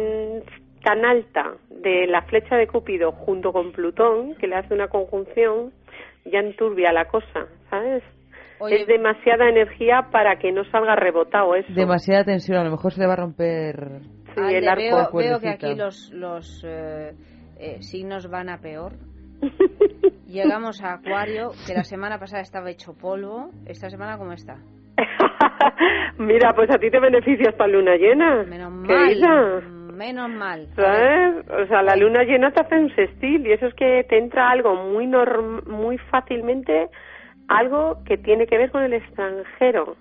tan 0.84 1.06
alta 1.06 1.56
de 1.70 2.06
la 2.06 2.22
flecha 2.24 2.58
de 2.58 2.68
Cupido 2.68 3.14
junto 3.14 3.54
con 3.54 3.72
Plutón, 3.72 4.36
que 4.36 4.48
le 4.48 4.56
hace 4.56 4.74
una 4.74 4.88
conjunción, 4.90 5.72
ya 6.26 6.40
enturbia 6.40 6.92
la 6.92 7.06
cosa, 7.06 7.48
¿sabes? 7.70 8.04
es 8.70 8.88
demasiada 8.88 9.50
energía 9.50 10.08
para 10.12 10.38
que 10.38 10.52
no 10.52 10.64
salga 10.66 10.96
rebotado 10.96 11.56
eso. 11.56 11.72
Demasiada 11.74 12.24
tensión, 12.24 12.58
a 12.58 12.64
lo 12.64 12.72
mejor 12.72 12.94
se 12.94 13.02
le 13.02 13.08
va 13.08 13.14
a 13.14 13.18
romper 13.18 14.02
el 14.38 14.68
arco. 14.68 15.18
Veo, 15.18 15.40
que 15.40 15.50
aquí 15.50 15.76
los, 15.76 16.12
los 16.14 16.64
eh, 16.66 17.14
eh, 17.58 17.82
signos 17.82 18.30
van 18.30 18.50
a 18.50 18.60
peor. 18.60 18.94
Llegamos 20.28 20.84
a 20.84 20.94
Acuario, 20.94 21.52
que 21.66 21.74
la 21.74 21.84
semana 21.84 22.20
pasada 22.20 22.42
estaba 22.42 22.70
hecho 22.70 22.94
polvo. 22.94 23.52
¿Esta 23.66 23.90
semana 23.90 24.18
cómo 24.18 24.34
está? 24.34 24.58
Mira, 26.18 26.54
pues 26.54 26.70
a 26.70 26.78
ti 26.78 26.90
te 26.90 27.00
beneficias 27.00 27.54
para 27.56 27.72
luna 27.72 27.96
llena. 27.96 28.44
Menos 28.44 28.72
mal. 28.72 29.64
Menos 29.94 30.30
mal. 30.30 30.68
¿Sabes? 30.76 31.46
O 31.50 31.68
sea, 31.68 31.82
la 31.82 31.96
luna 31.96 32.24
llena 32.24 32.52
te 32.52 32.62
hace 32.62 32.76
un 32.76 32.94
sextil 32.96 33.48
y 33.48 33.54
eso 33.54 33.68
es 33.68 33.74
que 33.76 34.06
te 34.10 34.18
entra 34.18 34.50
algo 34.50 34.76
muy 34.76 35.08
muy 35.68 35.98
fácilmente, 35.98 36.90
algo 37.48 38.04
que 38.06 38.18
tiene 38.18 38.46
que 38.46 38.58
ver 38.58 38.72
con 38.72 38.84
el 38.84 38.94
extranjero 38.94 39.96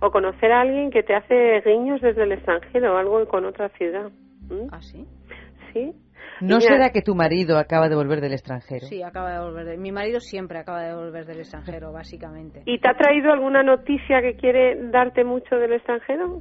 o 0.00 0.10
conocer 0.10 0.52
a 0.52 0.60
alguien 0.60 0.90
que 0.90 1.02
te 1.02 1.14
hace 1.14 1.62
guiños 1.64 2.00
desde 2.00 2.24
el 2.24 2.32
extranjero, 2.32 2.96
algo 2.96 3.26
con 3.26 3.44
otra 3.46 3.68
ciudad. 3.70 4.10
¿Ah, 4.70 4.80
sí? 4.80 5.06
Sí. 5.72 5.92
¿No 6.40 6.60
será 6.60 6.90
que 6.90 7.02
tu 7.02 7.14
marido 7.14 7.58
acaba 7.58 7.88
de 7.88 7.94
volver 7.94 8.20
del 8.20 8.32
extranjero? 8.32 8.86
Sí, 8.86 9.02
acaba 9.02 9.32
de 9.32 9.40
volver. 9.40 9.78
Mi 9.78 9.92
marido 9.92 10.20
siempre 10.20 10.58
acaba 10.58 10.82
de 10.82 10.94
volver 10.94 11.26
del 11.26 11.40
extranjero, 11.40 11.92
básicamente. 11.92 12.62
¿Y 12.66 12.78
te 12.78 12.88
ha 12.88 12.94
traído 12.94 13.32
alguna 13.32 13.62
noticia 13.62 14.20
que 14.20 14.36
quiere 14.36 14.90
darte 14.90 15.24
mucho 15.24 15.56
del 15.56 15.72
extranjero? 15.72 16.40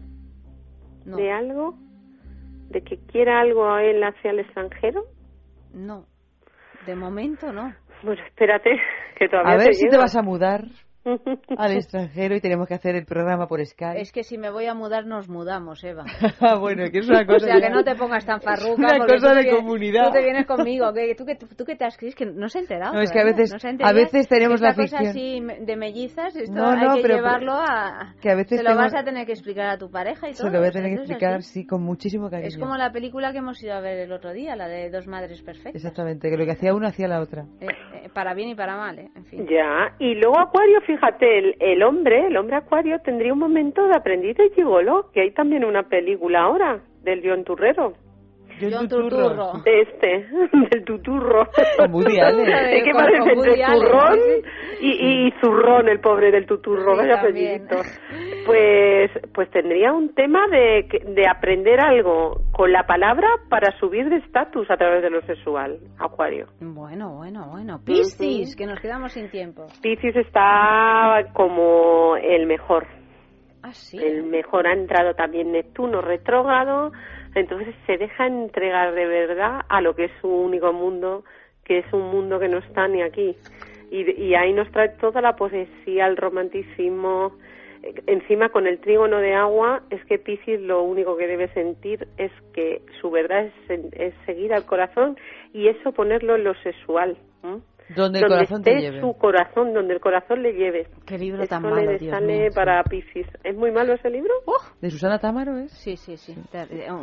¿De 1.05 1.31
algo? 1.31 1.75
¿De 2.69 2.81
que 2.81 2.97
quiera 2.97 3.39
algo 3.39 3.69
a 3.71 3.83
él 3.83 4.03
hacia 4.03 4.31
el 4.31 4.39
extranjero? 4.39 5.05
No. 5.73 6.05
De 6.85 6.95
momento 6.95 7.51
no. 7.51 7.73
Bueno, 8.03 8.21
espérate, 8.25 8.71
que 9.17 9.27
todavía 9.29 9.53
A 9.53 9.57
ver 9.57 9.73
si 9.73 9.87
te 9.87 9.97
vas 9.97 10.15
a 10.15 10.21
mudar 10.21 10.65
al 11.57 11.71
extranjero 11.75 12.35
y 12.35 12.41
tenemos 12.41 12.67
que 12.67 12.73
hacer 12.73 12.95
el 12.95 13.05
programa 13.05 13.47
por 13.47 13.65
Skype. 13.65 14.01
Es 14.01 14.11
que 14.11 14.23
si 14.23 14.37
me 14.37 14.49
voy 14.49 14.65
a 14.65 14.73
mudar, 14.73 15.05
nos 15.05 15.29
mudamos, 15.29 15.83
Eva. 15.83 16.05
Ah, 16.39 16.55
bueno, 16.55 16.83
que 16.91 16.99
es 16.99 17.09
una 17.09 17.25
cosa. 17.25 17.37
O 17.47 17.49
sea, 17.49 17.61
que 17.61 17.69
no 17.69 17.83
te 17.83 17.95
pongas 17.95 18.25
tan 18.25 18.41
farruca. 18.41 18.75
Una 18.75 19.05
cosa 19.05 19.33
de 19.33 19.49
comunidad. 19.49 20.07
Tú 20.07 20.13
te 20.13 20.23
vienes 20.23 20.45
conmigo. 20.45 20.91
Que, 20.93 21.15
¿tú, 21.15 21.25
que, 21.25 21.35
¿Tú 21.35 21.65
que 21.65 21.75
te 21.75 21.85
has 21.85 21.95
creído? 21.95 22.15
que 22.15 22.25
no 22.25 22.49
se 22.49 22.57
ha 22.57 22.61
enterado. 22.61 22.93
No, 22.93 23.01
es 23.01 23.11
que 23.11 23.19
a 23.19 23.23
veces, 23.23 23.53
a 23.53 23.93
veces 23.93 24.27
tenemos 24.27 24.59
la 24.59 24.73
ficción. 24.73 24.99
cosa 24.99 25.09
así 25.11 25.41
de 25.61 25.75
mellizas, 25.75 26.35
esto 26.35 26.53
no, 26.53 26.75
no, 26.75 26.91
hay 26.91 27.01
que 27.01 27.07
llevarlo 27.07 27.53
a. 27.53 28.15
Que 28.21 28.31
a 28.31 28.35
veces 28.35 28.59
se 28.59 28.63
lo 28.63 28.75
vas 28.75 28.93
a 28.95 29.03
tener 29.03 29.25
que 29.25 29.33
explicar 29.33 29.69
a 29.69 29.77
tu 29.77 29.89
pareja 29.89 30.29
y 30.29 30.33
todo. 30.33 30.47
Se 30.47 30.53
lo 30.53 30.59
voy 30.59 30.67
a 30.69 30.71
tener 30.71 30.89
que 30.89 31.03
explicar, 31.03 31.41
sí, 31.43 31.65
con 31.65 31.83
muchísimo 31.83 32.29
cariño. 32.29 32.47
Es 32.47 32.57
como 32.57 32.75
la 32.75 32.91
película 32.91 33.31
que 33.31 33.39
hemos 33.39 33.61
ido 33.63 33.73
a 33.73 33.79
ver 33.79 33.99
el 33.99 34.11
otro 34.11 34.33
día, 34.33 34.55
la 34.55 34.67
de 34.67 34.89
Dos 34.89 35.07
Madres 35.07 35.41
Perfectas. 35.41 35.75
Exactamente, 35.75 36.29
que 36.29 36.37
lo 36.37 36.45
que 36.45 36.51
hacía 36.51 36.73
una 36.73 36.89
hacía 36.89 37.07
la 37.07 37.21
otra. 37.21 37.45
Eh, 37.61 37.67
eh, 37.93 38.09
para 38.13 38.33
bien 38.33 38.49
y 38.49 38.55
para 38.55 38.75
mal, 38.75 38.99
¿eh? 38.99 39.09
En 39.15 39.25
fin. 39.25 39.47
Ya, 39.47 39.95
y 39.99 40.15
luego 40.15 40.39
Acuario, 40.39 40.79
fíjate, 40.81 40.96
el 41.19 41.55
el 41.59 41.83
hombre, 41.83 42.27
el 42.27 42.37
hombre 42.37 42.55
acuario, 42.55 42.99
tendría 42.99 43.33
un 43.33 43.39
momento 43.39 43.87
de 43.87 43.95
aprendiz 43.95 44.37
de 44.37 44.49
gigolo, 44.51 45.09
que 45.13 45.21
hay 45.21 45.31
también 45.31 45.63
una 45.65 45.83
película 45.83 46.41
ahora 46.41 46.79
del 47.03 47.21
John 47.23 47.43
Turrero. 47.43 47.93
John 48.59 48.87
Tuturro. 48.87 49.53
De 49.63 49.81
este, 49.81 50.27
del 50.71 50.83
tuturro. 50.83 51.47
Muy 51.89 52.19
Allen. 52.19 52.49
Es 52.49 52.83
que 52.83 52.91
parece 52.91 53.31
entre 53.31 53.63
turrón 53.65 54.19
y, 54.81 55.27
y, 55.27 55.31
zurrón 55.41 55.89
el 55.89 55.99
pobre 55.99 56.31
del 56.31 56.45
tuturro, 56.45 56.95
vaya 56.95 57.19
apellidito. 57.19 57.75
Pues, 58.45 59.11
pues 59.33 59.49
tendría 59.51 59.93
un 59.93 60.13
tema 60.13 60.47
de, 60.47 60.87
de 61.05 61.27
aprender 61.27 61.79
algo 61.79 62.41
con 62.51 62.71
la 62.71 62.85
palabra 62.85 63.27
para 63.49 63.77
subir 63.79 64.09
de 64.09 64.17
estatus 64.17 64.69
a 64.71 64.77
través 64.77 65.01
de 65.01 65.09
lo 65.09 65.21
sexual, 65.21 65.79
Acuario. 65.99 66.47
Bueno, 66.59 67.15
bueno, 67.15 67.47
bueno. 67.49 67.79
Piscis, 67.83 68.55
que 68.55 68.65
nos 68.65 68.79
quedamos 68.79 69.11
sin 69.11 69.29
tiempo. 69.29 69.67
Piscis 69.81 70.15
está 70.15 71.25
como 71.33 72.15
el 72.17 72.45
mejor. 72.45 72.87
Ah, 73.63 73.73
sí. 73.73 73.97
El 73.97 74.23
mejor 74.23 74.67
ha 74.67 74.73
entrado 74.73 75.13
también 75.13 75.51
Neptuno 75.51 76.01
retrógrado 76.01 76.91
entonces 77.39 77.75
se 77.85 77.97
deja 77.97 78.27
entregar 78.27 78.93
de 78.93 79.05
verdad 79.05 79.61
a 79.69 79.81
lo 79.81 79.95
que 79.95 80.05
es 80.05 80.11
su 80.21 80.27
único 80.27 80.73
mundo, 80.73 81.23
que 81.63 81.79
es 81.79 81.93
un 81.93 82.09
mundo 82.09 82.39
que 82.39 82.47
no 82.47 82.57
está 82.57 82.87
ni 82.87 83.01
aquí. 83.01 83.35
Y, 83.89 84.33
ahí 84.33 84.51
nos 84.51 84.69
trae 84.71 84.89
toda 84.89 85.21
la 85.21 85.35
poesía, 85.35 86.07
el 86.07 86.17
romanticismo. 86.17 87.37
Encima 88.05 88.49
con 88.49 88.67
el 88.67 88.79
trígono 88.79 89.19
de 89.19 89.33
agua, 89.33 89.83
es 89.89 90.03
que 90.05 90.19
Piscis 90.19 90.59
lo 90.59 90.81
único 90.83 91.15
que 91.15 91.27
debe 91.27 91.47
sentir 91.53 92.07
es 92.17 92.31
que 92.53 92.81
su 92.99 93.11
verdad 93.11 93.45
es, 93.45 93.93
es 93.93 94.13
seguir 94.25 94.53
al 94.53 94.65
corazón 94.65 95.17
y 95.53 95.69
eso 95.69 95.93
ponerlo 95.93 96.35
en 96.35 96.43
lo 96.43 96.53
sexual. 96.55 97.17
Donde 97.95 98.19
el 98.19 98.27
corazón 98.27 98.59
esté 98.59 98.73
te 98.75 98.81
lleve. 98.81 99.01
su 99.01 99.13
corazón, 99.17 99.73
donde 99.73 99.93
el 99.93 99.99
corazón 99.99 100.41
le 100.41 100.53
lleve. 100.53 100.87
Qué 101.05 101.17
libro 101.17 101.45
tan 101.47 101.61
malo, 101.63 101.75
le 101.77 101.99
sale 101.99 102.49
para 102.53 102.83
Piscis. 102.83 103.27
¿Es 103.43 103.55
muy 103.55 103.71
malo 103.71 103.93
ese 103.93 104.09
libro? 104.09 104.31
Oh, 104.45 104.61
¿De 104.81 104.89
Susana 104.89 105.19
Tamaro 105.19 105.57
es? 105.57 105.71
Sí, 105.71 105.95
sí, 105.95 106.17
sí. 106.17 106.35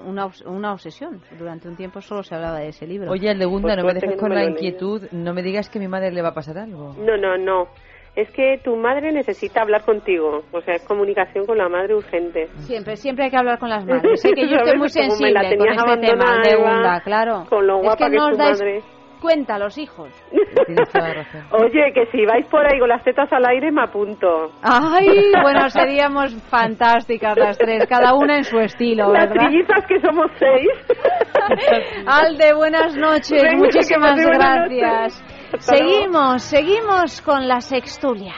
Una, 0.07 0.29
una 0.47 0.73
obsesión. 0.73 1.23
Durante 1.39 1.69
un 1.69 1.77
tiempo 1.77 2.01
solo 2.01 2.23
se 2.23 2.35
hablaba 2.35 2.59
de 2.59 2.69
ese 2.69 2.87
libro. 2.87 3.11
Oye, 3.11 3.31
el 3.31 3.39
de 3.39 3.47
Gunda, 3.47 3.77
no 3.77 3.85
me 3.85 3.95
dejes 3.95 4.17
con 4.17 4.35
la 4.35 4.45
inquietud. 4.45 5.03
No 5.13 5.33
me 5.33 5.43
digas 5.43 5.71
que 5.71 5.79
a 5.79 5.83
mi 5.83 5.89
madre 5.89 6.11
le 6.11 6.23
va 6.23 6.29
a 6.29 6.35
pasar 6.35 6.59
algo. 6.59 6.95
No, 6.99 7.17
no, 7.17 7.39
no. 7.39 7.69
Es 8.15 8.31
que 8.31 8.61
tu 8.63 8.77
madre 8.77 9.11
necesita 9.11 9.63
hablar 9.63 9.85
contigo. 9.85 10.45
O 10.53 10.61
sea, 10.61 10.75
es 10.75 10.85
comunicación 10.85 11.47
con 11.47 11.59
la 11.59 11.69
madre 11.69 11.97
urgente. 11.97 12.47
Siempre, 12.59 12.97
siempre 12.97 13.25
hay 13.25 13.31
que 13.31 13.37
hablar 13.37 13.59
con 13.59 13.69
las 13.69 13.85
madres. 13.87 14.21
Sé 14.21 14.33
que 14.33 14.49
yo 14.49 14.57
estoy 14.57 14.79
muy 14.79 14.89
sensible 14.89 15.57
con 15.57 15.69
este 15.69 15.97
tema 15.97 16.39
de 16.45 16.57
Gunda, 16.57 17.01
claro. 17.01 17.45
Con 17.49 17.67
lo 17.67 17.79
guapa 17.79 18.09
que, 18.09 18.17
es 18.17 18.23
tu 18.23 18.39
madre 18.39 18.83
cuéntalos, 19.25 19.79
hijos. 19.79 20.11
Oye, 21.51 21.93
que 21.95 22.05
si 22.13 22.27
vais 22.27 22.47
por 22.49 22.61
ahí 22.61 22.79
con 22.79 22.91
las 22.91 23.03
tetas 23.03 23.33
al 23.33 23.47
aire, 23.47 23.73
me 23.73 23.85
apunto. 23.85 24.53
Ay, 24.63 25.33
bueno, 25.41 25.71
seríamos 25.71 26.35
fantásticas 26.51 27.35
las 27.39 27.57
tres, 27.57 27.87
cada 27.89 28.13
una 28.13 28.37
en 28.37 28.45
su 28.45 28.59
estilo, 28.61 29.11
¿verdad? 29.11 29.35
Las 29.35 29.49
trillizas 29.49 29.87
que 29.87 29.99
somos 30.01 30.31
seis. 30.39 30.69
Alde, 32.07 32.53
buenas 32.53 32.95
noches, 32.95 33.43
muchísimas 33.57 34.21
gracias. 34.21 35.25
Seguimos, 35.59 36.43
seguimos 36.43 37.23
con 37.23 37.49
la 37.49 37.63
sextulia. 37.63 38.35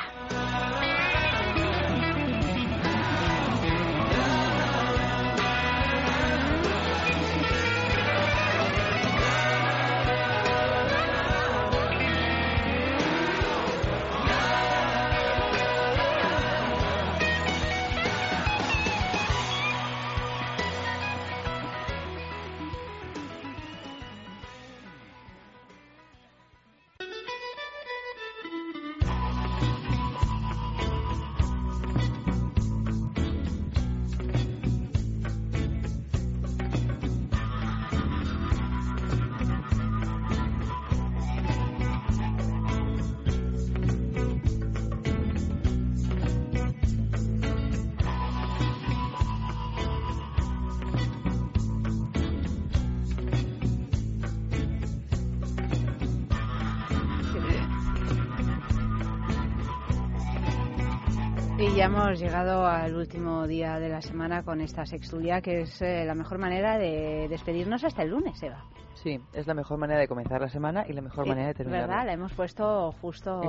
Hemos 61.58 62.18
llegado 62.18 62.66
al 62.66 62.94
último 62.94 63.46
día 63.46 63.78
de 63.78 63.88
la 63.88 64.02
semana 64.02 64.42
con 64.42 64.60
esta 64.60 64.84
sextulia, 64.84 65.40
que 65.40 65.62
es 65.62 65.80
eh, 65.80 66.04
la 66.04 66.14
mejor 66.14 66.38
manera 66.38 66.76
de 66.78 67.28
despedirnos 67.28 67.82
hasta 67.84 68.02
el 68.02 68.10
lunes, 68.10 68.42
Eva. 68.42 68.64
Sí, 69.06 69.20
es 69.34 69.46
la 69.46 69.54
mejor 69.54 69.78
manera 69.78 70.00
de 70.00 70.08
comenzar 70.08 70.40
la 70.40 70.48
semana 70.48 70.84
y 70.88 70.92
la 70.92 71.00
mejor 71.00 71.28
manera 71.28 71.46
de 71.46 71.54
terminar. 71.54 71.82
¿Verdad? 71.82 72.06
La 72.06 72.12
hemos 72.14 72.32
puesto 72.32 72.90
justo, 73.00 73.40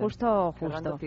justo, 0.00 0.52
justo. 0.58 0.98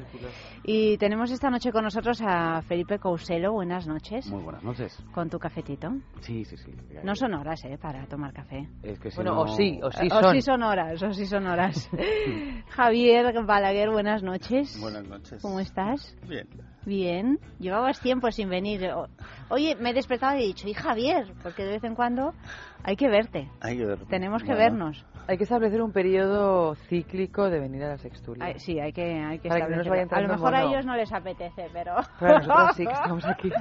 Y 0.64 0.98
tenemos 0.98 1.30
esta 1.32 1.50
noche 1.50 1.74
con 1.74 1.84
nosotros 1.84 2.22
a 2.26 2.62
Felipe 2.62 2.98
Couselo. 2.98 3.52
Buenas 3.52 3.88
noches. 3.88 4.26
Muy 4.32 4.42
buenas 4.42 4.64
noches. 4.64 4.98
Con 5.14 5.30
tu 5.30 5.38
cafetito. 5.38 5.90
Sí, 6.22 6.46
sí, 6.46 6.56
sí. 6.56 6.74
No 7.04 7.14
son 7.14 7.34
horas, 7.34 7.62
¿eh? 7.66 7.78
Para 7.78 8.06
tomar 8.06 8.32
café. 8.32 8.70
Es 8.84 9.00
que 9.00 9.10
bueno, 9.18 9.42
o 9.42 9.48
sí, 9.50 9.82
o 9.84 9.92
sí 9.92 10.10
son. 10.10 10.26
O 10.26 10.32
sí 10.32 10.42
son 10.44 10.64
horas, 10.64 11.04
o 11.04 11.12
sí 11.12 11.26
son 11.26 11.46
horas. 11.48 11.90
Javier 12.70 13.34
Balaguer, 13.46 13.90
buenas 13.90 14.24
noches. 14.24 14.80
Buenas 14.80 15.06
noches. 15.06 15.42
¿Cómo 15.42 15.60
estás? 15.60 16.16
Bien. 16.26 16.48
Bien. 16.86 17.40
Llevabas 17.60 18.00
tiempo 18.00 18.32
sin 18.32 18.50
venir. 18.50 18.90
Oye, 19.50 19.76
me 19.76 19.92
he 19.92 19.94
despertado 19.94 20.38
y 20.38 20.44
he 20.44 20.48
dicho, 20.48 20.68
y 20.68 20.74
Javier, 20.74 21.34
porque 21.44 21.64
de 21.64 21.72
vez 21.72 21.84
en 21.84 21.96
cuando 21.96 22.34
hay 22.84 22.96
que 22.96 23.10
verte. 23.10 23.50
Hay 23.62 23.78
que 23.78 23.86
vernos. 23.86 24.08
Tenemos 24.08 24.44
que 24.44 24.54
vernos. 24.54 25.06
Hay 25.30 25.38
que 25.38 25.44
establecer 25.44 25.80
un 25.80 25.92
periodo 25.92 26.74
cíclico 26.88 27.52
de 27.52 27.60
venir 27.60 27.84
a 27.84 27.90
la 27.90 27.98
sextulia. 28.00 28.58
sí, 28.58 28.80
hay 28.80 28.92
que, 28.92 29.04
hay 29.04 29.38
que 29.38 29.48
A 29.48 30.22
lo 30.22 30.28
mejor 30.28 30.56
a 30.56 30.64
ellos 30.64 30.88
no 30.88 30.96
les 30.96 31.14
apetece, 31.14 31.68
pero... 31.72 31.98
Pero 32.20 32.40
nosotros 32.40 32.76
sí 32.76 32.84
que 32.84 32.92
estamos 32.94 33.26
aquí. 33.28 33.52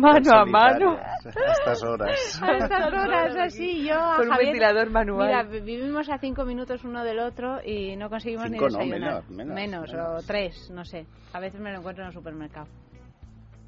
mano 0.00 0.32
a 0.32 0.44
mano. 0.44 0.96
A 0.98 1.52
estas 1.52 1.84
horas. 1.84 2.42
A 2.42 2.56
estas 2.56 2.92
horas, 2.92 3.36
así. 3.36 3.86
Yo 3.86 3.94
a 3.94 4.16
Con 4.16 4.28
un 4.28 4.36
ventilador 4.36 4.90
manual. 4.90 5.28
Mira, 5.28 5.60
vivimos 5.62 6.10
a 6.10 6.18
cinco 6.18 6.44
minutos 6.44 6.82
uno 6.82 7.04
del 7.04 7.20
otro 7.20 7.60
y 7.64 7.94
no 7.94 8.10
conseguimos 8.10 8.50
ni 8.50 8.58
desayunar. 8.58 9.22
menos, 9.30 9.54
menos, 9.54 9.94
o 9.94 10.26
tres, 10.26 10.68
no 10.74 10.84
sé. 10.84 11.06
A 11.32 11.38
veces 11.38 11.60
me 11.60 11.70
lo 11.70 11.78
encuentro 11.78 12.02
en 12.02 12.08
el 12.08 12.12
supermercado. 12.12 12.66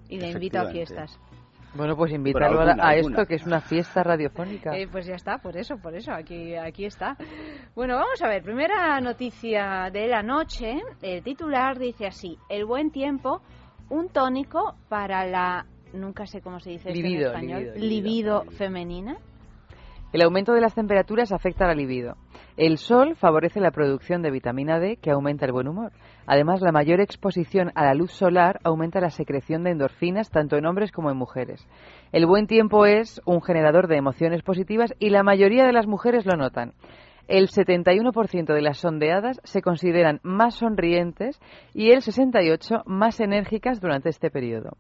Y 0.09 0.19
le 0.19 0.33
invito 0.33 0.59
a 0.59 0.67
fiestas. 0.67 1.17
Bueno, 1.75 1.97
pues 1.97 2.13
invitarlo 2.13 2.61
a, 2.61 2.95
esto, 2.95 3.27
que 3.27 3.35
es 3.35 3.45
una 3.45 3.61
fiesta 3.61 4.03
radiofónica. 4.03 4.77
Eh, 4.77 4.87
pues 4.91 5.07
ya 5.07 5.15
está, 5.15 5.39
por 5.39 5.57
eso, 5.57 5.77
por 5.77 5.95
eso, 5.95 6.13
aquí, 6.13 6.55
aquí 6.55 6.85
está. 6.85 7.17
Bueno, 7.75 7.97
vamos 7.97 8.23
a 8.23 8.29
ver, 8.29 8.43
primera 8.43 9.01
noticia 9.01 9.91
de 9.93 10.07
la 10.07 10.23
noche. 10.23 10.81
El 11.03 11.23
titular 11.23 11.79
dice 11.79 12.07
así, 12.07 12.39
el 12.49 12.65
buen 12.65 12.91
tiempo, 12.91 13.43
un 13.91 14.09
tónico 14.09 14.77
para 14.89 15.27
la, 15.27 15.67
nunca 15.93 16.27
sé 16.27 16.41
cómo 16.41 16.61
se 16.61 16.71
dice 16.71 16.91
en 16.91 17.23
español, 17.23 17.73
libido 17.77 18.45
femenina. 18.53 19.19
El 20.15 20.23
aumento 20.23 20.53
de 20.53 20.61
las 20.61 20.77
temperaturas 20.77 21.33
afecta 21.33 21.67
la 21.67 21.75
libido. 21.75 22.15
El 22.57 22.79
sol 22.79 23.17
favorece 23.17 23.59
la 23.59 23.73
producción 23.73 24.23
de 24.23 24.31
vitamina 24.31 24.79
D, 24.79 24.97
que 25.03 25.11
aumenta 25.11 25.45
el 25.45 25.51
buen 25.51 25.67
humor. 25.67 25.91
Además, 26.25 26.61
la 26.61 26.71
mayor 26.71 27.01
exposición 27.01 27.73
a 27.75 27.85
la 27.85 27.95
luz 27.95 28.13
solar 28.13 28.61
aumenta 28.63 29.01
la 29.01 29.11
secreción 29.11 29.65
de 29.65 29.73
endorfinas 29.73 30.31
tanto 30.31 30.57
en 30.57 30.67
hombres 30.67 30.93
como 30.93 31.11
en 31.11 31.17
mujeres. 31.17 31.67
El 32.13 32.27
buen 32.27 32.47
tiempo 32.47 32.87
es 32.87 33.21
un 33.27 33.43
generador 33.43 33.89
de 33.89 33.97
emociones 33.97 34.43
positivas 34.43 34.95
y 35.01 35.11
la 35.11 35.25
mayoría 35.25 35.67
de 35.67 35.73
las 35.73 35.89
mujeres 35.89 36.25
lo 36.27 36.37
notan. 36.37 36.75
El 37.27 37.49
71% 37.49 38.55
de 38.55 38.63
las 38.63 38.79
sondeadas 38.79 39.41
se 39.43 39.63
consideran 39.63 40.21
más 40.23 40.55
sonrientes 40.55 41.41
y 41.73 41.91
el 41.91 42.03
68% 42.03 42.85
más 42.87 43.19
enérgicas 43.19 43.81
durante 43.81 44.11
este 44.11 44.31
periodo. 44.31 44.77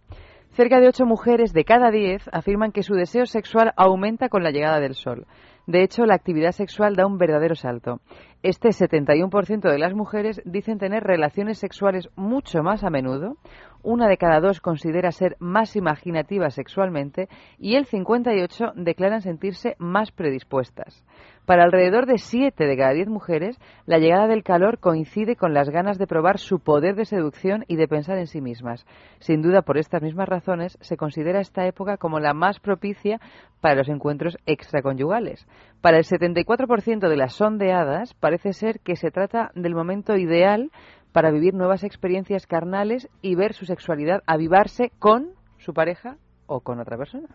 Cerca 0.54 0.78
de 0.78 0.86
8 0.86 1.04
mujeres 1.04 1.52
de 1.52 1.64
cada 1.64 1.90
10 1.90 2.30
afirman 2.30 2.70
que 2.70 2.84
su 2.84 2.94
deseo 2.94 3.26
sexual 3.26 3.72
aumenta 3.76 4.28
con 4.28 4.44
la 4.44 4.52
llegada 4.52 4.78
del 4.78 4.94
sol. 4.94 5.26
De 5.66 5.82
hecho, 5.82 6.06
la 6.06 6.14
actividad 6.14 6.52
sexual 6.52 6.94
da 6.94 7.06
un 7.06 7.18
verdadero 7.18 7.56
salto. 7.56 7.98
Este 8.44 8.68
71% 8.68 9.68
de 9.68 9.78
las 9.80 9.94
mujeres 9.94 10.40
dicen 10.44 10.78
tener 10.78 11.02
relaciones 11.02 11.58
sexuales 11.58 12.08
mucho 12.14 12.62
más 12.62 12.84
a 12.84 12.90
menudo, 12.90 13.36
una 13.84 14.08
de 14.08 14.16
cada 14.16 14.40
dos 14.40 14.60
considera 14.60 15.12
ser 15.12 15.36
más 15.38 15.76
imaginativa 15.76 16.50
sexualmente 16.50 17.28
y 17.58 17.76
el 17.76 17.86
58% 17.86 18.72
declaran 18.74 19.20
sentirse 19.20 19.76
más 19.78 20.10
predispuestas. 20.10 21.04
Para 21.46 21.64
alrededor 21.64 22.06
de 22.06 22.16
7 22.16 22.64
de 22.64 22.76
cada 22.76 22.94
10 22.94 23.08
mujeres, 23.08 23.60
la 23.84 23.98
llegada 23.98 24.26
del 24.26 24.42
calor 24.42 24.78
coincide 24.78 25.36
con 25.36 25.52
las 25.52 25.68
ganas 25.68 25.98
de 25.98 26.06
probar 26.06 26.38
su 26.38 26.58
poder 26.58 26.94
de 26.94 27.04
seducción 27.04 27.66
y 27.68 27.76
de 27.76 27.86
pensar 27.86 28.16
en 28.16 28.26
sí 28.26 28.40
mismas. 28.40 28.86
Sin 29.18 29.42
duda, 29.42 29.60
por 29.60 29.76
estas 29.76 30.00
mismas 30.00 30.26
razones, 30.26 30.78
se 30.80 30.96
considera 30.96 31.40
esta 31.40 31.66
época 31.66 31.98
como 31.98 32.18
la 32.18 32.32
más 32.32 32.60
propicia 32.60 33.20
para 33.60 33.74
los 33.74 33.90
encuentros 33.90 34.38
extraconyugales. 34.46 35.46
Para 35.82 35.98
el 35.98 36.04
74% 36.04 37.08
de 37.10 37.16
las 37.16 37.34
sondeadas, 37.34 38.14
parece 38.14 38.54
ser 38.54 38.80
que 38.80 38.96
se 38.96 39.10
trata 39.10 39.50
del 39.54 39.74
momento 39.74 40.16
ideal 40.16 40.70
para 41.14 41.30
vivir 41.30 41.54
nuevas 41.54 41.84
experiencias 41.84 42.44
carnales 42.48 43.08
y 43.22 43.36
ver 43.36 43.54
su 43.54 43.66
sexualidad 43.66 44.24
avivarse 44.26 44.90
con 44.98 45.30
su 45.58 45.72
pareja 45.72 46.16
o 46.46 46.58
con 46.60 46.80
otra 46.80 46.98
persona. 46.98 47.28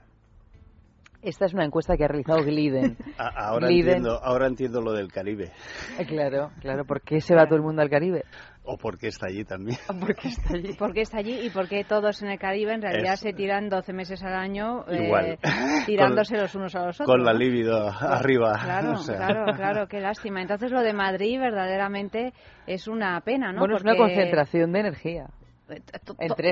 Esta 1.22 1.46
es 1.46 1.54
una 1.54 1.66
encuesta 1.66 1.98
que 1.98 2.06
ha 2.06 2.08
realizado 2.08 2.44
Gliden. 2.44 2.98
ahora, 3.18 3.70
Entiendo, 3.70 4.20
ahora 4.24 4.48
entiendo 4.48 4.82
lo 4.82 4.94
del 4.94 5.12
Caribe. 5.12 5.52
Eh, 5.98 6.06
claro, 6.06 6.52
claro. 6.62 6.86
¿Por 6.86 7.02
qué 7.02 7.20
se 7.20 7.36
va 7.36 7.46
todo 7.46 7.56
el 7.56 7.62
mundo 7.62 7.82
al 7.82 7.90
Caribe? 7.90 8.24
O 8.64 8.78
porque 8.78 9.08
está 9.08 9.28
allí 9.28 9.44
también. 9.44 9.78
¿Por 10.00 10.16
qué 10.16 10.30
está 10.30 10.54
allí? 10.54 10.74
Porque 10.80 11.02
está 11.02 11.18
allí 11.18 11.40
y 11.46 11.50
porque 11.50 11.84
todos 11.84 12.22
en 12.22 12.30
el 12.30 12.40
Caribe 12.40 12.74
en 12.74 12.82
realidad 12.82 13.16
se 13.16 13.34
tiran 13.34 13.68
12 13.68 13.94
meses 13.94 14.24
al 14.24 14.36
año 14.36 14.86
eh, 14.88 15.38
tirándose 15.86 16.38
los 16.38 16.54
unos 16.56 16.76
a 16.76 16.86
los 16.86 16.96
otros. 17.02 17.08
Con 17.08 17.26
la 17.26 17.34
libido 17.34 17.88
arriba. 17.88 18.54
Claro, 18.64 18.94
claro, 19.06 19.46
claro, 19.56 19.88
qué 19.88 20.00
lástima. 20.00 20.42
Entonces 20.42 20.72
lo 20.72 20.82
de 20.82 20.94
Madrid 20.94 21.40
verdaderamente 21.40 22.34
es 22.68 22.88
una 22.88 23.20
pena, 23.22 23.52
¿no? 23.52 23.62
Bueno, 23.62 23.78
es 23.78 23.84
una 23.84 23.96
concentración 23.96 24.72
de 24.72 24.80
energía 24.80 25.28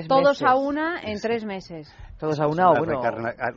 todos 0.07 0.41
a 0.41 0.55
una 0.55 1.01
en 1.01 1.19
tres 1.19 1.45
meses. 1.45 1.93
Todos 2.19 2.39
a 2.39 2.47
una 2.47 2.71
o 2.71 2.77
bueno. 2.77 3.01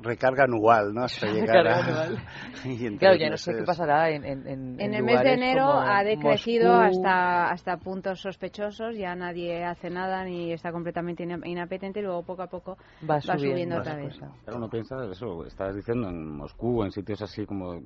Recarga, 0.03 0.45
anual, 0.45 0.93
¿no? 0.93 1.05
Hasta 1.05 1.27
llegar 1.27 1.67
a... 1.67 1.83
claro, 2.99 3.17
ya 3.17 3.31
no 3.31 3.37
sé 3.37 3.55
qué 3.55 3.63
pasará 3.65 4.11
en 4.11 4.25
En, 4.25 4.81
en 4.81 4.95
el 4.95 5.03
mes 5.03 5.21
de 5.23 5.33
enero 5.33 5.71
ha 5.71 6.03
decrecido 6.05 6.75
hasta, 6.75 7.51
hasta 7.51 7.77
puntos 7.79 8.21
sospechosos, 8.21 8.97
ya 8.97 9.15
nadie 9.15 9.65
hace 9.65 9.91
nada 9.91 10.25
ni 10.25 10.53
está 10.53 10.73
completamente 10.73 11.25
inapetente 11.25 12.01
y 12.01 12.03
luego 12.03 12.23
poco 12.23 12.43
a 12.43 12.47
poco 12.47 12.77
va, 13.09 13.21
subiendo, 13.21 13.79
otra 13.79 13.97
vez. 13.97 14.17
Claro, 14.19 14.59
uno 14.59 14.69
piensa 14.69 14.97
eso, 15.11 15.45
estabas 15.45 15.75
diciendo, 15.75 16.09
en 16.09 16.37
Moscú, 16.37 16.83
en 16.85 16.91
sitios 16.91 17.23
así 17.23 17.47
como 17.47 17.81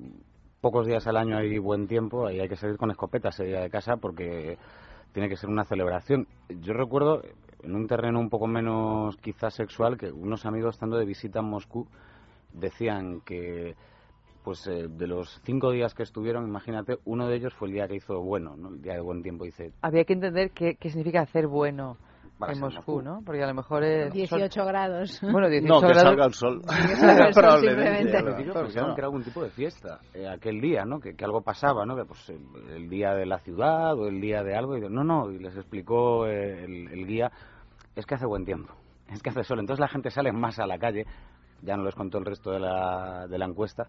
pocos 0.61 0.87
días 0.87 1.05
al 1.07 1.17
año 1.17 1.37
hay 1.37 1.57
buen 1.59 1.87
tiempo, 1.87 2.27
ahí 2.27 2.39
hay 2.39 2.49
que 2.49 2.55
salir 2.55 2.77
con 2.77 2.91
escopetas 2.91 3.37
de 3.37 3.69
casa 3.69 3.97
porque 3.97 4.57
tiene 5.15 5.29
que 5.29 5.37
ser 5.37 5.49
una 5.49 5.63
celebración. 5.63 6.27
Yo 6.49 6.73
recuerdo 6.73 7.21
en 7.65 7.75
un 7.75 7.87
terreno 7.87 8.19
un 8.19 8.29
poco 8.29 8.47
menos 8.47 9.17
quizás 9.17 9.53
sexual, 9.53 9.97
que 9.97 10.11
unos 10.11 10.45
amigos 10.45 10.75
estando 10.75 10.97
de 10.97 11.05
visita 11.05 11.39
en 11.39 11.45
Moscú 11.45 11.87
decían 12.53 13.21
que 13.21 13.75
pues 14.43 14.67
eh, 14.67 14.87
de 14.87 15.07
los 15.07 15.41
cinco 15.43 15.71
días 15.71 15.95
que 15.95 16.03
estuvieron, 16.03 16.47
imagínate, 16.47 16.99
uno 17.05 17.27
de 17.27 17.35
ellos 17.35 17.53
fue 17.55 17.67
el 17.67 17.73
día 17.73 17.87
que 17.87 17.95
hizo 17.95 18.21
bueno, 18.21 18.55
¿no? 18.55 18.69
El 18.69 18.81
día 18.81 18.93
de 18.93 19.01
buen 19.01 19.23
tiempo, 19.23 19.43
dice. 19.43 19.73
Había 19.81 20.05
que 20.05 20.13
entender 20.13 20.51
qué, 20.51 20.75
qué 20.75 20.89
significa 20.89 21.21
hacer 21.21 21.47
bueno 21.47 21.97
en 22.47 22.59
Moscú, 22.59 23.01
¿no? 23.01 23.21
Porque 23.25 23.43
a 23.43 23.47
lo 23.47 23.53
mejor 23.53 23.83
es... 23.83 24.13
18 24.13 24.65
grados. 24.65 25.19
Bueno, 25.21 25.49
18 25.49 25.67
no, 25.67 25.79
grados. 25.79 25.97
que 25.97 26.07
salga 26.07 26.25
el 26.25 26.33
sol. 26.35 26.61
Que 26.61 26.95
salga 26.95 27.27
el 27.27 27.33
sol 27.33 27.59
simplemente. 27.61 28.23
Pues, 28.53 28.73
que 28.73 28.79
era 28.79 29.05
algún 29.05 29.23
tipo 29.23 29.43
de 29.43 29.49
fiesta 29.49 29.99
eh, 30.13 30.27
aquel 30.27 30.59
día, 30.61 30.83
¿no? 30.85 30.99
Que, 30.99 31.15
que, 31.15 31.25
algo 31.25 31.41
pasaba, 31.41 31.85
¿no? 31.85 31.95
Que 31.95 32.05
pues 32.05 32.29
el, 32.29 32.73
el, 32.75 32.89
día 32.89 33.13
de 33.13 33.25
la 33.25 33.39
ciudad 33.39 33.97
o 33.97 34.07
el 34.07 34.19
día 34.19 34.43
de 34.43 34.55
algo. 34.55 34.77
Y, 34.77 34.81
no, 34.81 35.03
no, 35.03 35.31
y 35.31 35.39
les 35.39 35.55
explicó 35.55 36.27
eh, 36.27 36.65
el, 36.65 36.87
el 36.91 37.07
guía, 37.07 37.31
es 37.95 38.05
que 38.05 38.15
hace 38.15 38.25
buen 38.25 38.45
tiempo, 38.45 38.73
es 39.11 39.21
que 39.21 39.29
hace 39.29 39.43
sol. 39.43 39.59
Entonces 39.59 39.79
la 39.79 39.87
gente 39.87 40.09
sale 40.09 40.31
más 40.31 40.59
a 40.59 40.67
la 40.67 40.77
calle, 40.77 41.05
ya 41.61 41.75
no 41.75 41.83
les 41.83 41.95
contó 41.95 42.17
el 42.17 42.25
resto 42.25 42.51
de 42.51 42.59
la, 42.59 43.27
de 43.27 43.37
la 43.37 43.45
encuesta, 43.45 43.87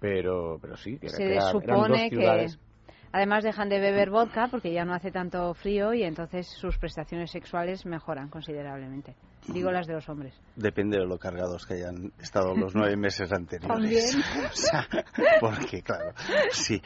pero, 0.00 0.58
pero 0.60 0.76
sí, 0.76 0.98
que, 0.98 1.08
Se 1.08 1.18
que 1.18 1.32
era, 1.32 1.50
supone 1.50 1.74
eran 1.74 1.88
dos 1.88 2.08
ciudades. 2.08 2.56
que 2.56 2.66
Además 3.12 3.44
dejan 3.44 3.70
de 3.70 3.80
beber 3.80 4.10
vodka 4.10 4.48
porque 4.50 4.72
ya 4.72 4.84
no 4.84 4.92
hace 4.92 5.10
tanto 5.10 5.54
frío 5.54 5.94
y 5.94 6.02
entonces 6.02 6.46
sus 6.46 6.76
prestaciones 6.76 7.30
sexuales 7.30 7.86
mejoran 7.86 8.28
considerablemente. 8.28 9.14
Digo 9.48 9.70
las 9.70 9.86
de 9.86 9.94
los 9.94 10.08
hombres. 10.08 10.34
Depende 10.56 10.98
de 10.98 11.06
lo 11.06 11.18
cargados 11.18 11.64
que 11.64 11.74
hayan 11.74 12.12
estado 12.20 12.54
los 12.54 12.74
nueve 12.74 12.96
meses 12.98 13.32
anteriores. 13.32 13.68
También. 13.68 14.04
O 14.52 14.54
sea, 14.54 14.86
porque 15.40 15.80
claro, 15.82 16.12
si, 16.50 16.82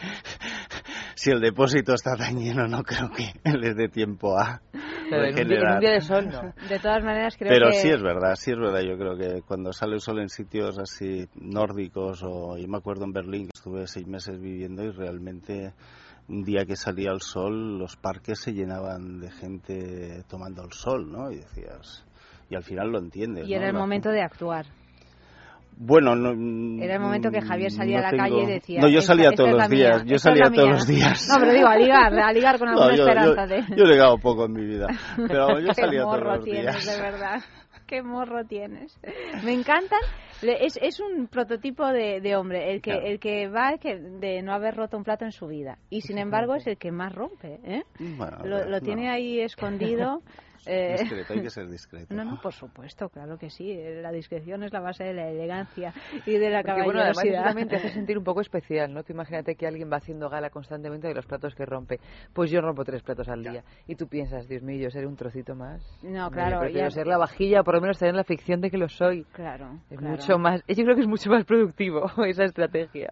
si 1.16 1.30
el 1.30 1.40
depósito 1.40 1.94
está 1.94 2.16
tan 2.16 2.38
lleno 2.38 2.68
no 2.68 2.84
creo 2.84 3.10
que 3.10 3.32
les 3.58 3.74
dé 3.74 3.88
tiempo 3.88 4.38
a 4.38 4.60
Pero 5.10 5.24
en 5.24 5.38
un, 5.38 5.48
día, 5.48 5.58
en 5.58 5.72
un 5.74 5.80
día 5.80 5.90
de 5.92 6.00
sol 6.00 6.28
no. 6.28 6.68
De 6.68 6.78
todas 6.78 7.02
maneras 7.02 7.36
creo 7.36 7.50
Pero 7.50 7.70
que... 7.70 7.76
sí 7.76 7.88
es 7.88 8.02
verdad, 8.02 8.34
sí 8.36 8.52
es 8.52 8.58
verdad. 8.58 8.80
Yo 8.80 8.96
creo 8.96 9.16
que 9.16 9.42
cuando 9.42 9.72
sale 9.72 9.94
el 9.94 10.00
sol 10.00 10.20
en 10.20 10.28
sitios 10.28 10.78
así 10.78 11.28
nórdicos 11.34 12.22
o 12.22 12.56
yo 12.56 12.68
me 12.68 12.78
acuerdo 12.78 13.04
en 13.04 13.12
Berlín 13.12 13.42
que 13.44 13.52
estuve 13.54 13.86
seis 13.86 14.06
meses 14.06 14.40
viviendo 14.40 14.84
y 14.84 14.90
realmente 14.90 15.74
un 16.28 16.44
día 16.44 16.64
que 16.64 16.76
salía 16.76 17.10
el 17.10 17.20
sol, 17.20 17.78
los 17.78 17.96
parques 17.96 18.40
se 18.40 18.52
llenaban 18.52 19.18
de 19.18 19.30
gente 19.32 20.22
tomando 20.28 20.62
el 20.62 20.72
sol, 20.72 21.10
¿no? 21.10 21.30
Y 21.30 21.36
decías, 21.38 22.06
y 22.48 22.54
al 22.54 22.62
final 22.62 22.90
lo 22.90 22.98
entiendes. 22.98 23.48
Y 23.48 23.54
era 23.54 23.66
¿no? 23.66 23.70
el 23.70 23.76
momento 23.76 24.10
de 24.10 24.22
actuar. 24.22 24.66
Bueno, 25.82 26.14
no, 26.14 26.30
Era 26.84 26.96
el 26.96 27.00
momento 27.00 27.30
que 27.30 27.40
Javier 27.40 27.70
salía 27.70 28.00
no 28.02 28.06
a 28.08 28.12
la 28.12 28.24
tengo- 28.24 28.36
calle 28.38 28.42
y 28.42 28.54
decía... 28.54 28.80
No, 28.82 28.88
yo 28.88 28.98
"Esta- 28.98 29.14
salía 29.14 29.30
todos 29.32 29.50
los 29.52 29.68
días. 29.70 30.04
mía, 30.04 30.12
Yo 30.12 30.18
salía 30.18 30.50
todos 30.50 30.66
mía". 30.68 30.72
los 30.74 30.86
días. 30.86 31.28
No, 31.30 31.40
pero 31.40 31.52
digo, 31.54 31.66
a 31.68 31.76
ligar, 31.78 32.14
a 32.20 32.32
ligar 32.34 32.58
con 32.58 32.68
alguna 32.68 32.88
No, 32.90 32.96
yo, 32.96 33.02
esperanza 33.08 33.46
yo- 33.46 33.54
de... 33.54 33.76
yo 33.76 33.84
he 33.84 33.88
ligado 33.88 34.18
poco 34.18 34.44
en 34.44 34.52
mi 34.52 34.66
vida. 34.66 34.88
Pero 35.16 35.58
yo 35.58 35.68
Qué 35.74 35.74
salía 35.74 36.02
todos 36.02 36.18
morro 36.18 36.34
los 36.36 36.44
tienes, 36.44 36.62
días. 36.84 36.86
de 36.96 37.02
verdad. 37.02 37.40
Qué 37.86 38.02
morro 38.02 38.44
tienes. 38.44 39.00
Me 39.42 39.52
encantan. 39.54 39.98
Es, 40.42 40.78
es 40.80 41.00
un 41.00 41.26
prototipo 41.28 41.86
de, 41.88 42.20
de 42.20 42.36
hombre, 42.36 42.72
el 42.72 42.82
que, 42.82 42.92
Claro. 42.92 43.06
el 43.06 43.18
que 43.18 43.48
va 43.48 43.78
que 43.78 43.96
de 43.98 44.42
no 44.42 44.52
haber 44.52 44.76
roto 44.76 44.96
un 44.98 45.02
plato 45.02 45.24
en 45.24 45.32
su 45.32 45.46
vida. 45.48 45.78
Y 45.88 46.02
sin 46.02 46.18
embargo 46.18 46.54
es 46.54 46.66
el 46.66 46.76
que 46.76 46.92
más 46.92 47.12
rompe. 47.14 47.58
¿eh? 47.64 47.82
Bueno, 47.98 48.36
Lo, 48.44 48.64
lo 48.64 48.70
no. 48.78 48.80
tiene 48.80 49.10
ahí 49.10 49.40
escondido. 49.40 50.20
Eh, 50.66 50.96
Discreto, 51.00 51.32
hay 51.32 51.42
que 51.42 51.50
ser 51.50 51.68
discreto. 51.68 52.14
No, 52.14 52.24
no, 52.24 52.40
por 52.40 52.52
supuesto, 52.52 53.08
claro 53.08 53.38
que 53.38 53.50
sí. 53.50 53.76
La 54.02 54.12
discreción 54.12 54.62
es 54.62 54.72
la 54.72 54.80
base 54.80 55.04
de 55.04 55.14
la 55.14 55.28
elegancia 55.28 55.92
y 56.26 56.38
de 56.38 56.50
la 56.50 56.62
Porque, 56.62 56.82
bueno, 56.82 57.00
además 57.00 57.16
caballerosidad. 57.18 57.44
también 57.44 57.68
te 57.68 57.76
hace 57.76 57.88
sentir 57.94 58.18
un 58.18 58.24
poco 58.24 58.40
especial, 58.40 58.92
¿no? 58.92 59.02
Tú 59.02 59.12
imagínate 59.12 59.54
que 59.56 59.66
alguien 59.66 59.90
va 59.90 59.96
haciendo 59.96 60.28
gala 60.28 60.50
constantemente 60.50 61.08
de 61.08 61.14
los 61.14 61.26
platos 61.26 61.54
que 61.54 61.64
rompe. 61.66 61.98
Pues 62.32 62.50
yo 62.50 62.60
rompo 62.60 62.84
tres 62.84 63.02
platos 63.02 63.28
al 63.28 63.42
día. 63.42 63.64
Y 63.86 63.94
tú 63.96 64.06
piensas, 64.08 64.48
Dios 64.48 64.62
mío, 64.62 64.78
yo 64.82 64.90
seré 64.90 65.06
un 65.06 65.16
trocito 65.16 65.54
más. 65.54 65.82
No, 66.02 66.30
claro, 66.30 66.56
yo 66.56 66.60
prefiero 66.60 66.88
ya- 66.88 66.94
ser 66.94 67.06
la 67.06 67.18
vajilla, 67.18 67.60
o 67.60 67.64
por 67.64 67.74
lo 67.74 67.80
menos 67.80 67.98
tener 67.98 68.14
la 68.14 68.24
ficción 68.24 68.60
de 68.60 68.70
que 68.70 68.78
lo 68.78 68.88
soy. 68.88 69.24
Claro, 69.32 69.78
Es 69.90 69.98
claro. 69.98 70.16
mucho 70.16 70.38
más... 70.38 70.62
Yo 70.68 70.84
creo 70.84 70.94
que 70.94 71.02
es 71.02 71.08
mucho 71.08 71.30
más 71.30 71.44
productivo 71.44 72.10
esa 72.26 72.44
estrategia. 72.44 73.10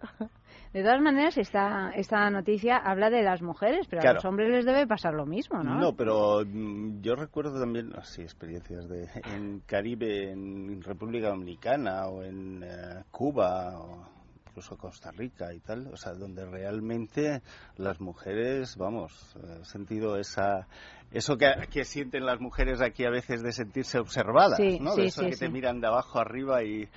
De 0.73 0.83
todas 0.83 1.01
maneras, 1.01 1.35
esta, 1.37 1.91
esta 1.95 2.29
noticia 2.29 2.77
habla 2.77 3.09
de 3.09 3.23
las 3.23 3.41
mujeres, 3.41 3.87
pero 3.89 4.07
a 4.07 4.13
los 4.13 4.25
hombres 4.25 4.49
les 4.49 4.65
debe 4.65 4.85
pasar 4.85 5.15
lo 5.15 5.25
mismo, 5.25 5.63
¿no? 5.63 5.79
No, 5.79 5.93
pero 5.93 6.43
mm, 6.45 7.01
yo 7.01 7.15
recuerdo 7.15 7.59
también, 7.59 7.91
así, 7.95 8.21
experiencias 8.21 8.87
de 8.87 9.07
en 9.33 9.61
Caribe, 9.65 10.31
en 10.31 10.81
República 10.83 11.29
Dominicana 11.29 12.05
o 12.07 12.21
en 12.23 12.63
eh, 12.63 13.03
Cuba 13.09 13.79
o 13.79 14.05
incluso 14.49 14.77
Costa 14.77 15.11
Rica 15.11 15.53
y 15.53 15.59
tal, 15.59 15.87
o 15.91 15.97
sea, 15.97 16.13
donde 16.13 16.45
realmente 16.45 17.41
las 17.77 17.99
mujeres, 17.99 18.75
vamos, 18.77 19.35
he 19.61 19.65
sentido 19.65 20.17
esa 20.17 20.67
eso 21.11 21.37
que, 21.37 21.51
que 21.71 21.83
sienten 21.83 22.25
las 22.25 22.39
mujeres 22.39 22.81
aquí 22.81 23.05
a 23.05 23.09
veces 23.09 23.41
de 23.41 23.53
sentirse 23.53 23.99
observadas, 23.99 24.57
Sí, 24.57 24.79
¿no? 24.79 24.91
sí, 24.91 25.01
de 25.01 25.07
eso 25.07 25.23
sí, 25.23 25.29
que 25.31 25.37
te 25.37 25.49
miran 25.49 25.81
de 25.81 25.87
abajo 25.87 26.19
arriba 26.19 26.63
y, 26.63 26.87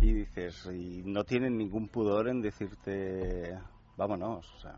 y 0.00 0.12
dices, 0.12 0.66
y 0.72 1.02
no 1.04 1.24
tienen 1.24 1.56
ningún 1.56 1.88
pudor 1.88 2.28
en 2.28 2.40
decirte, 2.42 3.58
vámonos, 3.96 4.52
o 4.54 4.58
sea, 4.58 4.76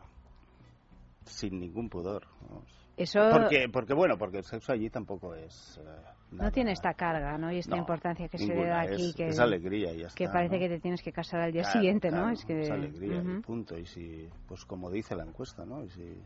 sin 1.25 1.59
ningún 1.61 1.89
pudor. 1.89 2.27
vamos. 2.49 2.71
Eso 2.97 3.21
Porque, 3.31 3.69
porque 3.71 3.93
bueno, 3.95 4.17
porque 4.17 4.39
el 4.39 4.45
sexo 4.45 4.73
allí 4.73 4.89
tampoco 4.89 5.35
es. 5.35 5.79
eh, 5.79 6.03
no 6.33 6.51
tiene 6.51 6.73
esta 6.73 6.95
carga, 6.95 7.37
¿no? 7.37 7.53
Y 7.53 7.59
esta 7.59 7.73
No, 7.77 7.83
importancia 7.83 8.29
que 8.29 8.39
se 8.39 8.55
le 8.55 8.67
da 8.67 8.81
aquí, 8.81 9.09
es- 9.09 9.15
que, 9.15 9.29
es 9.29 9.39
alegría 9.39 9.93
y 9.93 9.99
ya 9.99 10.09
que 10.15 10.25
está, 10.25 10.33
parece 10.33 10.55
¿no? 10.55 10.61
que 10.61 10.69
te 10.69 10.81
tienes 10.81 11.03
que 11.03 11.13
casar 11.13 11.41
al 11.41 11.53
día 11.53 11.63
Claro, 11.63 11.79
siguiente, 11.79 12.11
¿no? 12.11 12.31
Es 12.31 12.45
que 12.45 12.61
es 12.63 12.71
alegría 12.71 13.23
y 13.23 13.43
punto. 13.43 13.77
Y 13.79 13.85
si, 13.87 14.29
pues 14.49 14.65
como 14.65 14.91
dice 14.91 15.15
la 15.15 15.25
encuesta, 15.25 15.65
¿no? 15.67 15.85
Y 15.85 15.91
si 15.91 16.23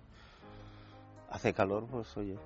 hace 1.31 1.53
calor, 1.53 1.87
pues 1.91 2.17
oye. 2.17 2.37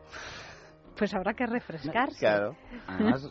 Pues 0.96 1.12
habrá 1.14 1.34
que 1.34 1.46
refrescarse. 1.46 2.18
Claro. 2.18 2.56
Además, 2.88 3.28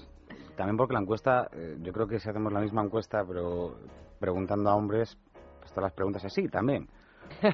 también 0.55 0.77
porque 0.77 0.93
la 0.93 1.01
encuesta, 1.01 1.49
eh, 1.53 1.77
yo 1.81 1.91
creo 1.93 2.07
que 2.07 2.19
si 2.19 2.29
hacemos 2.29 2.51
la 2.51 2.59
misma 2.59 2.83
encuesta, 2.83 3.23
pero 3.25 3.77
preguntando 4.19 4.69
a 4.69 4.75
hombres, 4.75 5.17
pues 5.59 5.71
todas 5.71 5.83
las 5.83 5.93
preguntas 5.93 6.23
es 6.25 6.33
sí, 6.33 6.47
también. 6.47 6.87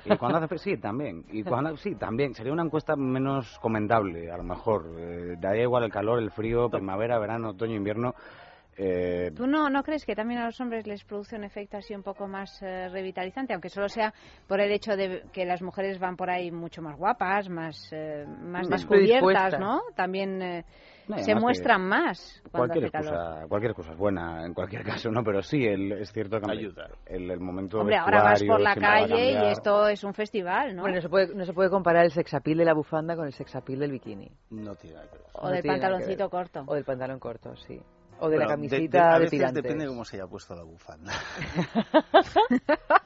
Y 0.06 0.18
cuando 0.18 0.40
hace 0.40 0.58
sí, 0.58 0.78
también. 0.78 1.26
Y 1.32 1.44
cuando 1.44 1.76
sí, 1.78 1.96
también. 1.96 2.34
Sería 2.34 2.52
una 2.52 2.64
encuesta 2.64 2.96
menos 2.96 3.58
comentable, 3.60 4.30
a 4.32 4.38
lo 4.38 4.44
mejor. 4.44 4.86
Eh, 4.98 5.36
daría 5.40 5.64
igual 5.64 5.84
el 5.84 5.92
calor, 5.92 6.20
el 6.20 6.32
frío, 6.32 6.70
primavera, 6.70 7.20
verano, 7.20 7.52
otoño, 7.52 7.76
invierno. 7.76 8.14
Eh, 8.82 9.32
¿Tú 9.36 9.46
no, 9.46 9.70
no 9.70 9.84
crees 9.84 10.06
que 10.06 10.16
también 10.16 10.40
a 10.40 10.46
los 10.46 10.60
hombres 10.62 10.88
les 10.88 11.04
produce 11.04 11.36
un 11.36 11.44
efecto 11.44 11.76
así 11.76 11.94
un 11.94 12.02
poco 12.02 12.28
más 12.28 12.62
eh, 12.62 12.88
revitalizante, 12.88 13.52
aunque 13.52 13.68
solo 13.68 13.90
sea 13.90 14.14
por 14.48 14.62
el 14.62 14.72
hecho 14.72 14.96
de 14.96 15.24
que 15.34 15.46
las 15.46 15.62
mujeres 15.62 16.00
van 16.00 16.16
por 16.16 16.30
ahí 16.30 16.50
mucho 16.50 16.82
más 16.82 16.96
guapas, 16.98 17.50
más, 17.50 17.90
eh, 17.92 18.26
más, 18.26 18.70
Más 18.70 18.70
descubiertas. 18.70 19.60
¿no? 19.60 19.82
También 19.96 20.42
eh, 20.42 20.66
No, 21.10 21.18
se 21.18 21.34
muestran 21.36 21.82
más 21.82 22.42
cuando 22.52 22.74
cualquier 22.76 22.96
hace 22.96 23.10
calor. 23.10 23.48
cualquier 23.50 23.72
excusa 23.72 23.92
es 23.94 23.98
buena 23.98 24.46
en 24.46 24.54
cualquier 24.54 24.84
caso, 24.86 25.10
¿no? 25.12 25.24
Pero 25.24 25.42
sí, 25.42 25.66
el, 25.66 25.92
es 25.94 26.12
cierto 26.12 26.40
que 26.40 26.52
Ayuda. 26.52 26.88
El, 27.06 27.30
el 27.32 27.40
momento 27.40 27.80
Hombre, 27.80 27.98
ahora 27.98 28.24
vas 28.24 28.44
por 28.44 28.62
la 28.62 28.72
a 28.72 28.76
calle 28.76 29.32
y 29.32 29.46
esto 29.52 29.88
es 29.88 30.04
un 30.04 30.14
festival, 30.14 30.76
¿no? 30.76 30.84
Bueno, 30.84 30.98
no 30.98 31.02
se 31.02 31.10
puede, 31.10 31.34
no 31.36 31.46
se 31.46 31.54
puede 31.54 31.70
comparar 31.70 32.06
el 32.06 32.12
sexapil 32.12 32.58
de 32.60 32.66
la 32.66 32.74
bufanda 32.74 33.16
con 33.16 33.26
el 33.26 33.34
sexapil 33.34 33.80
del 33.80 33.92
bikini. 33.92 34.32
No 34.52 34.76
tiene 34.76 34.98
nada 34.98 35.08
que 35.10 35.18
ver. 35.18 35.28
O 35.34 35.46
No 35.48 35.52
del 35.52 35.64
pantaloncito 35.64 36.30
corto. 36.30 36.64
O 36.68 36.76
del 36.76 36.86
pantalón 36.86 37.20
corto, 37.20 37.56
sí. 37.56 37.82
O 38.20 38.30
de 38.30 38.38
la 38.38 38.48
camisita 38.48 39.12
a 39.12 39.14
de, 39.14 39.20
veces 39.22 39.32
tirantes. 39.32 39.64
depende 39.64 39.86
de 39.86 39.90
cómo 39.90 40.04
se 40.06 40.18
haya 40.18 40.28
puesto 40.28 40.54
la 40.56 40.64
bufanda. 40.64 41.14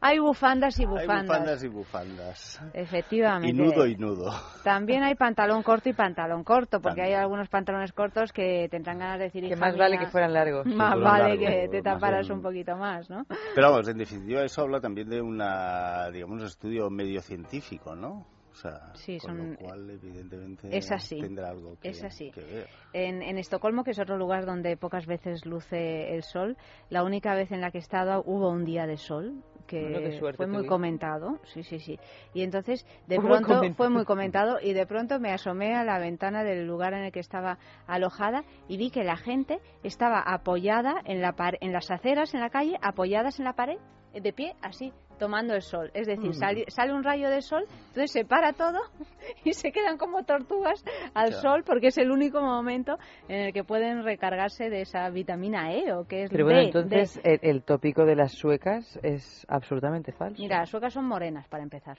hay 0.00 0.18
bufandas 0.18 0.78
y 0.78 0.82
Hay 0.82 0.88
bufandas. 0.88 1.26
bufandas 1.26 1.64
y 1.64 1.68
bufandas. 1.68 2.60
Efectivamente. 2.74 3.48
Y 3.48 3.52
nudo 3.52 3.86
y 3.86 3.96
nudo. 3.96 4.32
También 4.64 5.02
hay 5.02 5.14
pantalón 5.14 5.62
corto 5.62 5.88
y 5.88 5.92
pantalón 5.92 6.44
corto, 6.44 6.80
porque 6.80 7.02
hay 7.02 7.14
algunos 7.14 7.48
pantalones 7.48 7.92
cortos 7.92 8.32
que 8.32 8.68
tendrán 8.70 8.98
ganas 8.98 9.18
de 9.18 9.24
decir 9.24 9.42
Que 9.42 9.48
"Hija 9.48 9.56
más 9.60 9.76
vale 9.76 9.98
que 9.98 10.06
fueran 10.06 10.32
largos. 10.32 10.66
Más 10.66 10.94
fueran 10.94 11.02
vale 11.20 11.38
que 11.38 11.68
te 11.70 11.82
taparas 11.82 12.26
bien. 12.26 12.38
un 12.38 12.42
poquito 12.42 12.76
más, 12.76 13.08
¿no? 13.10 13.24
Pero 13.54 13.70
vamos, 13.70 13.88
en 13.88 13.98
definitiva 13.98 14.42
eso 14.42 14.62
habla 14.62 14.80
también 14.80 15.08
de 15.08 15.20
una, 15.20 16.10
digamos, 16.10 16.40
un 16.40 16.46
estudio 16.46 16.90
medio 16.90 17.20
científico, 17.20 17.94
¿no? 17.94 18.26
O 18.52 18.54
sea, 18.56 18.92
Sí, 18.94 19.18
con 19.18 19.36
son- 19.36 19.50
lo 19.52 19.56
cual 19.58 19.90
evidentemente 19.90 20.76
Es 20.76 20.90
así. 20.90 21.20
tendrá 21.20 21.50
algo 21.50 21.78
que, 21.80 21.88
Es 21.90 22.02
así. 22.02 22.30
que 22.32 22.40
ver. 22.40 22.66
En, 22.92 23.22
en 23.22 23.38
Estocolmo, 23.38 23.84
que 23.84 23.92
es 23.92 23.98
otro 24.00 24.16
lugar 24.18 24.44
donde 24.44 24.76
pocas 24.76 25.06
veces 25.06 25.46
luce 25.46 26.14
el 26.14 26.22
sol, 26.24 26.56
la 26.88 27.04
única 27.04 27.34
vez 27.34 27.52
en 27.52 27.60
la 27.60 27.70
que 27.70 27.78
he 27.78 27.80
estado 27.80 28.22
hubo 28.26 28.50
un 28.50 28.64
día 28.64 28.86
de 28.86 28.96
sol 28.96 29.42
que 29.68 29.82
Bueno, 29.82 29.98
qué 30.00 30.18
suerte 30.18 30.36
fue 30.36 30.46
muy 30.48 30.66
comentado, 30.66 31.38
sí, 31.44 31.62
sí, 31.62 31.78
sí. 31.78 31.96
Y 32.34 32.42
entonces 32.42 32.84
de 33.06 33.16
Fue 33.16 33.24
pronto 33.26 33.46
comentado. 33.54 33.74
fue 33.76 33.88
muy 33.88 34.04
comentado 34.04 34.58
y 34.60 34.72
de 34.72 34.84
pronto 34.84 35.20
me 35.20 35.30
asomé 35.32 35.76
a 35.76 35.84
la 35.84 36.00
ventana 36.00 36.42
del 36.42 36.66
lugar 36.66 36.92
en 36.92 37.04
el 37.04 37.12
que 37.12 37.20
estaba 37.20 37.56
alojada 37.86 38.42
y 38.66 38.78
vi 38.78 38.90
que 38.90 39.04
la 39.04 39.16
gente 39.16 39.60
estaba 39.84 40.20
apoyada 40.22 40.96
en 41.04 41.20
la 41.22 41.34
par- 41.34 41.56
en 41.60 41.72
las 41.72 41.88
aceras 41.92 42.34
en 42.34 42.40
la 42.40 42.50
calle, 42.50 42.76
apoyadas 42.82 43.38
en 43.38 43.44
la 43.44 43.52
pared, 43.52 43.78
de 44.12 44.32
pie, 44.32 44.56
así, 44.60 44.92
tomando 45.20 45.54
el 45.54 45.62
sol. 45.62 45.92
Es 45.94 46.08
decir, 46.08 46.30
Mm. 46.30 46.34
sali- 46.34 46.64
sale 46.66 46.92
un 46.92 47.04
rayo 47.04 47.30
de 47.30 47.42
sol, 47.42 47.62
entonces 47.88 48.10
se 48.10 48.24
para 48.24 48.52
todo 48.54 48.80
y 49.44 49.52
se 49.52 49.70
quedan 49.70 49.96
como 49.98 50.24
tortugas 50.24 50.82
al 51.14 51.28
Claro. 51.28 51.40
sol 51.42 51.62
porque 51.64 51.88
es 51.88 51.98
el 51.98 52.10
único 52.10 52.40
momento 52.40 52.98
en 53.28 53.40
el 53.42 53.52
que 53.52 53.62
pueden 53.62 54.02
recargarse 54.02 54.68
de 54.70 54.80
esa 54.80 55.08
vitamina 55.10 55.72
E 55.72 55.92
o 55.92 56.04
que 56.08 56.24
es 56.24 56.30
Pero 56.30 56.44
bueno, 56.46 56.58
D, 56.60 56.64
entonces 56.66 57.20
D. 57.22 57.34
el, 57.34 57.50
el 57.56 57.62
tópico 57.62 58.04
de 58.04 58.16
las 58.16 58.32
suecas 58.32 58.98
es 59.04 59.46
absolutamente 59.48 60.10
falso. 60.10 60.42
Mira, 60.42 60.58
las 60.60 60.70
suecas 60.70 60.92
son 60.92 61.04
morenas 61.04 61.46
para 61.46 61.62
empezar. 61.62 61.98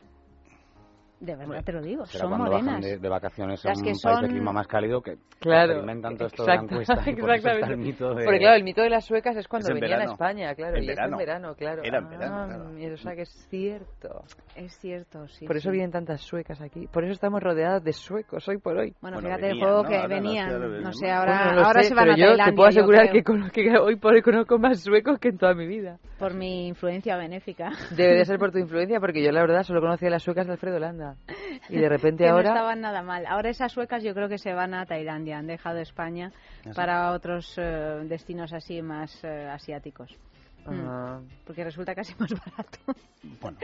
De 1.21 1.35
verdad 1.35 1.63
te 1.63 1.71
lo 1.71 1.81
digo, 1.83 2.03
son 2.07 2.35
morenas. 2.35 2.81
De, 2.83 2.97
de 2.97 3.07
vacaciones 3.09 3.63
Las 3.63 3.77
en 3.77 3.83
que 3.83 3.89
un 3.91 3.95
son... 3.95 4.11
país 4.13 4.21
de 4.23 4.27
clima 4.29 4.51
más 4.51 4.65
cálido 4.67 5.01
que 5.01 5.17
claro, 5.39 5.73
experimentan 5.73 6.17
todo 6.17 6.27
esto 6.27 6.43
de 6.43 6.47
la 6.55 6.61
encuesta. 6.63 6.95
Y 7.11 7.15
por 7.15 7.29
el 7.31 7.77
mito 7.77 8.15
de... 8.15 8.25
Porque 8.25 8.39
claro, 8.39 8.55
el 8.57 8.63
mito 8.63 8.81
de 8.81 8.89
las 8.89 9.05
suecas 9.05 9.37
es 9.37 9.47
cuando 9.47 9.67
Es 9.69 9.75
en 9.75 9.79
venían 9.81 9.99
verano. 9.99 10.11
a 10.11 10.13
España, 10.15 10.55
claro, 10.55 10.77
En 10.77 10.83
y 10.83 10.87
verano. 10.87 11.05
es 11.07 11.11
en 11.11 11.17
verano, 11.19 11.55
claro. 11.55 11.81
Era 11.83 11.97
en 11.99 12.09
verano, 12.09 12.35
Ah, 12.41 12.45
claro. 12.47 12.93
O 12.93 12.97
sea 12.97 13.15
que 13.15 13.21
es 13.21 13.47
cierto. 13.49 14.23
Es 14.55 14.77
cierto, 14.79 15.27
sí. 15.27 15.45
Por 15.45 15.57
eso 15.57 15.69
sí. 15.69 15.73
vienen 15.73 15.91
tantas 15.91 16.21
suecas 16.21 16.59
aquí. 16.59 16.87
Por 16.87 17.03
eso 17.03 17.13
estamos 17.13 17.41
rodeadas 17.43 17.83
de 17.83 17.93
suecos 17.93 18.47
hoy 18.47 18.57
por 18.57 18.75
hoy. 18.77 18.95
Bueno, 19.01 19.19
fíjate 19.19 19.51
el 19.51 19.59
juego 19.59 19.83
que 19.83 20.07
venían, 20.07 20.81
no 20.81 20.91
sé, 20.91 21.11
ahora, 21.11 21.43
Bueno, 21.45 21.61
no 21.61 21.67
ahora 21.67 21.83
sé, 21.83 21.89
se 21.89 21.93
van 21.93 22.03
pero 22.05 22.13
a 22.13 22.17
yo 22.17 22.25
Tailandia. 22.25 22.45
te 22.45 22.53
puedo 22.53 22.69
asegurar 22.69 23.11
que, 23.11 23.23
con- 23.23 23.49
que 23.51 23.77
hoy 23.77 23.95
por 23.97 24.13
hoy 24.15 24.21
conozco 24.23 24.57
más 24.57 24.81
suecos 24.81 25.19
que 25.19 25.29
en 25.29 25.37
toda 25.37 25.53
mi 25.53 25.67
vida. 25.67 25.97
Por 26.17 26.33
mi 26.33 26.67
influencia 26.67 27.15
benéfica. 27.17 27.69
Debe 27.95 28.17
de 28.17 28.25
ser 28.25 28.39
por 28.39 28.51
tu 28.51 28.57
influencia, 28.57 28.99
porque 28.99 29.23
yo 29.23 29.31
la 29.31 29.41
verdad 29.41 29.61
solo 29.63 29.81
conocía 29.81 30.09
las 30.09 30.23
suecas 30.23 30.47
de 30.47 30.53
Alfredo 30.53 30.79
Landa. 30.79 31.10
Y 31.69 31.77
de 31.77 31.89
repente 31.89 32.23
que 32.23 32.29
ahora... 32.29 32.49
no 32.49 32.55
estaban 32.55 32.81
nada 32.81 33.01
mal. 33.01 33.25
Ahora 33.25 33.49
esas 33.49 33.71
suecas 33.71 34.03
yo 34.03 34.13
creo 34.13 34.29
que 34.29 34.37
se 34.37 34.53
van 34.53 34.73
a 34.73 34.85
Tailandia, 34.85 35.37
han 35.37 35.47
dejado 35.47 35.79
España 35.79 36.31
¿Ah, 36.65 36.71
para 36.75 37.11
otros 37.11 37.53
eh, 37.57 38.01
destinos 38.05 38.53
así 38.53 38.81
más 38.81 39.23
eh, 39.23 39.47
asiáticos. 39.49 40.17
Mm. 40.65 40.87
Ah. 40.87 41.21
Porque 41.45 41.63
resulta 41.63 41.95
casi 41.95 42.13
más 42.19 42.29
barato. 42.31 42.79
Bueno, 43.39 43.57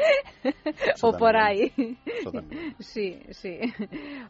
o 1.02 1.18
por 1.18 1.36
ahí. 1.36 1.72
Sí, 2.80 3.20
sí. 3.32 3.60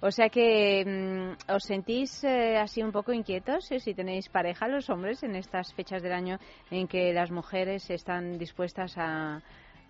O 0.02 0.12
sea 0.12 0.30
que 0.30 0.84
mm, 0.86 1.52
os 1.54 1.64
sentís 1.64 2.24
eh, 2.24 2.58
así 2.58 2.82
un 2.82 2.92
poco 2.92 3.14
inquietos 3.14 3.72
eh, 3.72 3.80
si 3.80 3.94
tenéis 3.94 4.30
pareja 4.30 4.68
los 4.68 4.90
hombres 4.90 5.24
en 5.24 5.36
estas 5.36 5.74
fechas 5.74 6.02
del 6.02 6.14
año 6.14 6.38
en 6.72 6.88
que 6.88 7.14
las 7.14 7.32
mujeres 7.32 7.90
están 7.90 8.38
dispuestas 8.38 8.98
a, 8.98 9.42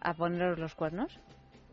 a 0.01 0.13
poneros 0.13 0.59
los 0.59 0.75
cuernos. 0.75 1.19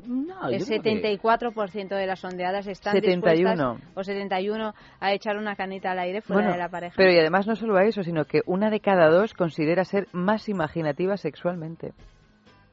No, 0.06 0.48
el 0.48 0.58
yo 0.60 0.66
creo 0.66 0.82
que- 0.82 1.00
74% 1.02 1.88
de 1.96 2.06
las 2.06 2.20
sondeadas 2.20 2.66
están 2.66 2.92
71. 2.92 3.74
dispuestas 3.74 3.96
o 3.96 4.04
71 4.04 4.74
a 5.00 5.12
echar 5.12 5.36
una 5.38 5.56
canita 5.56 5.92
al 5.92 5.98
aire 6.00 6.20
fuera 6.20 6.42
Bueno, 6.42 6.52
de 6.52 6.58
la 6.58 6.68
pareja. 6.68 6.94
pero 6.96 7.10
y 7.12 7.18
además 7.18 7.46
no 7.46 7.56
solo 7.56 7.76
a 7.76 7.84
eso, 7.84 8.02
sino 8.02 8.24
que 8.26 8.42
una 8.46 8.68
de 8.70 8.80
cada 8.80 9.08
dos 9.08 9.32
considera 9.32 9.84
ser 9.84 10.06
más 10.12 10.48
imaginativa 10.48 11.16
sexualmente. 11.16 11.92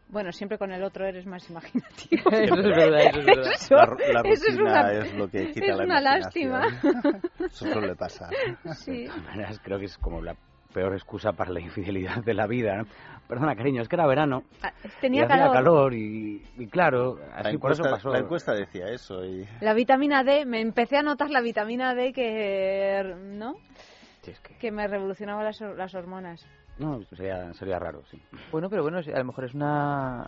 Bueno, 0.10 0.34
siempre 0.34 0.58
con 0.58 0.74
el 0.74 0.84
otro 0.84 1.06
eres 1.08 1.26
más 1.26 1.50
imaginativo. 1.50 2.30
Eso 2.32 2.54
es 2.56 2.64
verdad, 2.76 3.02
eso 3.02 3.20
es 3.22 3.26
verdad. 3.26 3.52
Eso- 3.54 3.76
La, 3.76 3.86
ru- 3.86 4.14
la 4.14 4.22
eso 4.30 4.46
es 4.50 4.58
una- 4.58 4.92
es, 4.92 5.14
lo 5.16 5.28
que 5.30 5.52
quita 5.54 5.66
es 5.68 5.78
la 5.78 5.84
una 5.86 6.02
lástima. 6.02 6.68
Eso 7.40 7.66
suele 7.72 7.96
pasar. 7.96 8.30
Sí. 8.76 9.04
De 9.04 9.06
todas 9.08 9.24
maneras, 9.24 9.62
creo 9.64 9.80
que 9.80 9.86
es 9.86 9.98
como 9.98 10.22
la 10.22 10.36
peor 10.74 10.94
excusa 10.94 11.34
para 11.34 11.52
la 11.52 11.60
infidelidad 11.60 12.24
de 12.24 12.34
la 12.34 12.48
vida. 12.48 12.78
¿no? 12.78 12.86
Perdona, 13.28 13.56
cariño, 13.56 13.82
es 13.82 13.88
que 13.88 13.96
era 13.96 14.06
verano. 14.08 14.44
Ah, 14.62 14.74
Tenía 15.00 15.22
y 15.22 15.24
hacía 15.26 15.38
calor. 15.38 15.54
calor 15.54 15.94
y, 15.94 16.44
y 16.58 16.68
claro, 16.68 17.18
La 17.30 17.36
así 17.38 17.58
por 17.58 17.72
eso 17.72 17.84
encuesta, 17.84 17.90
pasó. 17.92 18.10
la 18.12 18.20
encuesta 18.20 18.54
decía 18.54 18.88
eso. 18.90 19.24
Y... 19.26 19.48
La 19.62 19.74
vitamina 19.74 20.24
D, 20.24 20.46
me 20.46 20.60
empecé 20.62 20.98
a 20.98 21.04
notar 21.04 21.30
la 21.30 21.42
vitamina 21.42 21.94
D 21.96 22.12
que, 22.14 23.16
¿no? 23.34 23.56
Sí, 24.22 24.32
es 24.32 24.40
que- 24.42 24.56
Que 24.58 24.72
me 24.72 24.88
revolucionaba 24.88 25.44
las, 25.44 25.60
las 25.62 25.96
hormonas. 25.96 26.46
No, 26.78 27.02
sería, 27.16 27.54
sería 27.54 27.80
raro, 27.80 28.02
sí. 28.10 28.22
Bueno, 28.52 28.70
pero 28.70 28.82
bueno, 28.82 28.98
a 29.00 29.18
lo 29.20 29.26
mejor 29.26 29.46
es 29.46 29.54
una 29.54 30.28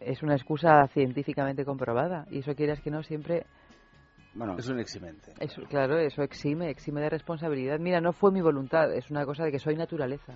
es 0.00 0.22
una 0.22 0.34
excusa 0.34 0.86
científicamente 0.88 1.64
comprobada 1.64 2.26
y 2.30 2.40
eso 2.40 2.54
quieras 2.54 2.80
que 2.80 2.90
no 2.90 3.02
siempre 3.02 3.44
Bueno, 4.34 4.56
Es 4.58 4.68
un 4.68 4.80
eximente. 4.80 5.32
eso, 5.38 5.62
claro, 5.68 5.98
eso 5.98 6.22
exime, 6.22 6.68
exime 6.70 7.00
de 7.00 7.08
responsabilidad. 7.10 7.78
Mira, 7.78 8.00
no 8.00 8.12
fue 8.12 8.32
mi 8.32 8.40
voluntad, 8.40 8.92
es 8.92 9.10
una 9.10 9.24
cosa 9.24 9.44
de 9.44 9.52
que 9.52 9.58
soy 9.58 9.76
naturaleza. 9.76 10.32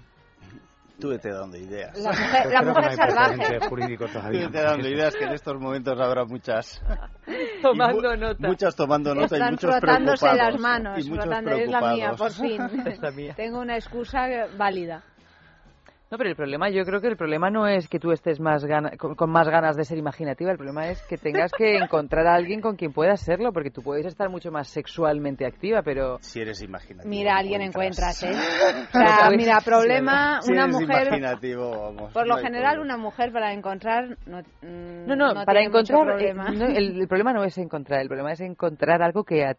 Tú 1.00 1.10
vete 1.10 1.30
dando 1.30 1.56
ideas. 1.56 1.96
La 1.98 2.10
mujer, 2.10 2.26
la 2.32 2.42
creo 2.42 2.60
que 2.60 2.66
mujer 2.66 2.82
no 2.84 2.88
hay 2.90 2.96
salvaje. 2.96 3.60
jurídico 3.68 4.06
Tú 4.08 4.12
todavía. 4.14 4.40
vete 4.46 4.62
dando 4.62 4.88
ideas 4.88 5.14
que 5.14 5.24
en 5.26 5.32
estos 5.32 5.60
momentos 5.60 6.00
habrá 6.00 6.24
muchas. 6.24 6.82
Tomando 7.62 8.14
Y 8.14 8.16
mu- 8.16 8.22
nota. 8.24 8.48
Muchas 8.48 8.74
tomando 8.76 9.14
nota 9.14 9.36
y 9.36 9.38
Están 9.38 9.52
muchos 9.54 9.70
frotándose 9.78 10.20
preocupados. 10.26 10.52
las 10.52 10.60
manos, 10.60 10.98
y 11.06 11.08
muchos 11.10 11.24
frotando. 11.24 11.50
Es 11.52 11.70
la 11.70 11.80
mía, 11.94 12.10
por 12.16 12.32
preocupados. 12.34 12.72
fin. 12.72 12.86
Es 12.92 13.00
la 13.00 13.10
mía. 13.12 13.34
Tengo 13.36 13.60
una 13.60 13.76
excusa 13.76 14.26
válida. 14.56 15.02
No, 16.10 16.16
pero 16.16 16.30
el 16.30 16.36
problema, 16.36 16.70
yo 16.70 16.86
creo 16.86 17.02
que 17.02 17.08
el 17.08 17.18
problema 17.18 17.50
no 17.50 17.66
es 17.66 17.86
que 17.86 17.98
tú 18.00 18.12
estés 18.12 18.40
más 18.40 18.64
gana- 18.64 18.92
con, 18.96 19.14
con 19.14 19.28
más 19.28 19.46
ganas 19.46 19.76
de 19.76 19.84
ser 19.84 19.98
imaginativa, 19.98 20.50
el 20.50 20.56
problema 20.56 20.88
es 20.88 21.02
que 21.02 21.18
tengas 21.18 21.52
que 21.52 21.76
encontrar 21.76 22.26
a 22.26 22.34
alguien 22.34 22.62
con 22.62 22.76
quien 22.76 22.94
puedas 22.94 23.20
serlo, 23.20 23.52
porque 23.52 23.70
tú 23.70 23.82
puedes 23.82 24.06
estar 24.06 24.30
mucho 24.30 24.50
más 24.50 24.68
sexualmente 24.68 25.44
activa, 25.44 25.82
pero... 25.82 26.16
Si 26.22 26.40
eres 26.40 26.62
imaginativo. 26.62 27.10
Mira, 27.10 27.36
alguien 27.36 27.60
encuentras. 27.60 28.22
encuentras, 28.22 28.64
¿eh? 28.72 28.88
O 28.94 28.98
sea, 28.98 29.30
mira, 29.36 29.58
problema, 29.62 30.40
Si 30.40 30.50
una 30.52 30.62
eres 30.64 30.74
mujer... 30.80 31.06
imaginativo, 31.08 31.70
vamos. 31.82 32.12
Por 32.14 32.26
lo 32.26 32.36
no 32.36 32.42
general, 32.42 32.76
problema. 32.76 32.94
una 32.94 32.96
mujer 33.02 33.30
para 33.32 33.52
encontrar 33.52 34.16
no, 34.26 34.38
mm, 34.62 35.06
No, 35.06 35.14
no, 35.14 35.34
no 35.34 35.44
para 35.44 35.60
encontrar... 35.62 35.98
eh, 36.00 36.04
problema. 36.32 36.50
no, 36.50 36.64
el, 36.68 37.02
el 37.02 37.06
problema 37.08 37.34
no 37.34 37.44
es 37.44 37.58
encontrar, 37.58 38.00
el 38.00 38.08
problema 38.08 38.32
es 38.32 38.40
encontrar 38.40 39.02
algo 39.02 39.24
que 39.24 39.44
a, 39.44 39.54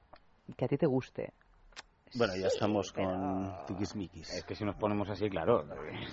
que 0.58 0.66
a 0.66 0.68
ti 0.68 0.78
te 0.78 0.88
guste. 0.88 1.32
Bueno, 2.16 2.34
ya 2.36 2.48
estamos 2.48 2.92
con 2.92 3.52
tiquismiquis. 3.68 4.30
Es 4.34 4.44
que 4.44 4.56
si 4.56 4.66
nos 4.66 4.76
ponemos 4.76 5.10
así, 5.10 5.30
claro. 5.30 5.64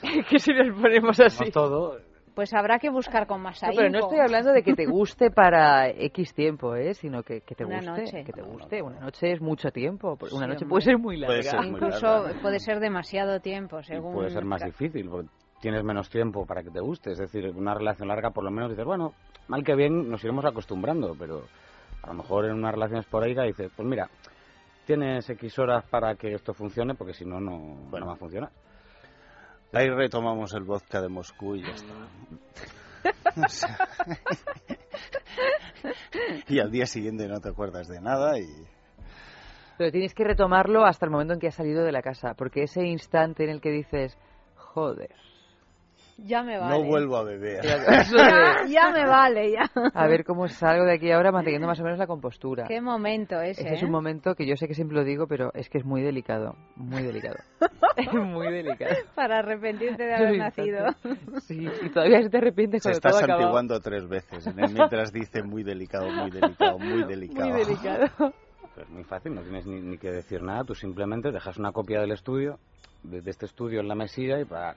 que 0.31 0.39
si 0.39 0.53
nos 0.53 0.79
ponemos 0.81 1.19
así... 1.21 1.51
todo. 1.51 1.99
Pues 2.35 2.53
habrá 2.53 2.79
que 2.79 2.91
buscar 2.91 3.27
con 3.27 3.41
más 3.41 3.63
No, 3.63 3.71
pero 3.75 3.89
no 3.89 3.99
estoy 4.01 4.19
hablando 4.21 4.53
de 4.53 4.63
que 4.63 4.75
te 4.75 4.85
guste 4.85 5.31
para 5.31 5.89
X 5.89 6.35
tiempo, 6.35 6.75
¿eh? 6.77 6.93
sino 6.93 7.23
que, 7.23 7.41
que 7.41 7.55
te 7.55 7.65
Una 7.65 7.77
guste. 7.77 7.91
noche. 8.03 8.25
Que 8.25 8.33
te 8.35 8.43
guste. 8.43 8.83
Una 8.83 9.01
noche 9.01 9.33
es 9.33 9.41
mucho 9.41 9.71
tiempo. 9.71 10.19
Una 10.21 10.29
Sí, 10.29 10.37
noche 10.37 10.43
hombre. 10.53 10.67
puede 10.69 10.83
ser 10.83 10.99
muy 10.99 11.17
larga. 11.17 11.29
Puede 11.35 11.43
ser 11.45 11.59
muy 11.61 11.69
Incluso 11.71 12.07
larga. 12.07 12.41
puede 12.43 12.59
ser 12.61 12.79
demasiado 12.81 13.41
tiempo, 13.41 13.81
Y 13.81 13.85
según... 13.85 14.13
puede 14.13 14.29
ser 14.29 14.45
más 14.45 14.63
difícil, 14.63 15.09
porque 15.09 15.31
tienes 15.63 15.83
menos 15.83 16.11
tiempo 16.11 16.45
para 16.45 16.63
que 16.63 16.71
te 16.71 16.81
guste. 16.81 17.13
Es 17.13 17.19
decir, 17.19 17.49
una 17.57 17.73
relación 17.73 18.09
larga, 18.09 18.29
por 18.33 18.45
lo 18.45 18.51
menos 18.51 18.69
dices, 18.69 18.85
bueno, 18.85 19.15
mal 19.49 19.65
que 19.65 19.75
bien 19.75 20.11
nos 20.11 20.23
iremos 20.23 20.45
acostumbrando, 20.45 21.17
pero 21.19 21.45
a 22.03 22.09
lo 22.09 22.13
mejor 22.15 22.45
en 22.45 22.53
una 22.53 22.71
relación 22.71 23.01
esporádica 23.01 23.45
dices, 23.45 23.73
pues 23.75 23.89
mira, 23.89 24.11
tienes 24.87 25.29
X 25.29 25.59
horas 25.59 25.85
para 25.91 26.15
que 26.15 26.33
esto 26.33 26.55
funcione, 26.55 26.95
porque 26.95 27.13
si 27.13 27.27
no, 27.27 27.41
no, 27.41 27.91
no 27.91 28.07
va 28.07 28.15
a 28.15 28.17
funcionar. 28.17 28.51
Ahí 29.73 29.91
retomamos 29.91 30.55
el 30.55 30.63
vodka 30.63 31.03
de 31.03 31.09
Moscú 31.09 31.57
y 31.57 31.63
ya 31.63 31.71
está. 31.71 31.93
O 33.37 33.49
sea, 33.49 33.79
y 36.49 36.59
al 36.59 36.73
día 36.73 36.87
siguiente 36.87 37.29
no 37.29 37.41
te 37.41 37.51
acuerdas 37.51 37.87
de 37.87 38.01
nada 38.01 38.37
y 38.41 38.49
Pero 39.79 39.93
tienes 39.93 40.13
que 40.13 40.25
retomarlo 40.25 40.85
hasta 40.85 41.07
el 41.07 41.13
momento 41.13 41.35
en 41.35 41.39
que 41.39 41.47
has 41.47 41.55
salido 41.55 41.85
de 41.85 41.93
la 41.93 42.03
casa, 42.03 42.35
porque 42.35 42.65
ese 42.65 42.85
instante 42.85 43.45
en 43.45 43.51
el 43.51 43.61
que 43.61 43.71
dices, 43.71 44.19
joder, 44.57 45.15
Ya 46.19 46.43
me 46.43 46.59
vale. 46.59 46.79
no 46.79 46.85
vuelvo 46.85 47.17
a 47.19 47.25
beber. 47.25 47.63
Ya, 47.63 47.77
ya 48.67 48.91
me 48.91 49.07
vale, 49.07 49.53
ya. 49.53 49.71
a 49.93 50.07
ver 50.07 50.25
cómo 50.25 50.49
salgo 50.49 50.85
de 50.85 50.95
aquí 50.95 51.11
ahora 51.11 51.31
manteniendo 51.31 51.67
más 51.67 51.79
o 51.81 51.85
menos 51.85 51.99
la 51.99 52.07
compostura. 52.07 52.65
Qué 52.67 52.81
momento 52.81 53.41
ese, 53.41 53.63
Ese 53.63 53.75
es 53.75 53.83
¿eh? 53.83 53.85
un 53.85 53.91
momento 53.93 54.35
que 54.35 54.47
yo 54.47 54.57
sé 54.57 54.67
que 54.67 54.75
siempre 54.75 54.97
lo 54.97 55.05
digo, 55.05 55.27
pero 55.27 55.51
es 55.53 55.69
que 55.69 55.79
es 55.79 55.85
muy 55.85 56.03
delicado, 56.03 56.57
muy 56.77 57.03
delicado. 57.03 57.37
Es 57.97 58.13
muy 58.13 58.53
delicado. 58.53 58.95
Para 59.15 59.39
arrepentirte 59.39 60.03
de 60.05 60.15
haber 60.15 60.37
nacido. 60.37 60.85
Sí, 61.41 61.67
y 61.83 61.89
todavía 61.89 62.21
se 62.23 62.29
te 62.29 62.37
arrepientes 62.37 62.83
Se 62.83 62.91
cuando 62.91 62.97
está 62.99 63.09
todo 63.09 63.19
ha 63.21 63.25
acabado. 63.25 63.41
santiguando 63.43 63.81
tres 63.81 64.07
veces 64.07 64.47
en 64.47 64.61
el 64.61 64.75
mientras 64.75 65.13
dice 65.15 65.43
muy 65.43 65.63
delicado, 65.63 66.11
muy 66.11 66.31
delicado, 66.31 66.79
muy 66.79 67.05
delicado. 67.05 67.49
Muy 67.55 67.65
delicado. 67.65 68.35
Es 68.77 68.91
muy 68.91 69.03
fácil, 69.05 69.35
no 69.35 69.41
tienes 69.41 69.67
ni, 69.67 69.81
ni 69.81 69.97
que 69.97 70.11
decir 70.11 70.43
nada, 70.43 70.63
tú 70.65 70.75
simplemente 70.75 71.31
dejas 71.33 71.57
una 71.57 71.73
copia 71.73 71.99
del 72.01 72.13
estudio, 72.13 72.59
de, 73.03 73.23
de 73.23 73.31
este 73.31 73.47
estudio 73.47 73.81
en 73.81 73.89
la 73.89 73.95
mesilla, 73.95 74.39
y 74.39 74.45
para, 74.45 74.77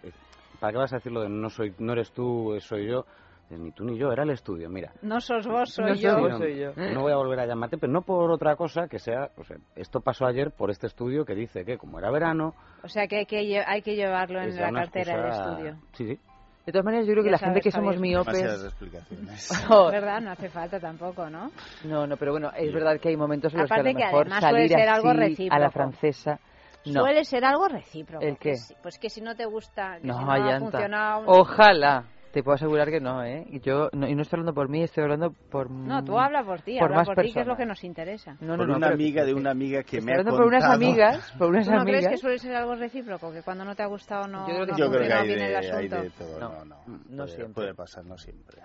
¿para 0.60 0.72
qué 0.74 0.78
vas 0.78 0.94
a 0.94 0.98
decirlo 0.98 1.22
de 1.22 1.30
no, 1.30 1.50
soy, 1.50 1.74
no 1.80 1.94
eres 1.94 2.12
tú, 2.12 2.56
soy 2.60 2.88
yo? 2.88 3.06
Ni 3.52 3.72
tú 3.72 3.84
ni 3.84 3.98
yo, 3.98 4.12
era 4.12 4.22
el 4.22 4.30
estudio, 4.30 4.70
mira. 4.70 4.92
No 5.02 5.20
sos 5.20 5.48
vos, 5.48 5.72
soy 5.74 5.86
No 5.86 5.96
yo. 5.96 6.12
soy 6.20 6.30
no, 6.30 6.38
soy 6.38 6.60
yo. 6.60 6.72
no 6.94 7.02
voy 7.02 7.12
a 7.12 7.16
volver 7.16 7.40
a 7.40 7.48
llamarte, 7.48 7.80
pero 7.80 7.92
no 7.92 8.04
por 8.04 8.30
otra 8.30 8.56
cosa 8.56 8.88
que 8.88 9.00
sea, 9.00 9.32
o 9.38 9.44
sea, 9.44 9.58
esto 9.76 10.02
pasó 10.02 10.28
ayer 10.28 10.52
por 10.52 10.70
este 10.70 10.86
estudio 10.86 11.26
que 11.26 11.34
dice 11.34 11.66
que 11.66 11.80
como 11.80 11.98
era 11.98 12.12
verano, 12.12 12.54
O 12.84 12.88
sea 12.88 13.08
que 13.08 13.18
hay 13.18 13.26
que, 13.26 13.42
lle- 13.42 13.64
hay 13.66 13.82
que 13.82 13.96
llevarlo 13.96 14.40
en 14.40 14.56
la 14.56 14.72
cartera 14.72 15.18
del 15.18 15.32
estudio. 15.32 15.76
Sí, 15.94 16.08
sí. 16.10 16.20
De 16.68 16.72
todas 16.74 16.86
maneras, 16.86 17.08
yo 17.08 17.14
creo 17.14 17.24
que 17.24 17.30
Ya 17.30 17.32
la 17.32 17.38
gente 17.40 17.54
sabes, 17.54 17.64
que 17.64 17.72
somos 17.72 18.00
miopes... 18.00 18.34
Demasiadas 18.38 18.66
explicaciones. 18.66 19.50
¿Verdad? 19.92 20.22
No 20.22 20.30
hace 20.30 20.50
falta 20.50 20.80
tampoco, 20.80 21.28
¿no? 21.28 21.50
No, 21.86 22.06
no, 22.06 22.18
pero 22.18 22.34
bueno, 22.34 22.52
es 22.56 22.72
verdad 22.72 23.00
que 23.00 23.10
hay 23.10 23.18
momentos 23.18 23.52
en 23.56 23.62
los 23.62 23.72
Aparte 23.72 23.96
que 23.96 24.04
a 24.04 24.10
que 24.12 24.16
lo 24.16 24.20
mejor 24.26 24.28
suele 24.30 24.42
salir 24.42 24.70
ser 24.70 24.90
algo 24.90 25.10
así 25.10 25.48
a 25.50 25.58
la 25.58 25.72
francesa... 25.72 26.40
No, 26.86 27.02
Suele 27.02 27.26
ser 27.26 27.44
algo 27.46 27.68
recíproco. 27.68 28.24
¿El 28.26 28.38
qué? 28.38 28.52
que 28.52 28.56
si- 28.58 28.74
Pues 28.82 28.98
que 28.98 29.10
si 29.10 29.22
no 29.22 29.36
te 29.36 29.46
gusta, 29.46 29.98
que 30.02 30.08
no, 30.08 30.18
si 30.20 30.26
no 30.26 30.32
ha 30.32 30.60
funcionado... 30.60 31.24
no- 31.26 31.32
Ojalá. 31.32 32.06
Te 32.32 32.44
puedo 32.44 32.54
asegurar 32.56 32.92
que 32.92 33.00
no, 33.00 33.24
¿eh? 33.24 33.44
Y 33.50 33.60
yo, 33.60 33.90
no, 33.92 34.08
y 34.08 34.14
no 34.14 34.22
estoy 34.22 34.38
hablando 34.38 34.54
por 34.54 34.70
mí, 34.70 34.84
estoy 34.84 35.02
hablando 35.04 35.32
por... 35.50 35.72
No, 35.72 36.04
tú 36.04 36.20
habla 36.20 36.44
por 36.44 36.62
ti, 36.62 36.78
por 36.78 36.84
habla 36.90 36.98
más 36.98 37.08
por 37.08 37.16
ti, 37.24 37.34
que 37.34 37.40
es 37.42 37.48
lo 37.48 37.56
que 37.58 37.66
nos 37.66 37.84
interesa. 37.84 38.34
No, 38.40 38.50
no, 38.52 38.58
por 38.58 38.68
no, 38.68 38.76
una 38.78 38.90
amiga 38.90 39.22
que- 39.24 39.28
de 39.30 39.34
una 39.34 39.50
amiga 39.50 39.82
que 39.82 40.00
me 40.00 40.14
ha 40.14 40.18
contado... 40.18 40.38
por 40.38 40.46
unas 40.46 40.64
amigas, 40.64 41.34
por 41.40 41.50
unas 41.50 41.66
¿Tú 41.66 41.72
no 41.72 41.82
crees 41.82 42.06
amigas... 42.06 42.12
que 42.12 42.18
suele 42.18 42.38
ser 42.38 42.56
algo 42.56 42.76
recíproco? 42.76 43.32
Que 43.32 43.42
cuando 43.42 43.66
no 43.66 43.76
te 43.76 43.82
ha 43.82 43.88
gustado 43.88 44.28
no, 44.28 44.48
Yo 44.48 44.54
creo 44.54 44.66
que 44.68 44.72
Yo 44.80 44.92
creo 44.92 45.08
que 45.08 45.14
hay 45.14 45.28
de, 45.28 45.72
hay 45.72 45.88
de 45.88 46.10
todo. 46.12 46.40
No, 46.40 46.50
No, 46.50 46.66
no. 46.66 46.76
no 46.86 47.24
puede, 47.24 47.28
siempre. 47.36 47.54
Puede 47.56 47.74
pasar, 47.74 48.06
no 48.06 48.16
siempre. 48.16 48.62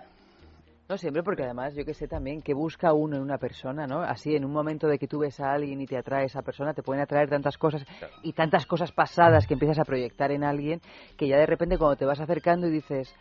No 0.87 0.97
siempre, 0.97 1.23
porque 1.23 1.43
además 1.43 1.73
yo 1.73 1.83
que 1.83 1.95
sé 1.95 2.07
también 2.07 2.43
que 2.43 2.53
busca 2.53 2.93
uno 2.93 3.15
en 3.15 3.23
una 3.23 3.39
persona, 3.39 3.87
¿no? 3.87 4.01
Así, 4.01 4.35
en 4.35 4.45
un 4.45 4.51
momento 4.51 4.87
de 4.87 4.99
que 4.99 5.07
tú 5.07 5.19
ves 5.19 5.39
a 5.39 5.51
alguien 5.51 5.81
y 5.81 5.87
te 5.87 5.97
atrae 5.97 6.23
a 6.23 6.25
esa 6.25 6.43
persona, 6.43 6.75
te 6.75 6.83
pueden 6.83 7.01
atraer 7.01 7.27
tantas 7.27 7.57
cosas 7.57 7.83
y 8.21 8.33
tantas 8.33 8.67
cosas 8.67 8.91
pasadas 8.91 9.47
que 9.47 9.55
empiezas 9.55 9.79
a 9.79 9.83
proyectar 9.83 10.31
en 10.31 10.43
alguien 10.43 10.81
que 11.17 11.27
ya 11.27 11.37
de 11.37 11.45
repente 11.47 11.79
cuando 11.79 11.95
te 11.95 12.05
vas 12.05 12.19
acercando 12.19 12.67
y 12.67 12.71
dices, 12.71 13.15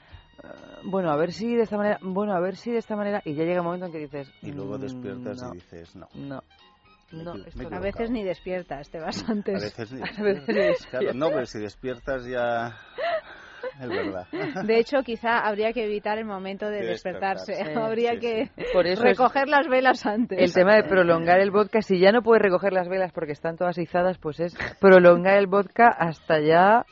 bueno, 0.85 1.11
a 1.11 1.17
ver 1.17 1.33
si 1.33 1.55
de 1.55 1.63
esta 1.63 1.79
manera, 1.79 1.99
bueno, 2.03 2.35
a 2.35 2.41
ver 2.41 2.57
si 2.57 2.71
de 2.71 2.79
esta 2.79 2.97
manera, 2.97 3.23
y 3.25 3.35
ya 3.35 3.45
llega 3.45 3.61
un 3.61 3.67
momento 3.67 3.87
en 3.87 3.93
que 3.93 3.99
dices... 3.99 4.31
Y 4.43 4.53
luego 4.53 4.77
despiertas 4.77 5.43
y 5.51 5.55
dices, 5.55 5.97
no. 5.97 6.09
No. 6.15 6.43
No, 7.13 7.35
a 7.71 7.79
veces 7.79 8.11
ni 8.11 8.25
despiertas, 8.25 8.91
te 8.91 8.99
vas 8.99 9.25
antes. 9.29 9.55
A 9.63 9.65
veces 9.65 9.93
ni, 9.93 10.01
despiertas. 10.01 10.87
Claro, 10.91 11.15
no, 11.15 11.29
pero 11.29 11.47
si 11.47 11.61
despiertas 11.61 12.27
ya 12.27 12.77
es 13.81 13.89
verdad. 13.89 14.27
De 14.65 14.79
hecho, 14.79 15.03
quizá 15.03 15.41
habría 15.41 15.73
que 15.73 15.85
evitar 15.85 16.19
el 16.19 16.25
momento 16.25 16.69
de, 16.69 16.85
despertarse. 16.85 17.55
habría 17.77 18.19
que 18.19 18.51
recoger 18.97 19.49
las 19.49 19.69
velas 19.69 20.07
antes. 20.07 20.39
El 20.39 20.53
tema 20.53 20.75
de 20.77 20.85
prolongar 20.85 21.41
el 21.41 21.51
vodka, 21.51 21.83
si 21.83 21.99
ya 21.99 22.13
no 22.13 22.23
puedes 22.23 22.43
recoger 22.43 22.73
las 22.73 22.89
velas 22.89 23.13
porque 23.13 23.33
están 23.33 23.57
todas 23.57 23.79
izadas, 23.79 24.19
pues 24.19 24.41
es 24.41 24.57
prolongar 24.81 25.39
el 25.39 25.47
vodka 25.47 25.89
hasta 25.89 26.41
ya 26.41 26.85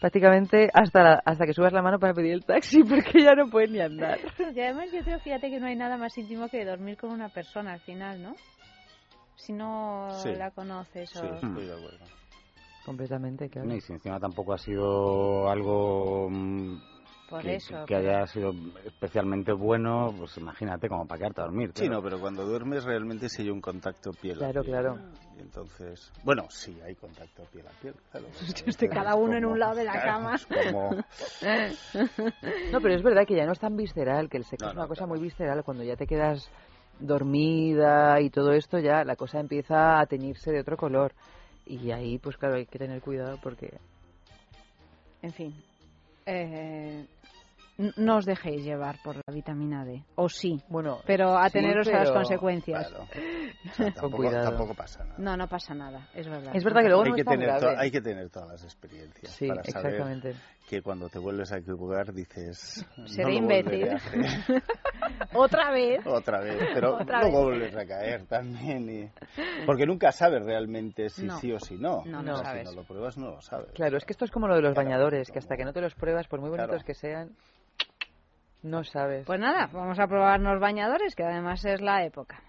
prácticamente 0.00 0.68
hasta 0.74 1.22
hasta 1.24 1.46
que 1.46 1.52
subas 1.52 1.72
la 1.72 1.80
mano 1.80 2.00
para 2.00 2.12
pedir 2.12 2.32
el 2.32 2.44
taxi 2.44 2.82
porque 2.82 3.22
ya 3.22 3.34
no 3.34 3.48
puedes 3.50 3.70
ni 3.70 3.80
andar. 3.80 4.18
Y 4.38 4.60
además 4.60 4.90
yo 4.92 5.00
creo, 5.02 5.20
fíjate 5.20 5.48
que 5.48 5.60
no 5.60 5.66
hay 5.66 5.76
nada 5.76 5.96
más 5.96 6.16
íntimo 6.18 6.48
que 6.48 6.64
dormir 6.64 6.96
con 6.96 7.10
una 7.10 7.28
persona 7.28 7.74
al 7.74 7.80
final, 7.80 8.20
¿no? 8.20 8.34
Si 9.36 9.52
no 9.52 10.08
la 10.24 10.50
conoces 10.50 11.16
o... 11.16 11.20
Sí, 11.20 11.26
estoy 11.34 11.66
de 11.66 11.72
acuerdo. 11.72 12.21
Completamente, 12.84 13.48
claro. 13.48 13.72
y 13.72 13.80
si 13.80 13.92
encima 13.92 14.18
tampoco 14.18 14.54
ha 14.54 14.58
sido 14.58 15.48
algo 15.48 16.28
mm, 16.28 16.76
que, 17.86 17.94
haya 17.94 18.26
sido 18.26 18.52
especialmente 18.84 19.52
bueno, 19.52 20.12
pues 20.16 20.36
imagínate 20.36 20.88
como 20.88 21.06
para 21.06 21.18
quedarte 21.18 21.40
a 21.40 21.44
dormir. 21.44 21.70
Sí, 21.74 21.88
no, 21.88 22.02
pero 22.02 22.20
cuando 22.20 22.44
duermes 22.44 22.84
realmente 22.84 23.28
sí 23.28 23.42
hay 23.42 23.50
un 23.50 23.60
contacto 23.60 24.10
piel 24.12 24.38
claro, 24.38 24.60
a 24.60 24.64
piel. 24.64 24.74
Claro, 24.74 24.98
Y 25.36 25.40
entonces, 25.40 26.12
bueno, 26.24 26.44
sí 26.50 26.78
hay 26.84 26.94
contacto 26.96 27.44
piel 27.52 27.66
a 27.68 27.70
piel, 27.80 27.94
claro. 28.10 28.26
cada 28.90 29.14
uno 29.14 29.36
en 29.36 29.44
un 29.44 29.58
lado 29.58 29.76
de 29.76 29.84
la 29.84 30.02
cama. 30.02 30.36
no, 32.72 32.80
pero 32.80 32.94
es 32.94 33.02
verdad 33.02 33.24
que 33.26 33.36
ya 33.36 33.46
no 33.46 33.52
es 33.52 33.60
tan 33.60 33.76
visceral, 33.76 34.28
que 34.28 34.38
el 34.38 34.44
sexo 34.44 34.68
es 34.68 34.74
una 34.74 34.88
cosa 34.88 35.06
muy 35.06 35.20
visceral. 35.20 35.62
Cuando 35.64 35.84
ya 35.84 35.96
te 35.96 36.06
quedas 36.06 36.50
dormida 36.98 38.20
y 38.20 38.30
todo 38.30 38.52
esto, 38.52 38.78
ya 38.78 39.04
la 39.04 39.16
cosa 39.16 39.40
empieza 39.40 40.00
a 40.00 40.06
teñirse 40.06 40.50
de 40.50 40.60
otro 40.60 40.76
color. 40.76 41.12
Y 41.66 41.90
ahí, 41.90 42.18
pues 42.18 42.36
claro, 42.36 42.56
hay 42.56 42.66
que 42.66 42.78
tener 42.78 43.00
cuidado 43.00 43.38
porque... 43.42 43.78
En 45.22 45.32
fin, 45.32 45.54
eh, 46.26 47.06
no 47.96 48.16
os 48.16 48.24
dejéis 48.24 48.64
llevar 48.64 48.98
por 49.02 49.16
la 49.16 49.32
vitamina 49.32 49.84
D. 49.84 50.04
O 50.16 50.28
sí, 50.28 50.60
bueno, 50.68 51.00
pero 51.06 51.36
ateneros 51.36 51.88
a 51.88 51.98
las 51.98 52.10
consecuencias. 52.10 52.92
tampoco, 53.94 54.74
pasa 54.74 55.04
nada. 55.04 55.14
No, 55.18 55.36
no 55.36 55.48
pasa 55.48 55.74
nada, 55.74 56.08
es 56.14 56.28
verdad. 56.28 56.54
Es 56.54 56.64
verdad 56.64 56.82
que 56.82 56.88
luego 56.88 57.04
hay, 57.04 57.10
no 57.10 57.16
que 57.16 57.24
tener 57.24 57.50
hay 57.50 57.90
que 57.90 58.00
tener 58.00 58.30
todas 58.30 58.48
las 58.50 58.64
experiencias 58.64 59.32
sí, 59.32 59.48
para 59.48 59.62
saber. 59.64 60.36
Que 60.72 60.80
cuando 60.80 61.10
te 61.10 61.18
vuelves 61.18 61.52
a 61.52 61.58
equivocar 61.58 62.14
dices... 62.14 62.86
Seré 63.04 63.34
imbécil. 63.34 63.90
Otra 65.34 65.70
vez. 65.70 66.00
Otra 66.06 66.40
vez, 66.40 66.56
pero 66.72 66.98
luego 67.20 67.42
vuelves 67.42 67.76
a 67.76 67.84
caer 67.84 68.24
también. 68.24 68.88
Y... 68.88 69.10
Porque 69.66 69.84
nunca 69.84 70.12
sabes 70.12 70.42
realmente 70.42 71.10
si 71.10 71.28
sí 71.28 71.52
o 71.52 71.60
si 71.60 71.76
no. 71.76 72.02
No, 72.06 72.22
no, 72.22 72.38
sabes. 72.38 72.70
Si 72.70 72.74
no 72.74 72.80
lo 72.80 72.88
pruebas, 72.88 73.18
no 73.18 73.32
lo 73.32 73.42
sabes. 73.42 73.70
Claro, 73.74 73.98
es 73.98 74.06
que 74.06 74.14
esto 74.14 74.24
es 74.24 74.30
como 74.30 74.48
lo 74.48 74.54
de 74.54 74.62
los 74.62 74.74
bañadores, 74.74 75.30
que 75.30 75.40
hasta 75.40 75.58
que 75.58 75.66
no 75.66 75.74
te 75.74 75.82
los 75.82 75.94
pruebas, 75.94 76.26
por 76.26 76.40
muy 76.40 76.48
bonitos 76.48 76.84
que 76.84 76.94
sean, 76.94 77.36
no 78.62 78.82
sabes. 78.82 79.26
Pues 79.26 79.40
nada, 79.40 79.68
vamos 79.74 79.98
a 79.98 80.06
probarnos 80.06 80.58
bañadores, 80.58 81.14
que 81.14 81.22
además 81.22 81.62
es 81.66 81.82
la 81.82 82.06
época. 82.06 82.42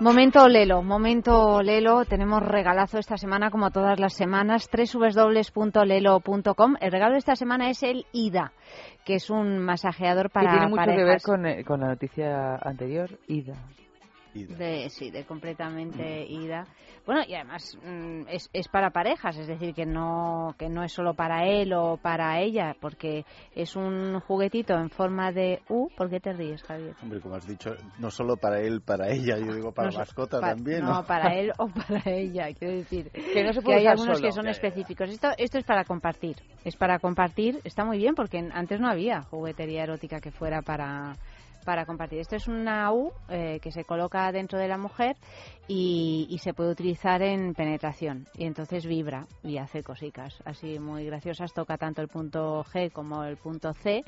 Momento 0.00 0.48
Lelo, 0.48 0.82
momento 0.82 1.60
Lelo. 1.60 2.06
Tenemos 2.06 2.42
regalazo 2.42 2.98
esta 2.98 3.18
semana, 3.18 3.50
como 3.50 3.70
todas 3.70 4.00
las 4.00 4.14
semanas, 4.14 4.66
www.lelo.com. 4.72 6.76
El 6.80 6.90
regalo 6.90 7.12
de 7.12 7.18
esta 7.18 7.36
semana 7.36 7.68
es 7.68 7.82
el 7.82 8.06
IDA, 8.10 8.54
que 9.04 9.16
es 9.16 9.28
un 9.28 9.58
masajeador 9.58 10.30
para 10.30 10.52
que 10.52 10.56
tiene 10.56 10.70
mucho 10.70 10.90
que 10.90 11.04
ver 11.04 11.20
con, 11.20 11.44
eh, 11.44 11.64
con 11.64 11.80
la 11.80 11.88
noticia 11.88 12.56
anterior, 12.62 13.10
IDA. 13.28 13.56
De, 14.32 14.88
sí, 14.90 15.10
de 15.10 15.24
completamente 15.24 16.24
ida. 16.26 16.66
Bueno, 17.06 17.22
y 17.26 17.34
además 17.34 17.76
mm, 17.82 18.28
es, 18.28 18.48
es 18.52 18.68
para 18.68 18.90
parejas, 18.90 19.36
es 19.36 19.46
decir, 19.46 19.74
que 19.74 19.86
no, 19.86 20.54
que 20.58 20.68
no 20.68 20.84
es 20.84 20.92
solo 20.92 21.14
para 21.14 21.46
él 21.46 21.72
o 21.72 21.96
para 21.96 22.40
ella, 22.40 22.76
porque 22.80 23.24
es 23.54 23.74
un 23.74 24.20
juguetito 24.20 24.74
en 24.74 24.90
forma 24.90 25.32
de 25.32 25.60
U. 25.68 25.88
¿Por 25.96 26.10
qué 26.10 26.20
te 26.20 26.32
ríes, 26.32 26.62
Javier? 26.62 26.94
Hombre, 27.02 27.20
como 27.20 27.34
has 27.34 27.46
dicho, 27.46 27.74
no 27.98 28.10
solo 28.10 28.36
para 28.36 28.60
él, 28.60 28.82
para 28.82 29.08
ella, 29.08 29.38
yo 29.38 29.54
digo 29.54 29.72
para 29.72 29.90
mascota 29.90 30.40
también. 30.40 30.84
¿no? 30.84 31.04
para 31.04 31.34
él 31.34 31.52
o 31.58 31.68
para 31.68 32.02
ella, 32.06 32.52
quiero 32.56 32.74
decir. 32.74 33.10
Que 33.10 33.42
no 33.42 33.52
se 33.52 33.62
puede 33.62 33.80
hay 33.80 33.86
algunos 33.86 34.20
que 34.20 34.32
son 34.32 34.46
específicos. 34.46 35.10
Esto, 35.10 35.30
esto 35.38 35.58
es 35.58 35.64
para 35.64 35.84
compartir, 35.84 36.36
es 36.64 36.76
para 36.76 36.98
compartir, 36.98 37.60
está 37.64 37.84
muy 37.84 37.98
bien, 37.98 38.14
porque 38.14 38.38
antes 38.52 38.80
no 38.80 38.88
había 38.88 39.22
juguetería 39.22 39.84
erótica 39.84 40.20
que 40.20 40.30
fuera 40.30 40.62
para 40.62 41.16
para 41.64 41.86
compartir. 41.86 42.20
Esto 42.20 42.36
es 42.36 42.48
una 42.48 42.92
U 42.92 43.12
eh, 43.28 43.58
que 43.60 43.70
se 43.70 43.84
coloca 43.84 44.30
dentro 44.32 44.58
de 44.58 44.68
la 44.68 44.78
mujer 44.78 45.16
y, 45.72 46.38
se 46.38 46.52
puede 46.52 46.72
utilizar 46.72 47.22
en 47.22 47.54
penetración. 47.54 48.26
Y 48.34 48.44
entonces 48.44 48.86
vibra 48.86 49.28
y 49.44 49.58
hace 49.58 49.84
cositas 49.84 50.42
así 50.44 50.80
muy 50.80 51.04
graciosas. 51.04 51.52
Toca 51.52 51.78
tanto 51.78 52.02
el 52.02 52.08
punto 52.08 52.64
G 52.64 52.90
como 52.90 53.22
el 53.22 53.36
punto 53.36 53.72
C. 53.72 54.04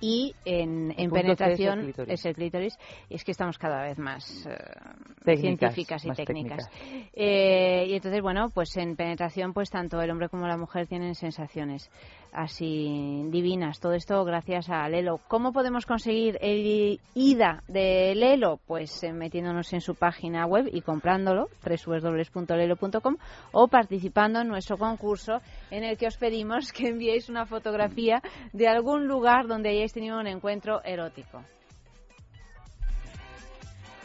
Y 0.00 0.34
en, 0.44 0.92
penetración 1.12 1.94
es 2.08 2.26
el, 2.26 2.34
clítoris. 2.34 2.76
Y 3.08 3.14
es 3.14 3.24
que 3.24 3.30
estamos 3.30 3.58
cada 3.58 3.84
vez 3.84 3.96
más 3.96 4.44
eh, 4.44 5.36
científicas 5.36 6.04
y 6.04 6.10
técnicas. 6.10 6.68
Eh, 7.12 7.86
y 7.88 7.94
entonces, 7.94 8.20
bueno, 8.20 8.50
pues 8.50 8.76
en 8.76 8.96
penetración, 8.96 9.52
pues 9.54 9.70
tanto 9.70 10.02
el 10.02 10.10
hombre 10.10 10.28
como 10.28 10.48
la 10.48 10.56
mujer 10.56 10.88
tienen 10.88 11.14
sensaciones 11.14 11.90
así 12.34 13.22
divinas. 13.30 13.80
Todo 13.80 13.94
esto 13.94 14.24
gracias 14.24 14.68
a 14.68 14.88
Lelo. 14.88 15.20
¿Cómo 15.28 15.52
podemos 15.52 15.86
conseguir 15.86 16.36
el 16.40 17.00
IDA 17.14 17.62
de 17.68 18.14
Lelo? 18.14 18.58
Pues 18.66 19.02
eh, 19.04 19.12
metiéndonos 19.12 19.72
en 19.72 19.80
su 19.80 19.94
página 19.94 20.44
web 20.44 20.68
y 20.70 20.82
comprándolo, 21.04 21.48
www.lelo.com, 21.62 23.16
o 23.52 23.68
participando 23.68 24.40
en 24.40 24.48
nuestro 24.48 24.78
concurso 24.78 25.40
en 25.70 25.84
el 25.84 25.98
que 25.98 26.06
os 26.06 26.16
pedimos 26.16 26.72
que 26.72 26.88
enviéis 26.88 27.28
una 27.28 27.44
fotografía 27.44 28.22
de 28.54 28.68
algún 28.68 29.06
lugar 29.06 29.46
donde 29.46 29.68
hayáis 29.68 29.92
tenido 29.92 30.18
un 30.18 30.26
encuentro 30.26 30.82
erótico. 30.82 31.42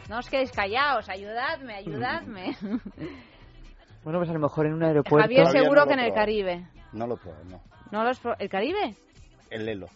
No 0.10 0.18
os 0.18 0.30
quedéis 0.30 0.52
callados, 0.52 1.08
ayudadme, 1.10 1.76
ayudadme. 1.76 2.56
Bueno, 4.02 4.20
pues 4.20 4.30
a 4.30 4.34
lo 4.34 4.40
mejor 4.40 4.66
en 4.66 4.76
un 4.76 4.84
aeropuerto. 4.84 5.28
Javier, 5.28 5.48
seguro 5.48 5.86
que 5.86 5.92
en 5.92 6.00
el 6.00 6.14
Caribe. 6.14 6.66
No 6.94 7.06
lo 7.06 7.18
puedo, 7.18 7.36
no. 7.44 7.60
¿No 7.92 8.06
los 8.06 8.18
¿El 8.40 8.48
Caribe? 8.48 8.96
El 9.52 9.66
Lelo. 9.66 9.88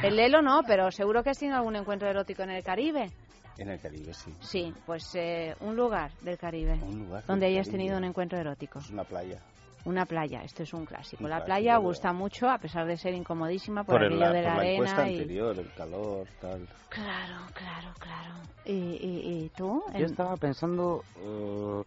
El 0.00 0.14
Lelo 0.14 0.42
no, 0.42 0.60
pero 0.66 0.92
seguro 0.92 1.24
que 1.24 1.30
has 1.30 1.38
tenido 1.38 1.58
algún 1.58 1.74
encuentro 1.74 2.08
erótico 2.08 2.44
en 2.44 2.50
el 2.50 2.62
Caribe. 2.62 3.10
En 3.58 3.68
el 3.68 3.80
Caribe, 3.80 4.14
sí. 4.14 4.32
Sí, 4.40 4.72
pues 4.86 5.14
eh, 5.16 5.54
un 5.60 5.76
lugar 5.76 6.12
del 6.22 6.38
Caribe. 6.38 6.74
Un 6.74 7.06
lugar 7.06 7.26
donde 7.26 7.46
hayas 7.46 7.68
tenido 7.68 7.98
un 7.98 8.04
encuentro 8.04 8.38
erótico. 8.38 8.78
Es 8.78 8.90
una 8.90 9.04
playa. 9.04 9.40
Una 9.84 10.06
playa, 10.06 10.42
esto 10.42 10.62
es 10.62 10.72
un 10.72 10.84
clásico. 10.84 11.26
la 11.26 11.44
playa 11.44 11.76
gusta 11.76 12.12
mucho, 12.12 12.48
a 12.48 12.58
pesar 12.58 12.86
de 12.86 12.96
ser 12.96 13.14
incomodísima 13.14 13.84
por, 13.84 14.02
el 14.02 14.12
aquello 14.12 14.32
de 14.32 14.42
la, 14.42 14.54
arena. 14.54 15.10
y... 15.10 15.12
anterior, 15.14 15.58
el 15.58 15.72
calor, 15.72 16.26
tal. 16.40 16.68
Claro, 16.88 17.46
claro, 17.54 17.94
claro. 17.98 18.34
¿Y, 18.64 18.72
y, 18.72 19.50
tú? 19.56 19.82
Yo 19.96 20.04
estaba 20.04 20.36
pensando, 20.36 21.02
uh, 21.24 21.82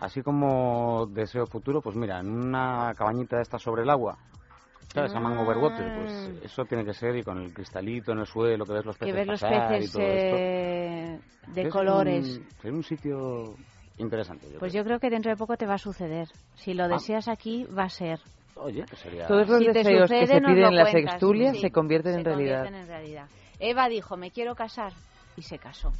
así 0.00 0.22
como 0.22 1.06
deseo 1.06 1.46
futuro, 1.46 1.80
pues 1.80 1.94
mira, 1.94 2.18
en 2.20 2.30
una 2.30 2.92
cabañita 2.96 3.36
de 3.36 3.42
esta 3.42 3.58
sobre 3.58 3.82
el 3.82 3.90
agua, 3.90 4.18
¿sabes? 4.94 5.14
A 5.14 5.20
mango 5.20 5.42
overwater, 5.42 5.92
pues 5.96 6.12
mm. 6.12 6.44
eso 6.44 6.64
tiene 6.64 6.84
que 6.84 6.94
ser 6.94 7.16
y 7.16 7.22
con 7.22 7.38
el 7.38 7.52
cristalito 7.52 8.12
en 8.12 8.20
el 8.20 8.26
suelo, 8.26 8.64
que 8.64 8.72
ves 8.74 8.84
los 8.84 8.96
peces, 8.96 9.26
los 9.26 9.40
peces 9.40 9.88
y 9.88 9.92
todo 9.92 10.02
eh, 10.02 11.20
de 11.48 11.68
colores. 11.68 12.40
Es 12.62 12.70
un 12.70 12.82
sitio 12.82 13.56
interesante. 13.98 14.46
pues 14.58 14.72
yo 14.72 14.84
creo 14.84 14.98
que 15.00 15.10
dentro 15.10 15.30
de 15.30 15.36
poco 15.36 15.56
te 15.56 15.66
va 15.66 15.74
a 15.74 15.78
suceder. 15.78 16.28
Si 16.54 16.74
lo 16.74 16.84
ah. 16.84 16.88
deseas 16.88 17.28
aquí, 17.28 17.64
va 17.64 17.84
a 17.84 17.88
ser. 17.88 18.20
Oye, 18.56 18.84
que 18.88 18.96
sería... 18.96 19.26
Todos 19.26 19.48
los 19.48 19.60
deseos 19.60 20.08
que 20.08 20.26
se 20.26 20.40
piden 20.40 20.64
en 20.64 20.76
la 20.76 20.86
sextulia 20.86 21.54
se 21.54 21.72
convierten 21.72 22.20
en 22.20 22.24
realidad. 22.24 22.66
en 22.66 22.86
realidad. 22.86 23.26
Eva 23.58 23.88
dijo, 23.88 24.16
me 24.16 24.30
quiero 24.30 24.54
casar, 24.54 24.92
y 25.36 25.42
se 25.42 25.58
casó. 25.58 25.90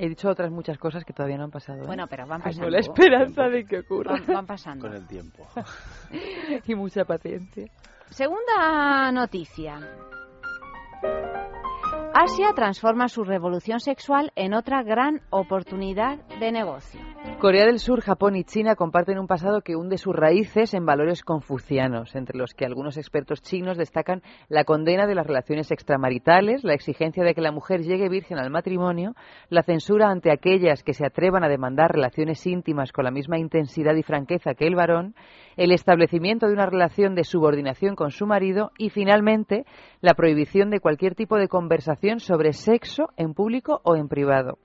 He 0.00 0.08
dicho 0.08 0.28
otras 0.28 0.52
muchas 0.52 0.78
cosas 0.78 1.04
que 1.04 1.12
todavía 1.12 1.36
no 1.36 1.44
han 1.44 1.50
pasado. 1.50 1.82
¿eh? 1.82 1.86
Bueno, 1.86 2.06
pero 2.08 2.24
van 2.26 2.40
pasando. 2.40 2.66
Con 2.66 2.72
la 2.72 2.78
esperanza 2.78 3.48
de 3.48 3.64
que 3.64 3.80
ocurra. 3.80 4.16
Van, 4.28 4.46
pasando. 4.46 4.86
Con 4.86 4.96
el 4.96 5.06
tiempo. 5.08 5.44
y 6.66 6.74
mucha 6.76 7.04
paciencia. 7.04 7.66
Segunda 8.06 9.10
noticia. 9.10 9.80
Asia 12.14 12.52
transforma 12.54 13.08
su 13.08 13.24
revolución 13.24 13.80
sexual 13.80 14.32
en 14.36 14.54
otra 14.54 14.82
gran 14.82 15.20
oportunidad 15.30 16.18
de 16.38 16.52
negocio. 16.52 17.00
Corea 17.40 17.66
del 17.66 17.78
Sur, 17.78 18.00
Japón 18.00 18.36
y 18.36 18.44
China 18.44 18.74
comparten 18.74 19.18
un 19.18 19.26
pasado 19.26 19.60
que 19.60 19.76
hunde 19.76 19.96
sus 19.96 20.14
raíces 20.14 20.74
en 20.74 20.84
valores 20.84 21.22
confucianos, 21.22 22.14
entre 22.14 22.36
los 22.36 22.54
que 22.54 22.64
algunos 22.64 22.96
expertos 22.96 23.42
chinos 23.42 23.76
destacan 23.76 24.22
la 24.48 24.64
condena 24.64 25.06
de 25.06 25.14
las 25.14 25.26
relaciones 25.26 25.70
extramaritales, 25.70 26.64
la 26.64 26.74
exigencia 26.74 27.24
de 27.24 27.34
que 27.34 27.40
la 27.40 27.52
mujer 27.52 27.82
llegue 27.82 28.08
virgen 28.08 28.38
al 28.38 28.50
matrimonio, 28.50 29.14
la 29.50 29.62
censura 29.62 30.10
ante 30.10 30.32
aquellas 30.32 30.82
que 30.82 30.94
se 30.94 31.06
atrevan 31.06 31.44
a 31.44 31.48
demandar 31.48 31.92
relaciones 31.92 32.44
íntimas 32.46 32.92
con 32.92 33.04
la 33.04 33.10
misma 33.10 33.38
intensidad 33.38 33.94
y 33.94 34.02
franqueza 34.02 34.54
que 34.54 34.66
el 34.66 34.74
varón, 34.74 35.14
el 35.56 35.72
establecimiento 35.72 36.46
de 36.46 36.54
una 36.54 36.66
relación 36.66 37.14
de 37.14 37.24
subordinación 37.24 37.94
con 37.94 38.10
su 38.10 38.26
marido 38.26 38.70
y, 38.78 38.90
finalmente, 38.90 39.64
la 40.00 40.14
prohibición 40.14 40.70
de 40.70 40.80
cualquier 40.80 41.14
tipo 41.14 41.36
de 41.36 41.48
conversación 41.48 42.20
sobre 42.20 42.52
sexo 42.52 43.10
en 43.16 43.34
público 43.34 43.80
o 43.84 43.96
en 43.96 44.08
privado. 44.08 44.58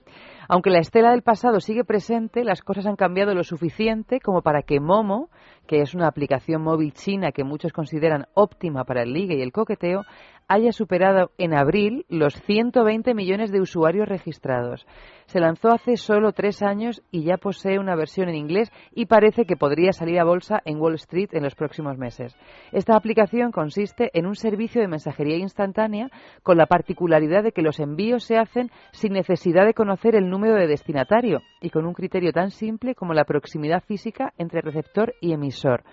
Aunque 0.48 0.70
la 0.70 0.80
estela 0.80 1.12
del 1.12 1.22
pasado 1.22 1.60
sigue 1.60 1.84
presente, 1.84 2.44
las 2.44 2.62
cosas 2.62 2.86
han 2.86 2.96
cambiado 2.96 3.34
lo 3.34 3.44
suficiente 3.44 4.20
como 4.20 4.42
para 4.42 4.64
que 4.64 4.80
Momo, 4.80 5.30
que 5.68 5.82
es 5.82 5.94
una 5.94 6.08
aplicación 6.08 6.62
móvil 6.62 6.94
china 6.94 7.32
que 7.32 7.44
muchos 7.44 7.72
consideran 7.72 8.26
óptima 8.34 8.84
para 8.84 9.04
el 9.04 9.14
ligue 9.14 9.38
y 9.38 9.42
el 9.42 9.52
coqueteo, 9.52 10.02
haya 10.48 10.72
superado 10.72 11.32
en 11.38 11.54
abril 11.54 12.06
los 12.10 12.34
120 12.42 13.14
millones 13.14 13.52
de 13.52 13.62
usuarios 13.62 14.08
registrados. 14.08 14.86
Se 15.26 15.40
lanzó 15.40 15.70
hace 15.70 15.98
solo 15.98 16.32
tres 16.34 16.62
años 16.62 17.02
y 17.12 17.24
ya 17.24 17.38
posee 17.38 17.80
una 17.80 17.96
versión 17.96 18.30
en 18.30 18.36
inglés 18.36 18.72
y 18.94 19.06
parece 19.06 19.46
que 19.46 19.56
podría 19.56 19.94
salir 19.94 20.20
a 20.20 20.26
bolsa 20.26 20.62
en 20.66 20.80
Wall 20.80 20.96
Street 20.96 21.30
en 21.32 21.44
los 21.44 21.56
próximos 21.56 21.98
meses. 21.98 22.36
Esta 22.72 22.96
aplicación 22.96 23.52
consiste 23.52 24.12
en 24.14 24.26
un 24.26 24.36
servicio 24.36 24.82
de 24.82 24.88
mensajería 24.88 25.38
instantánea 25.38 26.10
con 26.44 26.58
la 26.58 26.66
particularidad 26.66 27.44
de 27.44 27.52
que 27.52 27.62
los 27.62 27.80
envíos 27.80 28.24
se 28.24 28.38
hacen 28.38 28.70
sin 28.92 29.14
necesidad 29.14 29.66
de 29.66 29.74
conocer 29.74 30.16
el 30.16 30.30
número 30.30 30.56
de 30.56 30.68
destinatario 30.68 31.42
y 31.62 31.70
con 31.70 31.86
un 31.86 31.94
criterio 31.94 32.32
tan 32.32 32.52
simple 32.52 32.96
como 32.96 33.14
la 33.14 33.26
proximidad 33.26 33.84
física 33.84 34.34
entre 34.38 34.62
receptor 34.62 35.14
y 35.22 35.34
emisor. 35.34 35.84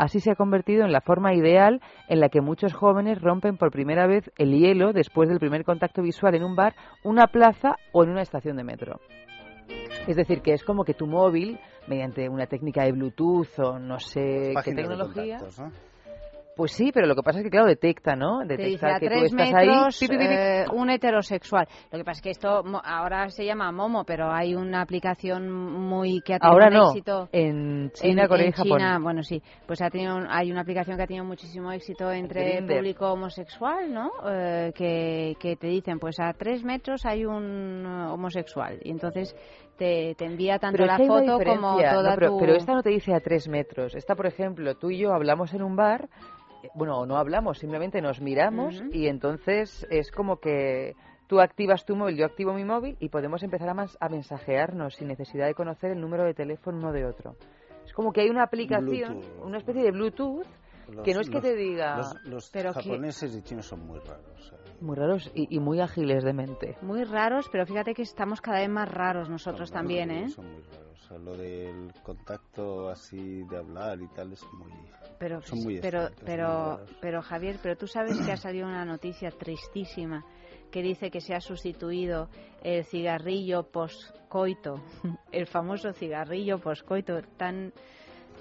Así 0.00 0.18
se 0.18 0.30
ha 0.30 0.34
convertido 0.34 0.86
en 0.86 0.92
la 0.92 1.02
forma 1.02 1.34
ideal 1.34 1.82
en 2.08 2.20
la 2.20 2.30
que 2.30 2.40
muchos 2.40 2.72
jóvenes 2.72 3.20
rompen 3.20 3.58
por 3.58 3.70
primera 3.70 4.06
vez 4.06 4.30
el 4.38 4.58
hielo 4.58 4.94
después 4.94 5.28
del 5.28 5.38
primer 5.38 5.62
contacto 5.62 6.00
visual 6.00 6.34
en 6.34 6.42
un 6.42 6.56
bar, 6.56 6.74
una 7.04 7.26
plaza 7.26 7.76
o 7.92 8.02
en 8.02 8.08
una 8.08 8.22
estación 8.22 8.56
de 8.56 8.64
metro. 8.64 8.98
Es 10.08 10.16
decir, 10.16 10.40
que 10.40 10.54
es 10.54 10.64
como 10.64 10.84
que 10.84 10.94
tu 10.94 11.06
móvil, 11.06 11.60
mediante 11.86 12.30
una 12.30 12.46
técnica 12.46 12.82
de 12.84 12.92
Bluetooth 12.92 13.58
o 13.58 13.78
no 13.78 14.00
sé 14.00 14.54
qué 14.64 14.72
tecnología, 14.72 15.36
pues 16.60 16.72
sí, 16.72 16.90
pero 16.92 17.06
lo 17.06 17.14
que 17.14 17.22
pasa 17.22 17.38
es 17.38 17.44
que, 17.44 17.50
claro, 17.50 17.66
detecta, 17.66 18.14
¿no? 18.16 18.40
Detecta 18.44 19.00
que 19.00 19.08
tú 19.08 19.14
estás 19.14 19.32
metros, 19.32 20.02
ahí. 20.02 20.08
Eh, 20.10 20.66
un 20.74 20.90
heterosexual. 20.90 21.66
Lo 21.90 21.98
que 21.98 22.04
pasa 22.04 22.18
es 22.18 22.22
que 22.22 22.30
esto 22.32 22.62
ahora 22.84 23.30
se 23.30 23.46
llama 23.46 23.72
Momo, 23.72 24.04
pero 24.04 24.30
hay 24.30 24.54
una 24.54 24.82
aplicación 24.82 25.50
muy 25.50 26.20
que 26.20 26.34
ha 26.34 26.38
tenido 26.38 26.52
ahora 26.52 26.68
no. 26.68 26.90
éxito. 26.90 27.30
En 27.32 27.90
China, 27.92 28.28
Corea 28.28 28.48
y 28.48 28.52
Japón. 28.52 28.78
China, 28.78 28.98
bueno, 29.00 29.22
sí. 29.22 29.42
Pues 29.66 29.80
ha 29.80 29.88
tenido, 29.88 30.18
hay 30.28 30.52
una 30.52 30.60
aplicación 30.60 30.98
que 30.98 31.02
ha 31.04 31.06
tenido 31.06 31.24
muchísimo 31.24 31.72
éxito 31.72 32.12
entre 32.12 32.58
el 32.58 32.66
público 32.66 33.10
homosexual, 33.10 33.90
¿no? 33.90 34.10
Eh, 34.30 34.72
que, 34.74 35.36
que 35.40 35.56
te 35.56 35.66
dicen, 35.68 35.98
pues 35.98 36.20
a 36.20 36.34
tres 36.34 36.62
metros 36.62 37.06
hay 37.06 37.24
un 37.24 37.86
homosexual. 37.86 38.78
Y 38.84 38.90
entonces 38.90 39.34
te, 39.78 40.14
te, 40.14 40.26
envía 40.26 40.58
tanto 40.58 40.84
la 40.84 40.98
foto 40.98 41.38
como 41.42 41.78
toda 41.78 42.14
pero, 42.16 42.32
tu... 42.32 42.38
pero 42.38 42.54
esta 42.54 42.74
no 42.74 42.82
te 42.82 42.90
dice 42.90 43.14
a 43.14 43.20
tres 43.20 43.48
metros. 43.48 43.94
Esta, 43.94 44.14
por 44.14 44.26
ejemplo, 44.26 44.74
tú 44.74 44.90
y 44.90 44.98
yo 44.98 45.14
hablamos 45.14 45.54
en 45.54 45.62
un 45.62 45.74
bar 45.74 46.10
bueno, 46.74 47.06
no 47.06 47.16
hablamos, 47.16 47.58
simplemente 47.58 48.00
nos 48.00 48.20
miramos 48.20 48.82
y 48.92 49.06
entonces 49.06 49.86
es 49.90 50.10
como 50.10 50.38
que 50.38 50.94
tú 51.26 51.40
activas 51.40 51.84
tu 51.84 51.96
móvil, 51.96 52.16
yo 52.16 52.26
activo 52.26 52.52
mi 52.52 52.64
móvil 52.64 52.96
y 53.00 53.08
podemos 53.08 53.42
empezar 53.42 53.68
a, 53.68 53.86
a 54.00 54.08
mensajearnos 54.08 54.94
sin 54.94 55.08
necesidad 55.08 55.46
de 55.46 55.54
conocer 55.54 55.92
el 55.92 56.00
número 56.00 56.24
de 56.24 56.34
teléfono 56.34 56.78
uno 56.78 56.92
de 56.92 57.06
otro. 57.06 57.36
Es 57.84 57.92
como 57.92 58.12
que 58.12 58.20
hay 58.20 58.30
una 58.30 58.44
aplicación, 58.44 59.20
una 59.42 59.58
especie 59.58 59.82
de 59.82 59.90
Bluetooth 59.90 60.46
que 61.04 61.14
no 61.14 61.20
es 61.20 61.30
que 61.30 61.40
te 61.40 61.54
diga... 61.54 62.00
Los, 62.24 62.50
japoneses 62.50 63.34
y 63.34 63.42
chinos 63.42 63.66
son 63.66 63.86
muy 63.86 63.98
raros. 63.98 64.52
¿eh? 64.52 64.72
Muy 64.80 64.96
raros 64.96 65.30
y, 65.34 65.58
muy 65.60 65.80
ágiles 65.80 66.24
de 66.24 66.32
mente. 66.32 66.76
Muy 66.82 67.04
raros, 67.04 67.48
pero 67.50 67.66
fíjate 67.66 67.94
que 67.94 68.02
estamos 68.02 68.40
cada 68.40 68.60
vez 68.60 68.68
más 68.68 68.88
raros 68.88 69.28
nosotros 69.28 69.70
también, 69.70 70.10
¿eh? 70.10 70.28
Son 70.30 70.50
muy 70.50 70.62
raros. 70.62 71.24
lo 71.24 71.36
del 71.36 71.92
contacto 72.02 72.88
así 72.88 73.44
de 73.44 73.56
hablar 73.58 74.00
y 74.00 74.08
tal 74.08 74.32
es 74.32 74.44
muy... 74.52 74.72
Pero, 75.20 75.40
pero, 75.82 76.08
pero, 76.24 76.80
pero 76.98 77.20
Javier, 77.20 77.58
pero 77.62 77.76
tú 77.76 77.86
sabes 77.86 78.18
que 78.22 78.32
ha 78.32 78.38
salido 78.38 78.66
una 78.66 78.86
noticia 78.86 79.30
tristísima 79.30 80.24
que 80.70 80.80
dice 80.82 81.10
que 81.10 81.20
se 81.20 81.34
ha 81.34 81.42
sustituido 81.42 82.30
el 82.62 82.84
cigarrillo 82.86 83.64
poscoito, 83.64 84.82
el 85.30 85.46
famoso 85.46 85.92
cigarrillo 85.92 86.58
poscoito 86.58 87.20
tan 87.36 87.74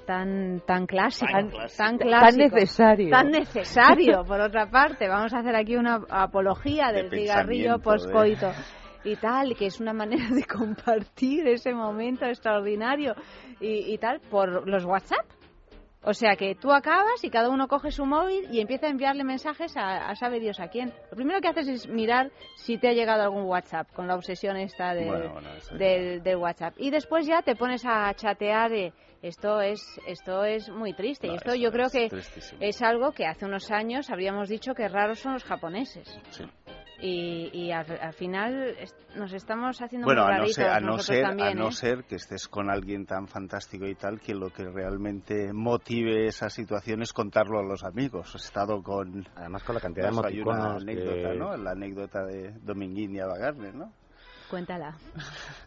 tan 0.06 0.61
tan 0.65 0.85
clásico, 0.85 1.34
tan, 1.77 1.97
necesario, 2.38 3.10
tan 3.10 3.30
necesario. 3.30 4.23
Por 4.27 4.39
otra 4.39 4.72
parte, 4.72 5.10
vamos 5.10 5.34
a 5.34 5.39
hacer 5.39 5.57
aquí 5.57 5.76
una 5.76 5.99
apología 6.10 6.93
del 6.93 7.10
cigarrillo 7.10 7.80
poscoito 7.80 8.53
y 9.03 9.18
tal, 9.18 9.53
que 9.57 9.65
es 9.65 9.81
una 9.81 9.91
manera 9.91 10.30
de 10.30 10.43
compartir 10.47 11.45
ese 11.45 11.73
momento 11.73 12.23
extraordinario 12.26 13.15
y, 13.60 13.93
y 13.93 13.97
tal 13.97 14.22
por 14.22 14.65
los 14.65 14.85
WhatsApp. 14.85 15.39
O 16.02 16.14
sea 16.14 16.38
que 16.38 16.56
tú 16.56 16.72
acabas 16.72 17.24
y 17.24 17.30
cada 17.30 17.50
uno 17.50 17.68
coge 17.68 17.92
su 17.92 18.06
móvil 18.06 18.48
y 18.52 18.62
empieza 18.62 18.88
a 18.88 18.90
enviarle 18.90 19.26
mensajes 19.26 19.74
a, 19.76 20.16
sabe 20.16 20.40
Dios 20.40 20.60
a 20.60 20.70
quién. 20.70 20.94
Lo 21.12 21.18
primero 21.18 21.42
que 21.42 21.50
haces 21.50 21.68
es 21.68 21.88
mirar 21.88 22.32
si 22.56 22.78
te 22.78 22.88
ha 22.88 22.94
llegado 22.94 23.24
algún 23.24 23.44
WhatsApp 23.44 23.92
con 23.94 24.08
la 24.08 24.16
obsesión 24.16 24.56
esta 24.56 24.94
del, 24.94 26.24
del, 26.24 26.38
WhatsApp. 26.38 26.76
Y 26.78 26.90
después 26.90 27.28
ya 27.28 27.42
te 27.42 27.56
pones 27.56 27.86
a 27.86 28.14
chatear 28.14 28.72
de 28.72 28.94
esto 29.22 29.60
es 29.60 29.82
esto 30.08 30.46
es 30.46 30.70
muy 30.70 30.94
triste. 30.94 31.28
Y 31.28 31.36
esto 31.36 31.54
yo 31.54 31.72
creo 31.72 31.90
que 31.90 32.10
es 32.62 32.82
algo 32.82 33.12
que 33.12 33.26
hace 33.26 33.46
unos 33.46 33.70
años 33.70 34.10
habríamos 34.10 34.48
dicho 34.48 34.74
que 34.74 34.88
raros 34.88 35.20
son 35.20 35.34
los 35.34 35.44
japoneses 35.44 36.08
y, 37.02 37.72
al, 37.72 38.14
final 38.14 38.76
nos 39.16 39.34
estamos 39.34 39.82
haciendo 39.82 40.06
bueno, 40.06 40.26
muy 40.26 40.34
a 40.34 40.38
no 40.40 40.48
ser, 40.48 40.68
a 40.68 40.80
no, 40.80 41.00
ser, 41.00 41.26
a 41.26 41.54
no 41.54 41.70
¿eh? 41.70 41.72
ser 41.72 42.04
que 42.04 42.16
estés 42.16 42.48
con 42.48 42.70
alguien 42.70 43.06
tan 43.06 43.28
fantástico 43.28 43.86
y 43.86 43.96
tal 43.96 44.20
que 44.20 44.34
lo 44.34 44.50
que 44.50 44.64
realmente 44.66 45.54
motive 45.54 46.28
esa 46.28 46.50
situación 46.50 47.02
es 47.02 47.14
contarlo 47.14 47.60
a 47.60 47.64
los 47.64 47.84
amigos. 47.84 48.34
He 48.36 48.38
estado 48.38 48.82
con... 48.84 49.26
Además 49.36 49.64
con 49.64 49.76
la 49.76 49.82
cantidad 49.82 50.06
de 50.06 50.12
emoticonos 50.12 50.82
anécdota, 50.82 51.34
¿no? 51.34 51.58
La 51.58 51.72
anécdota 51.72 52.24
de 52.26 52.52
Dominguín 52.62 53.16
y 53.16 53.20
Abagarne, 53.20 53.72
¿no? 53.72 53.94
Cuéntala. 54.50 54.96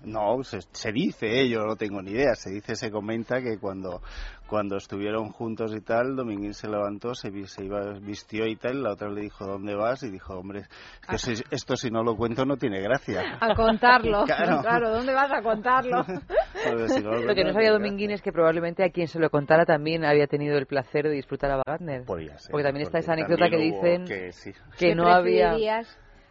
No, 0.05 0.43
se, 0.43 0.61
se, 0.73 0.91
dice, 0.91 1.49
yo 1.49 1.65
no 1.65 1.77
tengo 1.77 2.03
ni 2.03 2.11
idea, 2.11 2.35
se 2.35 2.51
dice, 2.51 2.75
se 2.75 2.91
comenta 2.91 3.41
que 3.41 3.59
cuando, 3.59 4.03
cuando 4.49 4.77
estuvieron 4.77 5.31
juntos 5.31 5.73
y 5.77 5.81
tal, 5.81 6.17
Dominguín 6.17 6.53
se 6.53 6.69
levantó, 6.69 7.15
se, 7.15 7.31
se 7.47 7.65
iba, 7.65 7.93
vistió 8.01 8.45
y 8.47 8.57
tal, 8.57 8.83
la 8.83 8.93
otra 8.93 9.09
le 9.09 9.21
dijo, 9.21 9.47
¿dónde 9.47 9.77
vas? 9.77 10.03
Y 10.03 10.11
dijo, 10.11 10.35
hombre, 10.35 10.65
que 11.09 11.17
esto 11.51 11.77
si 11.77 11.91
no 11.91 12.03
lo 12.03 12.17
cuento 12.17 12.45
no 12.45 12.57
tiene 12.57 12.81
gracia. 12.81 13.39
A 13.41 13.55
contarlo, 13.55 14.25
claro, 14.27 14.91
¿dónde 14.91 15.15
vas 15.15 15.31
a 15.31 15.43
contarlo? 15.43 15.99
lo, 17.27 17.35
que 17.35 17.45
no 17.45 17.53
sabía 17.53 17.71
Dominguín 17.71 18.11
es 18.11 18.21
que 18.21 18.33
probablemente 18.33 18.85
a 18.85 18.91
quien 18.91 19.07
se 19.07 19.21
lo 19.21 19.31
contara 19.31 19.65
también 19.65 20.05
había 20.05 20.27
tenido 20.27 20.59
el 20.59 20.67
placer 20.67 21.05
de 21.05 21.15
disfrutar 21.15 21.53
a 21.53 21.63
Wagner. 21.65 22.05
Porque 22.05 22.65
también 22.65 22.87
está 22.87 22.99
esa 22.99 23.13
anécdota 23.13 23.49
que 23.49 23.59
dicen 23.59 24.05
que, 24.07 24.31
que 24.77 24.95
no 24.97 25.07
había 25.07 25.57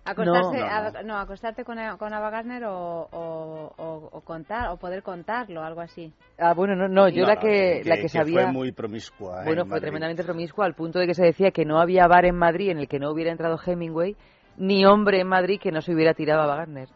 Acostarse, 0.04 1.04
no, 1.04 1.18
acostarte 1.18 1.64
con, 1.64 1.78
con 2.00 2.12
Ava 2.12 2.32
Gardner 2.32 2.64
o, 2.66 3.08
o, 3.12 4.22
contar 4.22 4.70
o 4.70 4.78
poder 4.78 5.04
contarlo, 5.04 5.64
algo 5.64 5.82
así. 5.82 6.12
Ah, 6.40 6.54
bueno, 6.56 6.76
no, 6.76 6.88
no, 6.88 7.08
yo 7.08 7.26
la 7.26 7.36
que, 7.36 7.84
la 7.86 7.98
que, 7.98 8.10
sabía. 8.10 8.44
fue 8.44 8.52
muy 8.52 8.72
promiscua. 8.72 9.44
Bueno, 9.46 9.66
fue 9.66 9.80
tremendamente 9.80 10.24
promiscua 10.24 10.66
al 10.66 10.74
punto 10.74 10.98
de 10.98 11.06
que 11.06 11.14
se 11.14 11.24
decía 11.24 11.52
que 11.52 11.66
no 11.66 11.80
había 11.80 12.08
bar 12.08 12.26
en 12.26 12.36
Madrid 12.36 12.72
en 12.72 12.80
el 12.80 12.88
que 12.88 13.00
no 13.00 13.12
hubiera 13.12 13.32
entrado 13.32 13.60
Hemingway, 13.64 14.16
ni 14.58 14.86
hombre 14.86 15.22
en 15.22 15.28
Madrid 15.28 15.60
que 15.62 15.72
no 15.72 15.82
se 15.82 15.94
hubiera 15.94 16.16
tirado 16.16 16.42
a 16.42 16.44
Ava 16.46 16.56
Gardner. 16.56 16.90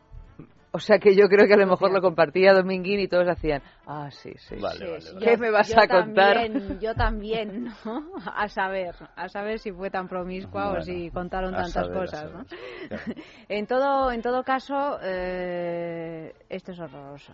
O 0.75 0.79
sea 0.79 0.99
que 0.99 1.15
yo 1.15 1.29
creo 1.29 1.47
que 1.47 1.53
a 1.53 1.57
lo 1.57 1.67
mejor 1.67 1.93
lo 1.93 2.01
compartía 2.01 2.51
Dominguín 2.51 2.99
y 2.99 3.07
todos 3.07 3.29
hacían, 3.29 3.63
ah, 3.87 4.11
sí, 4.11 4.33
sí. 4.35 4.57
Vale, 4.59 4.97
¿Qué 5.21 5.37
me 5.37 5.49
vas 5.49 5.71
a 5.73 5.87
contar? 5.87 6.35
También, 6.35 6.79
yo 6.81 6.93
también, 6.93 7.63
¿no? 7.85 8.11
A 8.35 8.49
saber, 8.49 8.93
a 9.15 9.29
saber 9.29 9.59
si 9.59 9.71
fue 9.71 9.89
tan 9.89 10.09
promiscua 10.09 10.73
o 10.73 10.81
si 10.81 11.09
contaron 11.11 11.53
tantas 11.53 11.87
cosas, 11.87 12.29
¿no? 12.29 12.45
en, 13.47 13.67
todo, 13.67 14.11
en 14.11 14.21
todo 14.21 14.43
caso, 14.43 14.99
eh, 15.01 16.33
esto 16.49 16.73
es 16.73 16.79
horroroso. 16.81 17.31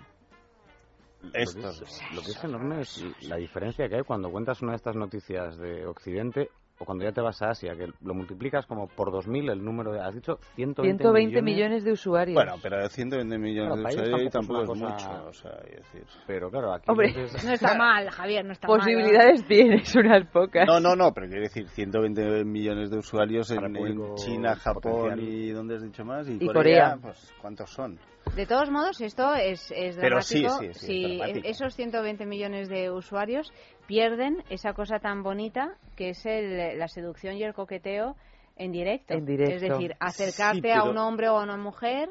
Esto 1.34 1.72
lo 2.13 2.22
que 2.22 2.31
es 2.31 2.43
enorme 2.43 2.81
es 2.81 3.03
la 3.22 3.38
diferencia 3.38 3.89
que 3.89 3.95
hay 3.95 4.03
cuando 4.03 4.30
cuentas 4.30 4.61
una 4.61 4.73
de 4.73 4.77
estas 4.77 4.95
noticias 4.95 5.57
de 5.57 5.88
Occidente 5.88 6.51
o 6.81 6.85
cuando 6.85 7.03
ya 7.05 7.11
te 7.11 7.21
vas 7.21 7.39
a 7.43 7.51
Asia, 7.51 7.75
que 7.75 7.87
lo 8.01 8.13
multiplicas 8.15 8.65
como 8.65 8.87
por 8.87 9.11
2.000 9.11 9.51
el 9.51 9.63
número 9.63 9.91
de... 9.93 9.99
Has 10.01 10.15
dicho 10.15 10.39
120, 10.55 11.03
120 11.03 11.41
millones. 11.43 11.83
de 11.83 11.91
usuarios. 11.91 12.33
Bueno, 12.33 12.55
pero 12.61 12.89
120 12.89 13.37
millones 13.37 13.75
de 13.77 14.01
usuarios 14.01 14.31
tampoco, 14.31 14.73
es 14.73 14.79
mucho, 14.79 15.25
o 15.27 15.33
sea, 15.33 15.51
decir... 15.63 16.03
Pero 16.25 16.49
claro, 16.49 16.73
aquí... 16.73 16.85
Hombre, 16.89 17.13
no 17.45 17.53
está 17.53 17.77
mal, 17.77 18.09
Javier, 18.09 18.45
no 18.45 18.53
está 18.53 18.67
mal. 18.67 18.79
Posibilidades 18.79 19.45
tienes, 19.45 19.95
unas 19.95 20.25
pocas. 20.27 20.65
No, 20.65 20.79
no, 20.79 20.95
no, 20.95 21.13
pero 21.13 21.27
quiero 21.27 21.43
decir 21.43 21.67
120 21.67 22.45
millones 22.45 22.89
de 22.89 22.97
usuarios 22.97 23.51
en, 23.51 24.15
China, 24.15 24.55
Japón 24.55 25.19
y... 25.19 25.51
¿Dónde 25.51 25.75
has 25.75 25.83
dicho 25.83 26.03
más? 26.03 26.27
Y, 26.27 26.47
Corea, 26.47 26.97
Pues, 26.99 27.31
¿cuántos 27.39 27.69
son? 27.69 27.99
De 28.35 28.45
todos 28.45 28.71
modos, 28.71 29.01
esto 29.01 29.35
es, 29.35 29.71
es 29.75 29.97
Pero 29.97 30.21
sí, 30.21 30.45
sí, 30.47 30.73
sí, 30.73 31.19
si 31.19 31.19
esos 31.43 31.75
120 31.75 32.25
millones 32.25 32.69
de 32.69 32.89
usuarios 32.89 33.51
pierden 33.91 34.41
esa 34.49 34.72
cosa 34.72 34.99
tan 34.99 35.22
bonita 35.22 35.76
que 35.97 36.11
es 36.11 36.26
el, 36.26 36.80
la 36.80 36.88
seducción 36.88 37.35
y 37.35 37.43
el 37.43 37.53
coqueteo 37.53 38.15
en 38.55 38.72
directo. 38.72 39.13
En 39.13 39.26
directo. 39.26 39.55
Es 39.55 39.61
decir, 39.61 39.95
acercarte 39.99 40.72
a 40.72 40.84
un 40.84 40.97
hombre 40.97 41.27
o 41.27 41.38
a 41.38 41.43
una 41.43 41.57
mujer 41.57 42.07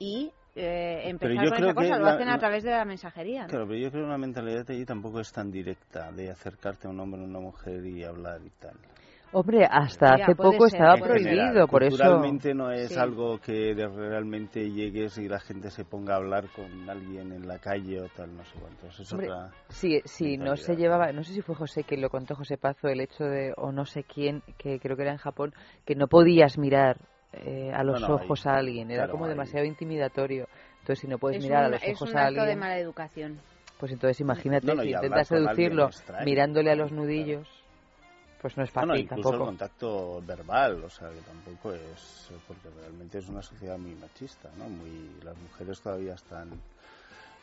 y 0.00 0.32
eh, 0.56 1.02
empezar 1.04 1.48
con 1.50 1.64
esa 1.64 1.74
cosa, 1.74 1.98
lo 1.98 2.06
hacen 2.08 2.28
a 2.28 2.38
través 2.38 2.64
de 2.64 2.72
la 2.72 2.84
mensajería. 2.84 3.46
Claro, 3.46 3.68
pero 3.68 3.78
yo 3.78 3.90
creo 3.92 4.02
que 4.02 4.08
una 4.08 4.18
mentalidad 4.18 4.68
allí 4.68 4.84
tampoco 4.84 5.20
es 5.20 5.30
tan 5.30 5.52
directa 5.52 6.10
de 6.10 6.28
acercarte 6.28 6.88
a 6.88 6.90
un 6.90 6.98
hombre 6.98 7.20
o 7.20 7.24
una 7.24 7.38
mujer 7.38 7.86
y 7.86 8.02
hablar 8.02 8.40
y 8.44 8.50
tal. 8.60 8.74
Hombre, 9.34 9.64
hasta 9.64 10.14
hace 10.14 10.34
poco 10.34 10.66
estaba 10.66 10.96
prohibido, 10.96 11.66
por 11.66 11.82
eso. 11.82 11.96
Realmente 11.96 12.52
no 12.54 12.70
es 12.70 12.96
algo 12.98 13.38
que 13.38 13.74
realmente 13.74 14.70
llegues 14.70 15.16
y 15.16 15.26
la 15.26 15.40
gente 15.40 15.70
se 15.70 15.84
ponga 15.86 16.14
a 16.14 16.16
hablar 16.18 16.48
con 16.54 16.88
alguien 16.88 17.32
en 17.32 17.48
la 17.48 17.58
calle 17.58 18.00
o 18.02 18.08
tal, 18.08 18.36
no 18.36 18.44
sé 18.44 18.58
cuánto. 18.60 18.86
Es 18.88 19.12
Hombre, 19.12 19.28
sí, 19.70 20.02
sí, 20.04 20.36
no 20.36 20.56
se 20.56 20.76
llevaba, 20.76 21.12
no 21.12 21.24
sé 21.24 21.32
si 21.32 21.40
fue 21.40 21.54
José 21.54 21.84
que 21.84 21.96
lo 21.96 22.10
contó 22.10 22.34
José 22.34 22.58
Pazo, 22.58 22.88
el 22.88 23.00
hecho 23.00 23.24
de, 23.24 23.54
o 23.56 23.72
no 23.72 23.86
sé 23.86 24.04
quién, 24.04 24.42
que 24.58 24.78
creo 24.78 24.96
que 24.96 25.02
era 25.02 25.12
en 25.12 25.18
Japón, 25.18 25.54
que 25.86 25.94
no 25.94 26.08
podías 26.08 26.58
mirar 26.58 26.98
eh, 27.32 27.72
a 27.74 27.82
los 27.84 28.02
ojos 28.02 28.46
a 28.46 28.56
alguien, 28.56 28.90
era 28.90 29.08
como 29.08 29.28
demasiado 29.28 29.64
intimidatorio. 29.64 30.46
Entonces, 30.80 31.00
si 31.00 31.06
no 31.06 31.16
puedes 31.16 31.42
mirar 31.42 31.64
a 31.64 31.68
los 31.70 31.82
ojos 31.88 32.14
a 32.14 32.26
alguien. 32.26 32.46
de 32.46 32.56
mala 32.56 32.78
educación. 32.78 33.38
Pues 33.78 33.92
entonces 33.92 34.20
imagínate, 34.20 34.76
si 34.76 34.90
intentas 34.90 35.26
seducirlo 35.26 35.88
mirándole 36.24 36.70
a 36.70 36.76
los 36.76 36.92
nudillos 36.92 37.61
pues 38.42 38.56
no 38.56 38.64
es 38.64 38.70
fácil 38.70 38.96
incluso 38.96 39.22
tampoco. 39.22 39.34
el 39.34 39.40
contacto 39.40 40.22
verbal, 40.26 40.82
o 40.84 40.90
sea, 40.90 41.08
que 41.10 41.20
tampoco 41.20 41.72
es, 41.72 42.28
porque 42.48 42.68
realmente 42.76 43.18
es 43.18 43.28
una 43.28 43.40
sociedad 43.40 43.78
muy 43.78 43.94
machista, 43.94 44.50
¿no? 44.58 44.68
Muy, 44.68 45.16
las 45.22 45.36
mujeres 45.38 45.80
todavía 45.80 46.14
están 46.14 46.50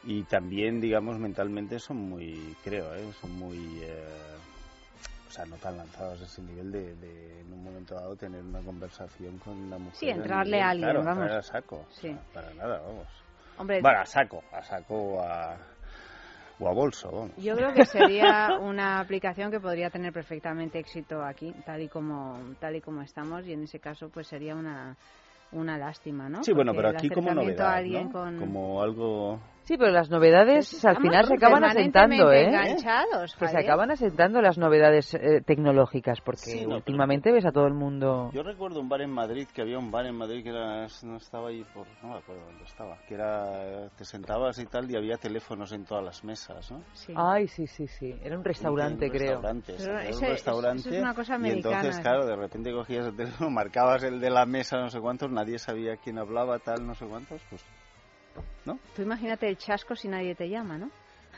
y 0.04 0.24
también, 0.24 0.80
digamos, 0.80 1.18
mentalmente 1.18 1.80
son 1.80 1.98
muy, 2.10 2.56
creo, 2.64 2.94
¿eh? 2.96 3.12
son 3.20 3.32
muy, 3.34 3.80
eh, 3.82 4.04
o 5.28 5.32
sea, 5.32 5.46
no 5.46 5.56
tan 5.58 5.78
lanzados 5.78 6.22
a 6.22 6.26
ese 6.26 6.42
nivel 6.42 6.72
de, 6.72 6.96
de, 6.96 7.42
en 7.42 7.54
un 7.54 7.64
momento 7.64 7.96
dado 7.96 8.16
tener 8.16 8.42
una 8.42 8.60
conversación 8.62 9.38
con 9.40 9.58
una 9.58 9.78
mujer. 9.78 9.96
Sí, 9.96 10.10
entrarle 10.10 10.62
a 10.62 10.70
alguien, 10.70 10.90
claro, 10.90 11.04
vamos. 11.04 11.32
a 11.32 11.42
saco, 11.42 11.86
sí. 11.92 12.16
para 12.34 12.54
nada, 12.54 12.80
vamos. 12.80 13.08
Hombre, 13.58 13.82
bueno, 13.82 14.00
a 14.00 14.06
saco, 14.06 14.42
a 14.54 14.64
saco, 14.64 15.22
a 15.22 15.58
o 16.60 16.68
a 16.68 16.74
bolso. 16.74 17.30
Yo 17.38 17.56
creo 17.56 17.74
que 17.74 17.86
sería 17.86 18.60
una 18.62 19.00
aplicación 19.00 19.52
que 19.52 19.60
podría 19.60 19.90
tener 19.90 20.12
perfectamente 20.12 20.80
éxito 20.80 21.24
aquí, 21.24 21.54
tal 21.66 21.82
y 21.82 21.88
como 21.88 22.38
tal 22.60 22.76
y 22.76 22.82
como 22.82 23.02
estamos, 23.02 23.48
y 23.48 23.54
en 23.54 23.64
ese 23.64 23.80
caso 23.80 24.10
pues 24.10 24.28
sería 24.28 24.56
una 24.56 24.96
una 25.52 25.78
lástima, 25.78 26.30
¿no? 26.30 26.44
Sí, 26.44 26.54
bueno, 26.54 26.74
pero 26.76 26.90
aquí 26.90 27.10
como 27.10 27.34
novedad, 27.34 27.84
¿no? 27.84 28.12
Como 28.40 28.82
algo 28.84 29.40
Sí, 29.70 29.78
pero 29.78 29.92
las 29.92 30.10
novedades 30.10 30.84
al 30.84 30.98
final 30.98 31.28
se 31.28 31.36
acaban 31.36 31.64
asentando, 31.64 32.32
¿eh? 32.32 32.46
Enganchados, 32.46 33.36
que 33.36 33.48
se 33.50 33.56
acaban 33.60 33.92
asentando 33.92 34.42
las 34.42 34.58
novedades 34.58 35.14
eh, 35.14 35.42
tecnológicas, 35.46 36.22
porque 36.22 36.66
últimamente 36.66 37.32
ves 37.32 37.46
a 37.46 37.52
todo 37.52 37.68
el 37.68 37.76
mundo... 37.76 38.32
Yo 38.34 38.42
recuerdo 38.42 38.80
un 38.80 38.90
bar 38.90 39.02
en 39.02 39.12
Madrid, 39.12 39.48
que 39.54 39.62
había 39.62 39.78
un 39.78 39.92
bar 39.92 40.08
en 40.08 40.16
Madrid 40.16 40.42
que 40.42 40.50
era, 40.50 40.88
no 41.04 41.18
estaba 41.18 41.50
ahí 41.50 41.64
por... 41.72 41.86
no 42.02 42.14
me 42.14 42.18
acuerdo 42.18 42.46
dónde 42.46 42.64
estaba, 42.64 42.98
que 43.08 43.14
era... 43.14 43.90
te 43.96 44.06
sentabas 44.06 44.58
y 44.58 44.66
tal 44.66 44.90
y 44.90 44.98
había 44.98 45.18
teléfonos 45.18 45.72
en 45.72 45.86
todas 45.86 46.04
las 46.04 46.24
mesas, 46.24 46.72
¿no? 46.72 46.82
Sí. 46.94 47.14
Ay, 47.16 47.48
sí, 47.48 47.68
sí, 47.68 47.86
sí, 47.86 48.16
era 48.24 48.40
un 48.40 48.44
restaurante, 48.44 49.06
un 49.06 49.12
creo. 49.12 49.34
Restaurante, 49.34 49.76
era 49.78 50.18
un 50.18 50.22
restaurante, 50.22 50.80
eso 50.80 50.96
es 50.96 51.00
una 51.04 51.14
cosa 51.14 51.36
americana. 51.36 51.76
Y 51.76 51.78
entonces, 51.78 52.02
claro, 52.02 52.26
de 52.26 52.36
repente 52.36 52.72
cogías 52.72 53.06
el 53.06 53.16
teléfono, 53.16 53.52
marcabas 53.52 54.02
el 54.02 54.20
de 54.20 54.32
la 54.32 54.48
mesa, 54.48 54.80
no 54.80 54.90
sé 54.90 55.00
cuántos, 55.00 55.30
nadie 55.30 55.60
sabía 55.60 55.96
quién 55.98 56.18
hablaba, 56.18 56.58
tal, 56.58 56.88
no 56.88 56.96
sé 56.96 57.06
cuántos, 57.06 57.40
pues 57.52 57.64
¿no? 58.66 58.80
Tú 58.96 59.02
imagínate 59.02 59.48
el 59.48 59.58
chasco 59.58 59.96
si 59.96 60.08
nadie 60.08 60.36
te 60.36 60.50
llama, 60.50 60.78
¿no? 60.78 60.90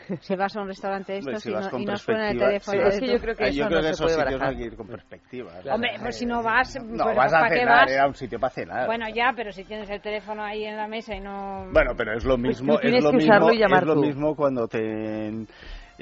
Si 0.21 0.35
vas 0.35 0.55
a 0.55 0.61
un 0.61 0.67
restaurante 0.67 1.13
de 1.13 1.19
estos 1.19 1.43
si 1.43 1.49
y, 1.49 1.53
no, 1.85 1.97
suena 1.97 2.31
el 2.31 2.37
teléfono. 2.37 2.87
es 2.87 2.99
que 2.99 3.07
yo 3.07 3.19
creo 3.19 3.35
que 3.35 3.47
eso 3.49 3.69
no 3.69 3.93
se 3.93 4.03
puede 4.03 4.17
barajar. 4.17 4.49
hay 4.49 4.57
que 4.57 4.63
ir 4.63 4.75
con 4.75 4.87
perspectiva. 4.87 5.51
Hombre, 5.71 5.91
pues 5.99 6.17
si 6.17 6.25
no 6.25 6.41
vas... 6.43 6.75
No, 6.83 7.03
pues 7.03 7.15
vas 7.15 7.33
a 7.33 7.39
¿para 7.39 7.55
cenar, 7.55 7.85
vas? 7.85 7.91
era 7.91 8.07
un 8.07 8.15
sitio 8.15 8.39
para 8.39 8.53
cenar. 8.53 8.87
Bueno, 8.87 9.05
ya, 9.13 9.33
pero 9.35 9.51
si 9.51 9.63
tienes 9.63 9.89
el 9.89 10.01
teléfono 10.01 10.43
ahí 10.43 10.65
en 10.65 10.75
la 10.75 10.87
mesa 10.87 11.15
y 11.15 11.19
no... 11.19 11.67
Bueno, 11.71 11.91
pero 11.95 12.13
es 12.15 12.25
lo 12.25 12.35
pues 12.35 12.61
mismo, 12.61 12.79
es, 12.79 13.03
lo 13.03 13.13
mismo 13.13 13.49
es 13.51 13.83
lo 13.83 13.95
mismo 13.95 14.35
cuando 14.35 14.67
te 14.67 15.45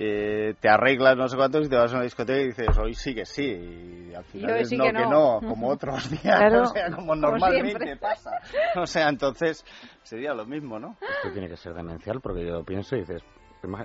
eh, 0.01 0.55
te 0.61 0.69
arreglas 0.69 1.17
no 1.17 1.27
sé 1.27 1.35
cuántos 1.35 1.65
y 1.65 1.69
te 1.69 1.75
vas 1.75 1.91
a 1.91 1.95
una 1.95 2.05
discoteca 2.05 2.39
y 2.39 2.47
dices, 2.47 2.77
hoy 2.77 2.93
sí 2.93 3.13
que 3.13 3.25
sí. 3.25 4.07
Y 4.09 4.15
al 4.15 4.23
final 4.23 4.55
es 4.55 4.71
no 4.71 4.85
que, 4.85 4.93
no. 4.93 5.39
como 5.45 5.67
otros 5.67 6.09
días, 6.09 6.53
o 6.53 6.65
sea, 6.67 6.89
como 6.89 7.17
normalmente 7.17 7.97
pasa. 7.97 8.39
O 8.77 8.85
sea, 8.85 9.09
entonces 9.09 9.65
sería 10.03 10.33
lo 10.33 10.45
mismo, 10.45 10.79
¿no? 10.79 10.95
Esto 11.01 11.33
tiene 11.33 11.49
que 11.49 11.57
ser 11.57 11.73
demencial 11.73 12.21
porque 12.21 12.47
yo 12.47 12.63
pienso 12.63 12.95
y 12.95 13.01
dices, 13.01 13.21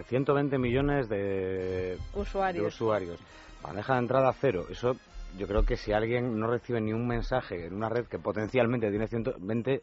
120 0.07 0.57
millones 0.57 1.09
de 1.09 1.99
usuarios. 2.15 2.63
De 2.63 2.69
usuarios. 2.69 3.21
Maneja 3.65 3.95
de 3.95 3.99
entrada 3.99 4.33
cero. 4.41 4.67
Eso 4.71 4.95
yo 5.37 5.49
creo 5.49 5.65
que 5.65 5.77
si 5.77 5.93
alguien 5.93 6.39
no 6.39 6.47
recibe 6.47 6.81
ni 6.81 6.93
un 6.93 7.09
mensaje 7.09 7.67
en 7.67 7.75
una 7.75 7.89
red 7.89 8.07
que 8.07 8.21
potencialmente 8.21 8.89
tiene 8.89 9.09
120 9.09 9.83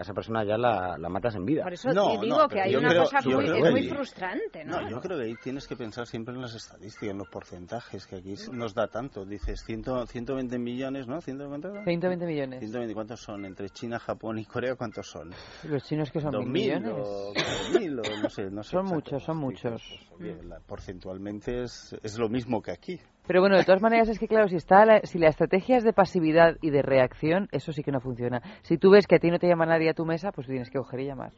a 0.00 0.02
esa 0.02 0.14
persona 0.14 0.42
ya 0.44 0.56
la, 0.56 0.96
matas 1.10 1.34
en 1.34 1.44
vida. 1.44 1.62
Por 1.62 1.74
eso 1.74 1.90
digo 1.90 2.48
que 2.48 2.58
hay 2.58 2.74
una 2.74 2.96
cosa 2.96 3.20
muy, 3.22 3.44
es 3.44 3.70
muy 3.70 3.86
frustrante, 3.86 4.64
¿no? 4.64 4.88
Yo 4.88 4.98
creo 4.98 5.18
que 5.18 5.24
ahí 5.24 5.34
tienes 5.42 5.68
que 5.68 5.76
pensar 5.76 6.06
siempre 6.06 6.34
en 6.34 6.40
las 6.40 6.54
estadísticas, 6.54 7.10
en 7.10 7.18
los 7.18 7.28
porcentajes, 7.28 8.06
que 8.06 8.16
aquí 8.16 8.34
nos 8.50 8.72
da 8.72 8.88
tanto. 8.88 9.26
Dices 9.26 9.62
120 9.62 10.58
millones, 10.58 11.06
¿no? 11.06 11.20
120, 11.20 11.84
120 11.84 12.26
millones. 12.26 12.60
120, 12.60 12.94
¿cuántos 12.94 13.20
son? 13.20 13.44
Entre 13.44 13.68
China, 13.68 13.98
Japón 13.98 14.38
y 14.38 14.46
Corea, 14.46 14.74
¿cuántos 14.74 15.06
son? 15.06 15.34
Los 15.64 15.84
chinos 15.84 16.10
que 16.10 16.20
son 16.20 16.30
mil 16.38 16.48
millones. 16.48 16.92
O, 16.94 17.34
mil, 17.78 17.98
o 17.98 18.22
no 18.22 18.30
sé, 18.30 18.50
no 18.50 18.62
sé 18.62 18.70
Son 18.70 18.86
muchos, 18.86 19.22
son 19.22 19.36
muchos. 19.36 19.82
Pues, 20.16 20.34
porcentualmente 20.66 21.64
es, 21.64 21.94
es 22.02 22.18
lo 22.18 22.30
mismo 22.30 22.62
que 22.62 22.70
aquí. 22.70 22.98
Pero 23.30 23.42
bueno, 23.42 23.56
de 23.56 23.62
todas 23.62 23.80
maneras 23.80 24.08
es 24.08 24.18
que 24.18 24.26
claro, 24.26 24.48
si 24.48 24.56
está 24.56 24.84
la, 24.84 25.02
si 25.04 25.16
la 25.16 25.28
estrategia 25.28 25.76
es 25.76 25.84
de 25.84 25.92
pasividad 25.92 26.56
y 26.62 26.70
de 26.70 26.82
reacción, 26.82 27.48
eso 27.52 27.72
sí 27.72 27.84
que 27.84 27.92
no 27.92 28.00
funciona. 28.00 28.42
Si 28.62 28.76
tú 28.76 28.90
ves 28.90 29.06
que 29.06 29.14
a 29.14 29.18
ti 29.20 29.30
no 29.30 29.38
te 29.38 29.46
llama 29.46 29.66
nadie 29.66 29.88
a 29.88 29.94
tu 29.94 30.04
mesa, 30.04 30.32
pues 30.32 30.48
tienes 30.48 30.68
que 30.68 30.78
coger 30.78 30.98
y 30.98 31.06
llamar. 31.06 31.30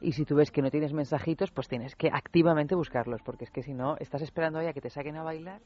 Y 0.00 0.12
si 0.12 0.24
tú 0.24 0.36
ves 0.36 0.52
que 0.52 0.62
no 0.62 0.70
tienes 0.70 0.92
mensajitos, 0.92 1.50
pues 1.50 1.66
tienes 1.66 1.96
que 1.96 2.06
activamente 2.06 2.76
buscarlos, 2.76 3.20
porque 3.24 3.46
es 3.46 3.50
que 3.50 3.64
si 3.64 3.74
no, 3.74 3.96
estás 3.96 4.22
esperando 4.22 4.60
a 4.60 4.72
que 4.72 4.80
te 4.80 4.90
saquen 4.90 5.16
a 5.16 5.24
bailar 5.24 5.60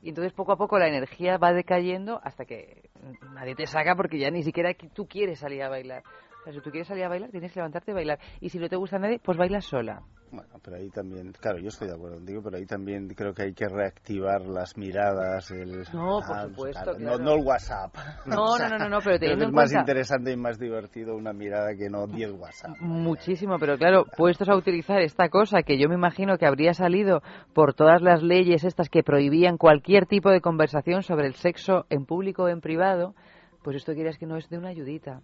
y 0.00 0.08
entonces 0.08 0.32
poco 0.32 0.52
a 0.52 0.56
poco 0.56 0.78
la 0.78 0.88
energía 0.88 1.36
va 1.36 1.52
decayendo 1.52 2.18
hasta 2.24 2.46
que 2.46 2.88
nadie 3.34 3.54
te 3.54 3.66
saca 3.66 3.94
porque 3.96 4.18
ya 4.18 4.30
ni 4.30 4.42
siquiera 4.42 4.72
tú 4.94 5.06
quieres 5.06 5.40
salir 5.40 5.62
a 5.62 5.68
bailar. 5.68 6.04
O 6.42 6.44
sea, 6.44 6.52
si 6.54 6.60
tú 6.60 6.70
quieres 6.70 6.88
salir 6.88 7.04
a 7.04 7.08
bailar, 7.08 7.30
tienes 7.30 7.52
que 7.52 7.60
levantarte 7.60 7.92
y 7.92 7.94
bailar. 7.94 8.18
Y 8.40 8.48
si 8.48 8.58
no 8.58 8.68
te 8.68 8.74
gusta 8.74 8.98
nadie, 8.98 9.20
pues 9.22 9.38
bailas 9.38 9.64
sola. 9.64 10.02
Bueno, 10.32 10.48
pero 10.64 10.76
ahí 10.76 10.90
también, 10.90 11.30
claro, 11.38 11.58
yo 11.58 11.68
estoy 11.68 11.86
de 11.86 11.94
acuerdo 11.94 12.16
contigo, 12.16 12.40
pero 12.42 12.56
ahí 12.56 12.66
también 12.66 13.06
creo 13.10 13.32
que 13.32 13.42
hay 13.42 13.52
que 13.52 13.68
reactivar 13.68 14.40
las 14.46 14.76
miradas, 14.76 15.52
el... 15.52 15.84
No, 15.92 16.20
por 16.26 16.36
ah, 16.36 16.46
supuesto, 16.48 16.94
claro. 16.96 17.18
no, 17.18 17.34
el 17.34 17.46
WhatsApp. 17.46 17.94
No, 18.26 18.58
no, 18.58 18.78
no, 18.78 18.88
no, 18.88 18.98
pero 19.04 19.20
teniendo 19.20 19.44
es 19.44 19.52
más 19.52 19.72
interesante 19.72 20.32
y 20.32 20.36
más 20.36 20.58
divertido 20.58 21.14
una 21.14 21.32
mirada 21.32 21.76
que 21.76 21.88
no 21.88 22.08
10 22.08 22.32
WhatsApp. 22.32 22.76
Muchísimo, 22.80 23.58
pero 23.60 23.78
claro, 23.78 24.06
puestos 24.16 24.48
a 24.48 24.56
utilizar 24.56 25.00
esta 25.00 25.28
cosa 25.28 25.62
que 25.62 25.78
yo 25.78 25.88
me 25.88 25.94
imagino 25.94 26.38
que 26.38 26.46
habría 26.46 26.74
salido 26.74 27.22
por 27.54 27.74
todas 27.74 28.02
las 28.02 28.20
leyes 28.20 28.64
estas 28.64 28.88
que 28.88 29.04
prohibían 29.04 29.58
cualquier 29.58 30.06
tipo 30.06 30.30
de 30.30 30.40
conversación 30.40 31.02
sobre 31.02 31.28
el 31.28 31.34
sexo 31.34 31.84
en 31.88 32.04
público 32.04 32.44
o 32.44 32.48
en 32.48 32.60
privado, 32.60 33.14
pues 33.62 33.76
esto 33.76 33.92
quieras 33.92 34.18
que 34.18 34.26
no 34.26 34.36
es 34.36 34.48
de 34.48 34.58
una 34.58 34.70
ayudita. 34.70 35.20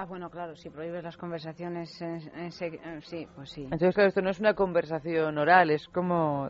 Ah, 0.00 0.06
bueno, 0.06 0.30
claro, 0.30 0.56
si 0.56 0.70
prohíbes 0.70 1.04
las 1.04 1.18
conversaciones, 1.18 2.00
en, 2.00 2.50
sí, 3.02 3.28
pues 3.36 3.50
sí. 3.50 3.64
Entonces, 3.64 3.94
claro, 3.94 4.08
esto 4.08 4.22
no 4.22 4.30
es 4.30 4.40
una 4.40 4.54
conversación 4.54 5.36
oral, 5.36 5.68
es 5.70 5.86
como... 5.88 6.48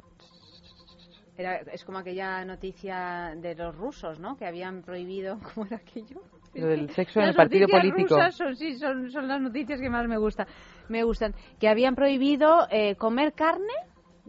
Era, 1.36 1.56
es 1.56 1.84
como 1.84 1.98
aquella 1.98 2.44
noticia 2.44 3.34
de 3.34 3.56
los 3.56 3.74
rusos, 3.74 4.20
¿no? 4.20 4.36
Que 4.36 4.46
habían 4.46 4.82
prohibido, 4.82 5.40
¿cómo 5.52 5.66
era 5.66 5.78
aquello? 5.78 6.22
Lo 6.54 6.68
del 6.68 6.90
sexo 6.94 7.18
en 7.18 7.30
el 7.30 7.34
partido 7.34 7.66
político. 7.66 8.14
Rusas 8.14 8.36
son, 8.36 8.54
sí, 8.54 8.78
son, 8.78 9.10
son 9.10 9.26
las 9.26 9.40
noticias 9.40 9.80
que 9.80 9.90
más 9.90 10.06
me 10.06 10.16
gustan. 10.16 10.46
Me 10.88 11.02
gustan. 11.02 11.34
Que 11.58 11.68
habían 11.68 11.96
prohibido 11.96 12.68
eh, 12.70 12.94
comer 12.94 13.32
carne 13.32 13.74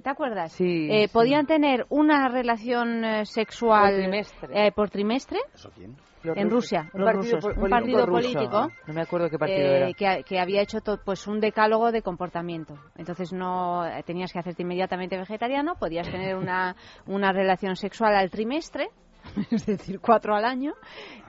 ¿Te 0.02 0.10
acuerdas? 0.10 0.52
Sí, 0.52 0.88
eh, 0.90 1.07
Podían 1.11 1.45
tener 1.45 1.86
una 1.90 2.28
relación 2.30 3.03
eh, 3.03 3.26
sexual 3.26 3.94
por 3.94 4.02
trimestre. 4.02 4.72
por 4.72 4.90
trimestre. 4.90 5.40
¿Eso 5.53 5.72
quién? 5.76 5.95
en 6.23 6.49
Rusia, 6.49 6.90
un 6.94 7.03
partido, 7.03 7.40
un 7.56 7.69
partido 7.69 8.06
político, 8.06 8.69
no 8.88 8.94
me 8.94 9.02
acuerdo 9.02 9.30
qué 9.30 9.38
partido 9.38 9.60
eh, 9.60 9.94
era. 9.98 10.23
Que, 10.23 10.40
había 10.40 10.61
hecho 10.61 10.80
pues 11.03 11.28
un 11.28 11.40
decálogo 11.40 11.91
de 11.91 12.02
comportamiento. 12.02 12.76
Entonces 12.95 13.34
no 13.34 13.86
eh, 13.86 14.03
tenías 14.03 14.32
que 14.32 14.40
hacerte 14.40 14.61
inmediatamente 14.61 15.18
vegetariano, 15.18 15.76
podías 15.76 16.10
tener 16.10 16.36
una, 16.36 16.76
una 17.07 17.32
relación 17.32 17.76
sexual 17.76 18.15
al 18.15 18.30
trimestre, 18.30 18.90
es 19.52 19.65
decir, 19.65 19.99
cuatro 19.99 20.36
al 20.36 20.45
año, 20.45 20.73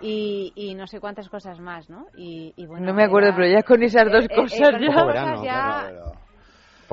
y, 0.01 0.53
y 0.55 0.75
no 0.75 0.87
sé 0.87 1.01
cuántas 1.01 1.29
cosas 1.29 1.59
más, 1.61 1.89
¿no? 1.89 2.07
Y, 2.17 2.55
bueno, 2.67 2.87
no 2.87 2.95
me 2.95 3.05
acuerdo, 3.05 3.33
pero 3.35 3.49
ya 3.49 3.63
con 3.63 3.83
esas 3.83 4.11
dos 4.11 4.27
cosas 4.29 4.81
ya... 5.43 5.91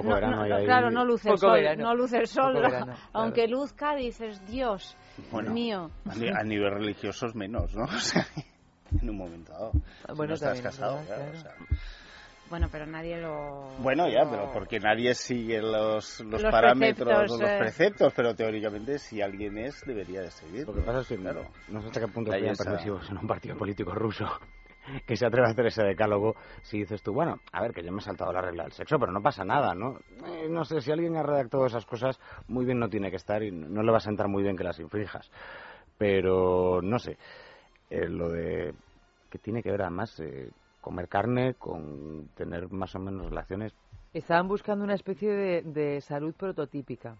Poco 0.01 0.15
verano 0.15 0.43
claro, 0.63 0.91
no 0.91 1.05
luce 1.05 1.29
el 1.29 1.37
sol, 1.37 1.61
no 1.77 1.95
luce 1.95 2.17
el 2.17 2.27
sol, 2.27 2.55
aunque 3.13 3.47
luzca 3.47 3.95
dices, 3.95 4.45
Dios, 4.47 4.95
bueno, 5.31 5.51
mío. 5.51 5.91
A, 6.05 6.43
nivel 6.43 6.71
religioso 6.71 7.27
es 7.27 7.35
menos, 7.35 7.75
¿no? 7.75 7.83
O 7.89 7.99
sea, 7.99 8.25
en 9.01 9.09
un 9.09 9.17
momento 9.17 9.51
dado. 9.51 9.71
bueno, 10.15 10.29
no 10.29 10.33
estás 10.33 10.61
casado, 10.61 10.99
claro. 11.05 11.23
Bueno, 12.49 12.67
pero 12.71 12.87
nadie 12.87 13.21
lo... 13.21 13.69
Bueno, 13.79 14.09
ya, 14.09 14.27
pero 14.27 14.51
porque 14.51 14.79
nadie 14.79 15.13
sigue 15.13 15.61
los, 15.61 16.19
los, 16.21 16.41
parámetros 16.41 17.31
o 17.31 17.37
los 17.37 17.47
eh. 17.47 17.57
preceptos, 17.59 18.11
pero 18.15 18.33
teóricamente 18.33 18.97
si 18.97 19.21
alguien 19.21 19.59
es, 19.59 19.83
debería 19.85 20.21
de 20.21 20.31
seguir. 20.31 20.65
Lo 20.65 20.73
que 20.73 20.81
pasa 20.81 21.01
es 21.01 21.07
que, 21.07 21.17
claro, 21.17 21.45
no 21.67 21.79
sé 21.81 21.87
hasta 21.87 21.99
qué 21.99 22.07
punto 22.07 22.31
serían 22.31 22.55
permisivos 22.55 23.07
en 23.11 23.19
un 23.19 23.27
partido 23.27 23.55
político 23.55 23.93
ruso 23.93 24.25
que 25.05 25.15
se 25.15 25.25
atreve 25.25 25.47
a 25.47 25.51
hacer 25.51 25.67
ese 25.67 25.83
decálogo 25.83 26.35
si 26.61 26.79
dices 26.79 27.01
tú, 27.01 27.13
bueno, 27.13 27.37
a 27.51 27.61
ver, 27.61 27.73
que 27.73 27.83
yo 27.83 27.91
me 27.91 27.99
he 27.99 28.01
saltado 28.01 28.31
la 28.31 28.41
regla 28.41 28.63
del 28.63 28.71
sexo, 28.71 28.97
pero 28.99 29.11
no 29.11 29.21
pasa 29.21 29.43
nada, 29.43 29.73
¿no? 29.73 29.99
Eh, 30.25 30.47
no 30.49 30.63
sé, 30.63 30.81
si 30.81 30.91
alguien 30.91 31.15
ha 31.17 31.23
redactado 31.23 31.65
esas 31.65 31.85
cosas, 31.85 32.19
muy 32.47 32.65
bien 32.65 32.79
no 32.79 32.89
tiene 32.89 33.09
que 33.09 33.17
estar 33.17 33.43
y 33.43 33.51
no 33.51 33.83
le 33.83 33.91
va 33.91 33.97
a 33.97 34.01
sentar 34.01 34.27
muy 34.27 34.43
bien 34.43 34.55
que 34.55 34.63
las 34.63 34.79
infrinjas. 34.79 35.29
Pero, 35.97 36.81
no 36.81 36.97
sé, 36.99 37.17
eh, 37.89 38.07
lo 38.07 38.29
de 38.29 38.73
que 39.29 39.37
tiene 39.37 39.61
que 39.61 39.71
ver 39.71 39.81
además 39.81 40.19
eh, 40.19 40.49
comer 40.81 41.07
carne 41.07 41.55
con 41.55 42.29
tener 42.35 42.71
más 42.71 42.95
o 42.95 42.99
menos 42.99 43.29
relaciones. 43.29 43.73
Estaban 44.13 44.47
buscando 44.47 44.83
una 44.83 44.95
especie 44.95 45.31
de, 45.31 45.61
de 45.61 46.01
salud 46.01 46.33
prototípica. 46.33 47.15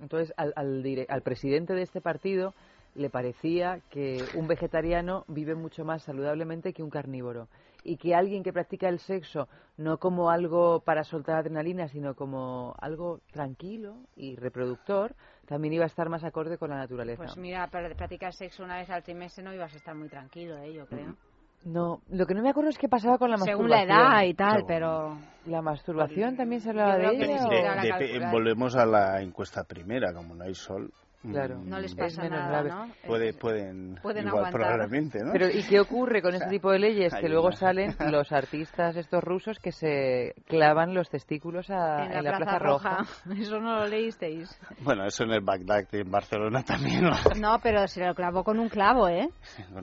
Entonces, 0.00 0.32
al, 0.36 0.52
al, 0.56 0.82
al 1.08 1.22
presidente 1.22 1.74
de 1.74 1.82
este 1.82 2.00
partido 2.00 2.54
le 2.94 3.10
parecía 3.10 3.80
que 3.90 4.22
un 4.34 4.46
vegetariano 4.48 5.24
vive 5.28 5.54
mucho 5.54 5.84
más 5.84 6.02
saludablemente 6.02 6.72
que 6.72 6.82
un 6.82 6.90
carnívoro 6.90 7.48
y 7.82 7.96
que 7.96 8.14
alguien 8.14 8.42
que 8.42 8.52
practica 8.52 8.88
el 8.88 8.98
sexo 8.98 9.48
no 9.76 9.98
como 9.98 10.30
algo 10.30 10.80
para 10.80 11.04
soltar 11.04 11.36
adrenalina, 11.36 11.88
sino 11.88 12.14
como 12.14 12.74
algo 12.78 13.20
tranquilo 13.32 13.96
y 14.16 14.36
reproductor, 14.36 15.14
también 15.46 15.74
iba 15.74 15.84
a 15.84 15.86
estar 15.86 16.08
más 16.08 16.24
acorde 16.24 16.58
con 16.58 16.70
la 16.70 16.76
naturaleza. 16.76 17.24
Pues 17.24 17.36
mira, 17.38 17.66
para 17.68 17.88
practicar 17.94 18.34
sexo 18.34 18.62
una 18.62 18.76
vez 18.76 18.90
al 18.90 19.02
trimestre 19.02 19.42
no 19.42 19.54
ibas 19.54 19.72
a 19.72 19.76
estar 19.76 19.94
muy 19.94 20.08
tranquilo, 20.08 20.58
¿eh? 20.58 20.74
yo 20.74 20.86
creo. 20.86 21.16
No, 21.64 22.00
lo 22.08 22.26
que 22.26 22.34
no 22.34 22.42
me 22.42 22.50
acuerdo 22.50 22.70
es 22.70 22.78
qué 22.78 22.88
pasaba 22.88 23.18
con 23.18 23.30
la 23.30 23.36
masturbación. 23.36 23.68
Según 23.68 23.88
la 23.88 24.18
edad 24.18 24.22
y 24.24 24.34
tal, 24.34 24.64
pero... 24.66 25.18
¿La 25.44 25.60
masturbación 25.60 26.36
también 26.36 26.62
se 26.62 26.70
hablaba 26.70 26.96
de 26.96 27.08
ella? 27.08 28.30
volvemos 28.30 28.74
a 28.76 28.86
la 28.86 29.20
encuesta 29.20 29.64
primera, 29.64 30.12
como 30.14 30.34
no 30.34 30.44
hay 30.44 30.54
sol, 30.54 30.90
Claro. 31.22 31.60
No 31.62 31.78
les 31.78 31.94
pasa 31.94 32.26
nada, 32.28 32.62
¿no? 32.62 32.92
Puede, 33.06 33.34
pueden, 33.34 33.98
pueden 34.02 34.26
igual, 34.26 34.50
probablemente, 34.50 35.22
¿no? 35.22 35.32
Pero 35.32 35.50
¿y 35.50 35.62
qué 35.64 35.78
ocurre 35.78 36.22
con 36.22 36.34
este 36.34 36.48
tipo 36.50 36.72
de 36.72 36.78
leyes? 36.78 37.14
Que 37.14 37.28
luego 37.28 37.52
salen 37.52 37.94
los 38.10 38.32
artistas 38.32 38.96
estos 38.96 39.22
rusos 39.22 39.58
que 39.58 39.70
se 39.70 40.34
clavan 40.46 40.94
los 40.94 41.10
testículos 41.10 41.68
a, 41.68 42.06
en, 42.06 42.24
la, 42.24 42.38
Plaza, 42.38 42.58
Roja. 42.58 42.98
Eso 43.38 43.60
no 43.60 43.80
lo 43.80 43.86
leísteis. 43.86 44.48
Bueno, 44.80 45.04
eso 45.04 45.24
en 45.24 45.32
el 45.32 45.42
Bagdad 45.42 45.84
en 45.92 46.10
Barcelona 46.10 46.62
también. 46.62 47.02
¿no? 47.02 47.10
no, 47.38 47.58
pero 47.62 47.86
se 47.86 48.04
lo 48.04 48.14
clavó 48.14 48.42
con 48.42 48.58
un 48.58 48.68
clavo, 48.68 49.08
¿eh? 49.08 49.28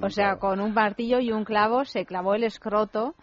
o 0.01 0.09
sea, 0.09 0.37
con 0.37 0.59
un 0.59 0.73
martillo 0.73 1.19
y 1.19 1.31
un 1.31 1.43
clavo 1.43 1.85
se 1.85 2.05
clavó 2.05 2.33
el 2.33 2.43
escroto 2.43 3.15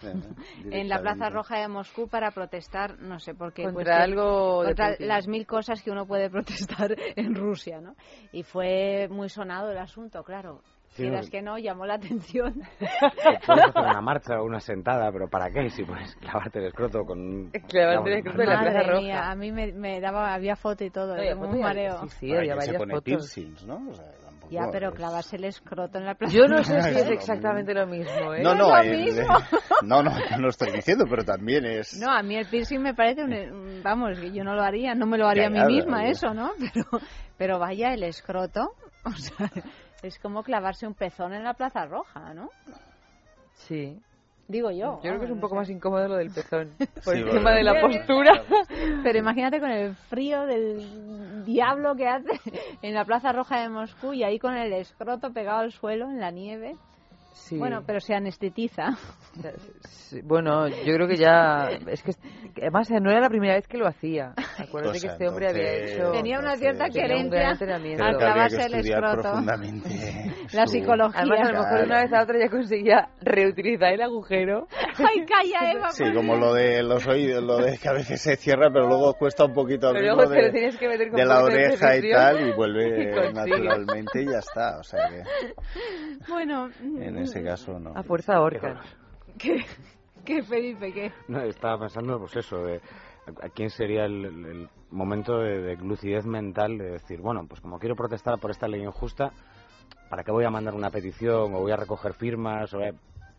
en 0.70 0.89
la 0.89 1.01
Plaza 1.01 1.31
Roja 1.31 1.59
de 1.59 1.69
Moscú 1.69 2.09
para 2.09 2.31
protestar, 2.31 2.99
no 3.01 3.19
sé 3.19 3.35
por 3.35 3.53
qué. 3.53 3.65
Contra 3.65 3.82
pues, 3.82 4.05
algo... 4.05 4.65
Contra 4.65 4.97
las 5.01 5.27
mil 5.27 5.47
cosas 5.47 5.82
que 5.82 5.91
uno 5.91 6.07
puede 6.07 6.31
protestar 6.31 6.95
en 7.16 7.35
Rusia, 7.35 7.81
¿no? 7.81 7.95
Y 8.32 8.43
fue 8.43 9.09
muy 9.10 9.28
sonado 9.28 9.70
el 9.70 9.78
asunto, 9.78 10.22
claro. 10.22 10.60
Si 10.94 11.05
es 11.09 11.28
que 11.28 11.43
no, 11.43 11.59
llamó 11.59 11.86
la 11.86 11.94
atención. 11.94 12.55
Puedes 12.78 13.64
hacer 13.64 13.82
una 13.82 14.01
marcha 14.01 14.40
o 14.40 14.44
una 14.44 14.60
sentada, 14.60 15.10
pero 15.10 15.28
¿para 15.28 15.51
qué? 15.51 15.68
Si 15.68 15.82
puedes 15.82 16.14
clavarte 16.16 16.60
el 16.60 16.66
escroto 16.66 17.05
con... 17.05 17.51
Clavarte 17.68 18.12
el 18.12 18.18
escroto 18.18 18.43
en 18.43 18.48
la 18.48 18.60
Plaza 18.60 18.82
Roja. 18.85 19.01
Mía, 19.01 19.31
a 19.31 19.35
mí 19.35 19.51
me, 19.51 20.01
daba, 20.01 20.32
había 20.32 20.55
foto 20.55 20.85
y 20.85 20.90
todo, 20.90 21.16
no, 21.16 21.48
un 21.48 21.60
mareo. 21.60 22.02
Sí, 22.02 22.09
sí, 22.20 22.36
había 22.36 22.55
varias 22.55 22.74
se 22.74 22.78
pone 22.78 22.94
fotos. 22.94 23.05
piercings, 23.05 23.66
¿no? 23.66 23.90
O 23.90 23.94
sea, 23.94 24.06
ya, 24.50 24.68
pero 24.70 24.92
clavarse 24.92 25.36
el 25.36 25.44
escroto 25.44 25.98
en 25.98 26.06
la 26.06 26.14
plaza. 26.14 26.34
Yo 26.34 26.46
no 26.46 26.62
sé 26.62 26.80
si 26.82 26.98
es 26.98 27.10
exactamente 27.10 27.74
lo 27.74 27.86
mismo, 27.86 28.34
¿eh? 28.34 28.42
No, 28.42 28.54
no, 28.54 28.68
no, 28.68 28.82
no, 29.82 30.02
no, 30.02 30.10
no 30.10 30.38
lo 30.38 30.48
estoy 30.48 30.72
diciendo, 30.72 31.04
pero 31.08 31.24
también 31.24 31.64
es... 31.64 31.98
No, 32.00 32.10
a 32.10 32.22
mí 32.22 32.36
el 32.36 32.46
piercing 32.46 32.80
me 32.80 32.94
parece 32.94 33.22
un... 33.22 33.82
Vamos, 33.82 34.18
que 34.18 34.32
yo 34.32 34.44
no 34.44 34.54
lo 34.54 34.62
haría, 34.62 34.94
no 34.94 35.06
me 35.06 35.18
lo 35.18 35.26
haría 35.26 35.46
a 35.46 35.50
mí 35.50 35.60
misma 35.66 36.06
eso, 36.06 36.32
¿no? 36.34 36.52
Pero, 36.74 36.86
pero 37.36 37.58
vaya, 37.58 37.92
el 37.92 38.02
escroto, 38.04 38.74
o 39.04 39.10
sea, 39.10 39.50
es 40.02 40.18
como 40.18 40.42
clavarse 40.42 40.86
un 40.86 40.94
pezón 40.94 41.34
en 41.34 41.44
la 41.44 41.54
Plaza 41.54 41.84
Roja, 41.84 42.32
¿no? 42.34 42.50
Sí. 43.54 44.00
Digo 44.46 44.70
yo. 44.70 45.00
Yo 45.02 45.10
creo 45.10 45.18
que 45.20 45.24
es 45.26 45.30
un 45.30 45.40
poco 45.40 45.54
más 45.54 45.70
incómodo 45.70 46.08
lo 46.08 46.16
del 46.16 46.30
pezón, 46.30 46.70
por 47.04 47.16
el 47.16 47.30
tema 47.30 47.52
de 47.52 47.62
la 47.62 47.80
postura. 47.80 48.42
Pero 49.02 49.18
imagínate 49.18 49.58
con 49.58 49.70
el 49.70 49.94
frío 49.94 50.42
del 50.46 51.44
diablo 51.44 51.94
que 51.96 52.08
hace 52.08 52.40
en 52.82 52.94
la 52.94 53.04
Plaza 53.04 53.32
Roja 53.32 53.60
de 53.60 53.68
Moscú 53.68 54.12
y 54.12 54.22
ahí 54.22 54.38
con 54.38 54.54
el 54.54 54.72
escroto 54.72 55.32
pegado 55.32 55.60
al 55.60 55.72
suelo 55.72 56.10
en 56.10 56.20
la 56.20 56.30
nieve. 56.30 56.76
Bueno, 57.52 57.82
pero 57.86 58.01
se 58.01 58.15
anestetiza. 58.15 58.97
bueno, 60.23 60.69
yo 60.69 60.94
creo 60.94 61.09
que 61.09 61.16
ya. 61.16 61.69
Es 61.89 62.02
que. 62.02 62.12
Además, 62.61 62.90
no 62.90 63.11
era 63.11 63.20
la 63.20 63.28
primera 63.28 63.55
vez 63.55 63.66
que 63.66 63.77
lo 63.77 63.86
hacía. 63.89 64.35
Acuérdate 64.59 65.01
que 65.01 65.06
este 65.09 65.28
hombre 65.28 65.48
había 65.48 65.73
hecho. 65.73 66.12
Tenía 66.12 66.39
una 66.39 66.56
cierta 66.56 66.89
querencia 66.89 67.51
al 67.51 68.16
clavarse 68.16 68.66
el 68.66 68.74
escroto. 68.74 69.35
la 70.52 70.66
psicología. 70.66 71.20
Además, 71.20 71.48
a 71.48 71.52
lo 71.52 71.62
mejor 71.62 71.85
una 71.86 72.02
vez 72.02 72.12
a 72.12 72.23
otra 72.23 72.39
ya 72.39 72.48
conseguía 72.48 73.09
reutilizar 73.20 73.93
el 73.93 74.02
agujero. 74.02 74.69
¡Ay, 74.98 75.24
calla, 75.27 75.73
Eva! 75.73 75.90
Sí, 75.90 76.05
como 76.15 76.36
lo 76.36 76.55
de 76.55 76.82
los 76.85 77.06
oídos, 77.09 77.43
lo 77.43 77.56
de 77.56 77.78
que 77.78 77.89
a 77.89 77.93
veces 77.93 78.20
se 78.20 78.36
cierra, 78.36 78.70
pero 78.73 78.86
luego 78.86 79.15
cuesta 79.15 79.44
un 79.44 79.52
poquito 79.52 79.93
de, 79.93 80.01
de 80.01 81.24
la 81.24 81.43
oreja 81.43 81.97
y 81.97 82.11
tal, 82.11 82.48
y 82.48 82.52
vuelve 82.52 83.32
naturalmente 83.32 84.23
y 84.23 84.27
ya 84.27 84.39
está. 84.39 84.78
O 84.78 84.85
sea 84.85 85.09
que. 85.09 85.23
Bueno. 86.28 86.70
En 86.81 87.23
ese 87.24 87.42
caso, 87.42 87.78
no. 87.78 87.92
A 87.96 88.02
fuerza 88.02 88.40
orca. 88.40 88.82
¿Qué? 89.38 89.64
¿Qué, 90.24 90.42
Felipe? 90.42 90.92
¿Qué? 90.92 91.12
No, 91.28 91.42
estaba 91.42 91.78
pensando, 91.80 92.18
pues 92.18 92.36
eso, 92.36 92.64
de 92.64 92.80
a 93.26 93.48
quién 93.48 93.70
sería 93.70 94.05
el, 94.05 94.68
momento 94.90 95.38
de, 95.38 95.76
lucidez 95.76 96.24
mental 96.24 96.78
de 96.78 96.92
decir, 96.92 97.20
bueno, 97.20 97.46
pues 97.48 97.60
como 97.60 97.78
quiero 97.78 97.96
protestar 97.96 98.38
por 98.38 98.51
esta 98.51 98.68
ley 98.68 98.82
injusta, 98.82 99.32
¿para 100.09 100.22
qué 100.22 100.30
voy 100.30 100.44
a 100.44 100.51
mandar 100.51 100.74
una 100.74 100.90
petición 100.90 101.55
o 101.55 101.60
voy 101.60 101.72
a 101.72 101.76
recoger 101.76 102.14
firmas 102.14 102.72
o 102.74 102.80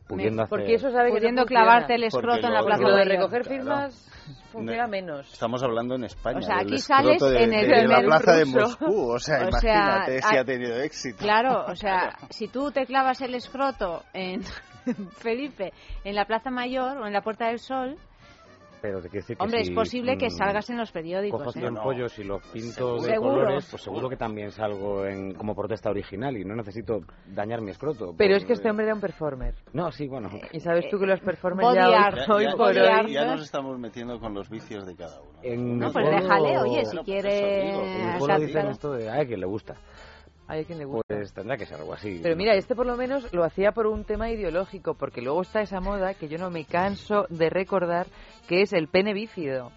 pudiendo 0.08 0.44
hacer... 0.44 0.50
Porque 0.50 0.76
eso 0.76 0.92
sabe 0.92 1.12
pudiendo 1.12 1.46
clavarte 1.46 1.96
el 1.96 2.04
escroto 2.04 2.48
en 2.48 2.54
la 2.54 2.64
plaza 2.64 2.88
de 2.88 3.06
recoger 3.06 3.46
firmas 3.46 4.12
funciona 4.56 4.88
menos. 4.88 5.32
Estamos 5.32 5.62
hablando 5.64 5.96
en 5.96 6.06
España. 6.06 6.40
O 6.40 6.42
sea, 6.42 6.60
aquí 6.60 6.78
sales 6.78 7.22
en 7.22 7.54
el 7.54 7.68
de, 7.68 7.88
la 7.88 8.02
plaza 8.02 8.34
de 8.34 8.46
Moscú. 8.46 9.12
O 9.16 9.20
sea, 9.20 9.48
imagínate 9.48 10.22
si 10.22 10.38
ha 10.38 10.46
tenido 10.46 10.80
éxito. 10.82 11.18
Claro, 11.20 11.66
o 11.68 11.76
sea, 11.76 12.18
si 12.30 12.48
tú 12.48 12.72
te 12.72 12.86
clavas 12.86 13.22
el 13.22 13.36
escroto 13.36 14.04
en 14.14 14.42
Felipe, 15.18 15.74
en 16.04 16.16
la 16.16 16.26
Plaza 16.26 16.50
Mayor 16.50 16.98
o 16.98 17.08
en 17.08 17.14
la 17.14 17.22
Puerta 17.22 17.48
del 17.48 17.60
Sol, 17.60 17.98
pero 18.86 19.02
te 19.02 19.10
decir 19.10 19.36
que 19.38 19.44
Hombre, 19.44 19.62
es 19.62 19.72
posible 19.72 20.18
que 20.18 20.30
salgas 20.30 20.70
en 20.70 20.78
los 20.78 20.92
periódicos. 20.92 21.42
Cojo 21.44 21.60
¿eh? 21.60 21.72
pollos 21.82 22.20
y 22.20 22.24
los 22.24 22.42
pinto 22.50 23.02
de 23.02 23.16
colores, 23.16 23.68
pues 23.70 23.82
seguro 23.82 24.10
que 24.10 24.16
también 24.16 24.52
salgo 24.52 25.06
en, 25.06 25.34
como 25.34 25.56
protesta 25.56 25.90
original 25.90 26.38
y 26.38 26.46
no 26.46 26.56
necesito 26.56 27.00
dañar 27.26 27.62
mi 27.62 27.72
escroto. 27.72 28.14
Pero 28.16 28.36
es 28.36 28.46
que 28.46 28.54
este 28.54 28.70
hombre 28.70 28.86
era 28.86 28.96
un 28.96 29.02
performer. 29.02 29.56
No, 29.74 29.92
sí, 29.92 30.08
bueno. 30.08 30.30
Y 30.52 30.60
sabes 30.60 30.86
tú 30.90 31.00
que 31.00 31.08
los 31.08 31.20
performers 31.20 31.74
ya, 31.74 32.14
hoy, 32.32 32.46
por 32.56 32.78
hoy... 32.78 33.12
Ya 33.12 33.26
nos 33.26 33.42
estamos 33.42 33.80
metiendo 33.80 34.20
con 34.20 34.34
los 34.34 34.50
vicios 34.50 34.86
de 34.86 34.96
cada 34.96 35.20
uno. 35.20 35.40
no, 35.58 35.92
pues 35.92 36.06
déjale, 36.10 36.60
oye, 36.60 36.86
si 36.86 36.98
quiere... 37.00 37.72
En 38.16 38.40
dicen 38.40 38.68
esto 38.68 38.92
de, 38.94 39.10
a 39.10 39.26
quien 39.26 39.40
le 39.40 39.48
gusta. 39.48 39.76
Hay 40.48 40.66
quien 40.66 40.78
le 40.78 40.86
gusta. 40.86 41.04
Pues 41.08 41.34
tendrá 41.34 41.58
que 41.58 41.66
ser 41.66 41.80
algo 41.80 41.94
así. 41.94 42.20
Pero 42.22 42.36
mira, 42.36 42.54
este 42.56 42.76
por 42.76 42.86
lo 42.86 42.96
menos 42.96 43.32
lo 43.34 43.44
hacía 43.44 43.72
por 43.72 43.88
un 43.88 44.04
tema 44.04 44.30
ideológico, 44.30 44.94
porque 44.94 45.22
luego 45.22 45.42
está 45.42 45.62
esa 45.62 45.80
moda 45.80 46.14
que 46.14 46.28
yo 46.28 46.38
no 46.38 46.52
me 46.52 46.66
canso 46.66 47.26
de 47.30 47.50
recordar, 47.50 48.08
que 48.48 48.62
es 48.62 48.74
el 48.74 48.88
pene 48.88 49.14
bífido. 49.14 49.72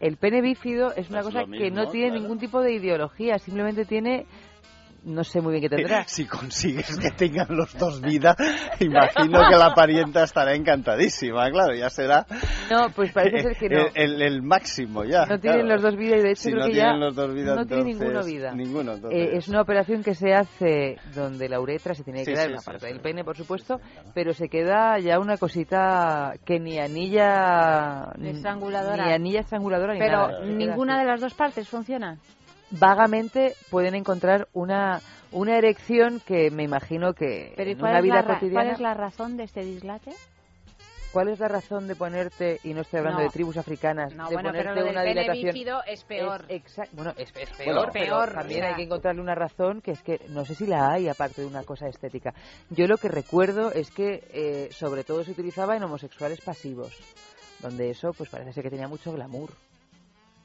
El 0.00 0.16
pene 0.16 0.42
bífido 0.42 0.92
es 0.94 1.08
una 1.10 1.22
cosa 1.22 1.44
que 1.44 1.70
no 1.70 1.88
tiene 1.88 2.18
ningún 2.18 2.38
tipo 2.38 2.60
de 2.60 2.72
ideología, 2.72 3.38
simplemente 3.38 3.86
tiene 3.86 4.26
no 5.06 5.22
sé 5.22 5.40
muy 5.40 5.52
bien 5.52 5.62
qué 5.62 5.76
tendrá. 5.76 6.04
Si 6.16 6.26
consigues 6.26 6.98
que 6.98 7.10
tengan 7.10 7.46
los 7.50 7.72
dos 7.78 8.00
vida, 8.00 8.34
imagino 8.80 9.48
que 9.48 9.56
la 9.56 9.72
parienta 9.74 10.24
estará 10.24 10.54
encantadísima, 10.54 11.48
claro, 11.50 11.74
ya 11.74 11.88
será. 11.90 12.26
No, 12.70 12.90
pues 12.94 13.12
parece 13.12 13.42
ser 13.42 13.56
que 13.56 13.68
no. 13.68 13.86
El, 13.94 14.42
máximo 14.42 15.04
ya. 15.04 15.26
No 15.26 15.38
tienen 15.38 15.68
los 15.68 15.82
dos 15.82 15.96
vidas 15.96 16.20
y 16.20 16.22
de 16.22 16.30
hecho 16.32 16.50
creo 16.50 16.58
no 16.58 16.66
que 16.66 16.74
ya 16.74 16.92
los 16.92 17.14
dos 17.14 17.34
vidas, 17.34 17.56
no 17.56 17.66
tiene 17.66 17.84
ninguna 17.84 18.22
vida. 18.22 18.52
Ninguno, 18.52 18.94
eh, 19.10 19.36
es 19.36 19.48
una 19.48 19.62
operación 19.62 20.02
que 20.02 20.14
se 20.14 20.34
hace 20.34 20.96
donde 21.14 21.48
la 21.48 21.60
uretra 21.60 21.94
se 21.94 22.02
tiene 22.02 22.24
que 22.24 22.32
quedar 22.32 22.46
en 22.46 22.52
una 22.52 22.62
parte 22.62 22.86
del 22.86 23.00
pene, 23.00 23.24
por 23.24 23.36
supuesto, 23.36 23.80
pero 24.14 24.32
se 24.32 24.48
queda 24.48 24.98
ya 24.98 25.18
una 25.18 25.36
cosita 25.36 26.34
que 26.44 26.58
ni 26.58 26.78
anilla 26.78 28.12
estranguladora, 28.22 29.06
ni 29.06 29.12
anilla 29.12 29.40
estranguladora 29.40 29.94
ni 29.94 30.00
pero 30.00 30.28
nada. 30.28 30.44
ninguna 30.44 30.98
de 30.98 31.04
las 31.04 31.20
dos 31.20 31.34
partes 31.34 31.68
funciona 31.68 32.18
vagamente 32.70 33.54
pueden 33.70 33.94
encontrar 33.94 34.48
una, 34.52 35.00
una 35.32 35.56
erección 35.56 36.20
que 36.20 36.50
me 36.50 36.64
imagino 36.64 37.14
que 37.14 37.54
en 37.56 37.80
una 37.80 38.00
vida 38.00 38.24
cotidiana... 38.24 38.62
¿Cuál 38.62 38.74
es 38.74 38.80
la 38.80 38.94
razón 38.94 39.36
de 39.36 39.44
este 39.44 39.64
dislate? 39.64 40.12
¿Cuál 41.12 41.28
es 41.28 41.38
la 41.38 41.48
razón 41.48 41.88
de 41.88 41.96
ponerte, 41.96 42.60
y 42.62 42.74
no 42.74 42.82
estoy 42.82 42.98
hablando 42.98 43.22
de 43.22 43.30
tribus 43.30 43.56
africanas, 43.56 44.14
no, 44.14 44.28
de 44.28 44.34
bueno, 44.34 44.50
ponerte 44.50 44.68
pero 44.74 44.84
lo 44.84 44.90
una 44.90 45.02
del 45.02 45.14
dilatación? 45.14 45.80
es 45.86 46.04
peor. 46.04 46.46
bueno, 46.92 47.14
es, 47.16 47.32
peor, 47.32 47.90
peor 47.90 48.34
también 48.34 48.64
hay 48.64 48.74
que 48.74 48.82
encontrarle 48.82 49.22
una 49.22 49.34
razón 49.34 49.80
que 49.80 49.92
es 49.92 50.02
que 50.02 50.20
no 50.28 50.44
sé 50.44 50.54
si 50.54 50.66
la 50.66 50.90
hay 50.90 51.08
aparte 51.08 51.40
de 51.40 51.46
una 51.46 51.62
cosa 51.62 51.88
estética. 51.88 52.34
Yo 52.68 52.86
lo 52.86 52.98
que 52.98 53.08
recuerdo 53.08 53.72
es 53.72 53.90
que 53.90 54.28
eh, 54.30 54.68
sobre 54.72 55.04
todo 55.04 55.24
se 55.24 55.30
utilizaba 55.30 55.74
en 55.74 55.84
homosexuales 55.84 56.42
pasivos, 56.42 56.94
donde 57.60 57.88
eso 57.88 58.12
pues 58.12 58.28
parece 58.28 58.52
ser 58.52 58.64
que 58.64 58.70
tenía 58.70 58.88
mucho 58.88 59.10
glamour. 59.10 59.52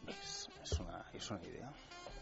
Es, 0.07 0.47
es, 0.63 0.79
una, 0.79 1.03
es 1.13 1.29
una 1.29 1.43
idea. 1.43 1.60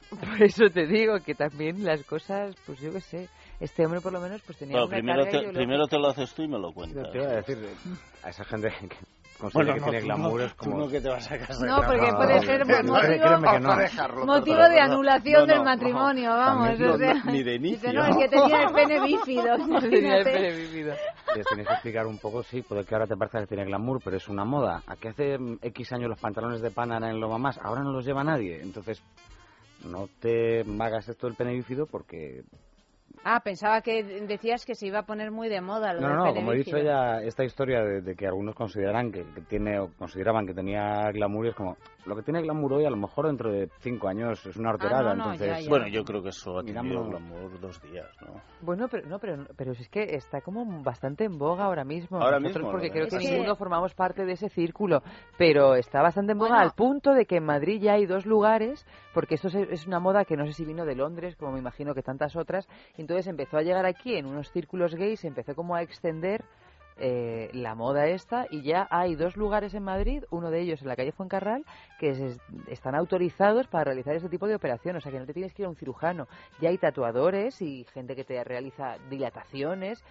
Por 0.19 0.41
eso 0.41 0.69
te 0.69 0.88
digo 0.88 1.19
que 1.23 1.36
también 1.36 1.84
las 1.86 2.03
cosas, 2.03 2.56
pues 2.65 2.80
yo 2.80 2.91
qué 2.91 3.02
sé, 3.02 3.30
este 3.60 3.86
hombre 3.86 4.02
por 4.02 4.11
lo 4.11 4.19
menos 4.19 4.41
pues 4.41 4.57
tenía 4.57 4.84
una 4.84 4.95
primero 4.95 5.23
carga 5.26 5.41
te, 5.41 5.53
primero 5.53 5.88
te 5.88 5.99
lo 5.99 6.07
haces 6.07 6.34
tú 6.34 6.44
y 6.44 6.48
me 6.48 6.57
lo 6.57 6.72
cuentas. 6.72 7.11
Te 7.11 7.18
iba 7.19 7.27
a 7.27 7.36
decir, 7.36 7.57
a 8.23 8.30
esa 8.30 8.44
gente 8.45 8.69
que 8.69 8.98
considera 9.40 9.73
que 9.76 9.81
tiene 9.81 10.02
glamour 10.02 10.41
es 10.41 10.53
como... 10.56 10.80
no 10.80 10.88
que 10.88 10.99
te 10.99 11.10
vas 11.10 11.31
a 11.31 11.38
casar. 11.38 11.68
No, 11.68 11.77
porque 11.86 12.11
puede 12.14 12.40
ser 12.41 12.65
motivo, 12.86 14.26
motivo 14.26 14.69
de 14.69 14.80
anulación 14.80 15.48
del 15.48 15.64
matrimonio, 15.64 16.31
vamos. 16.31 16.80
O 16.80 16.98
sea, 16.98 17.23
ni 17.26 17.44
de 17.44 17.56
inicio. 17.56 17.90
Dice, 17.90 17.94
no, 17.94 18.06
es 18.06 18.18
que 18.18 18.30
tenía 18.30 18.64
el 18.64 18.73
pene 18.73 19.02
bífido. 19.02 19.80
tenía 19.81 20.18
el 20.18 20.23
pene 20.23 20.52
bífido. 20.53 20.95
Les 21.36 21.45
tienes 21.45 21.68
que 21.68 21.73
explicar 21.73 22.07
un 22.07 22.18
poco, 22.18 22.41
sí, 22.41 22.64
puede 22.64 22.84
que 22.84 22.95
ahora 22.95 23.06
te 23.06 23.15
parezca 23.15 23.41
que 23.41 23.48
tiene 23.48 23.65
glamour, 23.65 24.02
pero 24.03 24.18
es 24.18 24.27
una 24.27 24.44
moda. 24.44 24.81
¿A 24.88 24.95
qué 24.95 25.10
hace 25.10 25.38
X 25.61 25.94
años 25.94 26.10
los 26.10 26.19
pantalones 26.19 26.61
de 26.61 26.72
pana 26.72 26.98
eran 26.98 27.19
lo 27.19 27.38
más? 27.38 27.60
Ahora 27.60 27.84
no 27.84 27.91
los 27.91 28.06
lleva 28.06 28.23
nadie. 28.23 28.61
Entonces, 28.61 29.03
no 29.84 30.10
te 30.19 30.65
hagas 30.80 31.10
esto 31.10 31.27
del 31.27 31.35
pene 31.35 31.53
bífido 31.53 31.85
porque 31.85 32.43
Ah, 33.23 33.41
pensaba 33.43 33.81
que 33.81 34.03
decías 34.03 34.65
que 34.65 34.76
se 34.76 34.88
iba 34.88 34.99
a 34.99 35.06
poner 35.06 35.31
muy 35.31 35.49
de 35.49 35.60
moda 35.60 35.93
lo 35.93 36.01
No, 36.01 36.15
no, 36.15 36.34
como 36.34 36.53
he 36.53 36.57
dicho 36.57 36.77
ya, 36.77 37.22
esta 37.22 37.43
historia 37.43 37.84
de, 37.84 38.15
que 38.15 38.27
algunos 38.27 38.56
consideran 38.56 39.11
que, 39.11 39.26
tiene 39.49 39.80
o 39.80 39.89
consideraban 39.97 40.47
que 40.47 40.53
tenía 40.53 41.11
glamour 41.11 41.47
es 41.47 41.56
como 41.56 41.76
lo 42.05 42.15
que 42.15 42.23
tiene 42.23 42.41
glamour 42.41 42.73
hoy 42.73 42.85
a 42.85 42.89
lo 42.89 42.97
mejor 42.97 43.27
dentro 43.27 43.51
de 43.51 43.69
cinco 43.80 44.07
años 44.07 44.45
es 44.45 44.55
una 44.57 44.71
horterada, 44.71 45.11
ah, 45.11 45.13
entonces... 45.13 45.67
Bueno, 45.67 45.88
yo 45.88 46.03
creo 46.03 46.23
que 46.23 46.30
eso 46.30 46.59
ha 46.59 46.63
tenido 46.63 47.03
glamour 47.03 47.59
dos 47.59 47.81
días, 47.81 48.07
¿no? 48.21 48.41
Bueno, 48.61 48.88
pero 48.89 49.07
no, 49.07 49.19
pero, 49.19 49.45
pero 49.55 49.71
es 49.73 49.89
que 49.89 50.15
está 50.15 50.41
como 50.41 50.65
bastante 50.84 51.26
en 51.26 51.38
boga 51.38 51.65
ahora 51.65 51.84
mismo. 51.84 52.17
Ahora 52.17 52.39
Nosotros 52.39 52.63
mismo, 52.63 52.71
porque 52.71 52.91
creo 52.91 53.07
que, 53.07 53.17
que 53.17 53.31
ninguno 53.31 53.55
formamos 53.55 53.93
parte 53.93 54.26
de 54.26 54.34
ese 54.34 54.49
círculo, 54.49 55.03
pero 55.38 55.76
está 55.76 56.01
bastante 56.01 56.31
en 56.31 56.39
boga 56.39 56.59
al 56.59 56.71
punto 56.71 57.13
de 57.13 57.26
que 57.26 57.38
en 57.38 57.45
Madrid 57.45 57.81
ya 57.81 57.93
hay 57.93 58.05
dos 58.05 58.26
lugares, 58.26 58.85
porque 59.13 59.35
esto 59.35 59.47
es 59.47 59.85
una 59.85 59.99
moda 59.99 60.26
que 60.26 60.38
no 60.38 60.45
sé 60.45 60.53
si 60.53 60.65
vino 60.65 60.85
de 60.85 60.95
Londres, 60.95 61.35
como 61.35 61.51
me 61.53 61.59
imagino 61.59 61.93
que 61.93 62.01
tantas 62.01 62.35
otras, 62.35 62.67
y 62.97 63.01
entonces 63.01 63.27
empezó 63.27 63.57
a 63.57 63.61
llegar 63.61 63.85
aquí 63.85 64.15
en 64.15 64.26
unos 64.26 64.51
círculos 64.51 64.95
gays, 64.95 65.23
empezó 65.26 65.55
como 65.55 65.76
a 65.76 65.81
extender 65.81 66.43
eh, 67.01 67.49
la 67.53 67.76
moda 67.76 68.07
esta 68.07 68.45
y 68.49 68.61
ya 68.61 68.88
hay 68.91 69.15
dos 69.15 69.38
lugares 69.38 69.73
en 69.73 69.84
Madrid, 69.84 70.23
uno 70.31 70.51
de 70.51 70.59
ellos 70.59 70.81
en 70.81 70.89
la 70.89 70.95
calle 70.95 71.13
Fuencarral, 71.13 71.65
que 71.97 72.35
están 72.67 72.93
autorizados 72.93 73.67
para 73.67 73.85
realizar 73.85 74.15
este 74.15 74.27
tipo 74.27 74.47
de 74.47 74.55
operaciones, 74.55 75.01
o 75.01 75.03
sea 75.03 75.11
que 75.11 75.19
no 75.19 75.26
te 75.26 75.34
tienes 75.34 75.53
que 75.53 75.61
ir 75.61 75.65
a 75.67 75.69
un 75.69 75.76
cirujano, 75.76 76.27
ya 76.59 76.69
hay 76.69 76.77
tatuadores 76.77 77.61
y 77.61 77.85
gente 77.93 78.15
que 78.15 78.26
te 78.26 78.43
realiza 78.43 78.97
dilataciones. 79.09 80.03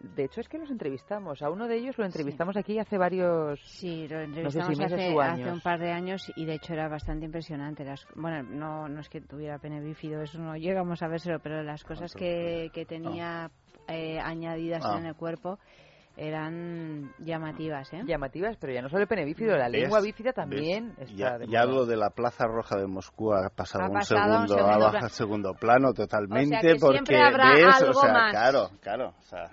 De 0.00 0.24
hecho, 0.24 0.40
es 0.40 0.48
que 0.48 0.58
los 0.58 0.68
entrevistamos. 0.68 1.42
A 1.42 1.50
uno 1.50 1.68
de 1.68 1.76
ellos 1.76 1.96
lo 1.96 2.04
entrevistamos 2.04 2.56
aquí 2.56 2.76
hace 2.78 2.98
varios. 2.98 3.60
Sí, 3.64 4.08
lo 4.08 4.20
entrevistamos 4.20 4.80
hace, 4.80 5.16
hace, 5.16 5.52
un 5.52 5.60
par 5.60 5.78
de 5.78 5.92
años 5.92 6.32
y 6.34 6.44
de 6.44 6.54
hecho 6.54 6.72
era 6.72 6.88
bastante 6.88 7.24
impresionante. 7.24 7.84
Las, 7.84 8.04
bueno, 8.16 8.42
no, 8.42 8.88
no 8.88 9.00
es 9.00 9.08
que 9.08 9.20
tuviera 9.20 9.58
pene 9.58 9.80
bífido, 9.80 10.20
eso 10.22 10.38
no 10.38 10.56
llegamos 10.56 11.02
a 11.02 11.08
vérselo, 11.08 11.38
pero 11.38 11.62
las 11.62 11.84
cosas 11.84 12.14
que, 12.14 12.70
que 12.74 12.84
tenía 12.84 13.52
eh, 13.86 14.18
añadidas 14.18 14.84
ah. 14.84 14.98
en 14.98 15.06
el 15.06 15.14
cuerpo 15.14 15.60
eran 16.16 17.12
llamativas, 17.18 17.92
¿eh? 17.92 18.02
Llamativas, 18.04 18.56
pero 18.58 18.72
ya 18.72 18.82
no 18.82 18.88
solo 18.88 19.02
el 19.02 19.08
pene 19.08 19.24
bífido, 19.24 19.56
la 19.56 19.68
lengua 19.68 20.00
bífida 20.00 20.32
también 20.32 20.94
está 20.98 21.38
ya, 21.46 21.64
lo 21.64 21.86
de 21.86 21.96
la 21.96 22.10
Plaza 22.10 22.46
Roja 22.46 22.76
de 22.76 22.86
Moscú 22.86 23.32
ha 23.32 23.48
pasado, 23.48 23.90
un, 23.90 24.02
segundo, 24.02 24.58
a 24.58 24.78
bajar 24.78 25.10
segundo 25.10 25.54
plano 25.54 25.92
totalmente, 25.92 26.76
porque 26.80 27.14
ves, 27.14 27.82
o 27.82 27.92
sea, 27.94 28.30
claro, 28.30 28.70
claro, 28.80 29.14
o 29.18 29.22
sea, 29.22 29.50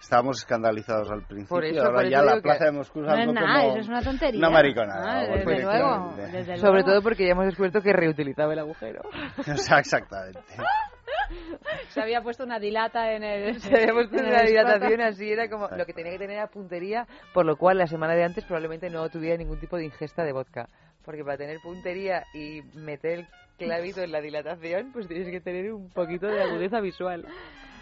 estábamos 0.00 0.38
escandalizados 0.38 1.10
al 1.10 1.26
principio, 1.26 1.84
ahora 1.84 2.08
ya 2.08 2.22
la 2.22 2.40
Plaza 2.40 2.66
de 2.66 2.72
Moscú 2.72 3.00
no 3.00 3.14
es 3.14 3.32
nada, 3.32 3.64
eso 3.66 3.78
es 3.78 3.88
una 3.88 4.02
tontería. 4.02 4.38
Una 4.38 4.50
mariconada. 4.50 5.20
desde, 5.26 5.62
luego, 5.62 6.56
Sobre 6.56 6.82
todo 6.82 7.02
porque 7.02 7.26
ya 7.26 7.32
hemos 7.32 7.46
descubierto 7.46 7.80
que 7.80 7.92
reutilizaba 7.92 8.52
el 8.52 8.60
agujero. 8.60 9.02
o 9.38 9.56
sea, 9.56 9.78
exactamente. 9.78 10.40
Se 11.90 12.00
había 12.00 12.22
puesto 12.22 12.44
una 12.44 12.58
dilata 12.58 13.12
en 13.12 13.22
el. 13.22 13.60
Se 13.60 13.74
había 13.74 13.92
puesto 13.92 14.16
una 14.16 14.42
dilatación 14.42 15.00
así, 15.00 15.30
era 15.30 15.48
como. 15.48 15.68
Lo 15.68 15.86
que 15.86 15.92
tenía 15.92 16.12
que 16.12 16.18
tener 16.18 16.36
era 16.36 16.46
puntería, 16.48 17.06
por 17.32 17.46
lo 17.46 17.56
cual 17.56 17.78
la 17.78 17.86
semana 17.86 18.14
de 18.14 18.24
antes 18.24 18.44
probablemente 18.44 18.90
no 18.90 19.08
tuviera 19.08 19.36
ningún 19.36 19.58
tipo 19.58 19.76
de 19.76 19.84
ingesta 19.84 20.24
de 20.24 20.32
vodka. 20.32 20.68
Porque 21.04 21.24
para 21.24 21.38
tener 21.38 21.58
puntería 21.60 22.24
y 22.34 22.62
meter 22.74 23.20
el 23.20 23.26
clavito 23.58 24.02
en 24.02 24.12
la 24.12 24.20
dilatación, 24.20 24.92
pues 24.92 25.08
tienes 25.08 25.28
que 25.28 25.40
tener 25.40 25.72
un 25.72 25.88
poquito 25.90 26.26
de 26.26 26.42
agudeza 26.42 26.80
visual. 26.80 27.26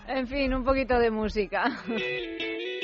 En 0.07 0.27
fin, 0.27 0.55
un 0.55 0.65
poquito 0.65 0.99
de 0.99 1.11
música. 1.11 1.65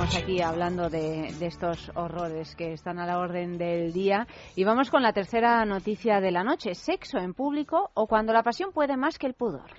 aquí 0.00 0.40
hablando 0.40 0.88
de, 0.88 1.28
estos 1.40 1.90
horrores 1.94 2.54
que 2.56 2.72
están 2.72 2.98
a 2.98 3.06
la 3.06 3.18
orden 3.18 3.58
del 3.58 3.92
día. 3.92 4.26
Y 4.56 4.64
vamos 4.64 4.90
con 4.90 5.02
la 5.02 5.12
tercera 5.12 5.64
noticia 5.64 6.20
de 6.20 6.30
la 6.30 6.42
noche. 6.42 6.74
Sexo 6.74 7.18
en 7.18 7.34
público 7.34 7.90
o 7.94 8.06
cuando 8.06 8.32
la 8.32 8.42
pasión 8.42 8.72
puede 8.72 8.96
más 8.96 9.18
que 9.18 9.26
el 9.26 9.34
pudor. 9.34 9.70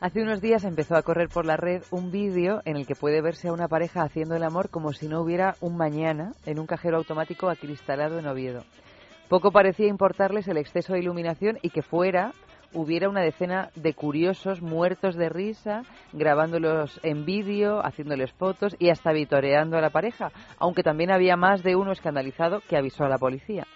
Hace 0.00 0.22
unos 0.22 0.40
días 0.40 0.64
empezó 0.64 0.96
a 0.96 1.02
correr 1.02 1.28
por 1.28 1.46
la 1.46 1.56
red 1.56 1.82
un 1.90 2.10
vídeo 2.10 2.60
en 2.64 2.76
el 2.76 2.86
que 2.86 2.94
puede 2.94 3.22
verse 3.22 3.48
a 3.48 3.52
una 3.52 3.68
pareja 3.68 4.02
haciendo 4.02 4.36
el 4.36 4.44
amor 4.44 4.68
como 4.68 4.92
si 4.92 5.08
no 5.08 5.20
hubiera 5.20 5.56
un 5.60 5.76
mañana 5.76 6.32
en 6.46 6.58
un 6.58 6.66
cajero 6.66 6.98
automático 6.98 7.48
acristalado 7.48 8.18
en 8.18 8.26
Oviedo. 8.26 8.64
Poco 9.28 9.50
parecía 9.50 9.86
importarles 9.86 10.46
el 10.48 10.58
exceso 10.58 10.92
de 10.92 11.00
iluminación 11.00 11.58
y 11.62 11.70
que 11.70 11.82
fuera 11.82 12.32
hubiera 12.74 13.08
una 13.08 13.22
decena 13.22 13.70
de 13.74 13.94
curiosos 13.94 14.60
muertos 14.60 15.14
de 15.14 15.28
risa, 15.28 15.82
grabándolos 16.12 17.00
en 17.02 17.24
vídeo, 17.24 17.84
haciéndoles 17.84 18.32
fotos 18.32 18.76
y 18.78 18.90
hasta 18.90 19.12
vitoreando 19.12 19.78
a 19.78 19.80
la 19.80 19.90
pareja, 19.90 20.30
aunque 20.58 20.82
también 20.82 21.10
había 21.10 21.36
más 21.36 21.62
de 21.62 21.76
uno 21.76 21.92
escandalizado 21.92 22.60
que 22.68 22.76
avisó 22.76 23.04
a 23.04 23.08
la 23.08 23.18
policía. 23.18 23.66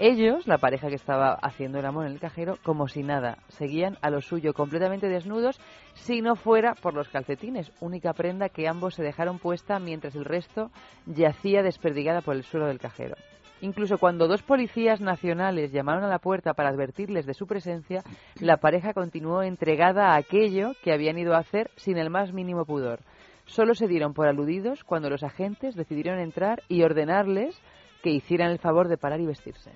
Ellos, 0.00 0.46
la 0.46 0.58
pareja 0.58 0.88
que 0.88 0.94
estaba 0.94 1.32
haciendo 1.42 1.80
el 1.80 1.86
amor 1.86 2.06
en 2.06 2.12
el 2.12 2.20
cajero, 2.20 2.56
como 2.62 2.86
si 2.86 3.02
nada, 3.02 3.38
seguían 3.48 3.98
a 4.00 4.10
lo 4.10 4.20
suyo 4.20 4.54
completamente 4.54 5.08
desnudos, 5.08 5.58
si 5.94 6.22
no 6.22 6.36
fuera 6.36 6.74
por 6.74 6.94
los 6.94 7.08
calcetines, 7.08 7.72
única 7.80 8.12
prenda 8.12 8.48
que 8.48 8.68
ambos 8.68 8.94
se 8.94 9.02
dejaron 9.02 9.40
puesta 9.40 9.80
mientras 9.80 10.14
el 10.14 10.24
resto 10.24 10.70
yacía 11.06 11.64
desperdigada 11.64 12.20
por 12.20 12.36
el 12.36 12.44
suelo 12.44 12.66
del 12.66 12.78
cajero. 12.78 13.16
Incluso 13.60 13.98
cuando 13.98 14.28
dos 14.28 14.42
policías 14.42 15.00
nacionales 15.00 15.72
llamaron 15.72 16.04
a 16.04 16.08
la 16.08 16.20
puerta 16.20 16.54
para 16.54 16.68
advertirles 16.68 17.26
de 17.26 17.34
su 17.34 17.46
presencia, 17.46 18.02
la 18.40 18.58
pareja 18.58 18.94
continuó 18.94 19.42
entregada 19.42 20.12
a 20.12 20.16
aquello 20.16 20.72
que 20.82 20.92
habían 20.92 21.18
ido 21.18 21.34
a 21.34 21.38
hacer 21.38 21.70
sin 21.76 21.98
el 21.98 22.10
más 22.10 22.32
mínimo 22.32 22.64
pudor. 22.64 23.00
Solo 23.46 23.74
se 23.74 23.88
dieron 23.88 24.14
por 24.14 24.28
aludidos 24.28 24.84
cuando 24.84 25.10
los 25.10 25.22
agentes 25.22 25.74
decidieron 25.74 26.20
entrar 26.20 26.62
y 26.68 26.82
ordenarles 26.82 27.60
que 28.02 28.10
hicieran 28.10 28.50
el 28.50 28.58
favor 28.58 28.88
de 28.88 28.98
parar 28.98 29.20
y 29.20 29.26
vestirse. 29.26 29.72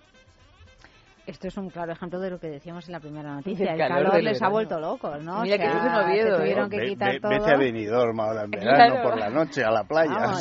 Esto 1.24 1.46
es 1.46 1.56
un 1.56 1.70
claro 1.70 1.92
ejemplo 1.92 2.18
de 2.18 2.30
lo 2.30 2.38
que 2.40 2.48
decíamos 2.48 2.86
en 2.88 2.92
la 2.92 3.00
primera 3.00 3.34
noticia. 3.34 3.72
El, 3.72 3.78
calor, 3.78 4.22
les 4.22 4.42
ha 4.42 4.48
vuelto 4.48 4.80
locos, 4.80 5.22
¿no? 5.22 5.42
Mira 5.42 5.56
que 5.56 5.66
es 5.66 5.74
un 5.74 5.94
Oviedo, 5.94 6.38
tuvieron 6.38 6.70
que 6.70 6.80
quitar 6.80 7.20
todo. 7.20 7.30
Vete 7.30 7.50
a 7.50 7.56
Benidorm 7.56 8.20
ahora 8.20 8.44
en 8.44 8.50
verano 8.50 9.02
por 9.02 9.18
la 9.18 9.30
noche 9.30 9.64
a 9.64 9.70
la 9.70 9.84
playa. 9.84 10.32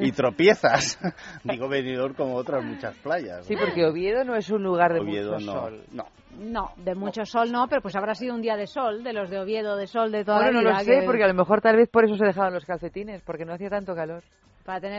y 0.00 0.12
tropiezas. 0.12 0.98
Digo 1.44 1.68
Benidorm 1.68 2.14
como 2.14 2.34
otras 2.34 2.64
muchas 2.64 2.94
playas. 2.96 3.46
Sí, 3.46 3.56
porque 3.56 3.86
Oviedo 3.86 4.24
no 4.24 4.34
es 4.34 4.50
un 4.50 4.62
lugar 4.62 4.92
de 4.92 5.00
mucho 5.00 5.38
sol. 5.40 5.84
No. 5.92 6.04
No, 6.38 6.70
de 6.76 6.94
mucho 6.94 7.24
sol 7.24 7.50
no, 7.50 7.66
pero 7.68 7.82
pues 7.82 7.96
habrá 7.96 8.14
sido 8.14 8.34
un 8.34 8.40
día 8.40 8.56
de 8.56 8.66
sol, 8.66 9.02
de 9.02 9.12
los 9.12 9.28
de 9.30 9.40
Oviedo, 9.40 9.76
de 9.76 9.86
sol 9.86 10.12
de 10.12 10.24
toda 10.24 10.38
la 10.40 10.50
vida. 10.50 10.62
no 10.62 10.70
lo 10.70 10.78
sé, 10.78 11.02
porque 11.04 11.24
a 11.24 11.28
lo 11.28 11.34
mejor 11.34 11.60
tal 11.60 11.76
vez 11.76 11.88
por 11.88 12.04
eso 12.04 12.16
se 12.16 12.24
dejaban 12.24 12.54
los 12.54 12.64
calcetines, 12.64 13.20
porque 13.22 13.44
no 13.44 13.52
hacía 13.52 13.68
tanto 13.68 13.94
calor. 13.94 14.22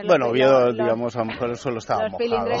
Bueno, 0.06 0.26
Oviedo, 0.28 0.72
digamos, 0.72 1.16
a 1.16 1.20
lo 1.20 1.24
mejor 1.26 1.56
solo 1.56 1.78
estaba 1.78 2.08
los 2.08 2.12
calientes. 2.18 2.60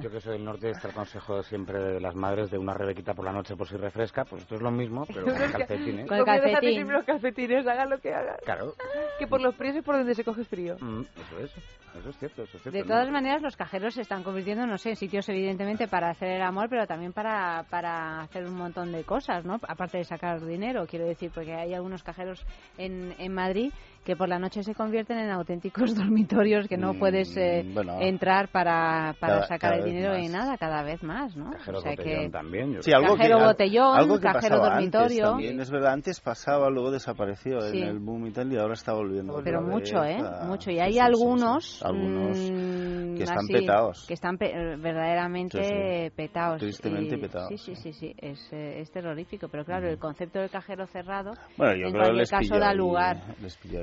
Yo 0.00 0.10
que 0.10 0.20
soy 0.20 0.34
del 0.34 0.44
norte, 0.44 0.70
este 0.70 0.88
el 0.88 0.94
consejo 0.94 1.42
siempre 1.42 1.82
de 1.82 2.00
las 2.00 2.14
madres 2.14 2.50
de 2.50 2.58
una 2.58 2.74
rebequita 2.74 3.14
por 3.14 3.24
la 3.24 3.32
noche 3.32 3.56
por 3.56 3.68
si 3.68 3.76
refresca, 3.76 4.24
pues 4.24 4.42
esto 4.42 4.56
es 4.56 4.62
lo 4.62 4.70
mismo, 4.70 5.04
pero 5.06 5.24
con 5.24 5.34
calcetines. 5.52 6.08
Con 6.08 6.18
el 6.18 6.24
calcetín. 6.24 6.92
los 6.92 7.04
calcetines, 7.04 7.66
hagan 7.66 7.90
lo 7.90 7.98
que 7.98 8.12
hagan. 8.12 8.36
Claro. 8.44 8.74
Que 9.18 9.26
por 9.26 9.40
los 9.40 9.54
fríos 9.56 9.76
es 9.76 9.84
por 9.84 9.96
donde 9.96 10.14
se 10.14 10.24
coge 10.24 10.44
frío. 10.44 10.76
Mm, 10.80 11.00
eso 11.02 11.38
es. 11.40 11.52
Eso 11.98 12.08
es 12.08 12.18
cierto, 12.18 12.42
eso 12.42 12.56
es 12.56 12.62
cierto. 12.62 12.78
De 12.78 12.84
todas 12.84 13.10
maneras, 13.10 13.42
los 13.42 13.56
cajeros 13.56 13.94
se 13.94 14.02
están 14.02 14.22
convirtiendo, 14.22 14.66
no 14.66 14.78
sé, 14.78 14.90
en 14.90 14.96
sitios 14.96 15.28
evidentemente 15.28 15.88
para 15.88 16.10
hacer 16.10 16.30
el 16.30 16.42
amor, 16.42 16.68
pero 16.68 16.86
también 16.86 17.12
para, 17.12 17.64
para 17.70 18.20
hacer 18.20 18.44
un 18.44 18.56
montón 18.56 18.92
de 18.92 19.04
cosas, 19.04 19.44
¿no? 19.44 19.58
Aparte 19.68 19.98
de 19.98 20.04
sacar 20.04 20.44
dinero, 20.44 20.86
quiero 20.86 21.06
decir, 21.06 21.30
porque 21.34 21.54
hay 21.54 21.74
algunos 21.74 22.02
cajeros 22.02 22.44
en, 22.78 23.14
en 23.18 23.32
Madrid 23.34 23.72
que 24.04 24.16
por 24.16 24.28
la 24.28 24.38
noche 24.38 24.62
se 24.62 24.74
convierten 24.74 25.18
en 25.18 25.30
auténticos 25.30 25.94
dormitorios 25.96 26.66
que 26.66 26.76
no 26.76 26.94
mm, 26.94 26.98
puedes 26.98 27.36
eh, 27.36 27.64
entrar 28.00 28.48
para, 28.48 29.14
para 29.20 29.46
sacar 29.46 29.74
el 29.74 29.84
dinero 29.84 30.18
y 30.18 30.28
nada, 30.28 30.56
cada 30.58 30.82
vez 30.82 31.02
más, 31.02 31.36
¿no? 31.36 31.50
Cajero 31.50 31.78
o 31.78 31.80
sea 31.80 31.92
botellón 31.92 32.24
que, 32.24 32.30
también. 32.30 32.82
sí, 32.82 32.92
algo 32.92 33.16
cajero 33.16 33.38
botellón, 33.40 34.20
cajero 34.20 34.58
dormitorio. 34.58 35.24
también, 35.30 35.60
es 35.60 35.70
verdad, 35.70 35.92
antes 35.92 36.20
pasaba, 36.20 36.68
luego 36.70 36.90
desapareció 36.90 37.64
en 37.64 37.82
el 37.84 37.98
boom 37.98 38.26
y 38.26 38.32
tal 38.32 38.52
y 38.52 38.58
ahora 38.58 38.74
está 38.74 38.92
volviendo. 38.92 39.40
Pero 39.44 39.62
mucho, 39.62 40.02
¿eh? 40.04 40.22
Mucho. 40.46 40.70
Y 40.70 40.80
hay 40.80 40.98
algunos... 40.98 41.81
algunos 41.82 42.38
mm, 42.38 43.16
que 43.16 43.22
están 43.24 43.46
petados. 43.46 44.04
Que 44.06 44.14
están 44.14 44.36
verdaderamente 44.36 46.12
petados. 46.16 46.60
Tristemente 46.60 47.18
petados. 47.18 47.48
Sí, 47.48 47.58
sí, 47.58 47.74
sí, 47.76 47.92
sí. 47.92 48.14
Es, 48.18 48.52
eh, 48.52 48.80
es 48.80 48.90
terrorífico. 48.90 49.48
Pero 49.48 49.64
claro, 49.64 49.88
el 49.88 49.98
concepto 49.98 50.40
del 50.40 50.50
cajero 50.50 50.86
cerrado 50.86 51.32
bueno, 51.56 51.74
yo 51.74 51.86
en 51.86 51.92
creo 51.92 52.04
cualquier 52.04 52.28
caso 52.28 52.58
da 52.58 52.74
lugar 52.74 53.16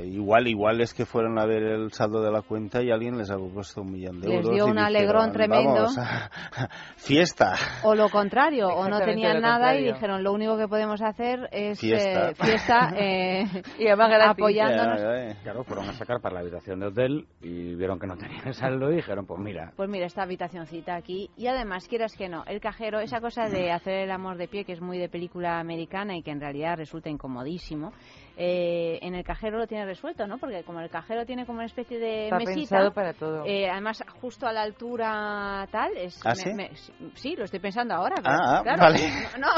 igual, 0.03 0.47
igual 0.47 0.81
es 0.81 0.93
que 0.93 1.05
fueron 1.05 1.39
a 1.39 1.45
ver 1.45 1.63
el 1.63 1.91
saldo 1.91 2.21
de 2.21 2.31
la 2.31 2.41
cuenta 2.41 2.81
y 2.83 2.91
alguien 2.91 3.17
les 3.17 3.29
ha 3.31 3.37
puesto 3.37 3.81
un 3.81 3.91
millón 3.91 4.21
de 4.21 4.27
euros. 4.27 4.45
Les 4.45 4.55
dio 4.55 4.65
un 4.65 4.77
alegrón 4.77 5.31
tremendo. 5.31 5.87
fiesta. 6.97 7.53
O 7.83 7.95
lo 7.95 8.09
contrario, 8.09 8.67
o 8.67 8.87
no 8.87 8.99
tenían 8.99 9.41
nada 9.41 9.75
y 9.75 9.85
dijeron 9.85 10.23
lo 10.23 10.33
único 10.33 10.57
que 10.57 10.67
podemos 10.67 11.01
hacer 11.01 11.49
es 11.51 11.79
fiesta, 11.79 12.29
eh, 12.29 12.35
fiesta 12.35 12.93
eh, 12.97 13.45
y 13.79 13.87
además 13.87 14.11
apoyándonos. 14.29 15.35
Claro, 15.43 15.63
fueron 15.63 15.89
a 15.89 15.93
sacar 15.93 16.21
para 16.21 16.35
la 16.35 16.41
habitación 16.41 16.79
de 16.79 16.87
hotel 16.87 17.27
y 17.41 17.75
vieron 17.75 17.88
que 17.97 18.07
no 18.07 18.17
tenían 18.17 18.53
saldo 18.53 18.89
dijeron, 18.89 19.25
pues 19.25 19.39
mira. 19.39 19.71
Pues 19.75 19.89
mira, 19.89 20.05
esta 20.05 20.23
habitacioncita 20.23 20.95
aquí. 20.95 21.29
Y 21.37 21.47
además, 21.47 21.87
quieras 21.87 22.15
que 22.15 22.29
no, 22.29 22.43
el 22.45 22.59
cajero, 22.59 22.99
esa 22.99 23.21
cosa 23.21 23.47
de 23.49 23.71
hacer 23.71 23.93
el 24.03 24.11
amor 24.11 24.37
de 24.37 24.47
pie, 24.47 24.65
que 24.65 24.73
es 24.73 24.81
muy 24.81 24.97
de 24.97 25.09
película 25.09 25.59
americana 25.59 26.15
y 26.15 26.21
que 26.21 26.31
en 26.31 26.41
realidad 26.41 26.77
resulta 26.77 27.09
incomodísimo, 27.09 27.93
eh, 28.41 28.99
en 29.01 29.15
el 29.15 29.25
cajero 29.25 29.57
lo 29.57 29.67
tiene 29.67 29.83
resuelto, 29.83 30.25
¿no? 30.25 30.37
Porque 30.37 30.63
como 30.63 30.79
el 30.79 30.89
cajero 30.89 31.25
tiene 31.25 31.45
como 31.45 31.57
una 31.57 31.65
especie 31.65 31.99
de 31.99 32.23
Está 32.23 32.37
mesita, 32.37 32.55
pensado 32.55 32.93
para 32.93 33.13
todo. 33.13 33.43
Eh, 33.45 33.69
además 33.69 34.01
justo 34.21 34.47
a 34.47 34.53
la 34.53 34.61
altura 34.61 35.67
tal, 35.69 35.97
es, 35.97 36.21
¿Ah, 36.25 36.33
sí? 36.35 37.35
lo 37.35 37.43
estoy 37.43 37.59
pensando 37.59 37.95
ahora. 37.95 38.15
ah, 38.23 38.63
ah 38.65 38.75
vale. 38.77 38.99
No, 39.39 39.49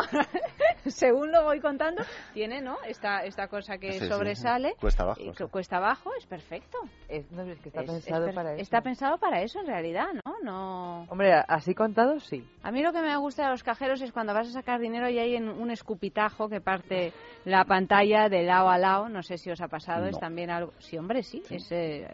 según 0.90 1.32
lo 1.32 1.44
voy 1.44 1.60
contando, 1.60 2.02
tiene, 2.34 2.60
¿no? 2.60 2.78
Esta 2.88 3.24
esta 3.24 3.48
cosa 3.48 3.78
que 3.78 4.00
sobresale. 4.00 4.74
Cuesta 4.82 5.04
abajo. 5.04 5.22
Cuesta 5.52 5.78
abajo, 5.78 6.10
es 6.18 6.26
perfecto. 6.26 6.80
Es, 7.08 7.32
no, 7.32 7.44
es 7.44 7.60
que 7.60 7.70
está 7.70 7.84
pensado 7.84 8.34
para 8.34 8.54
eso. 8.54 8.62
Está 8.64 8.82
pensado 8.82 9.18
para 9.20 9.44
eso 9.44 9.60
en 9.60 9.68
realidad, 9.68 10.08
¿no? 10.26 10.34
no 10.42 11.04
Hombre, 11.08 11.34
así 11.48 11.76
contado 11.76 12.20
sí. 12.20 12.44
A 12.64 12.72
mí 12.72 12.82
lo 12.82 12.92
que 12.94 13.02
me 13.02 13.16
gusta 13.18 13.44
de 13.44 13.52
los 13.52 13.62
cajeros 13.62 14.02
es 14.02 14.12
cuando 14.12 14.34
vas 14.34 14.48
a 14.48 14.52
sacar 14.52 14.80
dinero 14.80 15.08
y 15.08 15.20
hay 15.20 15.36
un 15.36 15.70
escupitajo 15.70 16.50
que 16.50 16.62
parte 16.62 17.14
la 17.46 17.64
pantalla 17.66 18.28
de 18.28 18.42
lado 18.42 18.71
a 18.72 18.78
lado, 18.78 19.10
no 19.10 19.22
sé 19.22 19.38
si 19.38 19.52
os 19.52 19.62
ha 19.62 19.68
pasado, 19.68 20.06
es 20.06 20.20
también 20.20 20.50
algo... 20.50 20.72
Sí, 20.80 20.98
hombre, 20.98 21.24
sí, 21.24 21.44
Es, 21.50 21.72
eh, 21.72 22.08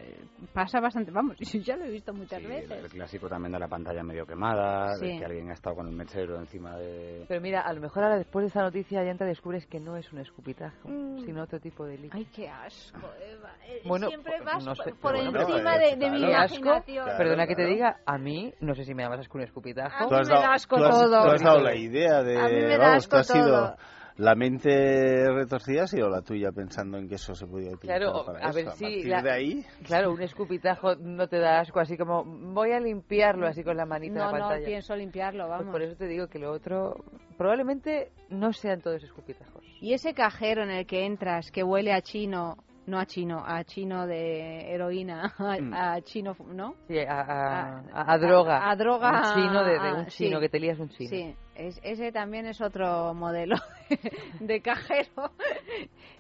pasa 0.54 0.80
bastante, 0.80 1.12
vamos, 1.12 1.38
ya 1.64 1.76
lo 1.76 1.86
he 1.86 1.92
visto 1.92 2.14
muchas 2.14 2.44
veces. 2.44 2.72
El 2.72 2.90
clásico 2.90 3.30
también 3.30 3.54
de 3.54 3.60
la 3.60 3.68
pantalla 3.68 4.04
medio 4.04 4.26
quemada, 4.26 4.98
de 4.98 5.18
que 5.18 5.26
alguien 5.26 5.50
ha 5.50 5.54
estado 5.54 5.76
con 5.76 5.88
el 5.88 5.96
mechero 5.96 6.38
encima 6.38 6.78
de... 6.78 7.26
Pero 7.28 7.42
mira, 7.42 7.62
a 7.62 7.74
lo 7.74 7.82
mejor 7.82 8.04
ahora 8.04 8.18
después 8.18 8.44
de 8.44 8.48
esta 8.48 8.62
noticia 8.62 9.04
ya 9.04 9.16
te 9.16 9.26
descubres 9.26 9.66
que 9.68 9.80
no 9.80 9.96
es 9.98 10.12
un 10.12 10.20
escupitajo, 10.20 10.90
mm. 10.90 11.20
sino 11.20 11.44
otro 11.44 11.60
tipo 11.60 11.86
de 11.86 11.98
líquido. 11.98 12.18
Ay, 12.18 12.28
qué 12.34 12.50
asco, 12.50 13.08
Eva. 13.22 13.52
Eh, 13.66 13.82
bueno, 13.86 14.08
Siempre 14.08 14.40
vas 14.42 14.66
por 15.02 15.16
encima 15.16 15.78
de, 15.78 15.96
mi 15.98 16.06
imaginación. 16.06 16.84
Perdona 17.18 17.48
que 17.48 17.56
te 17.56 17.66
diga, 17.66 17.98
a 18.06 18.18
mí, 18.18 18.54
no 18.62 18.74
sé 18.76 18.84
si 18.84 18.94
me 18.94 19.04
da 19.04 19.10
más 19.10 19.20
asco 19.20 19.38
un 19.38 19.44
escupitajo. 19.44 20.14
A 20.14 20.20
mí 20.22 20.28
me 20.28 20.34
da 20.34 20.54
asco 20.54 20.78
todo. 20.78 21.24
Tú 21.24 21.32
has 21.32 21.42
dado 21.42 21.62
la 21.62 21.76
idea 21.76 22.24
de... 22.24 22.38
A 22.38 22.48
mí 22.48 22.62
me 22.62 22.78
da 22.78 22.96
asco 22.96 23.22
todo 23.22 23.76
la 24.18 24.36
mente 24.36 25.32
retorcida 25.32 25.84
ha 25.84 25.88
sido 25.88 26.10
la 26.10 26.22
tuya 26.22 26.52
pensando 26.52 26.98
en 26.98 27.08
que 27.08 27.16
eso 27.16 27.36
se 27.36 27.46
podía 27.46 27.72
utilizar 27.72 28.00
claro, 28.00 28.26
para 28.26 28.48
a 28.48 28.52
ver 28.52 28.72
si 28.72 29.04
de 29.04 29.32
ahí 29.32 29.66
claro 29.84 30.12
un 30.12 30.22
escupitajo 30.22 30.96
no 30.96 31.28
te 31.28 31.38
da 31.38 31.60
asco 31.60 31.80
así 31.80 31.98
como 31.98 32.24
voy 32.26 32.72
a 32.72 32.80
limpiarlo 32.80 33.48
así 33.48 33.64
con 33.64 33.78
la 33.78 33.86
manita 33.86 34.16
no, 34.16 34.26
en 34.26 34.26
la 34.26 34.32
pantalla 34.32 34.60
no 34.60 34.66
pienso 34.66 34.96
limpiarlo 34.96 35.48
pues 35.48 35.60
vamos 35.60 35.72
por 35.72 35.82
eso 35.84 35.96
te 35.96 36.08
digo 36.08 36.28
que 36.28 36.40
lo 36.40 36.52
otro 36.52 36.96
probablemente 37.38 38.12
no 38.30 38.54
sean 38.54 38.82
todos 38.82 39.04
escupitajos 39.04 39.64
y 39.80 39.94
ese 39.94 40.14
cajero 40.14 40.64
en 40.64 40.72
el 40.72 40.88
que 40.88 41.06
entras 41.06 41.52
que 41.52 41.64
huele 41.64 41.94
a 41.94 42.02
chino 42.02 42.58
no 42.88 43.00
a 43.00 43.06
chino, 43.06 43.44
a 43.46 43.66
chino 43.66 44.08
de 44.08 44.74
heroína, 44.74 45.34
a, 45.38 46.00
mm. 46.00 46.04
chino, 46.04 46.38
¿no? 46.54 46.76
Sí, 46.88 46.98
a, 47.00 47.84
a, 47.94 48.18
droga. 48.18 48.70
A, 48.70 48.76
droga. 48.78 49.12
Un 49.12 49.34
chino 49.34 49.64
de, 49.66 49.94
un 49.94 50.06
chino, 50.06 50.40
que 50.40 50.48
te 50.48 50.58
lías 50.58 50.80
un 50.80 50.88
chino. 50.88 51.10
Sí, 51.10 51.36
ese 51.58 52.12
también 52.12 52.46
es 52.46 52.62
otro 52.62 53.14
modelo 53.14 53.56
de 54.40 54.62
cajero. 54.62 55.32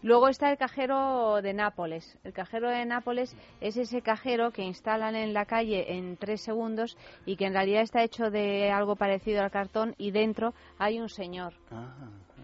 Luego 0.02 0.30
está 0.30 0.52
el 0.52 0.58
cajero 0.58 1.42
de 1.42 1.54
Nápoles. 1.54 2.18
El 2.24 2.34
cajero 2.34 2.70
de 2.70 2.86
Nápoles 2.86 3.36
es 3.62 3.78
ese 3.78 4.02
cajero 4.02 4.52
que 4.52 4.64
instalan 4.64 5.16
en 5.16 5.34
la 5.34 5.46
calle 5.46 5.94
en 5.98 6.18
tres 6.18 6.42
segundos 6.42 6.98
y 7.26 7.36
que 7.36 7.46
en 7.46 7.54
realidad 7.54 7.82
está 7.82 8.04
hecho 8.04 8.30
de 8.30 8.72
algo 8.72 8.96
parecido 8.96 9.42
al 9.42 9.52
cartón 9.52 9.96
y 9.98 10.12
dentro 10.12 10.54
hay 10.78 11.00
un 11.00 11.10
señor. 11.10 11.54
Ah 11.72 11.94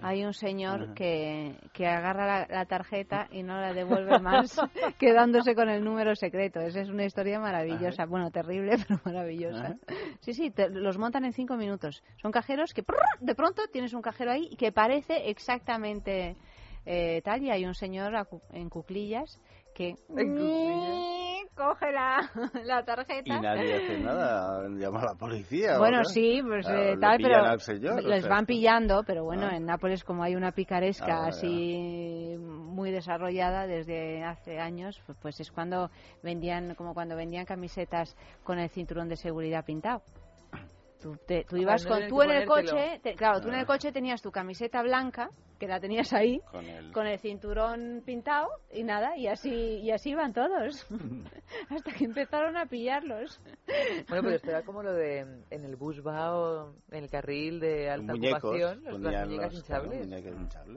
hay 0.03 0.25
un 0.25 0.33
señor 0.33 0.93
que, 0.93 1.55
que 1.71 1.87
agarra 1.87 2.45
la, 2.49 2.65
tarjeta 2.65 3.27
y 3.31 3.41
no 3.41 3.59
la 3.59 3.73
devuelve 3.73 4.19
más, 4.19 4.59
quedándose 4.99 5.55
con 5.55 5.69
el 5.69 5.83
número 5.83 6.15
secreto. 6.15 6.59
Esa 6.59 6.81
es 6.81 6.89
una 6.89 7.05
historia 7.05 7.39
maravillosa. 7.39 8.05
Bueno, 8.05 8.29
terrible, 8.29 8.75
pero 8.87 8.99
maravillosa. 9.05 9.77
Sí, 10.19 10.33
sí, 10.33 10.53
los 10.71 10.97
montan 10.97 11.25
en 11.25 11.33
cinco 11.33 11.55
minutos. 11.55 12.03
Son 12.21 12.31
cajeros 12.31 12.73
que 12.73 12.83
de 13.21 13.35
pronto 13.35 13.63
tienes 13.71 13.93
un 13.93 14.01
cajero 14.01 14.31
ahí 14.31 14.55
que 14.57 14.71
parece 14.71 15.29
exactamente 15.29 16.35
eh, 16.85 17.21
tal 17.23 17.41
y 17.41 17.49
hay 17.49 17.65
un 17.65 17.73
señor 17.73 18.13
en 18.51 18.69
cuclillas 18.69 19.39
que 19.73 19.95
coge 21.55 21.91
la, 21.91 22.31
la, 22.63 22.83
tarjeta. 22.83 23.35
Y 23.35 23.39
nadie 23.39 23.75
hace 23.75 23.99
nada, 23.99 24.67
llama 24.69 25.01
a 25.01 25.05
la 25.05 25.15
policía. 25.15 25.77
Bueno, 25.77 26.03
sí, 26.03 26.41
pues 26.45 26.67
eh, 26.67 26.95
tal, 26.99 27.17
pero 27.21 28.01
les 28.01 28.27
van 28.27 28.45
pillando, 28.45 29.03
pero 29.05 29.23
bueno, 29.23 29.47
ah. 29.51 29.55
en 29.55 29.65
Nápoles 29.65 30.03
como 30.03 30.23
hay 30.23 30.35
una 30.35 30.51
picaresca 30.51 31.23
ah, 31.23 31.27
así 31.27 32.35
muy 32.39 32.91
desarrollada 32.91 33.67
desde 33.67 34.23
hace 34.23 34.59
años, 34.59 35.01
pues, 35.05 35.17
pues 35.21 35.39
es 35.39 35.51
cuando 35.51 35.89
vendían, 36.21 36.75
como 36.75 36.93
cuando 36.93 37.15
vendían 37.15 37.45
camisetas 37.45 38.15
con 38.43 38.59
el 38.59 38.69
cinturón 38.69 39.07
de 39.07 39.15
seguridad 39.15 39.65
pintado. 39.65 40.01
Tú, 41.01 41.17
tú 41.49 41.57
ibas 41.57 41.85
con, 41.85 42.07
tú 42.07 42.21
en 42.21 42.31
el 42.31 42.47
coche, 42.47 43.01
claro, 43.17 43.41
tú 43.41 43.49
en 43.49 43.55
el 43.55 43.61
ah. 43.61 43.65
coche 43.65 43.91
tenías 43.91 44.21
tu 44.21 44.31
camiseta 44.31 44.81
blanca 44.81 45.29
que 45.63 45.69
la 45.69 45.79
tenías 45.79 46.11
ahí 46.11 46.41
con 46.91 47.07
el, 47.07 47.19
cinturón 47.19 48.03
pintado 48.05 48.49
y 48.73 48.83
nada, 48.83 49.17
y 49.17 49.27
así 49.27 49.79
y 49.81 49.91
así 49.91 50.09
iban 50.09 50.33
todos, 50.33 50.85
hasta 51.69 51.93
que 51.93 52.03
empezaron 52.03 52.57
a 52.57 52.65
pillarlos. 52.65 53.39
Bueno, 54.09 54.23
pero 54.23 54.35
esto 54.35 54.49
era 54.49 54.63
como 54.63 54.83
lo 54.83 54.91
de 54.91 55.19
en 55.19 55.63
el 55.63 55.77
bus 55.77 56.05
va 56.05 56.67
en 56.91 57.03
el 57.03 57.09
carril 57.09 57.61
de 57.61 57.89
alta 57.89 58.13
ocupación, 58.13 58.83
las 58.83 59.25
muñecas 59.25 59.53
hinchables. 59.53 60.11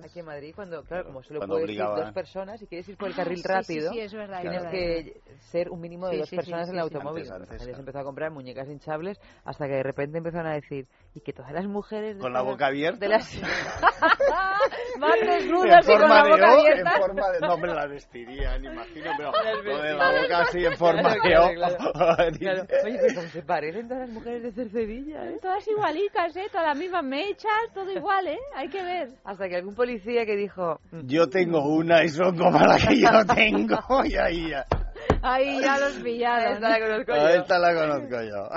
Aquí 0.04 0.20
en 0.20 0.26
Madrid, 0.26 0.52
cuando, 0.54 0.84
claro, 0.84 1.06
como 1.06 1.22
solo 1.24 1.40
puedes 1.40 1.70
ir 1.70 1.78
dos 1.80 2.12
personas 2.12 2.62
y 2.62 2.66
quieres 2.68 2.88
ir 2.88 2.96
por 2.96 3.08
el 3.08 3.16
carril 3.16 3.42
rápido, 3.42 3.90
sí, 3.90 3.98
es 3.98 4.12
verdad, 4.12 4.40
tienes 4.40 4.66
que 4.66 5.20
ser 5.50 5.68
un 5.68 5.80
mínimo 5.80 6.08
de 6.08 6.18
dos 6.18 6.30
personas 6.30 6.68
en 6.68 6.76
el 6.76 6.80
automóvil. 6.82 7.28
Antes, 7.32 7.66
empezó 7.66 7.98
a 7.98 8.04
comprar 8.04 8.30
muñecas 8.30 8.68
hinchables 8.68 9.18
hasta 9.44 9.66
que 9.66 9.74
de 9.74 9.82
repente 9.82 10.18
empezaron 10.18 10.46
a 10.46 10.54
decir 10.54 10.86
y 11.12 11.20
que 11.20 11.32
todas 11.32 11.50
las 11.50 11.66
mujeres... 11.66 12.18
Con 12.18 12.32
la 12.32 12.42
boca 12.42 12.68
abierta. 12.68 13.00
De 13.00 13.08
las... 13.08 13.26
Van 14.98 15.20
desnudas 15.20 15.88
y 15.88 15.92
con 15.92 16.08
la 16.08 16.24
boca 16.24 16.52
abierta. 16.52 16.92
En 16.94 17.00
forma 17.02 17.30
de... 17.30 17.40
No 17.40 17.56
me 17.58 17.68
la 17.68 17.86
vestirían, 17.86 18.64
imagino, 18.64 19.10
pero 19.16 19.32
lo 19.64 19.82
de 19.82 19.94
la 19.94 20.10
boca 20.10 20.38
así 20.40 20.64
en 20.64 20.76
forma 20.78 21.14
de 21.14 21.36
O. 21.38 21.46
Oye, 21.46 22.38
pero 22.40 23.14
cómo 23.14 23.28
se 23.28 23.42
parecen 23.42 23.88
todas 23.88 24.08
las 24.08 24.10
mujeres 24.10 24.42
de 24.42 24.52
Cercedilla, 24.52 25.24
¿eh? 25.26 25.38
Todas 25.40 25.66
igualitas, 25.68 26.36
¿eh? 26.36 26.46
Todas 26.50 26.68
las 26.68 26.78
mismas 26.78 27.04
mechas, 27.04 27.52
todo 27.74 27.90
igual, 27.90 28.26
¿eh? 28.28 28.38
Hay 28.54 28.68
que 28.68 28.82
ver. 28.82 29.08
Hasta 29.24 29.48
que 29.48 29.56
algún 29.56 29.74
policía 29.74 30.24
que 30.24 30.36
dijo... 30.36 30.80
Mm, 30.90 31.06
yo 31.06 31.28
tengo 31.28 31.68
una 31.68 32.04
y 32.04 32.08
son 32.08 32.36
como 32.36 32.58
la 32.58 32.76
que 32.78 33.00
yo 33.00 33.34
tengo. 33.34 34.04
Y 34.04 34.16
ahí 34.16 34.50
ya... 34.50 34.64
Ahí 35.22 35.60
ya 35.60 35.78
los 35.78 35.94
pillaron. 35.94 36.54
Esta 36.54 36.68
la 36.68 36.80
conozco 36.80 37.14
yo. 37.14 37.28
Esta 37.28 37.58
la 37.58 37.74
conozco 37.74 38.22
yo. 38.22 38.48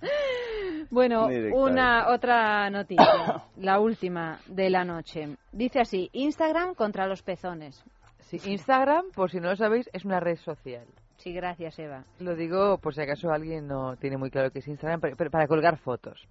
Bueno, 0.90 1.26
una 1.54 2.08
otra 2.10 2.68
noticia, 2.70 3.42
la 3.56 3.80
última 3.80 4.38
de 4.46 4.70
la 4.70 4.84
noche. 4.84 5.36
Dice 5.50 5.80
así, 5.80 6.08
Instagram 6.12 6.74
contra 6.74 7.06
los 7.06 7.22
pezones. 7.22 7.82
Sí, 8.20 8.38
Instagram, 8.44 9.06
por 9.14 9.30
si 9.30 9.40
no 9.40 9.48
lo 9.48 9.56
sabéis, 9.56 9.88
es 9.92 10.04
una 10.04 10.20
red 10.20 10.36
social. 10.36 10.86
Sí, 11.16 11.32
gracias, 11.32 11.78
Eva. 11.78 12.04
Lo 12.20 12.36
digo 12.36 12.78
por 12.78 12.94
si 12.94 13.00
acaso 13.00 13.30
alguien 13.30 13.66
no 13.66 13.96
tiene 13.96 14.18
muy 14.18 14.30
claro 14.30 14.50
qué 14.50 14.58
es 14.58 14.68
Instagram, 14.68 15.00
pero 15.00 15.30
para 15.30 15.46
colgar 15.46 15.78
fotos. 15.78 16.28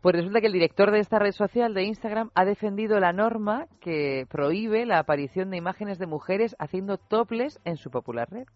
Pues 0.00 0.14
resulta 0.14 0.40
que 0.40 0.46
el 0.46 0.52
director 0.52 0.92
de 0.92 1.00
esta 1.00 1.18
red 1.18 1.32
social 1.32 1.74
de 1.74 1.82
Instagram 1.82 2.30
ha 2.34 2.44
defendido 2.44 3.00
la 3.00 3.12
norma 3.12 3.66
que 3.80 4.26
prohíbe 4.30 4.86
la 4.86 5.00
aparición 5.00 5.50
de 5.50 5.56
imágenes 5.56 5.98
de 5.98 6.06
mujeres 6.06 6.54
haciendo 6.60 6.98
toples 6.98 7.58
en 7.64 7.76
su 7.76 7.90
popular 7.90 8.28
red. 8.30 8.46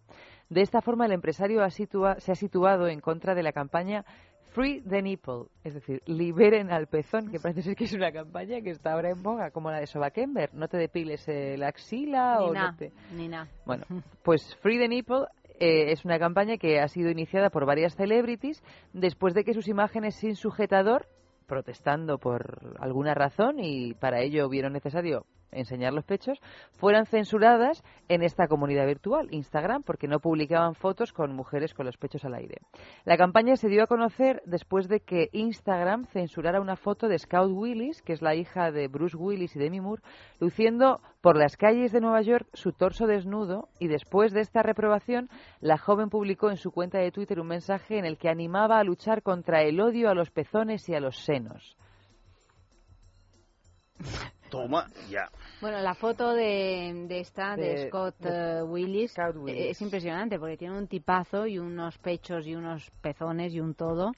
De 0.49 0.61
esta 0.61 0.81
forma, 0.81 1.05
el 1.05 1.11
empresario 1.11 1.59
se 1.69 2.31
ha 2.31 2.35
situado 2.35 2.87
en 2.87 3.01
contra 3.01 3.35
de 3.35 3.43
la 3.43 3.51
campaña 3.51 4.05
Free 4.53 4.81
the 4.81 5.01
Nipple, 5.01 5.45
es 5.63 5.73
decir, 5.73 6.03
liberen 6.05 6.71
al 6.71 6.85
pezón, 6.87 7.31
que 7.31 7.39
parece 7.39 7.63
ser 7.63 7.75
que 7.75 7.85
es 7.85 7.93
una 7.93 8.11
campaña 8.11 8.61
que 8.61 8.69
está 8.69 8.93
ahora 8.93 9.09
en 9.09 9.23
boga, 9.23 9.49
como 9.49 9.71
la 9.71 9.79
de 9.79 9.87
Sobakember. 9.87 10.53
No 10.53 10.67
te 10.67 10.77
depiles 10.77 11.25
la 11.27 11.69
axila 11.69 12.37
ni 12.39 12.45
o 12.45 12.53
no 12.53 12.75
te... 12.75 12.91
Ni 13.15 13.27
nada. 13.27 13.47
Bueno, 13.65 13.85
pues 14.23 14.55
Free 14.61 14.77
the 14.77 14.87
Nipple 14.87 15.25
eh, 15.59 15.91
es 15.91 16.05
una 16.05 16.19
campaña 16.19 16.57
que 16.57 16.79
ha 16.79 16.87
sido 16.87 17.09
iniciada 17.09 17.49
por 17.49 17.65
varias 17.65 17.95
celebrities 17.95 18.61
después 18.93 19.33
de 19.33 19.43
que 19.43 19.55
sus 19.55 19.67
imágenes 19.67 20.15
sin 20.15 20.35
sujetador 20.35 21.07
protestando 21.47 22.19
por 22.19 22.77
alguna 22.79 23.13
razón 23.15 23.59
y 23.59 23.93
para 23.95 24.21
ello 24.21 24.47
vieron 24.49 24.73
necesario 24.73 25.25
enseñar 25.53 25.93
los 25.93 26.05
pechos, 26.05 26.39
fueran 26.73 27.05
censuradas 27.05 27.83
en 28.09 28.23
esta 28.23 28.47
comunidad 28.47 28.85
virtual, 28.85 29.27
Instagram, 29.31 29.83
porque 29.83 30.07
no 30.07 30.19
publicaban 30.19 30.75
fotos 30.75 31.13
con 31.13 31.35
mujeres 31.35 31.73
con 31.73 31.85
los 31.85 31.97
pechos 31.97 32.25
al 32.25 32.35
aire. 32.35 32.57
La 33.05 33.17
campaña 33.17 33.55
se 33.55 33.69
dio 33.69 33.83
a 33.83 33.87
conocer 33.87 34.41
después 34.45 34.87
de 34.87 34.99
que 34.99 35.29
Instagram 35.31 36.05
censurara 36.07 36.61
una 36.61 36.75
foto 36.75 37.07
de 37.07 37.19
Scout 37.19 37.51
Willis, 37.51 38.01
que 38.01 38.13
es 38.13 38.21
la 38.21 38.35
hija 38.35 38.71
de 38.71 38.87
Bruce 38.87 39.17
Willis 39.17 39.55
y 39.55 39.59
Demi 39.59 39.81
Moore, 39.81 40.01
luciendo 40.39 41.01
por 41.21 41.37
las 41.37 41.55
calles 41.55 41.91
de 41.91 42.01
Nueva 42.01 42.21
York 42.21 42.47
su 42.53 42.73
torso 42.73 43.07
desnudo 43.07 43.69
y 43.79 43.87
después 43.87 44.33
de 44.33 44.41
esta 44.41 44.61
reprobación, 44.61 45.29
la 45.61 45.77
joven 45.77 46.09
publicó 46.09 46.49
en 46.49 46.57
su 46.57 46.71
cuenta 46.71 46.99
de 46.99 47.11
Twitter 47.11 47.39
un 47.39 47.47
mensaje 47.47 47.97
en 47.97 48.05
el 48.05 48.17
que 48.17 48.29
animaba 48.29 48.79
a 48.79 48.83
luchar 48.83 49.23
contra 49.23 49.61
el 49.61 49.79
odio 49.79 50.09
a 50.09 50.15
los 50.15 50.31
pezones 50.31 50.87
y 50.89 50.95
a 50.95 50.99
los 50.99 51.23
senos. 51.23 51.77
Toma, 54.49 54.87
ya. 55.09 55.29
Bueno, 55.63 55.79
la 55.79 55.95
foto 55.95 56.33
de, 56.33 57.07
esta, 57.21 57.55
de, 57.55 57.87
Scott 57.87 58.15
eh, 58.25 58.61
Willis, 58.63 59.15
es 59.47 59.81
impresionante 59.81 60.37
porque 60.37 60.57
tiene 60.57 60.77
un 60.77 60.87
tipazo 60.87 61.47
y 61.47 61.57
unos 61.57 61.97
pechos 61.99 62.45
y 62.45 62.53
unos 62.53 62.91
pezones 62.99 63.53
y 63.53 63.61
un 63.61 63.73
todo 63.73 64.11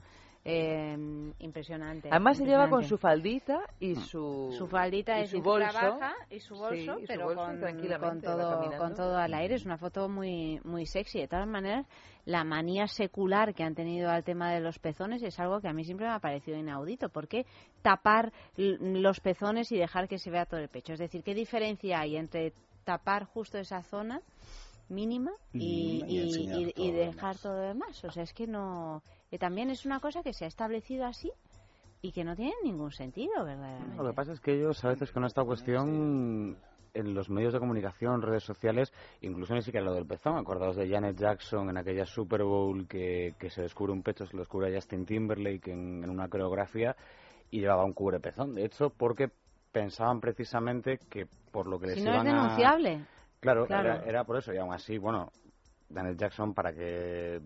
eh, 0.47 0.95
impresionante. 1.39 2.09
Además 2.11 2.37
se 2.37 2.45
lleva 2.45 2.69
con 2.69 2.83
su 2.83 2.99
faldita 2.99 3.61
y 3.79 3.93
mm. 3.93 3.95
su 3.95 4.53
su 4.55 4.67
faldita 4.67 5.19
y 5.19 5.27
su 5.27 5.41
bolso 5.41 5.73
baja 5.73 6.13
y 6.29 6.39
su 6.39 6.55
bolso, 6.55 6.97
pero 7.07 7.33
con, 7.33 7.59
con, 7.59 8.21
todo 8.21 8.77
con 8.77 8.93
todo 8.93 9.17
al 9.17 9.33
aire. 9.33 9.55
Es 9.55 9.65
una 9.65 9.79
foto 9.79 10.07
muy 10.07 10.61
muy 10.63 10.85
sexy. 10.85 11.21
De 11.21 11.27
todas 11.27 11.47
maneras, 11.47 11.87
la 12.25 12.43
manía 12.43 12.85
secular 12.85 13.55
que 13.55 13.63
han 13.63 13.73
tenido 13.73 14.11
al 14.11 14.23
tema 14.23 14.53
de 14.53 14.59
los 14.59 14.77
pezones 14.77 15.23
es 15.23 15.39
algo 15.39 15.61
que 15.61 15.67
a 15.67 15.73
mí 15.73 15.83
siempre 15.83 16.05
me 16.05 16.13
ha 16.13 16.19
parecido 16.19 16.59
inaudito. 16.59 17.09
¿Por 17.09 17.27
qué 17.27 17.47
tapar 17.81 18.31
los 18.55 19.19
pezones 19.21 19.71
y 19.71 19.77
dejar 19.77 20.07
que 20.07 20.19
se 20.19 20.29
vea 20.29 20.45
todo 20.45 20.59
el 20.59 20.69
pecho? 20.69 20.93
Es 20.93 20.99
decir, 20.99 21.23
¿qué 21.23 21.33
diferencia 21.33 22.01
hay 22.01 22.17
entre 22.17 22.53
tapar 22.83 23.25
justo 23.25 23.57
esa 23.57 23.81
zona? 23.81 24.21
mínima 24.89 25.31
y, 25.53 26.03
y, 26.75 26.91
dejar 26.91 27.37
todo 27.37 27.55
lo 27.55 27.61
demás. 27.61 28.03
O 28.03 28.11
sea, 28.11 28.23
es 28.23 28.33
que 28.33 28.47
no. 28.47 29.01
También 29.37 29.69
es 29.69 29.85
una 29.85 29.99
cosa 29.99 30.23
que 30.23 30.33
se 30.33 30.45
ha 30.45 30.47
establecido 30.47 31.05
así 31.05 31.31
y 32.01 32.11
que 32.11 32.23
no 32.23 32.35
tiene 32.35 32.53
ningún 32.63 32.91
sentido, 32.91 33.43
verdaderamente. 33.43 33.97
Lo 33.97 34.09
que 34.09 34.13
pasa 34.13 34.33
es 34.33 34.39
que 34.39 34.53
ellos 34.53 34.83
a 34.85 34.89
veces 34.89 35.11
con 35.11 35.25
esta 35.25 35.43
cuestión 35.43 36.57
en 36.93 37.13
los 37.13 37.29
medios 37.29 37.53
de 37.53 37.59
comunicación, 37.59 38.21
redes 38.21 38.43
sociales, 38.43 38.93
incluso 39.21 39.53
ni 39.53 39.61
siquiera 39.61 39.85
lo 39.85 39.93
del 39.93 40.05
pezón. 40.05 40.37
Acordados 40.37 40.77
de 40.77 40.89
Janet 40.89 41.17
Jackson 41.17 41.69
en 41.69 41.77
aquella 41.77 42.05
Super 42.05 42.43
Bowl 42.43 42.87
que, 42.87 43.33
que 43.37 43.49
se 43.49 43.61
descubre 43.61 43.91
un 43.91 44.01
pecho, 44.01 44.25
se 44.25 44.33
lo 44.33 44.39
descubre 44.39 44.71
a 44.71 44.75
Justin 44.75 45.05
Timberlake 45.05 45.71
en, 45.71 46.03
en 46.03 46.09
una 46.09 46.29
coreografía 46.29 46.95
y 47.51 47.59
llevaba 47.59 47.85
un 47.85 47.93
cubrepezón. 47.93 48.53
De 48.53 48.65
hecho, 48.65 48.89
porque 48.89 49.29
pensaban 49.71 50.21
precisamente 50.21 50.99
que 51.09 51.27
por 51.51 51.67
lo 51.67 51.77
que 51.77 51.87
les 51.87 51.95
si 51.95 52.03
no 52.03 52.15
es 52.15 52.23
denunciable. 52.23 53.05
Claro, 53.41 53.67
Era, 53.67 54.23
por 54.23 54.37
eso, 54.37 54.53
y 54.53 54.57
aún 54.57 54.73
así, 54.73 54.97
bueno, 54.97 55.29
Daniel 55.89 56.17
Jackson 56.17 56.53
para 56.53 56.73
que 56.73 57.39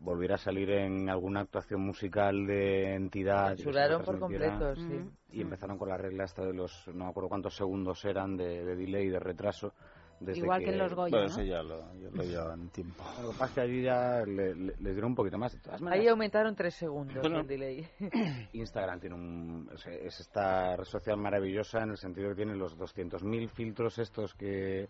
volviera 0.00 0.36
a 0.36 0.38
salir 0.38 0.70
en 0.70 1.08
alguna 1.08 1.40
actuación 1.40 1.80
musical 1.80 2.46
de 2.46 2.94
entidad. 2.94 3.56
Censuraron 3.56 4.02
por 4.02 4.18
completo, 4.18 4.74
sí. 4.76 5.04
Y 5.30 5.42
empezaron 5.42 5.76
con 5.76 5.88
la 5.88 5.96
regla 5.96 6.24
hasta 6.24 6.44
de 6.44 6.54
los, 6.54 6.88
no 6.88 7.04
me 7.04 7.10
acuerdo 7.10 7.28
cuántos 7.28 7.56
segundos 7.56 8.04
eran 8.04 8.36
de, 8.36 8.64
de 8.64 8.76
delay, 8.76 9.08
de 9.08 9.18
retraso. 9.18 9.72
Igual 10.20 10.64
que, 10.64 10.70
en 10.70 10.78
los 10.78 10.92
Goya, 10.94 11.10
bueno, 11.10 11.26
eso 11.26 11.42
ya 11.42 11.62
lo, 11.62 11.94
lo 11.94 12.22
llevan 12.24 12.70
tiempo. 12.70 13.04
Lo 13.22 13.30
que 13.30 13.38
pasa 13.38 13.44
es 13.46 13.52
que 13.52 13.60
allí 13.60 13.82
ya 13.82 14.24
le, 14.26 14.52
les 14.52 14.76
dieron 14.80 15.10
un 15.10 15.14
poquito 15.14 15.38
más. 15.38 15.56
Ahí 15.88 16.08
aumentaron 16.08 16.56
tres 16.56 16.74
segundos 16.74 17.24
el 17.24 17.46
delay. 17.46 17.86
Instagram 18.52 18.98
tiene 18.98 19.14
un, 19.14 19.70
es 20.02 20.18
esta 20.18 20.74
red 20.74 20.84
social 20.84 21.16
maravillosa 21.18 21.84
en 21.84 21.90
el 21.90 21.98
sentido 21.98 22.30
que 22.30 22.34
tiene 22.34 22.56
los 22.56 22.76
200.000 22.76 23.48
filtros 23.48 23.98
estos 24.00 24.34
que 24.34 24.88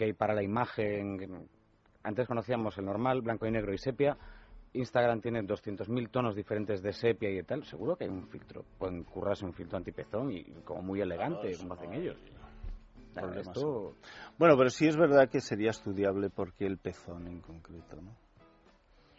que 0.00 0.06
hay 0.06 0.12
para 0.14 0.34
la 0.34 0.42
imagen. 0.42 1.48
Antes 2.02 2.26
conocíamos 2.26 2.76
el 2.78 2.86
normal, 2.86 3.20
blanco 3.20 3.46
y 3.46 3.50
negro 3.50 3.72
y 3.72 3.78
sepia. 3.78 4.16
Instagram 4.72 5.20
tiene 5.20 5.42
200.000 5.42 6.10
tonos 6.10 6.36
diferentes 6.36 6.82
de 6.82 6.92
sepia 6.92 7.30
y 7.30 7.42
tal. 7.42 7.64
Seguro 7.64 7.96
que 7.96 8.04
hay 8.04 8.10
un 8.10 8.28
filtro. 8.28 8.64
Pueden 8.78 9.02
currarse 9.04 9.44
un 9.44 9.52
filtro 9.52 9.76
antipezón 9.76 10.32
y 10.32 10.44
como 10.64 10.82
muy 10.82 11.00
elegante, 11.00 11.56
como 11.58 11.74
hacen 11.74 11.92
ellos. 11.92 12.16
Bueno, 14.38 14.56
pero 14.56 14.70
sí 14.70 14.86
es 14.86 14.96
verdad 14.96 15.28
que 15.28 15.40
sería 15.40 15.70
estudiable 15.70 16.30
porque 16.30 16.66
el 16.66 16.78
pezón 16.78 17.26
en 17.26 17.40
concreto, 17.40 18.00
¿no? 18.00 18.14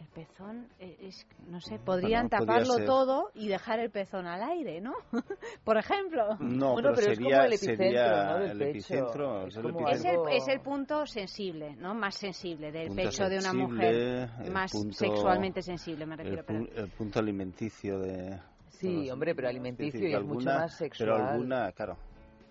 El 0.02 0.08
pezón, 0.08 0.66
eh, 0.80 0.96
es, 1.00 1.24
no 1.46 1.60
sé, 1.60 1.78
podrían 1.78 2.28
taparlo 2.28 2.84
todo 2.84 3.30
y 3.34 3.46
dejar 3.46 3.78
el 3.78 3.90
pezón 3.90 4.26
al 4.26 4.42
aire, 4.42 4.80
¿no? 4.80 4.94
Por 5.64 5.78
ejemplo. 5.78 6.36
No, 6.40 6.74
pero, 6.74 6.96
sería, 6.96 7.44
el 7.44 7.52
epicentro, 8.60 9.46
Es, 9.46 10.48
el, 10.48 10.60
punto 10.60 11.06
sensible, 11.06 11.76
¿no? 11.76 11.94
Más 11.94 12.16
sensible 12.16 12.72
del 12.72 12.92
pecho 12.96 13.28
de 13.28 13.38
una 13.38 13.52
mujer. 13.52 14.28
Más 14.50 14.72
sexualmente 14.90 15.62
sensible, 15.62 16.04
me 16.04 16.16
refiero. 16.16 16.44
El, 16.48 16.88
punto 16.88 17.20
alimenticio 17.20 18.00
de... 18.00 18.40
Sí, 18.70 19.08
hombre, 19.08 19.36
pero 19.36 19.48
alimenticio 19.48 20.08
y 20.08 20.14
es 20.14 20.24
mucho 20.24 20.46
más 20.46 20.76
sexual. 20.76 21.10
Pero 21.10 21.28
alguna, 21.28 21.70
claro. 21.70 21.96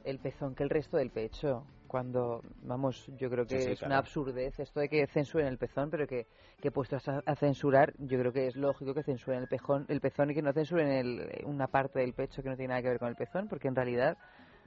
El 0.06 0.20
pezón 0.20 0.56
que 0.56 0.64
el 0.64 0.70
resto 0.70 0.96
del 0.96 1.10
pecho 1.10 1.66
cuando, 1.92 2.42
vamos, 2.62 3.06
yo 3.18 3.30
creo 3.30 3.46
que 3.46 3.74
es 3.74 3.82
una 3.82 3.98
absurdez 3.98 4.58
esto 4.62 4.80
de 4.80 4.88
que 4.88 5.06
censuren 5.08 5.48
el 5.48 5.58
pezón, 5.58 5.90
pero 5.90 6.08
que, 6.08 6.26
que 6.62 6.72
puestos 6.72 7.06
a, 7.06 7.36
censurar, 7.36 7.92
yo 7.98 8.18
creo 8.18 8.32
que 8.32 8.48
es 8.48 8.56
lógico 8.56 8.94
que 8.94 9.04
censuren 9.04 9.42
el, 9.42 9.50
pezón, 9.50 9.86
el 9.90 10.00
pezón 10.00 10.32
y 10.32 10.34
que 10.34 10.42
no 10.42 10.54
censuren 10.54 10.88
el, 10.88 11.44
una 11.44 11.68
parte 11.68 12.00
del 12.00 12.14
pecho 12.14 12.42
que 12.42 12.48
no 12.48 12.56
tiene 12.56 12.70
nada 12.70 12.82
que 12.82 12.88
ver 12.88 13.00
con 13.00 13.10
el 13.10 13.18
pezón, 13.18 13.50
porque 13.50 13.68
en 13.68 13.76
realidad 13.76 14.18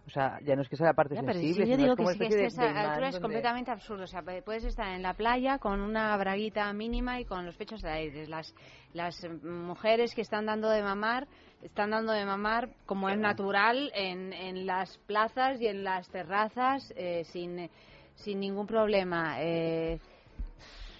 o 0.06 0.10
sea, 0.10 0.38
ya 0.44 0.54
no 0.54 0.60
es 0.60 0.68
que 0.68 0.76
sea 0.76 0.88
la 0.88 0.92
parte 0.92 1.14
sensible, 1.14 1.66
yo 1.66 1.76
digo 1.78 1.96
que, 1.96 2.02
es 2.02 2.18
que 2.18 2.44
esa 2.44 2.90
altura 2.90 3.08
es 3.08 3.18
completamente 3.18 3.70
absurdo. 3.70 4.04
O 4.04 4.06
sea, 4.06 4.22
puedes 4.44 4.64
estar 4.64 4.88
en 4.88 5.02
la 5.02 5.14
playa 5.14 5.58
con 5.58 5.80
una 5.80 6.14
braguita 6.18 6.70
mínima 6.74 7.20
y 7.20 7.24
con 7.24 7.46
los 7.46 7.56
pechos 7.56 7.80
de 7.80 7.88
aire. 7.88 8.26
Las, 8.26 8.54
las 8.92 9.26
mujeres 9.42 10.14
que 10.14 10.20
están 10.20 10.44
dando 10.44 10.68
de 10.68 10.82
mamar, 10.82 11.26
están 11.64 11.90
dando 11.90 12.12
de 12.12 12.24
mamar 12.24 12.68
como 12.86 13.08
es 13.08 13.18
natural 13.18 13.90
en, 13.94 14.32
en 14.32 14.66
las 14.66 14.98
plazas 15.06 15.60
y 15.60 15.66
en 15.66 15.82
las 15.82 16.08
terrazas 16.08 16.92
eh, 16.96 17.24
sin, 17.24 17.70
sin 18.14 18.38
ningún 18.38 18.66
problema. 18.66 19.40
Eh, 19.40 19.98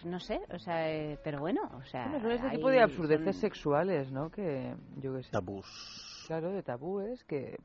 no 0.04 0.20
sé, 0.20 0.40
o 0.52 0.58
sea, 0.58 0.90
eh, 0.90 1.18
pero 1.22 1.40
bueno, 1.40 1.62
o 1.78 1.84
sea... 1.84 2.10
son 2.20 2.30
este 2.30 2.50
tipo 2.50 2.70
de 2.70 2.80
absurdeces 2.80 3.36
sexuales, 3.36 4.10
¿no? 4.10 4.30
Que, 4.30 4.74
yo 4.96 5.14
que 5.14 5.22
sé. 5.22 5.30
Tabús. 5.30 6.24
Claro, 6.26 6.50
de 6.50 6.62
tabúes 6.62 7.22
que... 7.24 7.58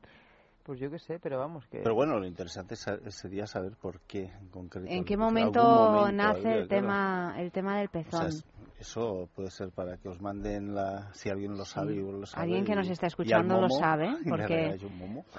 Pues 0.62 0.78
yo 0.78 0.90
qué 0.90 0.98
sé, 0.98 1.18
pero 1.18 1.38
vamos 1.38 1.66
que... 1.66 1.78
Pero 1.78 1.94
bueno, 1.94 2.18
lo 2.18 2.26
interesante 2.26 2.76
sería 2.76 3.46
saber 3.46 3.72
por 3.80 4.00
qué 4.02 4.24
en 4.24 4.48
concreto. 4.48 4.88
¿En 4.88 5.04
qué 5.04 5.16
momento, 5.16 6.12
nace 6.12 6.52
el, 6.52 6.68
tema, 6.68 7.34
el 7.38 7.50
tema 7.50 7.78
del 7.78 7.88
pezón? 7.88 8.30
Eso 8.80 9.28
puede 9.34 9.50
ser 9.50 9.70
para 9.70 9.98
que 9.98 10.08
os 10.08 10.20
manden 10.20 10.74
la... 10.74 11.12
Si 11.12 11.28
alguien 11.28 11.56
lo 11.56 11.64
sabe, 11.64 11.96
lo 11.96 12.24
sabe 12.24 12.44
Alguien 12.44 12.64
que 12.64 12.74
nos 12.74 12.88
está 12.88 13.08
escuchando 13.08 13.60
lo 13.60 13.68
sabe, 13.68 14.08
porque 14.28 14.78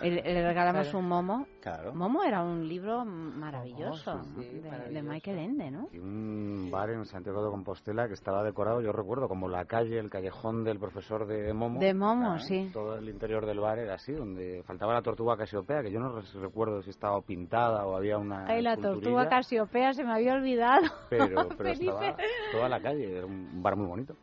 le, 0.02 0.48
regalamos 0.48 0.94
un 0.94 1.08
momo. 1.08 1.48
Claro. 1.60 1.94
Momo 1.96 2.24
era 2.24 2.44
un 2.44 2.68
libro 2.68 3.04
maravilloso 3.04 4.22
de, 4.38 5.02
Michael 5.02 5.40
Ende, 5.40 5.72
¿no? 5.72 5.90
Y 5.92 5.98
un 5.98 6.70
bar 6.72 6.92
en 6.92 7.06
Santiago 7.06 7.44
de 7.44 7.50
Compostela 7.50 8.08
que 8.08 8.14
estaba 8.14 8.44
decorado, 8.44 8.82
yo 8.82 8.92
recuerdo, 8.92 9.28
como 9.28 9.50
la 9.50 9.66
calle, 9.66 9.98
el 9.98 10.10
callejón 10.10 10.64
del 10.64 10.78
profesor 10.78 11.26
de 11.26 11.52
Momo. 11.52 11.80
De 11.80 11.94
Momo, 11.94 12.38
sí. 12.40 12.70
Todo 12.72 12.98
el 12.98 13.10
interior 13.10 13.48
del 13.48 13.60
bar 13.60 13.80
era 13.80 13.96
así, 13.96 14.14
donde 14.14 14.62
faltaba 14.68 14.94
la 14.94 15.02
tortuga 15.02 15.36
casiopea, 15.36 15.82
que 15.82 15.92
yo 15.92 16.00
no 16.00 16.22
recuerdo 16.40 16.84
si 16.84 16.92
estaba 16.92 17.20
pintada 17.22 17.88
o 17.88 17.96
había 17.96 18.20
una. 18.20 18.46
Ay, 18.46 18.62
la 18.62 18.78
tortuga 18.78 19.28
casiopea 19.28 19.94
se 19.94 20.04
me 20.04 20.14
había 20.14 20.36
olvidado. 20.36 20.84
Pero, 21.10 21.50
pero 21.58 21.70
estaba 21.70 22.16
toda 22.52 22.70
la 22.70 22.80
calle, 22.80 23.24
un 23.32 23.64
bar 23.64 23.76
muy 23.76 23.88
bonito. 23.88 24.16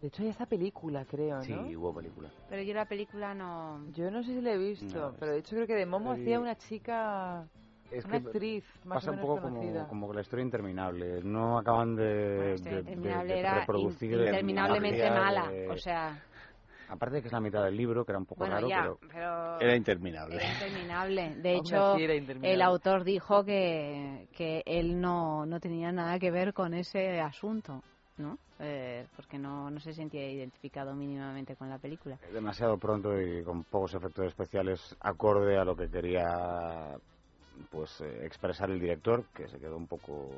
De 0.00 0.08
hecho, 0.08 0.22
hay 0.22 0.28
esta 0.28 0.46
película, 0.46 1.04
creo, 1.06 1.36
¿no? 1.36 1.42
Sí, 1.42 1.76
hubo 1.76 1.94
película. 1.94 2.28
Pero 2.50 2.62
yo 2.62 2.74
la 2.74 2.84
película 2.84 3.34
no... 3.34 3.90
Yo 3.92 4.10
no 4.10 4.22
sé 4.22 4.34
si 4.34 4.40
la 4.42 4.52
he 4.52 4.58
visto, 4.58 5.14
pero 5.18 5.32
de 5.32 5.38
hecho 5.38 5.56
creo 5.56 5.66
que 5.66 5.74
de 5.74 5.86
Momo 5.86 6.12
hacía 6.12 6.38
una 6.38 6.56
chica 6.56 7.48
es 7.90 8.04
que 8.04 8.16
actriz 8.16 8.64
pasa 8.88 9.10
un 9.12 9.20
poco 9.20 9.40
como, 9.42 9.88
como 9.88 10.12
la 10.12 10.20
historia 10.20 10.42
interminable. 10.42 11.22
No 11.22 11.58
acaban 11.58 11.94
de, 11.94 12.56
de, 12.56 13.54
reproducir. 13.60 14.12
interminablemente 14.12 15.10
mala. 15.10 15.50
O 15.70 15.76
sea. 15.76 16.22
Aparte 16.88 17.16
de 17.16 17.22
que 17.22 17.28
es 17.28 17.32
la 17.32 17.40
mitad 17.40 17.64
del 17.64 17.76
libro, 17.76 18.04
que 18.04 18.12
era 18.12 18.18
un 18.18 18.26
poco 18.26 18.44
raro, 18.44 18.68
pero... 19.10 19.58
Era 19.58 19.74
interminable. 19.74 20.36
Era 20.36 20.52
interminable. 20.52 21.34
De 21.36 21.56
hecho, 21.56 21.96
el 21.96 22.60
autor 22.60 23.04
dijo 23.04 23.42
que, 23.42 24.28
que 24.36 24.62
él 24.66 25.00
no, 25.00 25.46
no 25.46 25.60
tenía 25.60 25.92
nada 25.92 26.18
que 26.18 26.30
ver 26.30 26.52
con 26.52 26.74
ese 26.74 27.20
asunto. 27.20 27.82
¿No? 28.16 28.38
Eh, 28.60 29.06
porque 29.16 29.38
no, 29.38 29.70
no 29.70 29.80
se 29.80 29.92
sentía 29.92 30.30
identificado 30.30 30.94
mínimamente 30.94 31.56
con 31.56 31.68
la 31.68 31.78
película. 31.78 32.18
Demasiado 32.32 32.78
pronto 32.78 33.20
y 33.20 33.42
con 33.42 33.64
pocos 33.64 33.94
efectos 33.94 34.26
especiales 34.26 34.96
acorde 35.00 35.58
a 35.58 35.64
lo 35.64 35.76
que 35.76 35.88
quería 35.88 36.96
pues 37.70 38.00
eh, 38.00 38.24
expresar 38.24 38.70
el 38.70 38.80
director, 38.80 39.24
que 39.34 39.48
se 39.48 39.58
quedó 39.58 39.76
un 39.76 39.86
poco 39.86 40.28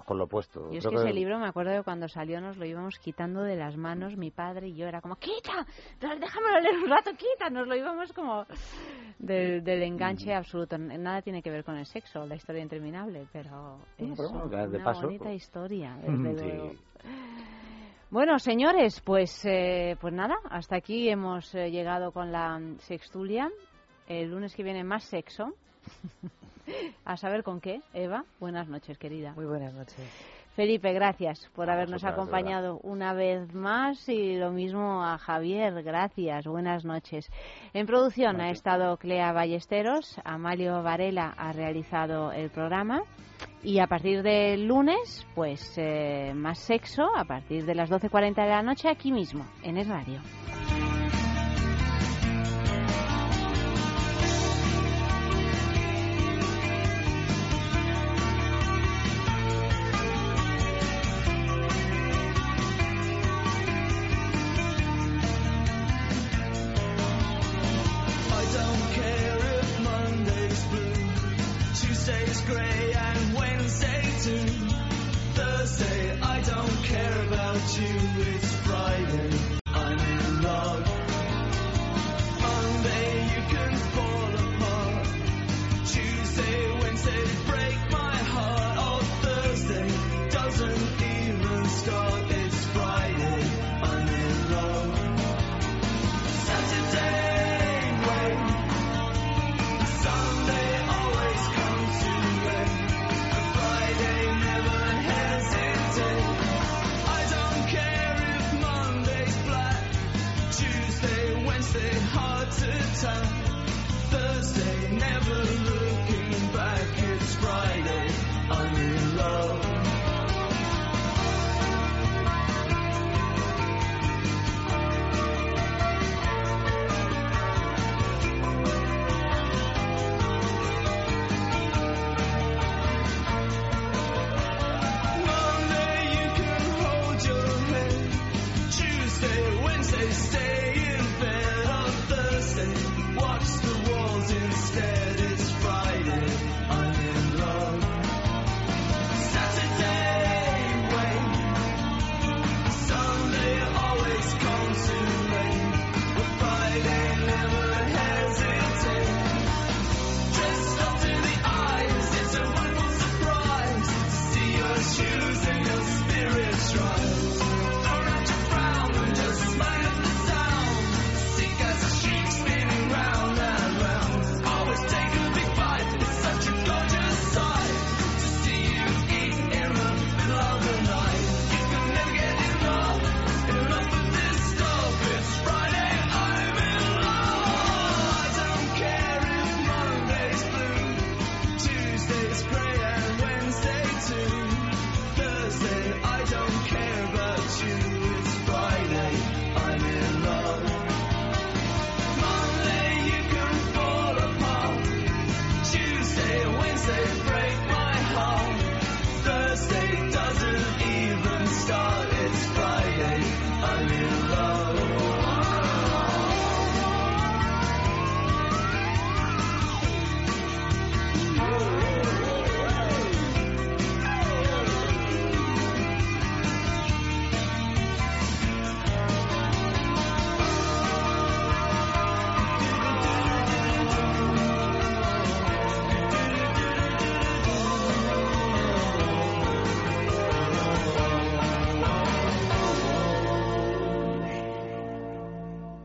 pues, 0.00 0.06
con 0.06 0.18
lo 0.18 0.24
opuesto. 0.24 0.68
Y 0.72 0.78
es 0.78 0.86
que, 0.86 0.94
ese 0.94 1.12
libro, 1.12 1.38
me 1.38 1.46
acuerdo 1.46 1.72
que 1.76 1.82
cuando 1.82 2.08
salió 2.08 2.40
nos 2.40 2.56
lo 2.56 2.64
íbamos 2.64 2.98
quitando 2.98 3.42
de 3.42 3.56
las 3.56 3.76
manos, 3.76 4.16
mi 4.16 4.30
padre 4.30 4.68
y 4.68 4.74
yo, 4.74 4.86
era 4.86 5.00
como, 5.00 5.16
¡quita! 5.16 5.66
Déjamelo 6.00 6.60
leer 6.60 6.78
un 6.78 6.90
rato, 6.90 7.10
¡quita! 7.12 7.50
Nos 7.50 7.66
lo 7.66 7.76
íbamos 7.76 8.12
como 8.12 8.44
del 9.18 9.82
enganche 9.82 10.34
absoluto. 10.34 10.78
Nada 10.78 11.22
tiene 11.22 11.42
que 11.42 11.50
ver 11.50 11.64
con 11.64 11.76
el 11.76 11.86
sexo, 11.86 12.26
la 12.26 12.36
historia 12.36 12.62
interminable, 12.62 13.26
pero 13.32 13.78
es 13.98 14.18
una 14.18 14.92
bonita 14.92 15.32
historia, 15.32 15.96
Bueno, 18.10 18.40
señores, 18.40 19.00
pues, 19.02 19.44
eh, 19.44 19.96
pues 20.00 20.12
nada, 20.12 20.34
hasta 20.50 20.74
aquí 20.74 21.08
hemos 21.08 21.54
eh, 21.54 21.70
llegado 21.70 22.10
con 22.10 22.32
la 22.32 22.60
sextulia. 22.78 23.48
El 24.08 24.30
lunes 24.30 24.56
que 24.56 24.64
viene 24.64 24.82
más 24.82 25.04
sexo. 25.04 25.54
A 27.04 27.16
saber 27.16 27.42
con 27.42 27.60
qué, 27.60 27.80
Eva. 27.94 28.24
Buenas 28.38 28.68
noches, 28.68 28.98
querida. 28.98 29.32
Muy 29.34 29.46
buenas 29.46 29.74
noches. 29.74 29.96
Felipe, 30.56 30.92
gracias 30.92 31.48
por 31.54 31.70
habernos 31.70 32.04
acompañado 32.04 32.80
una 32.82 33.14
vez 33.14 33.54
más 33.54 34.08
y 34.08 34.36
lo 34.36 34.50
mismo 34.50 35.02
a 35.04 35.16
Javier, 35.16 35.82
gracias, 35.82 36.46
buenas 36.46 36.84
noches. 36.84 37.30
En 37.72 37.86
producción 37.86 38.40
ha 38.40 38.50
estado 38.50 38.96
Clea 38.96 39.32
Ballesteros, 39.32 40.20
Amalio 40.24 40.82
Varela 40.82 41.32
ha 41.36 41.52
realizado 41.52 42.32
el 42.32 42.50
programa 42.50 43.04
y 43.62 43.78
a 43.78 43.86
partir 43.86 44.22
del 44.22 44.66
lunes, 44.66 45.26
pues 45.34 45.74
eh, 45.76 46.32
más 46.34 46.58
sexo, 46.58 47.08
a 47.16 47.24
partir 47.24 47.64
de 47.64 47.74
las 47.74 47.90
12.40 47.90 48.34
de 48.34 48.50
la 48.50 48.62
noche 48.62 48.88
aquí 48.88 49.12
mismo, 49.12 49.46
en 49.62 49.78
el 49.78 49.88
radio. 49.88 50.20